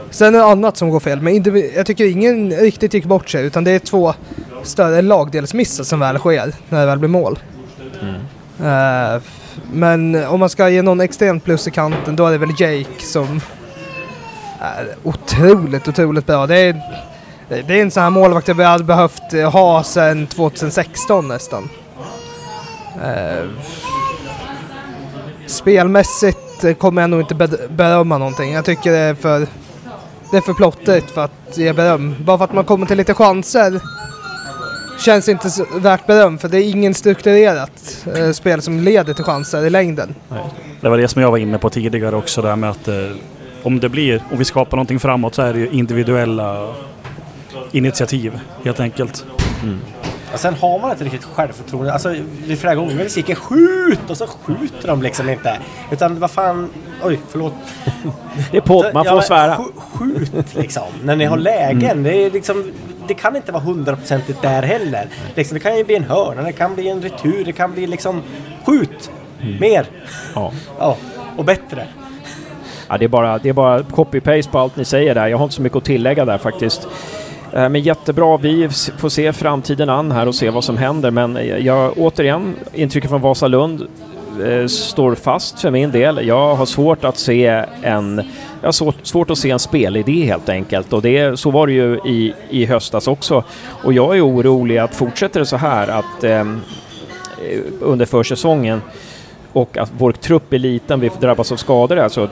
Sen 0.09 0.35
är 0.35 0.39
det 0.39 0.45
annat 0.45 0.77
som 0.77 0.89
går 0.89 0.99
fel. 0.99 1.21
Men 1.21 1.43
jag 1.75 1.85
tycker 1.85 2.05
ingen 2.05 2.51
riktigt 2.51 2.93
gick 2.93 3.05
bort 3.05 3.29
sig. 3.29 3.45
Utan 3.45 3.63
det 3.63 3.71
är 3.71 3.79
två 3.79 4.13
större 4.63 5.01
lagdelsmissar 5.01 5.83
som 5.83 5.99
väl 5.99 6.17
sker 6.17 6.53
när 6.69 6.79
det 6.79 6.85
väl 6.85 6.99
blir 6.99 7.09
mål. 7.09 7.39
Eh, 8.63 9.21
men 9.73 10.25
om 10.25 10.39
man 10.39 10.49
ska 10.49 10.69
ge 10.69 10.81
någon 10.81 11.01
extremt 11.01 11.43
plus 11.43 11.67
i 11.67 11.71
kanten 11.71 12.15
då 12.15 12.25
är 12.27 12.31
det 12.31 12.37
väl 12.37 12.49
Jake 12.57 12.99
som 13.05 13.41
är 14.59 14.87
otroligt, 15.03 15.87
otroligt 15.87 16.25
bra. 16.27 16.47
Det 16.47 16.59
är, 16.59 16.81
det 17.49 17.73
är 17.77 17.81
en 17.81 17.91
sån 17.91 18.03
här 18.03 18.09
målvakt 18.09 18.49
vi 18.49 18.63
hade 18.63 18.83
behövt 18.83 19.33
eh, 19.33 19.51
ha 19.51 19.83
sedan 19.83 20.27
2016 20.27 21.27
nästan. 21.27 21.69
Eh, 23.03 23.45
spelmässigt 25.47 26.79
kommer 26.79 27.01
jag 27.01 27.09
nog 27.09 27.19
inte 27.21 27.35
ber- 27.35 27.67
berömma 27.69 28.17
någonting. 28.17 28.53
Jag 28.53 28.65
tycker 28.65 28.91
det 28.91 28.97
är 28.97 29.15
för, 29.15 29.47
det 30.31 30.37
är 30.37 30.41
för 30.41 30.53
plottigt 30.53 31.11
för 31.11 31.23
att 31.23 31.57
ge 31.57 31.73
beröm. 31.73 32.15
Bara 32.19 32.37
för 32.37 32.45
att 32.45 32.53
man 32.53 32.63
kommer 32.65 32.85
till 32.85 32.97
lite 32.97 33.13
chanser 33.13 33.79
känns 35.03 35.29
inte 35.29 35.49
värt 35.75 36.07
beröm 36.07 36.37
för 36.37 36.49
det 36.49 36.57
är 36.57 36.69
ingen 36.69 36.93
strukturerat 36.93 38.05
eh, 38.17 38.31
spel 38.31 38.61
som 38.61 38.79
leder 38.79 39.13
till 39.13 39.23
chanser 39.23 39.65
i 39.65 39.69
längden. 39.69 40.15
Det 40.81 40.89
var 40.89 40.97
det 40.97 41.07
som 41.07 41.21
jag 41.21 41.31
var 41.31 41.37
inne 41.37 41.57
på 41.57 41.69
tidigare 41.69 42.15
också 42.15 42.41
där 42.41 42.55
med 42.55 42.69
att 42.69 42.87
eh, 42.87 42.95
om 43.63 43.79
det 43.79 43.89
blir, 43.89 44.23
om 44.31 44.37
vi 44.37 44.45
skapar 44.45 44.77
någonting 44.77 44.99
framåt 44.99 45.35
så 45.35 45.41
är 45.41 45.53
det 45.53 45.59
ju 45.59 45.69
individuella 45.69 46.73
initiativ 47.71 48.39
helt 48.63 48.79
enkelt. 48.79 49.25
Och 50.33 50.39
sen 50.39 50.53
har 50.53 50.79
man 50.79 50.91
inte 50.91 51.03
riktigt 51.03 51.23
självförtroende. 51.23 51.93
Alltså, 51.93 52.09
det 52.47 52.53
är 52.53 52.55
flera 52.57 52.75
gånger 52.75 52.95
vi 52.95 53.09
skriker 53.09 53.35
skjut 53.35 54.09
och 54.09 54.17
så 54.17 54.27
skjuter 54.27 54.87
de 54.87 55.01
liksom 55.01 55.29
inte. 55.29 55.57
Utan 55.91 56.19
vad 56.19 56.31
fan, 56.31 56.69
oj 57.03 57.19
förlåt. 57.31 57.53
Det 58.51 58.57
är 58.57 58.61
podd, 58.61 58.85
man 58.93 59.03
Ja, 59.05 59.11
får 59.11 59.15
men 59.17 59.23
svära. 59.25 59.55
sk- 59.55 59.71
Skjut 59.93 60.55
liksom, 60.55 60.83
när 61.03 61.15
ni 61.15 61.25
har 61.25 61.37
lägen. 61.37 62.03
Det, 62.03 62.15
är 62.25 62.31
liksom, 62.31 62.71
det 63.07 63.13
kan 63.13 63.35
inte 63.35 63.51
vara 63.51 63.63
hundraprocentigt 63.63 64.41
där 64.41 64.61
heller. 64.63 65.07
Liksom, 65.35 65.55
det 65.55 65.59
kan 65.59 65.77
ju 65.77 65.83
bli 65.83 65.95
en 65.95 66.03
hörna, 66.03 66.41
det 66.41 66.51
kan 66.51 66.75
bli 66.75 66.89
en 66.89 67.01
retur, 67.01 67.45
det 67.45 67.51
kan 67.51 67.73
bli 67.73 67.87
liksom 67.87 68.21
skjut. 68.65 69.11
Mer. 69.59 69.85
Ja. 70.35 70.51
Ja, 70.79 70.97
och 71.37 71.45
bättre. 71.45 71.87
Ja, 72.89 72.97
det, 72.97 73.05
är 73.05 73.09
bara, 73.09 73.37
det 73.37 73.49
är 73.49 73.53
bara 73.53 73.79
copy-paste 73.81 74.51
på 74.51 74.59
allt 74.59 74.75
ni 74.75 74.85
säger 74.85 75.15
där. 75.15 75.27
Jag 75.27 75.37
har 75.37 75.43
inte 75.43 75.55
så 75.55 75.61
mycket 75.61 75.77
att 75.77 75.85
tillägga 75.85 76.25
där 76.25 76.37
faktiskt. 76.37 76.87
Eh, 77.53 77.69
Men 77.69 77.81
jättebra, 77.81 78.37
vi 78.37 78.69
får 78.97 79.09
se 79.09 79.33
framtiden 79.33 79.89
an 79.89 80.11
här 80.11 80.27
och 80.27 80.35
se 80.35 80.49
vad 80.49 80.63
som 80.63 80.77
händer. 80.77 81.11
Men 81.11 81.37
eh, 81.37 81.57
jag, 81.57 81.93
återigen, 81.97 82.55
intrycket 82.73 83.09
från 83.09 83.21
Vasalund 83.21 83.87
eh, 84.45 84.67
står 84.67 85.15
fast 85.15 85.59
för 85.61 85.71
min 85.71 85.91
del. 85.91 86.27
Jag 86.27 86.55
har 86.55 86.65
svårt 86.65 87.03
att 87.03 87.17
se 87.17 87.63
en... 87.83 88.21
Jag 88.63 88.67
har 88.67 88.71
svårt, 88.71 88.95
svårt 89.03 89.29
att 89.29 89.37
se 89.37 89.49
en 89.49 89.59
spelidé 89.59 90.25
helt 90.25 90.49
enkelt 90.49 90.93
och 90.93 91.01
det, 91.01 91.39
så 91.39 91.51
var 91.51 91.67
det 91.67 91.73
ju 91.73 91.99
i, 92.05 92.33
i 92.49 92.65
höstas 92.65 93.07
också. 93.07 93.43
Och 93.83 93.93
jag 93.93 94.17
är 94.17 94.27
orolig 94.27 94.77
att 94.77 94.95
fortsätter 94.95 95.39
det 95.39 95.45
så 95.45 95.57
här 95.57 95.87
att 95.87 96.23
ehm, 96.23 96.61
eh, 97.49 97.59
under 97.81 98.05
försäsongen 98.05 98.81
och 99.53 99.77
att 99.77 99.91
vår 99.97 100.11
trupp 100.11 100.53
är 100.53 100.59
liten, 100.59 100.99
vi 100.99 101.11
drabbas 101.19 101.51
av 101.51 101.55
skador. 101.55 101.95
här, 101.95 102.09
så... 102.09 102.27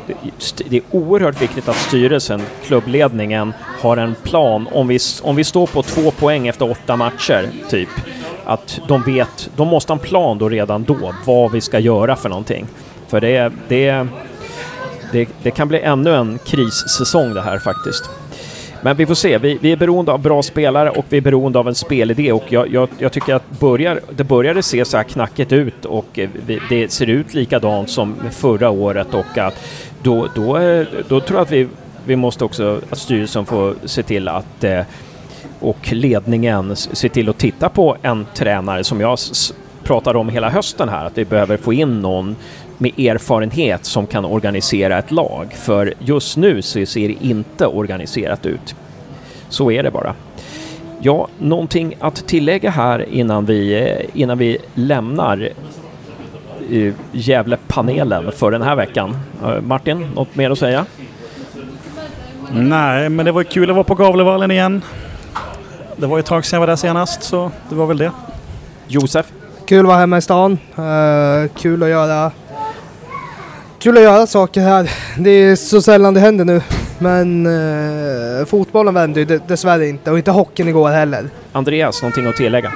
det 0.70 0.78
är 0.78 0.84
oerhört 0.92 1.42
viktigt 1.42 1.70
att 1.70 1.76
styrelsen, 1.76 2.42
klubbledningen, 2.66 3.54
har 3.82 3.98
en 3.98 4.16
plan. 4.24 4.68
Om 4.72 4.88
vi, 4.88 5.00
om 5.24 5.36
vi 5.36 5.44
står 5.44 5.68
på 5.68 5.84
två 5.84 6.12
poäng 6.12 6.48
efter 6.48 6.72
åtta 6.72 6.96
matcher, 6.96 7.50
typ, 7.70 7.90
att 8.46 8.80
de 8.88 9.02
vet, 9.02 9.50
de 9.56 9.68
måste 9.68 9.94
ha 9.94 10.00
en 10.00 10.06
plan 10.06 10.38
då 10.38 10.50
redan 10.50 10.84
då, 10.84 11.14
vad 11.26 11.52
vi 11.52 11.62
ska 11.62 11.80
göra 11.80 12.16
för 12.16 12.30
någonting. 12.30 12.68
För 13.08 13.22
det, 13.22 13.52
det, 13.68 14.08
det, 15.12 15.30
det 15.44 15.52
kan 15.52 15.68
bli 15.68 15.80
ännu 15.80 16.16
en 16.16 16.40
krissäsong 16.46 17.34
det 17.34 17.42
här 17.42 17.60
faktiskt. 17.60 18.10
Men 18.82 18.98
vi 18.98 19.06
får 19.06 19.16
se. 19.16 19.38
Vi, 19.38 19.58
vi 19.62 19.72
är 19.72 19.76
beroende 19.76 20.12
av 20.12 20.20
bra 20.20 20.44
spelare 20.44 20.90
och 20.90 21.06
vi 21.10 21.18
är 21.18 21.22
beroende 21.22 21.60
av 21.60 21.68
en 21.68 21.76
spelidé 21.76 22.32
och 22.32 22.44
jag, 22.50 22.68
jag, 22.74 22.90
jag 22.98 23.12
tycker 23.12 23.36
att 23.36 23.60
börjar, 23.60 24.00
det 24.10 24.24
började 24.24 24.64
se 24.64 24.86
så 24.86 24.98
här 24.98 25.04
knackigt 25.04 25.52
ut 25.52 25.86
och 25.86 26.20
eh, 26.20 26.30
vi, 26.46 26.60
det 26.70 26.92
ser 26.92 27.10
ut 27.10 27.34
likadant 27.34 27.90
som 27.90 28.16
förra 28.32 28.70
året 28.70 29.14
och 29.14 29.38
att 29.38 29.64
då, 30.02 30.28
då, 30.36 30.58
eh, 30.58 30.88
då 31.08 31.20
tror 31.20 31.40
jag 31.40 31.46
att 31.46 31.52
vi, 31.52 31.68
vi 32.06 32.16
måste 32.16 32.46
också, 32.46 32.82
att 32.90 32.98
styrelsen 32.98 33.46
får 33.46 33.76
se 33.86 34.04
till 34.04 34.28
att 34.28 34.64
eh, 34.64 34.82
och 35.60 35.92
ledningen 35.92 36.76
se 36.76 37.10
till 37.10 37.30
att 37.30 37.38
titta 37.38 37.70
på 37.70 37.98
en 38.02 38.26
tränare 38.34 38.84
som 38.84 39.02
jag 39.02 39.18
pratade 39.84 40.20
om 40.20 40.30
hela 40.30 40.50
hösten 40.50 40.90
här, 40.90 41.06
att 41.06 41.18
vi 41.18 41.26
behöver 41.26 41.58
få 41.58 41.74
in 41.74 42.02
någon 42.02 42.36
med 42.82 43.00
erfarenhet 43.00 43.86
som 43.86 44.08
kan 44.08 44.26
organisera 44.26 44.98
ett 44.98 45.12
lag. 45.12 45.54
För 45.54 45.94
just 46.00 46.38
nu 46.38 46.62
så 46.62 46.86
ser 46.86 47.08
det 47.08 47.26
inte 47.26 47.68
organiserat 47.68 48.46
ut. 48.46 48.76
Så 49.50 49.72
är 49.72 49.84
det 49.84 49.92
bara. 49.92 50.16
Ja, 51.02 51.28
någonting 51.40 51.96
att 52.00 52.28
tillägga 52.28 52.70
här 52.70 53.10
innan 53.10 53.46
vi, 53.46 53.80
eh, 53.80 54.22
innan 54.22 54.38
vi 54.38 54.58
lämnar 54.74 55.50
eh, 56.72 56.94
Gävle-panelen 57.12 58.32
för 58.32 58.52
den 58.52 58.62
här 58.62 58.76
veckan. 58.76 59.18
Eh, 59.44 59.62
Martin, 59.62 60.08
något 60.16 60.36
mer 60.36 60.50
att 60.50 60.60
säga? 60.60 60.86
Nej, 62.52 63.10
men 63.10 63.26
det 63.26 63.32
var 63.32 63.44
kul 63.44 63.70
att 63.70 63.76
vara 63.76 63.84
på 63.84 63.96
Gavlevallen 63.96 64.52
igen. 64.52 64.82
Det 65.96 66.08
var 66.08 66.18
ju 66.18 66.20
ett 66.20 66.26
tag 66.26 66.46
sedan 66.46 66.58
jag 66.58 66.60
var 66.60 66.68
där 66.68 66.76
senast, 66.76 67.24
så 67.24 67.52
det 67.70 67.76
var 67.76 67.86
väl 67.86 67.98
det. 67.98 68.12
Josef? 68.88 69.32
Kul 69.66 69.80
att 69.80 69.86
vara 69.86 69.98
hemma 69.98 70.18
i 70.18 70.22
stan. 70.22 70.58
Kul 71.56 71.84
att 71.84 71.90
göra 71.90 72.32
kul 73.82 73.98
att 73.98 74.04
göra 74.04 74.28
saker 74.28 74.62
här. 74.62 74.92
Det 75.18 75.30
är 75.30 75.56
så 75.56 75.82
sällan 75.82 76.14
det 76.14 76.20
händer 76.20 76.46
nu. 76.46 76.62
Men 77.00 77.46
eh, 77.46 78.46
fotbollen 78.46 78.94
vänder 78.94 79.22
ju 79.22 79.40
dessvärre 79.48 79.88
inte 79.88 80.12
och 80.12 80.18
inte 80.18 80.32
hockeyn 80.32 80.68
igår 80.68 80.90
heller. 80.90 81.30
Andreas, 81.52 82.02
någonting 82.02 82.26
att 82.26 82.36
tillägga? 82.36 82.72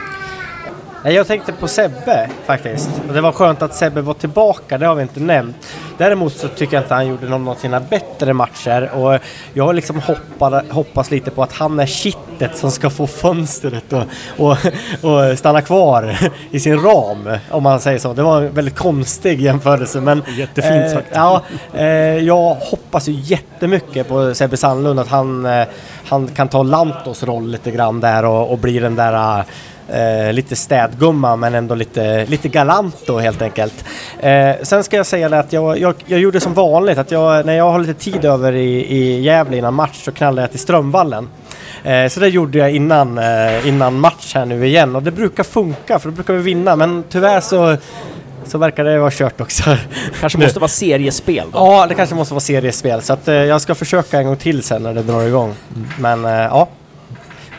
Jag 1.11 1.27
tänkte 1.27 1.53
på 1.53 1.67
Sebbe 1.67 2.29
faktiskt. 2.45 2.89
Och 3.07 3.13
det 3.13 3.21
var 3.21 3.31
skönt 3.31 3.61
att 3.61 3.75
Sebbe 3.75 4.01
var 4.01 4.13
tillbaka, 4.13 4.77
det 4.77 4.85
har 4.85 4.95
vi 4.95 5.01
inte 5.01 5.19
nämnt. 5.19 5.55
Däremot 5.97 6.33
så 6.33 6.47
tycker 6.47 6.73
jag 6.73 6.83
inte 6.83 6.93
han 6.93 7.07
gjorde 7.07 7.29
någon 7.29 7.47
av 7.47 7.55
sina 7.55 7.79
bättre 7.79 8.33
matcher 8.33 8.89
och 8.93 9.19
jag 9.53 9.75
liksom 9.75 9.99
hoppat, 9.99 10.71
hoppas 10.71 11.11
lite 11.11 11.31
på 11.31 11.43
att 11.43 11.53
han 11.53 11.79
är 11.79 11.85
kittet 11.85 12.57
som 12.57 12.71
ska 12.71 12.89
få 12.89 13.07
fönstret 13.07 13.93
och, 13.93 14.03
och, 14.37 14.57
och 15.01 15.37
stanna 15.37 15.61
kvar 15.61 16.17
i 16.51 16.59
sin 16.59 16.81
ram, 16.81 17.37
om 17.51 17.63
man 17.63 17.79
säger 17.79 17.99
så. 17.99 18.13
Det 18.13 18.23
var 18.23 18.41
en 18.41 18.53
väldigt 18.53 18.75
konstig 18.75 19.41
jämförelse 19.41 20.01
men... 20.01 20.23
Jättefint 20.37 20.85
eh, 20.85 20.91
sagt. 20.91 21.07
Ja, 21.13 21.41
eh, 21.73 21.85
jag 22.17 22.53
hoppas 22.53 23.07
ju 23.07 23.13
jättemycket 23.13 24.07
på 24.07 24.33
Sebbe 24.33 24.57
Sandlund 24.57 24.99
att 24.99 25.07
han, 25.07 25.45
eh, 25.45 25.67
han 26.07 26.27
kan 26.27 26.47
ta 26.47 26.63
Lantos 26.63 27.23
roll 27.23 27.47
lite 27.47 27.71
grann 27.71 27.99
där 27.99 28.25
och, 28.25 28.51
och 28.51 28.57
bli 28.57 28.79
den 28.79 28.95
där 28.95 29.43
Eh, 29.89 30.33
lite 30.33 30.55
städgumma 30.55 31.35
men 31.35 31.55
ändå 31.55 31.75
lite, 31.75 32.25
lite 32.25 32.47
galant 32.47 32.95
då 33.05 33.19
helt 33.19 33.41
enkelt. 33.41 33.85
Eh, 34.19 34.51
sen 34.61 34.83
ska 34.83 34.97
jag 34.97 35.05
säga 35.05 35.29
det 35.29 35.39
att 35.39 35.53
jag, 35.53 35.79
jag, 35.79 35.95
jag 36.05 36.19
gjorde 36.19 36.39
som 36.39 36.53
vanligt 36.53 36.97
att 36.97 37.11
jag, 37.11 37.45
när 37.45 37.53
jag 37.53 37.71
har 37.71 37.79
lite 37.79 37.93
tid 37.93 38.25
över 38.25 38.53
i, 38.53 38.97
i 38.97 39.21
Gävle 39.21 39.57
innan 39.57 39.73
match 39.73 40.03
så 40.03 40.11
knallar 40.11 40.43
jag 40.43 40.51
till 40.51 40.59
Strömvallen. 40.59 41.29
Eh, 41.83 42.07
så 42.07 42.19
det 42.19 42.27
gjorde 42.27 42.57
jag 42.57 42.71
innan, 42.71 43.17
eh, 43.17 43.67
innan 43.67 43.99
match 43.99 44.31
här 44.35 44.45
nu 44.45 44.67
igen 44.67 44.95
och 44.95 45.03
det 45.03 45.11
brukar 45.11 45.43
funka 45.43 45.99
för 45.99 46.09
då 46.09 46.15
brukar 46.15 46.33
vi 46.33 46.41
vinna 46.41 46.75
men 46.75 47.03
tyvärr 47.09 47.41
så 47.41 47.77
så 48.47 48.57
verkar 48.57 48.83
det 48.83 48.99
vara 48.99 49.11
kört 49.11 49.41
också. 49.41 49.77
kanske 50.19 50.37
måste 50.43 50.59
vara 50.59 50.67
seriespel 50.67 51.47
då? 51.51 51.57
Ja, 51.57 51.85
det 51.87 51.95
kanske 51.95 52.15
måste 52.15 52.33
vara 52.33 52.41
seriespel 52.41 53.01
så 53.01 53.13
att 53.13 53.27
eh, 53.27 53.35
jag 53.35 53.61
ska 53.61 53.75
försöka 53.75 54.19
en 54.19 54.25
gång 54.25 54.37
till 54.37 54.63
sen 54.63 54.83
när 54.83 54.93
det 54.93 55.03
drar 55.03 55.23
igång. 55.23 55.53
Mm. 55.75 55.87
Men 55.99 56.25
eh, 56.25 56.31
ja, 56.31 56.67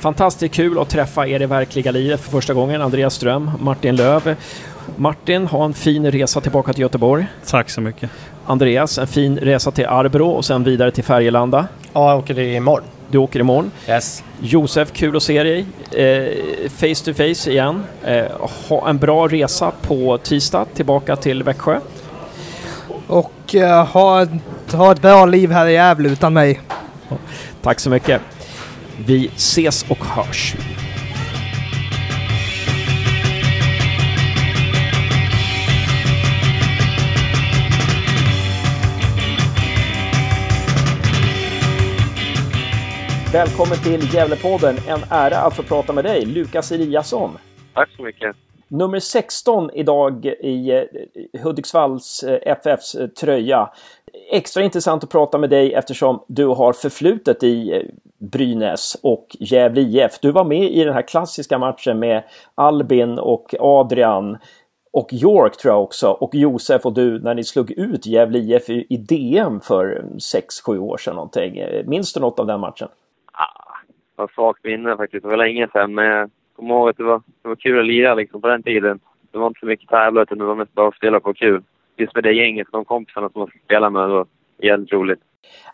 Fantastiskt 0.00 0.54
kul 0.54 0.78
att 0.78 0.88
träffa 0.88 1.26
er 1.26 1.42
i 1.42 1.46
verkliga 1.46 1.90
livet 1.90 2.20
för 2.20 2.30
första 2.30 2.54
gången. 2.54 2.82
Andreas 2.82 3.14
Ström, 3.14 3.50
Martin 3.60 3.96
Löv. 3.96 4.36
Martin, 4.96 5.46
ha 5.46 5.64
en 5.64 5.74
fin 5.74 6.10
resa 6.10 6.40
tillbaka 6.40 6.72
till 6.72 6.82
Göteborg. 6.82 7.26
Tack 7.46 7.70
så 7.70 7.80
mycket. 7.80 8.10
Andreas, 8.46 8.98
en 8.98 9.06
fin 9.06 9.38
resa 9.38 9.70
till 9.70 9.86
Arbro 9.86 10.28
och 10.28 10.44
sen 10.44 10.64
vidare 10.64 10.90
till 10.90 11.04
Färgelanda. 11.04 11.68
Ja, 11.92 12.10
jag 12.10 12.18
åker 12.18 12.38
imorgon. 12.38 12.88
Du 13.10 13.18
åker 13.18 13.40
imorgon. 13.40 13.70
Yes. 13.88 14.24
Josef, 14.40 14.92
kul 14.92 15.16
att 15.16 15.22
se 15.22 15.42
dig. 15.42 15.66
Eh, 15.90 16.70
face 16.70 17.04
to 17.04 17.14
face 17.14 17.50
igen. 17.50 17.84
Eh, 18.04 18.24
ha 18.68 18.88
en 18.88 18.98
bra 18.98 19.28
resa 19.28 19.72
på 19.82 20.18
tisdag 20.18 20.66
tillbaka 20.74 21.16
till 21.16 21.42
Växjö. 21.42 21.80
Och 23.06 23.54
eh, 23.54 23.86
ha, 23.86 24.22
ett, 24.22 24.72
ha 24.72 24.92
ett 24.92 25.02
bra 25.02 25.26
liv 25.26 25.50
här 25.50 25.66
i 25.66 25.72
Gävle 25.72 26.08
utan 26.08 26.32
mig. 26.32 26.60
Tack 27.62 27.80
så 27.80 27.90
mycket. 27.90 28.22
Vi 29.04 29.26
ses 29.26 29.90
och 29.90 30.04
hörs. 30.04 30.54
Välkommen 43.32 43.78
till 43.78 44.14
Gävlepodden. 44.14 44.76
En 44.88 45.00
ära 45.10 45.38
att 45.38 45.56
få 45.56 45.62
prata 45.62 45.92
med 45.92 46.04
dig, 46.04 46.26
Lukas 46.26 46.72
Eliasson. 46.72 47.38
Tack 47.74 47.90
så 47.96 48.02
mycket. 48.02 48.36
Nummer 48.68 48.98
16 48.98 49.70
idag 49.74 50.26
i 50.26 50.70
eh, 50.70 51.42
Hudiksvalls 51.42 52.22
eh, 52.22 52.52
FFs 52.52 52.94
eh, 52.94 53.06
tröja. 53.06 53.70
Extra 54.30 54.62
intressant 54.62 55.04
att 55.04 55.10
prata 55.10 55.38
med 55.38 55.50
dig 55.50 55.74
eftersom 55.74 56.24
du 56.26 56.46
har 56.46 56.72
förflutet 56.72 57.42
i 57.42 57.82
Brynäs 58.18 58.96
och 59.02 59.36
Gävle 59.40 59.80
IF. 59.80 60.20
Du 60.22 60.32
var 60.32 60.44
med 60.44 60.72
i 60.72 60.84
den 60.84 60.94
här 60.94 61.02
klassiska 61.02 61.58
matchen 61.58 61.98
med 61.98 62.22
Albin 62.54 63.18
och 63.18 63.54
Adrian 63.60 64.38
och 64.92 65.12
York 65.12 65.56
tror 65.56 65.74
jag 65.74 65.82
också 65.82 66.10
och 66.10 66.34
Josef 66.34 66.86
och 66.86 66.94
du 66.94 67.18
när 67.18 67.34
ni 67.34 67.44
slog 67.44 67.70
ut 67.70 68.06
Gävle 68.06 68.38
IF 68.38 68.70
i 68.70 68.96
DM 68.96 69.60
för 69.60 70.04
6-7 70.68 70.78
år 70.78 70.96
sedan 70.96 71.14
någonting. 71.14 71.62
Minns 71.84 72.12
du 72.12 72.20
något 72.20 72.40
av 72.40 72.46
den 72.46 72.60
matchen? 72.60 72.88
Ah, 73.32 73.76
jag 74.16 74.30
svagt 74.30 74.64
minne 74.64 74.96
faktiskt. 74.96 75.22
Det 75.22 75.28
var 75.28 75.36
länge 75.36 75.68
sedan 75.72 75.94
men 75.94 76.30
kommer 76.56 76.74
ihåg 76.74 76.88
att 76.88 76.96
det 76.96 77.04
var, 77.04 77.22
det 77.42 77.48
var 77.48 77.56
kul 77.56 77.80
att 77.80 77.86
lira 77.86 78.14
liksom 78.14 78.40
på 78.40 78.48
den 78.48 78.62
tiden. 78.62 79.00
Det 79.30 79.38
var 79.38 79.46
inte 79.46 79.60
så 79.60 79.66
mycket 79.66 79.88
tävla 79.88 80.22
utan 80.22 80.38
det 80.38 80.44
var 80.44 80.54
mest 80.54 80.74
bara 80.74 80.88
att 80.88 80.96
spela 80.96 81.20
på 81.20 81.34
kul. 81.34 81.62
Just 81.96 82.14
med 82.14 82.24
det 82.24 82.32
gänget, 82.32 82.68
de 82.72 82.84
kompisarna 82.84 83.28
som 83.28 83.38
man 83.38 83.48
fick 83.48 83.62
spela 83.64 83.90
med, 83.90 84.02
det 84.02 84.14
var 84.14 84.26
jävligt 84.58 84.92
roligt. 84.92 85.20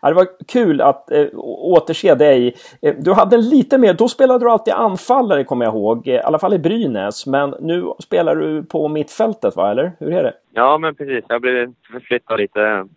Ja, 0.00 0.08
det 0.08 0.14
var 0.14 0.26
kul 0.48 0.80
att 0.80 1.10
äh, 1.10 1.26
återse 1.34 2.14
dig. 2.14 2.54
Eh, 2.82 2.94
du 2.98 3.12
hade 3.12 3.36
lite 3.36 3.78
mer, 3.78 3.94
då 3.94 4.08
spelade 4.08 4.44
du 4.44 4.50
alltid 4.50 4.74
anfallare 4.74 5.44
kommer 5.44 5.64
jag 5.64 5.74
ihåg, 5.74 6.06
i 6.06 6.18
alla 6.18 6.38
fall 6.38 6.54
i 6.54 6.58
Brynäs. 6.58 7.26
Men 7.26 7.54
nu 7.60 7.84
spelar 7.98 8.36
du 8.36 8.64
på 8.64 8.88
mittfältet 8.88 9.56
va, 9.56 9.70
eller 9.70 9.92
hur 10.00 10.12
är 10.12 10.22
det? 10.22 10.34
Ja, 10.52 10.78
men 10.78 10.94
precis. 10.94 11.24
Jag 11.28 11.40
blev 11.40 11.72
förflyttad 11.92 12.40
lite 12.40 12.88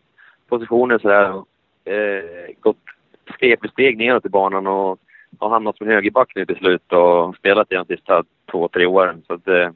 positioner 0.50 0.98
sådär. 0.98 1.34
Eh, 1.86 2.56
gått 2.60 2.78
steg 3.36 3.60
för 3.62 3.68
steg 3.68 3.98
neråt 3.98 4.26
i 4.26 4.30
banan 4.30 4.68
och 4.68 5.00
har 5.40 5.50
hamnat 5.50 5.78
som 5.78 5.88
högerback 5.88 6.32
nu 6.36 6.46
till 6.46 6.56
slut 6.56 6.94
och 6.94 7.36
spelat 7.36 7.72
i 7.72 7.76
de 7.76 7.86
sista 7.86 8.24
två, 8.52 8.68
tre 8.68 8.86
åren. 8.86 9.24
Så 9.28 9.34
att, 9.34 9.48
eh, 9.48 9.70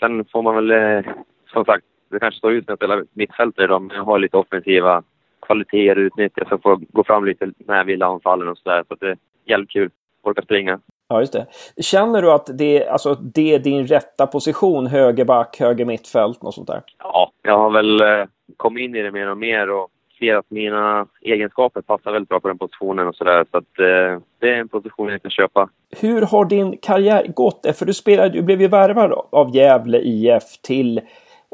sen 0.00 0.24
får 0.24 0.42
man 0.42 0.54
väl, 0.54 0.70
eh, 0.70 1.12
som 1.52 1.64
sagt, 1.64 1.84
det 2.10 2.20
kanske 2.20 2.38
står 2.38 2.52
ut 2.52 2.66
när 2.66 2.72
jag 2.72 2.78
spelar 2.78 3.04
mittfältare 3.12 3.64
idag, 3.64 3.82
men 3.82 3.96
jag 3.96 4.04
har 4.04 4.18
lite 4.18 4.36
offensiva 4.36 5.02
kvaliteter 5.46 5.96
utnyttjas 5.96 6.52
och 6.52 6.62
får 6.62 6.76
gå 6.76 7.04
fram 7.04 7.24
lite 7.24 7.50
när 7.58 7.76
jag 7.76 7.84
vill 7.84 8.02
anfallen 8.02 8.48
och 8.48 8.58
sådär. 8.58 8.84
Så 8.88 8.94
att 8.94 9.00
det 9.00 9.10
är 9.10 9.16
jävligt 9.44 9.70
kul. 9.70 9.90
Orka 10.22 10.42
springa. 10.42 10.80
Ja, 11.08 11.20
just 11.20 11.32
det. 11.32 11.46
Känner 11.82 12.22
du 12.22 12.32
att 12.32 12.58
det, 12.58 12.88
alltså, 12.88 13.14
det 13.14 13.54
är 13.54 13.58
din 13.58 13.86
rätta 13.86 14.26
position, 14.26 14.86
högerback, 14.86 15.60
höger 15.60 15.84
mittfält, 15.84 16.42
något 16.42 16.54
sånt 16.54 16.66
där? 16.66 16.82
Ja, 16.98 17.30
jag 17.42 17.58
har 17.58 17.70
väl 17.70 18.00
eh, 18.00 18.26
kommit 18.56 18.82
in 18.82 18.94
i 18.94 19.02
det 19.02 19.10
mer 19.10 19.30
och 19.30 19.38
mer 19.38 19.70
och 19.70 19.88
ser 20.24 20.34
att 20.36 20.50
mina 20.50 21.06
egenskaper 21.20 21.80
passar 21.80 22.12
väldigt 22.12 22.28
bra 22.28 22.40
på 22.40 22.48
den 22.48 22.58
positionen 22.58 23.08
och 23.08 23.14
sådär. 23.14 23.44
Så 23.50 23.56
att 23.56 23.78
eh, 23.78 24.22
det 24.40 24.50
är 24.50 24.56
en 24.56 24.68
position 24.68 25.08
jag 25.08 25.22
kan 25.22 25.30
köpa. 25.30 25.68
Hur 26.00 26.22
har 26.22 26.44
din 26.44 26.76
karriär 26.76 27.26
gått? 27.34 27.76
För 27.78 27.86
du, 27.86 27.94
spelade, 27.94 28.28
du 28.28 28.42
blev 28.42 28.60
ju 28.60 28.68
värvad 28.68 29.12
av 29.32 29.56
Gävle 29.56 29.98
IF 29.98 30.58
till 30.62 31.00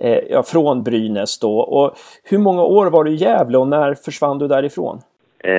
eh, 0.03 0.19
ja, 0.31 0.43
från 0.43 0.83
Brynäs 0.83 1.39
då. 1.39 1.59
Och 1.59 1.95
hur 2.25 2.39
många 2.39 2.63
år 2.63 2.87
var 2.91 3.05
du 3.05 3.11
i 3.11 3.15
Gävle 3.15 3.59
och 3.59 3.69
när 3.69 3.95
försvann 3.95 4.39
du 4.39 4.49
därifrån? 4.49 5.01
Eh, 5.45 5.53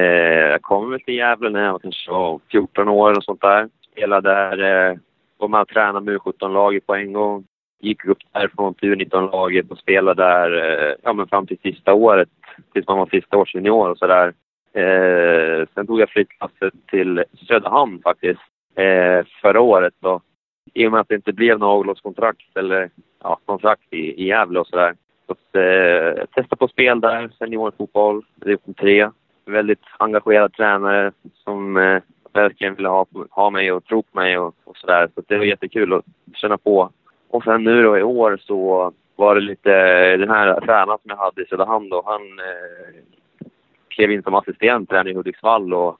jag 0.51 0.61
kom 0.61 0.91
väl 0.91 1.01
till 1.01 1.15
Gävle 1.15 1.49
när 1.49 1.65
jag 1.65 1.71
var 1.71 1.79
kanske 1.79 2.11
var 2.11 2.39
14 2.51 2.87
år 2.87 3.17
och 3.17 3.23
sånt 3.23 3.41
där. 3.41 3.69
Spelade 3.91 4.29
där, 4.29 4.89
eh, 4.89 4.97
var 5.37 5.47
med 5.47 5.61
och 5.61 5.67
tränade 5.67 6.05
med 6.05 6.17
U17-laget 6.17 6.87
på 6.87 6.95
en 6.95 7.13
gång. 7.13 7.43
Gick 7.79 8.05
upp 8.05 8.17
därifrån 8.33 8.73
till 8.73 8.95
U19-laget 8.95 9.71
och 9.71 9.77
spelade 9.77 10.23
där 10.23 10.57
eh, 10.57 10.95
ja, 11.03 11.13
men 11.13 11.27
fram 11.27 11.47
till 11.47 11.57
sista 11.63 11.93
året, 11.93 12.29
tills 12.73 12.87
man 12.87 12.97
var 12.97 13.05
sista 13.05 13.37
års 13.37 13.55
junior 13.55 13.89
och 13.89 13.97
sådär. 13.97 14.33
Eh, 14.73 15.67
sen 15.73 15.87
tog 15.87 15.99
jag 15.99 16.09
flyttlasset 16.09 16.73
till 16.87 17.23
Söderhamn 17.47 18.01
faktiskt 18.03 18.41
eh, 18.75 19.25
förra 19.41 19.61
året 19.61 19.93
då. 19.99 20.21
I 20.73 20.87
och 20.87 20.91
med 20.91 21.01
att 21.01 21.07
det 21.07 21.15
inte 21.15 21.33
blev 21.33 21.59
något 21.59 21.79
avloppskontrakt 21.79 22.57
eller 22.57 22.89
ja, 23.23 23.39
kontrakt 23.45 23.93
i, 23.93 24.23
i 24.23 24.27
Gävle 24.27 24.59
och 24.59 24.67
sådär. 24.67 24.95
Så 25.25 25.31
att, 25.31 25.55
eh, 25.55 26.25
testa 26.25 26.55
på 26.55 26.67
spel 26.67 27.01
där, 27.01 27.31
seniorfotboll, 27.39 28.25
division 28.35 28.73
3. 28.73 29.09
Väldigt 29.45 29.83
engagerad 29.97 30.53
tränare 30.53 31.11
som 31.33 31.77
eh, 31.77 32.01
verkligen 32.33 32.75
ville 32.75 32.89
ha, 32.89 33.05
ha 33.29 33.49
mig 33.49 33.71
och 33.71 33.85
tro 33.85 34.03
på 34.03 34.19
mig 34.19 34.37
och, 34.37 34.55
och 34.63 34.77
sådär. 34.77 35.09
Så 35.15 35.21
det 35.27 35.37
var 35.37 35.45
jättekul 35.45 35.93
att 35.93 36.05
känna 36.33 36.57
på. 36.57 36.89
Och 37.29 37.43
sen 37.43 37.63
nu 37.63 37.83
då 37.83 37.97
i 37.97 38.03
år 38.03 38.37
så 38.41 38.91
var 39.15 39.35
det 39.35 39.41
lite 39.41 39.71
den 40.17 40.29
här 40.29 40.61
tränaren 40.61 40.99
som 41.01 41.09
jag 41.09 41.17
hade 41.17 41.41
i 41.41 41.45
Söderhamn 41.45 41.89
då, 41.89 42.03
han 42.05 42.21
eh, 42.21 43.01
klev 43.87 44.11
in 44.11 44.23
som 44.23 44.35
assistent 44.35 44.89
tränare 44.89 45.11
i 45.11 45.13
Hudiksvall 45.13 45.73
och 45.73 45.97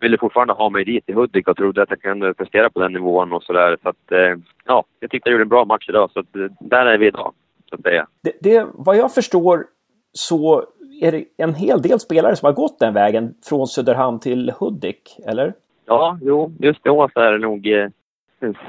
ville 0.00 0.18
fortfarande 0.18 0.54
ha 0.54 0.70
mig 0.70 0.84
dit 0.84 1.04
i 1.06 1.12
Hudik 1.12 1.48
och 1.48 1.56
trodde 1.56 1.82
att 1.82 1.90
jag 1.90 2.02
kunde 2.02 2.34
prestera 2.34 2.70
på 2.70 2.80
den 2.80 2.92
nivån 2.92 3.32
och 3.32 3.42
sådär. 3.42 3.78
Så 3.82 3.88
att, 3.88 4.12
eh, 4.12 4.38
ja, 4.64 4.84
jag 5.00 5.10
tyckte 5.10 5.28
jag 5.28 5.32
gjorde 5.32 5.44
en 5.44 5.48
bra 5.48 5.64
match 5.64 5.88
idag. 5.88 6.10
Så 6.12 6.20
att, 6.20 6.36
eh, 6.36 6.42
där 6.60 6.86
är 6.86 6.98
vi 6.98 7.06
idag, 7.06 7.32
så 7.68 7.74
att 7.74 7.82
säga. 7.82 8.06
Det, 8.22 8.32
det, 8.40 8.66
vad 8.74 8.96
jag 8.96 9.14
förstår 9.14 9.64
så 10.12 10.64
är 11.00 11.12
det 11.12 11.24
en 11.36 11.54
hel 11.54 11.82
del 11.82 12.00
spelare 12.00 12.36
som 12.36 12.46
har 12.46 12.52
gått 12.52 12.78
den 12.78 12.94
vägen 12.94 13.34
från 13.48 13.66
Söderhamn 13.66 14.20
till 14.20 14.52
Hudik, 14.60 15.16
eller? 15.26 15.54
Ja, 15.86 16.18
jo, 16.22 16.52
just 16.58 16.84
då 16.84 17.08
så 17.14 17.20
är 17.20 17.32
det 17.32 17.38
nog 17.38 17.66
eh, 17.66 17.88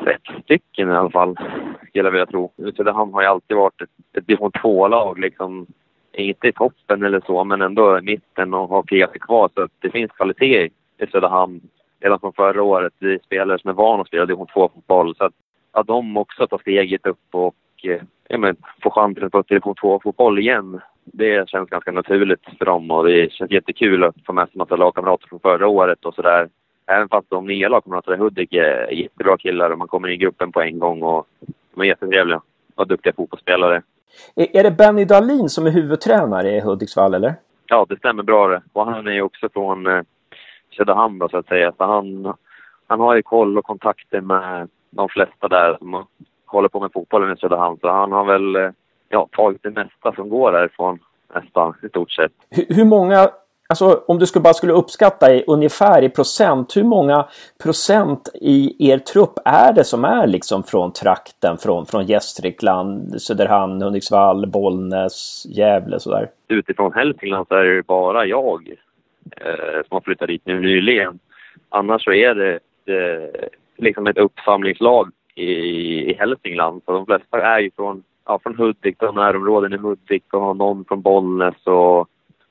sex 0.04 0.44
stycken 0.44 0.90
i 0.90 0.96
alla 0.96 1.10
fall, 1.10 1.36
skulle 1.88 2.08
jag 2.08 2.12
vilja 2.12 2.26
tro. 2.26 2.52
Söderhamn 2.78 3.14
har 3.14 3.22
ju 3.22 3.28
alltid 3.28 3.58
varit 3.58 3.82
ett, 3.82 3.90
ett 4.18 4.28
division 4.28 4.52
2-lag 4.52 5.20
liksom. 5.20 5.66
Inte 6.14 6.48
i 6.48 6.52
toppen 6.52 7.04
eller 7.04 7.22
så, 7.26 7.44
men 7.44 7.62
ändå 7.62 7.98
i 7.98 8.02
mitten 8.02 8.54
och 8.54 8.70
har 8.70 8.84
krigat 8.84 9.12
sig 9.12 9.20
kvar. 9.20 9.50
Så 9.54 9.68
det 9.80 9.90
finns 9.90 10.12
kvalitet 10.12 10.70
i 10.98 11.08
Söderhamn 11.12 11.62
redan 12.00 12.20
från 12.20 12.34
förra 12.34 12.64
året. 12.64 12.94
Vi 13.00 13.14
är 13.14 13.20
spelare 13.26 13.60
som 13.60 13.70
är 13.70 13.74
vana 13.74 14.02
att 14.02 14.08
spela 14.08 14.26
division 14.26 14.48
2-fotboll. 14.48 15.16
Så 15.16 15.24
att, 15.24 15.34
att 15.72 15.88
de 15.88 16.18
också 16.18 16.48
tar 16.48 16.58
steget 16.58 17.06
upp 17.06 17.28
och 17.32 17.56
eh, 17.84 18.02
ja, 18.28 18.38
men, 18.38 18.56
får 18.84 18.90
chansen 18.90 19.30
på 19.30 19.42
division 19.42 19.76
2-fotboll 19.76 20.40
igen. 20.40 20.82
det 21.04 21.50
känns 21.50 21.70
ganska 21.70 21.92
naturligt 21.92 22.46
för 22.58 22.66
dem 22.66 22.92
och 22.92 23.08
det 23.08 23.34
känns 23.34 23.52
jättekul 23.52 24.04
att 24.04 24.16
få 24.26 24.34
med 24.34 24.48
sig 24.48 24.58
massa 24.58 24.76
lagkamrater 24.76 25.28
från 25.28 25.40
förra 25.40 25.68
året 25.68 26.06
och 26.06 26.14
sådär. 26.14 26.50
Även 26.90 27.10
fast 27.10 27.30
de 27.30 27.46
nya 27.46 27.70
lagkamraterna 27.70 28.16
i 28.16 28.20
Hudik 28.20 28.54
är 28.54 28.92
jättebra 28.92 29.38
killar 29.38 29.70
och 29.70 29.78
man 29.78 29.88
kommer 29.88 30.08
in 30.08 30.14
i 30.14 30.18
gruppen 30.18 30.52
på 30.52 30.62
en 30.62 30.80
gång 30.80 31.04
och 31.04 31.28
de 31.74 31.82
är 31.82 31.86
jättetrevliga 31.86 32.42
och 32.76 32.88
duktiga 32.88 33.14
fotbollsspelare. 33.14 33.82
Är, 34.36 34.58
är 34.58 34.64
det 34.64 34.72
Benny 34.72 35.06
Dahlin 35.06 35.50
som 35.50 35.66
är 35.66 35.72
huvudtränare 35.72 36.52
i 36.52 36.60
Hudiksvall 36.60 37.14
eller? 37.14 37.36
Ja, 37.66 37.86
det 37.90 37.98
stämmer 37.98 38.24
bra 38.24 38.48
det. 38.48 38.62
Och 38.74 38.86
han 38.86 39.08
är 39.08 39.12
ju 39.12 39.22
också 39.22 39.50
från 39.50 39.88
eh, 39.88 40.02
Söderhamn 40.78 41.28
så 41.32 41.38
att 41.38 41.48
säga. 41.48 41.74
Så 41.78 41.84
han, 41.84 42.34
han 42.88 43.00
har 43.00 43.16
ju 43.16 43.22
koll 43.22 43.58
och 43.58 43.66
kontakter 43.66 44.22
med 44.22 44.70
de 44.90 45.10
flesta 45.10 45.48
där 45.48 45.78
som 45.78 46.06
håller 46.46 46.70
på 46.70 46.80
med 46.80 46.92
fotbollen 46.94 47.34
i 47.34 47.38
Söderhamn. 47.38 47.78
Så 47.82 47.90
han 47.92 48.12
har 48.12 48.26
väl 48.26 48.56
eh, 48.56 48.72
ja, 49.10 49.28
tagit 49.32 49.64
det 49.64 49.72
mesta 49.72 50.16
som 50.16 50.30
går 50.30 50.52
därifrån 50.52 51.00
nästan 51.36 51.74
i 51.84 51.90
stort 51.90 52.12
sett. 52.12 52.32
Hur, 52.50 52.76
hur 52.76 52.86
många, 52.86 53.30
alltså 53.70 54.04
om 54.08 54.20
du 54.20 54.26
skulle 54.26 54.44
bara 54.44 54.54
skulle 54.54 54.74
uppskatta 54.74 55.34
i, 55.34 55.44
ungefär 55.48 56.04
i 56.04 56.10
procent, 56.10 56.78
hur 56.78 56.84
många 56.84 57.26
procent 57.64 58.30
i 58.34 58.90
er 58.92 58.98
trupp 58.98 59.34
är 59.46 59.74
det 59.74 59.84
som 59.84 60.06
är 60.06 60.28
liksom 60.28 60.64
från 60.64 60.94
trakten, 60.94 61.58
från, 61.58 61.86
från 61.86 62.06
Gästrikland, 62.06 63.22
Söderhamn, 63.22 63.82
Hudiksvall, 63.82 64.48
Bollnäs, 64.48 65.46
Gävle 65.50 66.00
sådär? 66.00 66.30
Utifrån 66.48 66.94
Hälsingland 66.94 67.48
så 67.48 67.56
är 67.56 67.64
det 67.66 67.88
bara 67.88 68.26
jag 68.26 68.76
eh, 69.32 69.82
som 69.88 69.96
har 69.96 70.02
flyttat 70.02 70.28
dit 70.28 70.42
nu 70.46 70.60
nyligen. 70.60 71.20
Annars 71.70 72.04
så 72.04 72.12
är 72.12 72.36
det 72.36 72.60
eh, 72.86 73.50
liksom 73.78 74.08
ett 74.08 74.18
uppsamlingslag 74.18 75.12
i, 75.36 75.52
i 76.12 76.14
Hälsingland. 76.14 76.82
Så 76.86 76.92
de 76.92 77.06
flesta 77.06 77.42
är 77.42 77.60
ju 77.60 77.72
från, 77.76 78.04
ja, 78.26 78.40
från 78.44 78.58
Hudik, 78.58 78.96
de 79.00 79.16
närområden 79.16 79.74
i 79.74 79.78
Hudik 79.78 80.34
och 80.34 80.58
någon 80.58 80.86
från 80.86 81.02
Bollnäs 81.02 81.68
och 81.68 82.10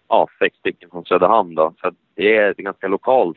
ja, 0.09 0.29
sex 0.39 0.57
stycken 0.57 0.91
från 0.91 1.05
Söderhamn. 1.05 1.55
Då. 1.55 1.73
Så 1.81 1.91
det 2.15 2.37
är 2.37 2.51
ett 2.51 2.57
ganska 2.57 2.89
lokalt 2.89 3.37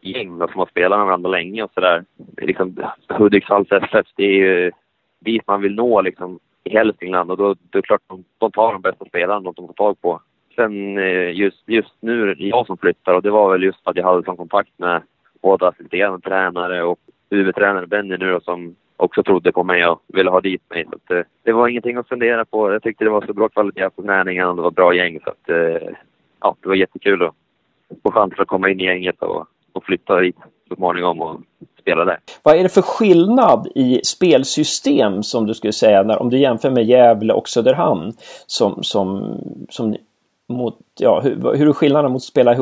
gäng 0.00 0.38
då, 0.38 0.48
som 0.48 0.58
har 0.58 0.66
spelat 0.66 0.98
med 0.98 1.06
varandra 1.06 1.30
länge 1.30 1.62
och 1.62 1.70
sådär. 1.74 2.04
Liksom, 2.36 2.76
Hudiksvalls 3.08 3.72
FF, 3.72 4.06
det 4.16 4.24
är 4.24 4.32
ju 4.32 4.72
dit 5.20 5.46
man 5.46 5.62
vill 5.62 5.74
nå 5.74 6.00
liksom, 6.00 6.38
i 6.64 6.70
Hälsingland 6.70 7.30
och 7.30 7.36
då, 7.36 7.44
då 7.44 7.78
är 7.78 7.82
det 7.82 7.82
klart 7.82 8.02
de, 8.06 8.24
de 8.38 8.52
tar 8.52 8.72
de 8.72 8.82
bästa 8.82 9.04
spelarna 9.04 9.52
de 9.52 9.66
får 9.66 9.74
tag 9.74 10.00
på. 10.00 10.20
Sen 10.54 10.98
eh, 10.98 11.30
just, 11.30 11.62
just 11.66 11.94
nu 12.00 12.22
är 12.22 12.34
det 12.34 12.44
jag 12.44 12.66
som 12.66 12.78
flyttar 12.78 13.14
och 13.14 13.22
det 13.22 13.30
var 13.30 13.52
väl 13.52 13.62
just 13.62 13.80
att 13.84 13.96
jag 13.96 14.04
hade 14.04 14.24
sån 14.24 14.36
kontakt 14.36 14.78
med 14.78 15.02
både 15.42 15.68
assisterande 15.68 16.20
tränare 16.20 16.82
och 16.82 16.98
huvudtränare 17.30 17.86
Benny 17.86 18.16
nu 18.16 18.32
då, 18.32 18.40
som 18.40 18.76
också 18.96 19.22
trodde 19.22 19.52
på 19.52 19.64
mig 19.64 19.86
och 19.86 20.02
ville 20.06 20.30
ha 20.30 20.40
dit 20.40 20.62
mig. 20.70 20.86
Så 20.90 20.94
att, 20.94 21.10
eh, 21.10 21.26
det 21.42 21.52
var 21.52 21.68
ingenting 21.68 21.96
att 21.96 22.08
fundera 22.08 22.44
på. 22.44 22.72
Jag 22.72 22.82
tyckte 22.82 23.04
det 23.04 23.10
var 23.10 23.26
så 23.26 23.32
bra 23.32 23.48
kvalitet 23.48 23.90
på 23.90 24.02
träningen 24.02 24.48
och 24.48 24.56
det 24.56 24.62
var 24.62 24.70
bra 24.70 24.94
gäng 24.94 25.20
så 25.24 25.30
att 25.30 25.48
eh, 25.48 25.88
ja, 26.40 26.56
det 26.60 26.68
var 26.68 26.74
jättekul 26.74 27.22
att 27.22 27.34
få 28.02 28.10
chansen 28.10 28.40
att 28.40 28.48
komma 28.48 28.70
in 28.70 28.80
i 28.80 28.84
gänget 28.84 29.22
och, 29.22 29.46
och 29.72 29.84
flytta 29.84 30.20
dit 30.20 30.36
så 30.68 30.74
småningom 30.74 31.20
och 31.20 31.40
spela 31.80 32.04
där. 32.04 32.18
Vad 32.42 32.56
är 32.56 32.62
det 32.62 32.68
för 32.68 32.82
skillnad 32.82 33.68
i 33.74 34.00
spelsystem 34.04 35.22
som 35.22 35.46
du 35.46 35.54
skulle 35.54 35.72
säga 35.72 36.02
när, 36.02 36.22
om 36.22 36.30
du 36.30 36.38
jämför 36.38 36.70
med 36.70 36.84
Gävle 36.84 37.32
och 37.32 37.48
Söderhamn 37.48 38.12
som, 38.46 38.82
som, 38.82 39.36
som 39.70 39.96
mot, 40.48 40.78
ja, 41.00 41.20
hur, 41.20 41.56
hur 41.56 41.68
är 41.68 41.72
skillnaden 41.72 42.12
mot 42.12 42.22
spela, 42.22 42.56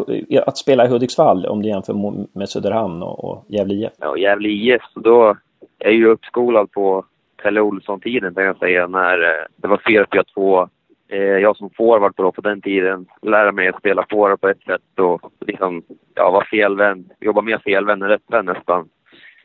att 0.46 0.58
spela 0.58 0.84
i 0.84 0.88
Hudiksvall 0.88 1.46
om 1.46 1.62
du 1.62 1.68
jämför 1.68 1.94
med 2.38 2.48
Söderhamn 2.48 3.02
och, 3.02 3.24
och 3.24 3.44
Gävle 3.48 3.74
IF? 3.74 3.92
Ja, 3.98 4.16
Gävle 4.16 4.48
IF, 4.48 4.82
då 4.94 5.36
är 5.84 5.92
ju 5.92 6.06
uppskolad 6.06 6.72
på 6.72 7.04
Pelle 7.42 7.60
Olsson-tiden 7.60 8.34
kan 8.34 8.44
jag 8.44 8.58
säga 8.58 8.86
när 8.86 9.22
eh, 9.22 9.44
det 9.56 9.68
var 9.68 9.76
4-4-2. 9.76 10.68
Eh, 11.08 11.18
jag 11.18 11.56
som 11.56 11.70
forward 11.70 12.16
på, 12.16 12.32
på 12.32 12.40
den 12.40 12.60
tiden 12.60 13.06
lärde 13.22 13.52
mig 13.52 13.68
att 13.68 13.78
spela 13.78 14.06
forward 14.10 14.40
på 14.40 14.48
ett 14.48 14.62
sätt 14.62 14.98
och 14.98 15.32
liksom, 15.40 15.82
ja, 16.14 16.30
var 16.30 16.44
felvänd. 16.44 17.10
Jobba 17.20 17.42
mer 17.42 17.58
felvänd 17.58 18.02
än 18.02 18.08
rättvänd 18.08 18.48
nästan. 18.48 18.88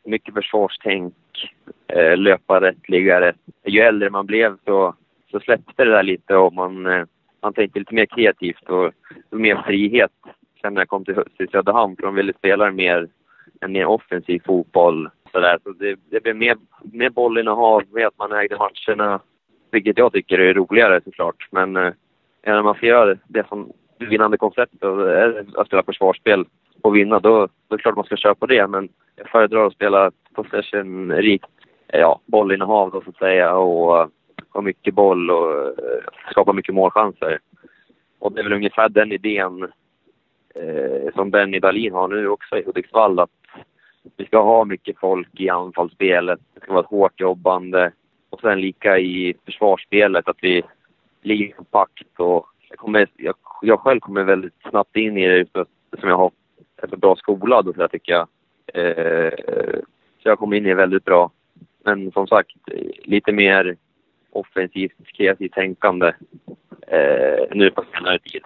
Mycket 0.04 0.34
försvarstänk, 0.34 1.14
eh, 1.86 2.16
löpa 2.16 2.60
rätt, 2.60 2.88
ligga 2.88 3.20
rätt. 3.20 3.40
Ju 3.64 3.80
äldre 3.80 4.10
man 4.10 4.26
blev 4.26 4.56
så, 4.64 4.94
så 5.30 5.40
släppte 5.40 5.84
det 5.84 5.90
där 5.90 6.02
lite 6.02 6.36
och 6.36 6.52
man 6.52 7.06
man 7.42 7.52
tänkte 7.52 7.78
lite 7.78 7.94
mer 7.94 8.06
kreativt 8.06 8.68
och 8.68 8.92
mer 9.30 9.62
frihet 9.66 10.12
sen 10.60 10.74
när 10.74 10.80
jag 10.80 10.88
kom 10.88 11.04
till, 11.04 11.22
till 11.36 11.48
Söderhamn. 11.48 11.96
För 11.96 12.02
de 12.02 12.14
ville 12.14 12.32
spela 12.32 12.70
mer, 12.70 13.08
en 13.60 13.72
mer 13.72 13.86
offensiv 13.86 14.42
fotboll. 14.46 15.10
Så, 15.32 15.40
där. 15.40 15.58
så 15.64 15.70
det, 15.70 15.96
det 16.10 16.20
blev 16.22 16.36
mer, 16.36 16.56
mer 16.92 17.10
bollinnehav, 17.10 17.82
med 17.90 18.06
att 18.06 18.18
man 18.18 18.32
ägde 18.32 18.56
matcherna. 18.56 19.20
Vilket 19.70 19.98
jag 19.98 20.12
tycker 20.12 20.38
är 20.38 20.54
roligare 20.54 21.00
såklart. 21.04 21.48
Men 21.50 21.76
eh, 21.76 21.92
när 22.46 22.62
man 22.62 22.74
får 22.74 22.88
göra 22.88 23.16
det 23.28 23.48
som 23.48 23.72
vinnande 23.98 24.36
konceptet, 24.36 24.82
att 25.56 25.66
spela 25.66 25.82
försvarsspel 25.82 26.44
och 26.82 26.96
vinna, 26.96 27.18
då, 27.18 27.30
då 27.68 27.74
är 27.74 27.76
det 27.76 27.82
klart 27.82 27.96
man 27.96 28.04
ska 28.04 28.16
köra 28.16 28.34
på 28.34 28.46
det. 28.46 28.66
Men 28.66 28.88
jag 29.16 29.28
föredrar 29.28 29.66
att 29.66 29.72
spela 29.72 30.10
possession-rikt 30.34 31.46
eh, 31.88 32.00
ja, 32.00 32.20
bollinnehav 32.26 32.90
då 32.90 33.00
så 33.00 33.10
att 33.10 33.16
säga 33.16 33.54
och 33.54 34.00
eh, 34.00 34.08
ha 34.52 34.60
mycket 34.60 34.94
boll 34.94 35.30
och 35.30 35.66
eh, 35.66 36.04
skapa 36.30 36.52
mycket 36.52 36.74
målchanser. 36.74 37.38
Och 38.18 38.32
det 38.32 38.40
är 38.40 38.44
väl 38.44 38.52
ungefär 38.52 38.88
den 38.88 39.12
idén 39.12 39.62
eh, 40.54 41.14
som 41.14 41.30
Benny 41.30 41.58
Dahlin 41.58 41.92
har 41.92 42.08
nu 42.08 42.28
också 42.28 42.58
i 42.58 42.62
Hudiksvall. 42.62 43.18
Att 43.18 43.30
vi 44.16 44.26
ska 44.26 44.42
ha 44.42 44.64
mycket 44.64 44.98
folk 44.98 45.40
i 45.40 45.48
anfallsspelet. 45.48 46.40
Det 46.54 46.60
ska 46.60 46.72
vara 46.72 46.82
ett 46.82 46.90
hårt 46.90 47.20
jobbande. 47.20 47.92
Och 48.30 48.40
sen 48.40 48.60
lika 48.60 48.98
i 48.98 49.34
försvarsspelet, 49.44 50.28
att 50.28 50.38
vi 50.40 50.62
ligger 51.22 51.52
kompakt. 51.52 52.20
Och 52.20 52.46
jag, 52.68 52.78
kommer, 52.78 53.08
jag, 53.16 53.34
jag 53.62 53.80
själv 53.80 54.00
kommer 54.00 54.24
väldigt 54.24 54.54
snabbt 54.70 54.96
in 54.96 55.16
i 55.16 55.44
det 55.44 55.66
som 56.00 56.08
jag 56.08 56.16
har 56.16 56.30
är 56.82 56.96
bra 56.96 57.16
skolad 57.16 57.68
och 57.68 57.74
så 57.74 57.80
där, 57.80 57.88
tycker 57.88 58.12
jag. 58.12 58.28
Eh, 58.74 59.80
så 60.22 60.28
jag 60.28 60.38
kommer 60.38 60.56
in 60.56 60.66
i 60.66 60.68
det 60.68 60.74
väldigt 60.74 61.04
bra. 61.04 61.30
Men 61.84 62.12
som 62.12 62.26
sagt, 62.26 62.50
lite 63.02 63.32
mer 63.32 63.76
offensivt, 64.30 64.92
kreativt 65.04 65.52
tänkande 65.52 66.12
eh, 66.86 67.44
nu 67.50 67.70
på 67.70 67.84
senare 67.94 68.18
tid. 68.18 68.42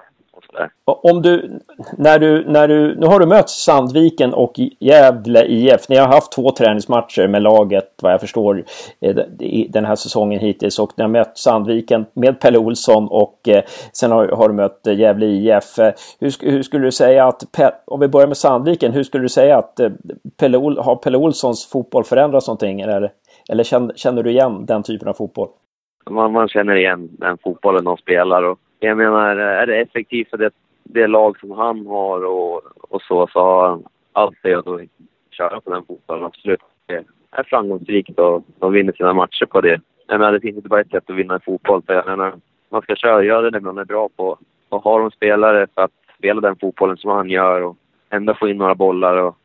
Om 0.85 1.23
du, 1.23 1.61
när 1.99 2.19
du, 2.19 2.45
när 2.49 2.69
du, 2.69 2.97
nu 3.01 3.07
har 3.07 3.21
du 3.21 3.27
mött 3.27 3.51
Sandviken 3.51 4.35
och 4.35 4.53
Gävle 4.81 5.45
IF. 5.45 5.89
Ni 5.89 5.97
har 5.97 6.07
haft 6.07 6.33
två 6.33 6.51
träningsmatcher 6.51 7.29
med 7.29 7.43
laget 7.43 7.95
vad 8.03 8.13
jag 8.13 8.21
förstår 8.21 8.65
eh, 9.01 9.17
den 9.69 9.85
här 9.85 9.95
säsongen 9.95 10.41
hittills 10.41 10.79
och 10.79 10.93
ni 10.97 11.03
har 11.03 11.09
mött 11.09 11.39
Sandviken 11.39 12.07
med 12.13 12.41
Pelle 12.41 12.59
Olsson 12.59 13.09
och 13.09 13.49
eh, 13.49 13.65
sen 13.93 14.11
har, 14.11 14.29
har 14.29 14.49
du 14.49 14.55
mött 14.55 14.81
Gävle 14.85 15.27
IF. 15.27 15.79
Hur, 16.21 16.51
hur 16.51 16.63
skulle 16.63 16.85
du 16.85 16.93
säga 16.93 17.27
att, 17.27 17.43
om 17.85 18.01
vi 18.01 18.09
börjar 18.09 18.27
med 18.27 18.37
Sandviken, 18.37 18.93
hur 18.93 19.03
skulle 19.03 19.25
du 19.25 19.29
säga 19.29 19.59
att 19.59 19.81
eh, 19.81 19.91
Pelle, 20.37 20.59
har 20.59 20.97
Pelle 20.97 21.19
Olssons 21.19 21.67
fotboll 21.67 22.05
förändrats 22.05 22.49
någonting 22.49 22.81
eller, 22.81 23.13
eller 23.51 23.65
känner, 23.65 23.95
känner 23.95 24.23
du 24.23 24.31
igen 24.31 24.67
den 24.67 24.83
typen 24.83 25.09
av 25.09 25.13
fotboll? 25.13 25.49
man, 26.11 26.33
man 26.33 26.49
känner 26.49 26.77
igen 26.77 27.09
den 27.13 27.39
fotbollen 27.39 27.85
de 27.85 27.97
spelar. 27.97 28.43
Och 28.43 28.59
jag 28.85 28.97
menar, 28.97 29.37
är 29.37 29.67
det 29.67 29.77
effektivt 29.77 30.31
för 30.31 30.37
det, 30.37 30.51
det 30.83 31.07
lag 31.07 31.39
som 31.39 31.51
han 31.51 31.87
har 31.87 32.25
och, 32.25 32.63
och 32.91 33.03
så, 33.03 33.27
så 33.33 33.41
har 33.41 33.69
han 33.69 33.85
allt 34.13 34.37
det 34.43 34.55
att 34.55 34.65
köra 35.31 35.61
på 35.61 35.71
den 35.71 35.85
fotbollen. 35.85 36.25
Absolut. 36.25 36.61
Det 36.87 37.05
är 37.31 37.43
framgångsrikt 37.43 38.19
och 38.19 38.45
de 38.59 38.73
vinner 38.73 38.93
sina 38.93 39.13
matcher 39.13 39.47
på 39.47 39.61
det. 39.61 39.81
Jag 40.07 40.19
menar, 40.19 40.33
det 40.33 40.41
finns 40.41 40.57
inte 40.57 40.69
bara 40.69 40.81
ett 40.81 40.91
sätt 40.91 41.11
att 41.11 41.17
vinna 41.17 41.37
i 41.37 41.45
fotboll. 41.45 41.83
Jag 41.87 42.07
menar, 42.07 42.35
man 42.69 42.83
ska 42.83 42.97
köra, 42.97 43.25
göra 43.25 43.51
det 43.51 43.61
man 43.61 43.79
är 43.79 43.85
bra 43.85 44.09
på. 44.17 44.39
Och 44.69 44.83
har 44.83 45.01
de 45.01 45.11
spelare 45.11 45.67
för 45.75 45.83
att 45.83 45.91
spela 46.19 46.41
den 46.41 46.57
fotbollen 46.57 46.97
som 46.97 47.11
han 47.11 47.31
gör 47.31 47.61
och 47.63 47.77
ändå 48.11 48.35
få 48.35 48.49
in 48.49 48.57
några 48.57 48.75
bollar. 48.75 49.17
Och, 49.17 49.37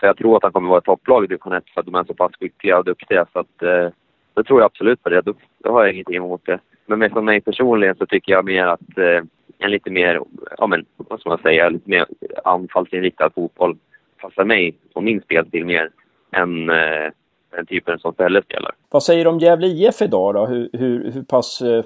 för 0.00 0.06
jag 0.06 0.16
tror 0.16 0.36
att 0.36 0.42
han 0.42 0.52
kommer 0.52 0.68
vara 0.70 0.80
topplag 0.80 1.24
i 1.24 1.26
division 1.26 1.52
1 1.52 1.64
för 1.74 1.80
att 1.80 1.86
de 1.86 1.94
är 1.94 2.04
så 2.04 2.14
pass 2.14 2.32
skickliga 2.40 2.78
och 2.78 2.84
duktiga. 2.84 3.26
Så 3.32 3.38
att, 3.38 3.62
eh, 3.62 3.88
det 4.34 4.44
tror 4.44 4.60
jag 4.60 4.66
absolut 4.66 5.02
på 5.02 5.08
det. 5.08 5.20
Då, 5.20 5.34
då 5.58 5.72
har 5.72 5.84
jag 5.84 5.92
ingenting 5.92 6.16
emot 6.16 6.42
det. 6.44 6.58
Men 6.96 7.10
för 7.10 7.20
mig 7.20 7.40
personligen 7.40 7.96
så 7.96 8.06
tycker 8.06 8.32
jag 8.32 8.44
mer 8.44 8.66
att 8.66 8.98
eh, 8.98 9.22
en 9.58 9.70
lite 9.70 9.90
mer, 9.90 10.20
ja 10.58 10.66
men 10.66 10.84
vad 10.96 11.20
ska 11.20 11.28
man 11.28 11.38
säga, 11.38 11.68
lite 11.68 11.90
mer 11.90 12.06
anfallsinriktad 12.44 13.30
fotboll 13.30 13.76
passar 14.20 14.44
mig 14.44 14.74
och 14.94 15.02
min 15.02 15.20
spelstil 15.20 15.66
mer 15.66 15.90
än 16.32 16.70
eh, 16.70 17.10
den 17.50 17.66
typen 17.66 17.98
som 17.98 18.14
Pelle 18.14 18.42
spelar. 18.42 18.72
Vad 18.90 19.02
säger 19.02 19.24
du 19.24 19.30
om 19.30 19.38
Gävle 19.38 19.66
IF 19.66 20.02
idag 20.02 20.34
då? 20.34 20.46
Hur, 20.46 20.70
hur, 20.72 21.12
hur 21.12 21.22
pass, 21.22 21.62
eh, 21.62 21.84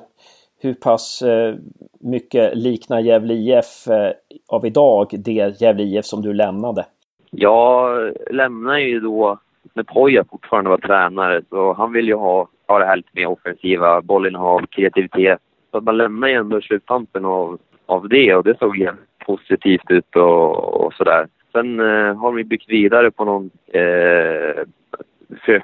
hur 0.60 0.74
pass 0.74 1.22
eh, 1.22 1.54
mycket 2.00 2.56
liknar 2.56 3.00
Gävle 3.00 3.34
IF 3.34 3.88
eh, 3.88 4.12
av 4.48 4.66
idag 4.66 5.08
det 5.10 5.60
Gävle 5.60 5.82
IF 5.82 6.04
som 6.04 6.22
du 6.22 6.32
lämnade? 6.32 6.86
Jag 7.30 8.12
lämnar 8.30 8.78
ju 8.78 9.00
då 9.00 9.38
när 9.74 9.82
Poja 9.82 10.24
fortfarande 10.30 10.70
var 10.70 10.78
tränare 10.78 11.42
så 11.50 11.72
han 11.72 11.92
vill 11.92 12.08
ju 12.08 12.14
ha, 12.14 12.48
ha 12.66 12.78
det 12.78 12.84
här 12.84 12.96
lite 12.96 13.10
mer 13.12 13.26
offensiva, 13.26 14.02
bollinnehav, 14.02 14.66
kreativitet. 14.66 15.38
Så 15.70 15.80
man 15.80 15.96
lämnar 15.96 16.28
ju 16.28 16.34
ändå 16.34 16.60
sluttampen 16.60 17.24
av, 17.24 17.58
av 17.86 18.08
det 18.08 18.34
och 18.34 18.44
det 18.44 18.58
såg 18.58 18.76
ju 18.76 18.90
positivt 19.26 19.90
ut 19.90 20.16
och, 20.16 20.84
och 20.84 20.92
sådär. 20.92 21.26
Sen 21.52 21.80
eh, 21.80 22.16
har 22.16 22.32
vi 22.32 22.44
byggt 22.44 22.70
vidare 22.70 23.10
på 23.10 23.24
någon, 23.24 23.50
eh, 23.72 24.64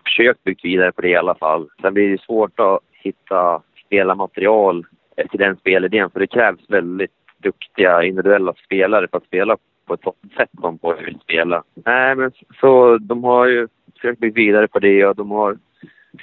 försökt 0.04 0.44
byggt 0.44 0.64
vidare 0.64 0.92
på 0.92 1.02
det 1.02 1.08
i 1.08 1.16
alla 1.16 1.34
fall. 1.34 1.68
Sen 1.82 1.94
blir 1.94 2.10
det 2.10 2.20
svårt 2.20 2.60
att 2.60 2.78
hitta 2.92 3.62
spelarmaterial 3.86 4.86
till 5.30 5.38
den 5.38 5.56
spelidén. 5.56 6.10
För 6.10 6.20
det 6.20 6.26
krävs 6.26 6.60
väldigt 6.68 7.10
duktiga 7.42 8.04
individuella 8.04 8.54
spelare 8.64 9.08
för 9.08 9.16
att 9.16 9.24
spela 9.24 9.56
på 9.90 9.94
ett 9.94 10.02
sånt 10.02 10.34
sätt 10.36 10.50
som 10.60 10.76
Borg 10.76 11.04
vill 11.04 11.18
spela. 11.20 11.62
Nej, 11.74 12.16
men 12.16 12.32
så 12.60 12.98
de 12.98 13.24
har 13.24 13.46
ju 13.46 13.68
försökt 13.94 14.20
bygga 14.20 14.34
vidare 14.34 14.68
på 14.68 14.78
det 14.78 15.06
och 15.06 15.16
de 15.16 15.30
har 15.30 15.58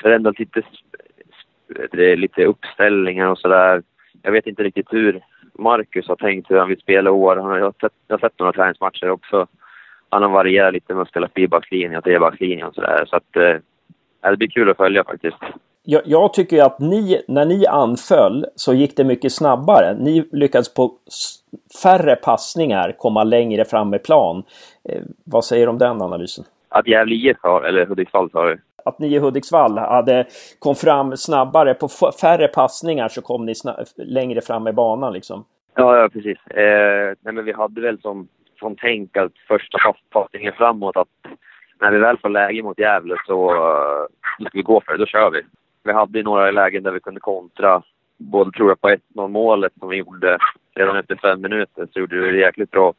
förändrat 0.01 0.39
lite, 0.39 0.61
lite 2.15 2.45
uppställningar 2.45 3.27
och 3.27 3.37
sådär. 3.37 3.83
Jag 4.21 4.31
vet 4.31 4.47
inte 4.47 4.63
riktigt 4.63 4.93
hur 4.93 5.21
Marcus 5.53 6.07
har 6.07 6.15
tänkt 6.15 6.51
hur 6.51 6.57
han 6.57 6.69
vill 6.69 6.79
spela 6.79 7.09
i 7.09 7.13
år. 7.13 7.35
Han 7.35 7.45
har, 7.45 7.57
jag, 7.57 7.65
har 7.65 7.73
sett, 7.81 7.93
jag 8.07 8.17
har 8.17 8.29
sett 8.29 8.39
några 8.39 8.53
träningsmatcher 8.53 9.09
också. 9.09 9.47
Han 10.09 10.21
har 10.23 10.29
varierat 10.29 10.73
lite 10.73 10.93
med 10.93 11.01
att 11.01 11.09
spela 11.09 11.29
fyrbackslinje 11.35 11.97
och 11.97 12.03
trebackslinje 12.03 12.65
och 12.65 12.75
sådär. 12.75 13.05
Så 13.05 13.15
att 13.15 13.35
eh, 13.35 14.31
det 14.31 14.37
blir 14.37 14.47
kul 14.47 14.69
att 14.69 14.77
följa 14.77 15.03
faktiskt. 15.03 15.37
Jag, 15.89 16.01
jag 16.05 16.33
tycker 16.33 16.63
att 16.63 16.79
ni, 16.79 17.21
när 17.27 17.45
ni 17.45 17.67
anföll 17.67 18.45
så 18.55 18.73
gick 18.73 18.97
det 18.97 19.03
mycket 19.03 19.33
snabbare. 19.33 19.95
Ni 19.99 20.29
lyckades 20.31 20.73
på 20.73 20.91
färre 21.83 22.15
passningar 22.15 22.95
komma 22.97 23.23
längre 23.23 23.65
fram 23.65 23.93
i 23.93 23.99
plan. 23.99 24.43
Eh, 24.89 25.01
vad 25.25 25.45
säger 25.45 25.65
du 25.65 25.69
om 25.69 25.77
den 25.77 26.01
analysen? 26.01 26.45
Att 26.69 26.87
Gävle 26.87 27.15
IF 27.15 27.37
har, 27.41 27.61
eller 27.61 27.85
Hudiksvall 27.85 28.29
sa 28.31 28.45
du? 28.45 28.61
Att 28.85 28.99
ni 28.99 29.15
i 29.15 29.19
Hudiksvall 29.19 29.77
hade, 29.77 30.25
kom 30.59 30.75
fram 30.75 31.17
snabbare. 31.17 31.73
På 31.73 31.87
färre 32.21 32.47
passningar 32.47 33.07
så 33.07 33.21
kom 33.21 33.45
ni 33.45 33.53
längre 33.95 34.41
fram 34.41 34.67
i 34.67 34.73
banan 34.73 35.13
liksom. 35.13 35.45
Ja, 35.75 35.97
ja 35.97 36.09
precis. 36.09 36.37
Eh, 36.47 37.13
nej, 37.21 37.33
men 37.33 37.45
vi 37.45 37.51
hade 37.51 37.81
väl 37.81 38.01
som, 38.01 38.27
som 38.59 38.75
tänk 38.75 39.17
att 39.17 39.31
första 39.47 39.77
passningen 40.09 40.53
framåt 40.53 40.97
att 40.97 41.07
när 41.81 41.91
vi 41.91 41.99
väl 41.99 42.17
får 42.17 42.29
läge 42.29 42.63
mot 42.63 42.79
Gävle 42.79 43.15
så 43.25 43.51
uh, 43.51 44.05
ska 44.39 44.49
vi 44.53 44.61
gå 44.61 44.81
för 44.81 44.91
det. 44.91 44.97
Då 44.97 45.05
kör 45.05 45.29
vi. 45.31 45.41
Vi 45.87 45.93
hade 45.93 46.23
några 46.23 46.51
lägen 46.51 46.83
där 46.83 46.91
vi 46.91 46.99
kunde 46.99 47.19
kontra. 47.19 47.83
Både 48.17 48.51
tror 48.51 48.69
jag 48.69 48.81
på 48.81 48.89
1-0 48.89 49.27
målet 49.27 49.73
som 49.79 49.89
vi 49.89 49.97
gjorde 49.97 50.37
redan 50.75 50.97
efter 50.97 51.15
fem 51.15 51.41
minuter 51.41 51.87
så 51.93 51.99
gjorde 51.99 52.21
vi 52.21 52.31
det 52.31 52.37
jäkligt 52.37 52.71
bra. 52.71 52.93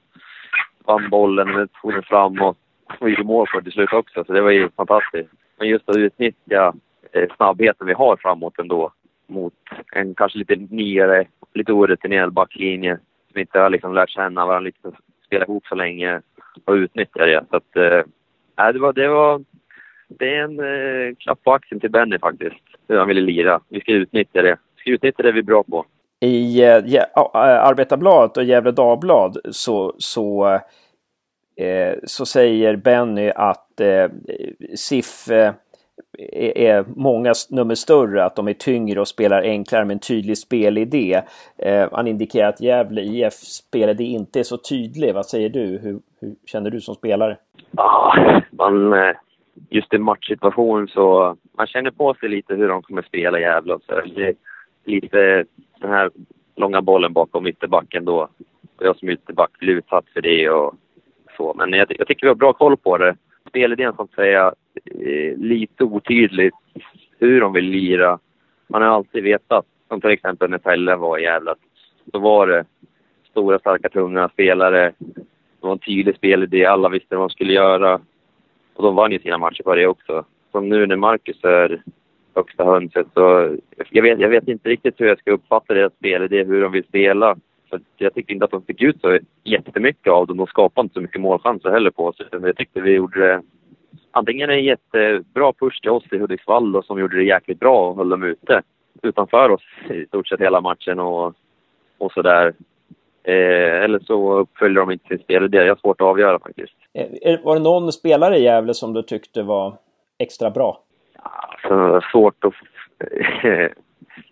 Vann 0.84 1.10
bollen, 1.10 1.68
tog 1.82 1.92
den 1.92 2.02
framåt 2.02 2.56
och 3.00 3.10
gjorde 3.10 3.24
mål 3.24 3.46
på 3.52 3.58
det 3.58 3.64
till 3.64 3.72
slut 3.72 3.92
också. 3.92 4.24
Så 4.24 4.32
det 4.32 4.40
var 4.40 4.50
ju 4.50 4.68
fantastiskt. 4.76 5.30
Men 5.58 5.68
just 5.68 5.88
att 5.88 5.96
utnyttja 5.96 6.74
eh, 7.12 7.28
snabbheten 7.36 7.86
vi 7.86 7.92
har 7.92 8.16
framåt 8.16 8.58
ändå 8.58 8.92
mot 9.26 9.54
en 9.92 10.14
kanske 10.14 10.38
lite 10.38 10.56
nyare, 10.56 11.24
lite 11.54 11.72
orutinerad 11.72 12.32
backlinje 12.32 12.98
som 13.32 13.40
inte 13.40 13.58
har 13.58 13.70
liksom 13.70 13.94
lärt 13.94 14.10
känna 14.10 14.46
varandra, 14.46 14.64
lite 14.64 14.98
spela 15.26 15.44
ihop 15.44 15.66
så 15.66 15.74
länge 15.74 16.20
och 16.64 16.72
utnyttja 16.72 17.26
det. 17.26 17.44
Så 17.50 17.56
att, 17.56 17.76
äh, 17.76 18.72
det 18.72 18.78
var, 18.78 18.92
det 18.92 19.08
var 19.08 19.44
det 20.08 20.34
är 20.34 20.44
en 20.44 20.60
äh, 20.60 21.14
klapp 21.14 21.44
på 21.44 21.52
axeln 21.52 21.80
till 21.80 21.90
Benny 21.90 22.18
faktiskt, 22.18 22.64
hur 22.88 22.98
han 22.98 23.08
ville 23.08 23.20
lira. 23.20 23.60
Vi 23.68 23.80
ska 23.80 23.92
utnyttja 23.92 24.42
det. 24.42 24.58
Vi 24.76 24.80
ska 24.80 24.90
utnyttja 24.90 25.22
det 25.22 25.32
vi 25.32 25.38
är 25.38 25.42
bra 25.42 25.62
på. 25.62 25.84
I 26.20 26.62
eh, 26.62 26.82
ja, 26.86 27.30
Arbetarbladet 27.34 28.36
och 28.36 28.44
Gävle 28.44 28.70
Dagblad 28.70 29.38
så, 29.50 29.94
så, 29.98 30.46
eh, 31.56 31.94
så 32.04 32.26
säger 32.26 32.76
Benny 32.76 33.30
att 33.30 33.80
eh, 33.80 34.10
SIF 34.76 35.30
eh, 35.30 35.52
är 36.54 36.84
många 36.96 37.34
nummer 37.50 37.74
större, 37.74 38.24
att 38.24 38.36
de 38.36 38.48
är 38.48 38.54
tyngre 38.54 39.00
och 39.00 39.08
spelar 39.08 39.42
enklare 39.42 39.84
med 39.84 39.94
en 39.94 40.00
tydlig 40.00 40.38
spelidé. 40.38 41.22
Eh, 41.58 41.88
han 41.92 42.06
indikerar 42.06 42.48
att 42.48 42.60
Gävle 42.60 43.02
IF 43.02 43.34
spelidé 43.34 44.04
inte 44.04 44.40
är 44.40 44.44
så 44.44 44.56
tydlig. 44.56 45.14
Vad 45.14 45.26
säger 45.26 45.48
du? 45.48 45.78
Hur, 45.78 46.00
hur 46.20 46.34
känner 46.46 46.70
du 46.70 46.80
som 46.80 46.94
spelare? 46.94 47.36
Ja, 47.70 48.14
man, 48.50 48.92
eh, 48.92 49.14
just 49.70 49.94
i 49.94 49.98
matchsituation 49.98 50.88
så 50.88 51.36
man 51.56 51.66
känner 51.66 51.90
på 51.90 52.14
sig 52.14 52.28
lite 52.28 52.54
hur 52.54 52.68
de 52.68 52.82
kommer 52.82 53.02
spela 53.02 53.40
Gävle. 53.40 53.78
Så 53.86 54.00
det 54.16 54.34
lite 54.84 55.44
den 55.80 55.90
här 55.90 56.10
långa 56.56 56.82
bollen 56.82 57.12
bakom 57.12 57.46
ytterbacken 57.46 58.04
då. 58.04 58.28
Jag 58.78 58.96
som 58.96 59.08
ytterback 59.08 59.58
blir 59.58 59.74
utsatt 59.74 60.04
för 60.14 60.20
det 60.20 60.50
och 60.50 60.74
så. 61.36 61.54
Men 61.54 61.72
jag, 61.72 61.92
jag 61.98 62.06
tycker 62.06 62.26
vi 62.26 62.28
har 62.28 62.34
bra 62.34 62.52
koll 62.52 62.76
på 62.76 62.98
det. 62.98 63.16
Spelidén 63.48 63.92
så 63.96 64.02
att 64.02 64.14
säga 64.14 64.52
eh, 64.84 65.36
lite 65.36 65.84
otydligt 65.84 66.54
hur 67.18 67.40
de 67.40 67.52
vill 67.52 67.64
lira. 67.64 68.18
Man 68.66 68.82
har 68.82 68.88
alltid 68.88 69.22
vetat, 69.22 69.66
som 69.88 70.00
till 70.00 70.10
exempel 70.10 70.50
när 70.50 70.58
Pelle 70.58 70.96
var 70.96 71.18
i 71.18 71.22
Gävle, 71.22 71.54
då 72.04 72.18
var 72.18 72.46
det 72.46 72.64
stora, 73.30 73.58
starka, 73.58 73.88
tunga 73.88 74.28
spelare. 74.28 74.92
Det 75.60 75.66
var 75.66 75.72
en 75.72 75.78
tydlig 75.78 76.16
spelidé, 76.16 76.64
alla 76.64 76.88
visste 76.88 77.16
vad 77.16 77.28
de 77.28 77.30
skulle 77.30 77.52
göra. 77.52 78.00
Och 78.78 78.84
de 78.84 78.94
vann 78.94 79.12
ju 79.12 79.18
sina 79.18 79.38
matcher 79.38 79.62
på 79.62 79.74
det 79.74 79.86
också. 79.86 80.24
Som 80.52 80.68
nu 80.68 80.86
när 80.86 80.96
Marcus 80.96 81.44
är 81.44 81.82
högsta 82.34 82.64
hönset 82.64 83.06
så... 83.14 83.56
Jag 83.90 84.02
vet, 84.02 84.20
jag 84.20 84.28
vet 84.28 84.48
inte 84.48 84.68
riktigt 84.68 85.00
hur 85.00 85.06
jag 85.06 85.18
ska 85.18 85.30
uppfatta 85.32 85.74
deras 85.74 85.92
spelidé, 85.92 86.44
hur 86.44 86.62
de 86.62 86.72
vill 86.72 86.84
spela. 86.84 87.36
För 87.70 87.80
jag 87.96 88.14
tycker 88.14 88.32
inte 88.34 88.44
att 88.44 88.50
de 88.50 88.62
fick 88.62 88.82
ut 88.82 89.00
så 89.00 89.18
jättemycket 89.44 90.12
av 90.12 90.26
dem. 90.26 90.36
De 90.36 90.46
skapade 90.46 90.84
inte 90.84 90.94
så 90.94 91.00
mycket 91.00 91.20
målchanser 91.20 91.70
heller 91.70 91.90
på 91.90 92.06
oss. 92.06 92.22
Jag 92.30 92.56
tyckte 92.56 92.80
vi 92.80 92.90
gjorde 92.90 93.20
det... 93.20 93.42
Antingen 94.10 94.50
en 94.50 94.64
jättebra 94.64 95.52
push 95.52 95.80
till 95.80 95.90
oss 95.90 96.04
i 96.12 96.18
Hudiksvall 96.18 96.72
då, 96.72 96.82
som 96.82 97.00
gjorde 97.00 97.16
det 97.16 97.24
jäkligt 97.24 97.60
bra 97.60 97.90
och 97.90 97.96
höll 97.96 98.08
dem 98.08 98.22
ute 98.22 98.62
utanför 99.02 99.50
oss 99.50 99.62
i 99.90 100.06
stort 100.06 100.28
sett 100.28 100.40
hela 100.40 100.60
matchen 100.60 100.98
och, 100.98 101.34
och 101.98 102.12
sådär. 102.12 102.52
Eh, 103.28 103.84
eller 103.84 103.98
så 103.98 104.32
uppföljde 104.38 104.80
de 104.80 104.90
inte 104.90 105.08
sin 105.08 105.18
spelidé. 105.18 105.58
Jag 105.58 105.68
har 105.68 105.80
svårt 105.80 106.00
att 106.00 106.06
avgöra 106.06 106.38
faktiskt. 106.38 106.72
Eh, 106.94 107.40
var 107.44 107.54
det 107.54 107.62
någon 107.62 107.92
spelare 107.92 108.36
i 108.36 108.42
Gävle 108.42 108.74
som 108.74 108.92
du 108.92 109.02
tyckte 109.02 109.42
var 109.42 109.74
extra 110.18 110.50
bra? 110.50 110.80
Alltså, 111.22 112.00
svårt 112.12 112.44
att... 112.44 112.52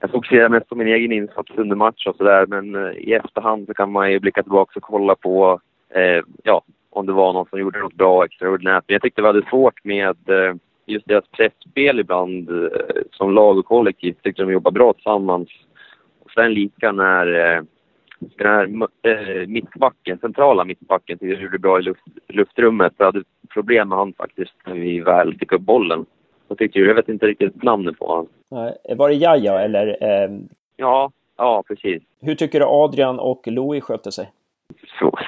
jag 0.01 0.11
fokuserar 0.11 0.49
mest 0.49 0.69
på 0.69 0.75
min 0.75 0.87
egen 0.87 1.13
insats 1.13 1.53
under 1.57 1.77
match 1.77 2.07
och 2.07 2.17
sådär, 2.17 2.47
men 2.47 2.75
eh, 2.75 2.91
i 2.91 3.13
efterhand 3.13 3.67
så 3.67 3.75
kan 3.75 3.93
man 3.93 4.13
ju 4.13 4.21
blicka 4.21 4.43
tillbaka 4.43 4.73
och 4.77 4.83
kolla 4.83 5.15
på 5.15 5.61
eh, 5.95 6.25
ja, 6.43 6.63
om 6.91 7.07
det 7.07 7.13
var 7.13 7.33
någon 7.33 7.47
som 7.49 7.59
gjorde 7.59 7.79
något 7.79 7.95
bra 7.95 8.25
extraordinärt. 8.25 8.85
Men 8.87 8.95
jag 8.95 9.03
tyckte 9.03 9.23
vi 9.23 9.27
hade 9.27 9.49
svårt 9.51 9.85
med 9.85 10.17
eh, 10.29 10.55
just 10.87 11.09
deras 11.09 11.29
pressspel 11.29 12.01
ibland 12.01 12.51
som 13.13 13.35
lag 13.35 13.59
och 13.59 13.67
kollektiv. 13.67 14.15
Tyckte 14.23 14.43
de 14.43 14.53
jobbade 14.53 14.75
bra 14.75 14.93
tillsammans. 14.93 15.49
Och 16.25 16.31
sen 16.31 16.55
lika 16.55 16.93
när 16.93 17.27
den 18.19 18.47
här 18.47 18.89
äh, 19.03 19.47
mittbacken, 19.47 20.19
centrala 20.19 20.65
mittbacken, 20.65 21.19
tyckte 21.19 21.35
jag 21.35 21.43
gjorde 21.43 21.59
bra 21.59 21.79
i 21.79 21.83
luft, 21.83 22.03
luftrummet. 22.29 22.93
Jag 22.97 23.07
hade 23.07 23.23
problem 23.55 23.89
med 23.89 23.99
honom 23.99 24.15
faktiskt 24.15 24.55
när 24.67 24.75
vi 24.75 25.01
väl 25.01 25.39
fick 25.39 25.53
upp 25.53 25.61
bollen. 25.61 26.07
Jag, 26.49 26.59
tyckte, 26.59 26.79
jag 26.79 26.95
vet 26.95 27.09
inte 27.09 27.27
riktigt 27.27 27.63
namnet 27.63 27.99
på 27.99 28.07
honom. 28.07 28.29
Var 28.97 29.09
det 29.09 29.15
Jaja 29.15 29.61
eller? 29.61 29.87
Eh... 30.01 30.31
Ja, 30.77 31.13
ja 31.37 31.63
precis. 31.69 32.03
Hur 32.21 32.35
tycker 32.35 32.61
du 32.61 32.67
Adrian 32.67 33.19
och 33.19 33.43
Louis 33.47 33.85
skötte 33.85 34.13
sig? 34.13 34.33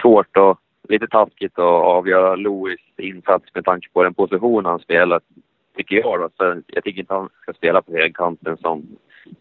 Svårt 0.02 0.36
och 0.36 0.58
lite 0.88 1.06
taskigt 1.06 1.58
att 1.58 1.64
avgöra 1.84 2.36
Louis 2.36 2.80
insats 2.96 3.44
med 3.54 3.64
tanke 3.64 3.88
på 3.92 4.02
den 4.02 4.14
position 4.14 4.64
han 4.64 4.78
spelar, 4.78 5.20
tycker 5.76 5.96
jag. 5.96 6.20
Då. 6.20 6.28
Så 6.36 6.62
jag 6.66 6.84
tycker 6.84 7.00
inte 7.00 7.14
han 7.14 7.28
ska 7.42 7.52
spela 7.52 7.82
på 7.82 7.92
högkanten 7.92 8.56
som, 8.56 8.86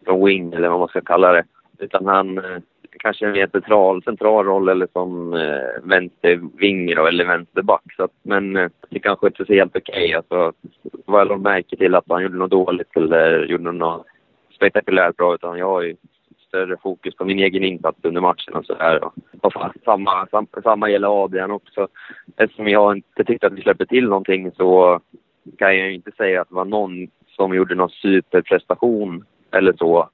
som 0.04 0.24
wing 0.24 0.52
eller 0.52 0.68
vad 0.68 0.78
man 0.78 0.88
ska 0.88 1.00
kalla 1.00 1.32
det. 1.32 1.44
Utan 1.78 2.06
han 2.06 2.38
eh, 2.38 2.58
kanske 2.98 3.26
en 3.26 3.32
mer 3.32 3.48
central, 3.52 4.02
central 4.02 4.44
roll 4.44 4.68
eller 4.68 4.88
som 4.92 5.34
eh, 5.34 5.82
vänsterving 5.82 6.90
eller 6.90 7.24
vänsterback. 7.24 7.94
Så 7.96 8.04
att, 8.04 8.12
men 8.22 8.56
eh, 8.56 8.70
det 8.90 9.00
kanske 9.00 9.26
inte 9.26 9.44
ser 9.44 9.54
helt 9.54 9.76
okej. 9.76 10.04
Okay. 10.04 10.14
Alltså, 10.14 10.52
vad 11.06 11.28
jag 11.28 11.40
märker 11.40 11.76
till 11.76 11.94
att 11.94 12.04
han 12.08 12.22
gjorde 12.22 12.36
något 12.36 12.50
dåligt 12.50 12.96
eller 12.96 13.44
gjorde 13.44 13.72
något 13.72 14.06
spektakulärt 14.54 15.16
bra. 15.16 15.34
Utan 15.34 15.58
jag 15.58 15.66
har 15.66 15.82
ju 15.82 15.96
större 16.48 16.76
fokus 16.82 17.16
på 17.16 17.24
min 17.24 17.38
egen 17.38 17.64
insats 17.64 17.98
under 18.02 18.20
matchen 18.20 18.54
och 18.54 18.66
sådär. 18.66 19.04
Och 19.40 19.52
samma, 19.84 20.26
sam, 20.26 20.46
samma 20.62 20.90
gäller 20.90 21.24
Adrian 21.24 21.50
också. 21.50 21.88
Eftersom 22.36 22.68
jag 22.68 22.96
inte 22.96 23.24
tyckte 23.24 23.46
att 23.46 23.52
vi 23.52 23.62
släppte 23.62 23.86
till 23.86 24.08
någonting 24.08 24.50
så 24.56 25.00
kan 25.58 25.76
jag 25.76 25.86
ju 25.86 25.94
inte 25.94 26.10
säga 26.12 26.40
att 26.40 26.48
det 26.48 26.54
var 26.54 26.64
någon 26.64 27.08
som 27.26 27.54
gjorde 27.54 27.74
någon 27.74 27.90
superprestation 27.90 29.24
eller 29.52 29.72
så 29.72 30.08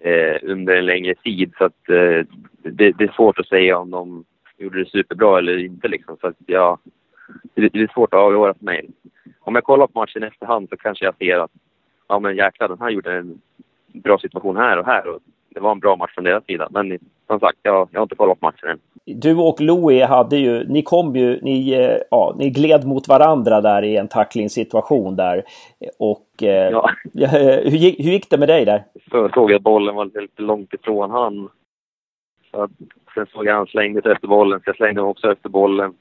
eh, 0.00 0.36
under 0.42 0.76
en 0.76 0.86
längre 0.86 1.14
tid. 1.14 1.52
Så 1.58 1.64
att, 1.64 1.88
eh, 1.88 2.26
det, 2.62 2.92
det, 2.92 3.04
är 3.04 3.16
svårt 3.16 3.38
att 3.38 3.48
säga 3.48 3.78
om 3.78 3.90
de 3.90 4.24
gjorde 4.58 4.78
det 4.78 4.90
superbra 4.90 5.38
eller 5.38 5.58
inte. 5.58 5.88
Liksom. 5.88 6.16
Så 6.20 6.26
att, 6.26 6.36
ja, 6.46 6.78
det, 7.54 7.68
det 7.68 7.82
är 7.82 7.90
svårt 7.94 8.14
att 8.14 8.20
avgöra 8.20 8.54
för 8.54 8.64
mig. 8.64 8.90
Om 9.40 9.54
jag 9.54 9.64
kollar 9.64 9.86
på 9.86 9.98
matchen 9.98 10.24
i 10.24 10.26
efterhand 10.26 10.68
så 10.68 10.76
kanske 10.76 11.04
jag 11.04 11.16
ser 11.16 11.38
att 11.38 11.50
ja, 12.08 12.18
men 12.18 12.36
jäklar, 12.36 12.68
den 12.68 12.80
här 12.80 12.90
gjorde 12.90 13.12
en 13.12 13.40
bra 13.86 14.18
situation 14.18 14.56
här 14.56 14.78
och 14.78 14.86
här. 14.86 15.08
Och 15.08 15.20
det 15.48 15.60
var 15.60 15.72
en 15.72 15.80
bra 15.80 15.96
match 15.96 16.14
från 16.14 16.24
deras 16.24 16.44
sida. 16.44 16.68
Men 16.70 16.98
som 17.28 17.40
sagt, 17.40 17.58
jag, 17.62 17.88
jag 17.92 18.00
har 18.00 18.02
inte 18.02 18.14
kollat 18.14 18.42
matchen 18.42 18.68
än. 18.68 18.78
Du 19.04 19.36
och 19.36 19.60
Louie 19.60 20.04
hade 20.04 20.36
ju, 20.36 20.64
ni 20.68 20.82
kom 20.82 21.16
ju, 21.16 21.40
ni, 21.42 21.72
eh, 21.72 21.98
ja, 22.10 22.34
ni 22.38 22.50
gled 22.50 22.86
mot 22.86 23.08
varandra 23.08 23.60
där 23.60 23.82
i 23.82 23.96
en 23.96 24.08
tacklingssituation 24.08 25.16
där. 25.16 25.42
Och 25.98 26.42
eh, 26.42 26.70
ja. 26.70 26.90
hur, 27.64 27.76
gick, 27.76 27.98
hur 27.98 28.10
gick 28.10 28.30
det 28.30 28.38
med 28.38 28.48
dig 28.48 28.64
där? 28.64 28.84
Så 29.10 29.28
såg 29.34 29.50
jag 29.50 29.56
att 29.56 29.62
bollen 29.62 29.94
var 29.94 30.04
lite 30.04 30.42
långt 30.42 30.74
ifrån 30.74 31.10
han. 31.10 31.48
Så 32.50 32.68
sen 33.14 33.26
såg 33.32 33.46
jag 33.46 33.54
han 33.54 33.66
slängde 33.66 34.02
sig 34.02 34.12
efter 34.12 34.28
bollen, 34.28 34.60
så 34.60 34.68
jag 34.68 34.76
slängde 34.76 35.00
mig 35.00 35.10
också 35.10 35.32
efter 35.32 35.48
bollen. 35.48 35.94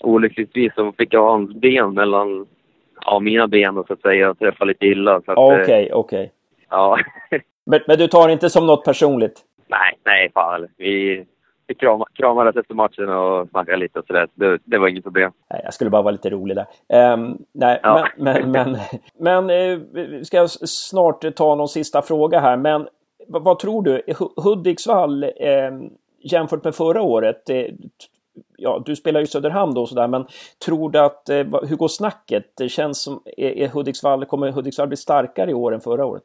Olyckligtvis 0.00 0.74
så 0.74 0.92
fick 0.92 1.14
jag 1.14 1.30
hans 1.30 1.54
ben 1.54 1.94
mellan 1.94 2.46
ja, 3.04 3.20
mina 3.20 3.48
ben 3.48 3.78
och 3.78 3.86
så 3.86 3.92
att 3.92 4.00
säga 4.00 4.30
och 4.30 4.38
träffade 4.38 4.68
lite 4.68 4.86
illa. 4.86 5.16
Okej, 5.26 5.34
okej. 5.36 5.62
Okay, 5.62 5.92
okay. 5.92 6.28
Ja. 6.70 6.98
Men, 7.70 7.80
men, 7.86 7.98
du 7.98 8.08
tar 8.08 8.28
inte 8.28 8.50
som 8.50 8.66
något 8.66 8.84
personligt? 8.84 9.44
Nej, 9.68 9.98
nej 10.04 10.30
fan. 10.34 10.66
Vi, 10.76 11.24
vi 11.66 11.74
kram, 11.74 12.02
kramades 12.14 12.56
efter 12.56 12.74
matchen 12.74 13.08
och 13.08 13.48
snackade 13.48 13.76
lite 13.76 13.98
och 13.98 14.06
sådär. 14.06 14.28
Det, 14.34 14.58
det 14.64 14.78
var 14.78 14.88
inget 14.88 15.04
problem. 15.04 15.32
Jag 15.64 15.74
skulle 15.74 15.90
bara 15.90 16.02
vara 16.02 16.12
lite 16.12 16.30
rolig 16.30 16.56
där. 16.56 17.12
Um, 17.12 17.38
nej, 17.52 17.80
Ja. 17.82 18.08
men, 18.16 18.50
men, 18.50 18.76
men, 19.18 19.48
men 19.48 19.50
eh, 19.50 20.22
ska 20.22 20.44
s- 20.44 20.88
snart 20.88 21.34
ta 21.36 21.54
någon 21.54 21.68
sista 21.68 22.02
fråga 22.02 22.40
här. 22.40 22.56
Men 22.56 22.88
vad, 23.28 23.58
tror 23.58 23.82
du? 23.82 24.02
Hu- 24.06 24.42
Hudiksvall 24.42 25.24
eh, 25.24 25.30
jämfört 26.18 26.64
med 26.64 26.74
förra 26.74 27.02
året. 27.02 27.50
Eh, 27.50 27.66
ja, 28.56 28.82
du 28.86 28.96
spelar 28.96 29.20
ju 29.20 29.26
Söderhamn 29.26 29.74
då 29.74 29.80
och 29.80 29.88
sådär, 29.88 30.08
men 30.08 30.26
tror 30.64 30.90
du 30.90 30.98
att, 30.98 31.28
eh, 31.28 31.36
hur 31.68 31.76
går 31.76 31.88
snacket? 31.88 32.44
Det 32.56 32.68
känns 32.68 33.02
som, 33.02 33.22
är, 33.36 33.50
är 33.50 33.68
Hudiksvall, 33.68 34.24
kommer 34.24 34.50
Hudiksvall 34.52 34.88
bli 34.88 34.96
starkare 34.96 35.50
i 35.50 35.54
år 35.54 35.74
än 35.74 35.80
förra 35.80 36.06
året? 36.06 36.22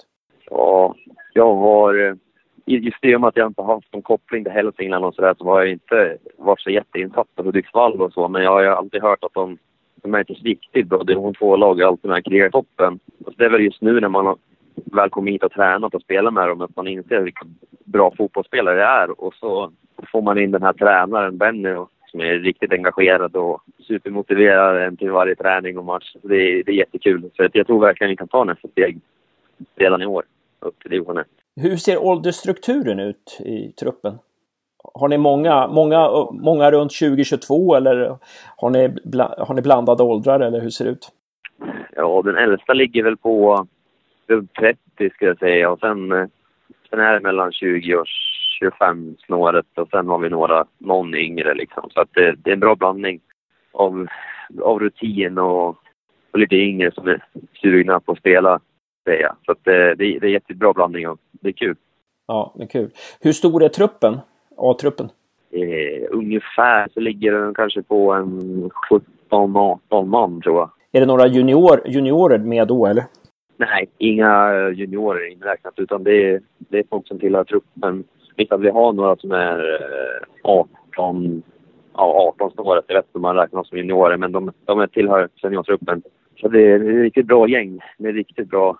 Ja, 0.49 0.95
jag 1.33 1.55
har... 1.55 2.17
Just 2.65 3.05
i 3.05 3.15
och 3.15 3.21
med 3.21 3.27
att 3.27 3.37
jag 3.37 3.47
inte 3.47 3.61
har 3.61 3.73
haft 3.73 3.93
någon 3.93 4.01
koppling 4.01 4.43
till 4.43 4.53
Hälsingland 4.53 5.05
och 5.05 5.15
sådär 5.15 5.35
så 5.37 5.43
har 5.43 5.59
jag 5.59 5.71
inte 5.71 6.17
varit 6.37 6.61
så 6.61 6.69
jätteinsatt 6.69 7.35
på 7.35 7.43
Hudiksvall 7.43 8.01
och 8.01 8.13
så. 8.13 8.27
Men 8.27 8.43
jag 8.43 8.51
har 8.51 8.61
ju 8.61 8.67
alltid 8.67 9.01
hört 9.01 9.23
att 9.23 9.33
de, 9.33 9.57
de 9.95 10.13
är 10.13 10.19
ett 10.21 10.43
riktigt 10.43 10.87
bra 10.87 11.03
division 11.03 11.33
2-lag 11.33 11.79
är 11.81 11.85
alltid 11.85 12.09
med 12.11 12.25
krigar 12.25 12.47
i 12.47 12.51
toppen. 12.51 12.99
Och 13.25 13.33
det 13.37 13.45
är 13.45 13.49
väl 13.49 13.61
just 13.61 13.81
nu 13.81 13.99
när 13.99 14.09
man 14.09 14.25
har 14.25 14.37
väl 14.75 15.09
kommit 15.09 15.33
hit 15.33 15.43
och 15.43 15.51
tränat 15.51 15.95
och 15.95 16.01
spelat 16.01 16.33
med 16.33 16.47
dem 16.47 16.61
att 16.61 16.75
man 16.75 16.87
inser 16.87 17.19
vilka 17.21 17.45
bra 17.85 18.13
fotbollsspelare 18.17 18.75
det 18.75 18.83
är. 18.83 19.21
Och 19.21 19.33
så 19.33 19.71
får 20.11 20.21
man 20.21 20.37
in 20.37 20.51
den 20.51 20.63
här 20.63 20.73
tränaren, 20.73 21.37
Benny, 21.37 21.73
och- 21.73 21.89
som 22.07 22.21
är 22.21 22.39
riktigt 22.39 22.71
engagerad 22.71 23.35
och 23.35 23.61
supermotiverad 23.87 24.81
en 24.87 24.97
till 24.97 25.11
varje 25.11 25.35
träning 25.35 25.77
och 25.77 25.85
match. 25.85 26.11
Så 26.21 26.27
det, 26.27 26.35
är, 26.35 26.63
det 26.63 26.71
är 26.71 26.75
jättekul. 26.75 27.29
Så 27.35 27.47
jag 27.53 27.67
tror 27.67 27.81
verkligen 27.81 28.09
vi 28.09 28.15
kan 28.15 28.27
ta 28.27 28.43
nästa 28.43 28.67
steg 28.67 28.99
redan 29.75 30.01
i 30.01 30.05
år 30.05 30.23
upp 30.59 30.79
till 30.79 30.91
division 30.91 31.17
1. 31.17 31.27
Hur 31.55 31.77
ser 31.77 31.97
åldersstrukturen 31.97 32.99
ut 32.99 33.41
i 33.45 33.71
truppen? 33.71 34.17
Har 34.93 35.07
ni 35.07 35.17
många, 35.17 35.67
många, 35.67 36.09
många 36.31 36.71
runt 36.71 36.99
2022 36.99 37.75
eller 37.75 38.17
har 38.57 38.69
ni, 38.69 38.89
bla, 39.03 39.35
har 39.37 39.55
ni 39.55 39.61
blandade 39.61 40.03
åldrar 40.03 40.39
eller 40.39 40.61
hur 40.61 40.69
ser 40.69 40.85
det 40.85 40.91
ut? 40.91 41.11
Ja, 41.95 42.21
den 42.25 42.37
äldsta 42.37 42.73
ligger 42.73 43.03
väl 43.03 43.17
på 43.17 43.67
runt 44.27 44.53
30 44.53 44.79
skulle 44.95 45.31
jag 45.31 45.39
säga 45.39 45.69
och 45.69 45.79
sen, 45.79 46.11
eh, 46.11 46.27
sen 46.89 46.99
är 46.99 47.13
det 47.13 47.19
mellan 47.19 47.51
20 47.51 47.95
och 47.95 48.07
25 48.59 49.15
snåret 49.25 49.77
och 49.77 49.89
sen 49.89 50.07
har 50.07 50.19
vi 50.19 50.29
några, 50.29 50.65
någon 50.77 51.15
yngre 51.15 51.53
liksom. 51.53 51.89
Så 51.89 52.01
att 52.01 52.09
det, 52.13 52.35
det 52.37 52.49
är 52.49 52.53
en 52.53 52.59
bra 52.59 52.75
blandning 52.75 53.19
av, 53.71 54.07
av 54.61 54.79
rutin 54.79 55.37
och, 55.37 55.67
och 56.31 56.39
lite 56.39 56.55
yngre 56.55 56.91
som 56.91 57.07
är 57.07 57.25
sugna 57.61 57.99
på 57.99 58.11
att 58.11 58.17
spela, 58.17 58.59
säger 59.03 59.21
jag. 59.21 59.35
Så 59.45 59.51
att 59.51 59.63
det, 59.63 59.95
det, 59.95 60.05
är- 60.05 60.19
det 60.19 60.27
är 60.27 60.31
jättebra 60.31 60.73
blandning 60.73 61.07
och 61.09 61.17
det 61.31 61.47
är 61.49 61.53
kul. 61.53 61.75
Ja, 62.27 62.53
men 62.57 62.67
kul. 62.67 62.89
Hur 63.21 63.31
stor 63.31 63.63
är 63.63 63.69
truppen? 63.69 64.17
A-truppen? 64.57 65.09
Eh, 65.51 66.07
ungefär 66.11 66.87
så 66.93 66.99
ligger 66.99 67.31
den 67.31 67.53
kanske 67.53 67.83
på 67.83 68.11
en 68.13 68.69
17-18 69.29 70.05
man 70.05 70.41
tror 70.41 70.55
jag. 70.55 70.69
Är 70.91 70.99
det 70.99 71.05
några 71.05 71.27
junior, 71.27 71.81
juniorer 71.87 72.37
med 72.39 72.67
då 72.67 72.85
eller? 72.85 73.03
Nej, 73.57 73.89
inga 73.97 74.53
juniorer 74.69 75.31
inräknat 75.31 75.73
utan 75.79 76.03
det 76.03 76.31
är, 76.31 76.41
det 76.57 76.79
är 76.79 76.83
folk 76.89 77.07
som 77.07 77.19
tillhör 77.19 77.43
truppen. 77.43 78.03
Att 78.49 78.61
vi 78.61 78.69
har 78.69 78.93
några 78.93 79.15
som 79.15 79.31
är 79.31 79.59
eh, 79.59 80.27
18, 80.43 81.43
ja 81.93 82.33
18 82.37 82.51
snåret, 82.51 82.85
jag 82.87 82.95
vet 82.95 83.05
inte 83.05 83.17
om 83.17 83.21
man 83.21 83.35
räknar 83.35 83.63
som 83.63 83.77
juniorer, 83.77 84.17
men 84.17 84.31
de, 84.31 84.51
de 84.65 84.79
är 84.79 84.87
tillhör 84.87 85.29
seniortruppen. 85.41 86.01
Så 86.41 86.47
det 86.47 86.61
är 86.61 86.75
ett 86.75 86.81
riktigt 87.03 87.25
bra 87.27 87.47
gäng 87.49 87.79
med 87.97 88.15
riktigt 88.15 88.49
bra, 88.49 88.77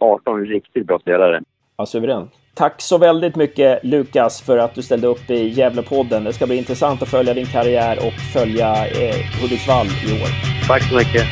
18 0.00 0.46
riktigt 0.46 0.86
bra 0.86 0.98
spelare. 0.98 1.42
Ja, 1.76 1.86
suverän. 1.86 2.28
Tack 2.54 2.80
så 2.80 2.98
väldigt 2.98 3.36
mycket 3.36 3.84
Lukas 3.84 4.42
för 4.42 4.58
att 4.58 4.74
du 4.74 4.82
ställde 4.82 5.06
upp 5.06 5.30
i 5.30 5.48
Gävlepodden. 5.48 6.24
Det 6.24 6.32
ska 6.32 6.46
bli 6.46 6.56
intressant 6.56 7.02
att 7.02 7.08
följa 7.08 7.34
din 7.34 7.46
karriär 7.46 7.96
och 8.06 8.12
följa 8.32 8.86
eh, 8.86 9.42
Hudiksvall 9.42 9.86
i 9.86 10.12
år. 10.22 10.28
Tack 10.68 10.82
så 10.82 10.94
mycket. 10.96 11.26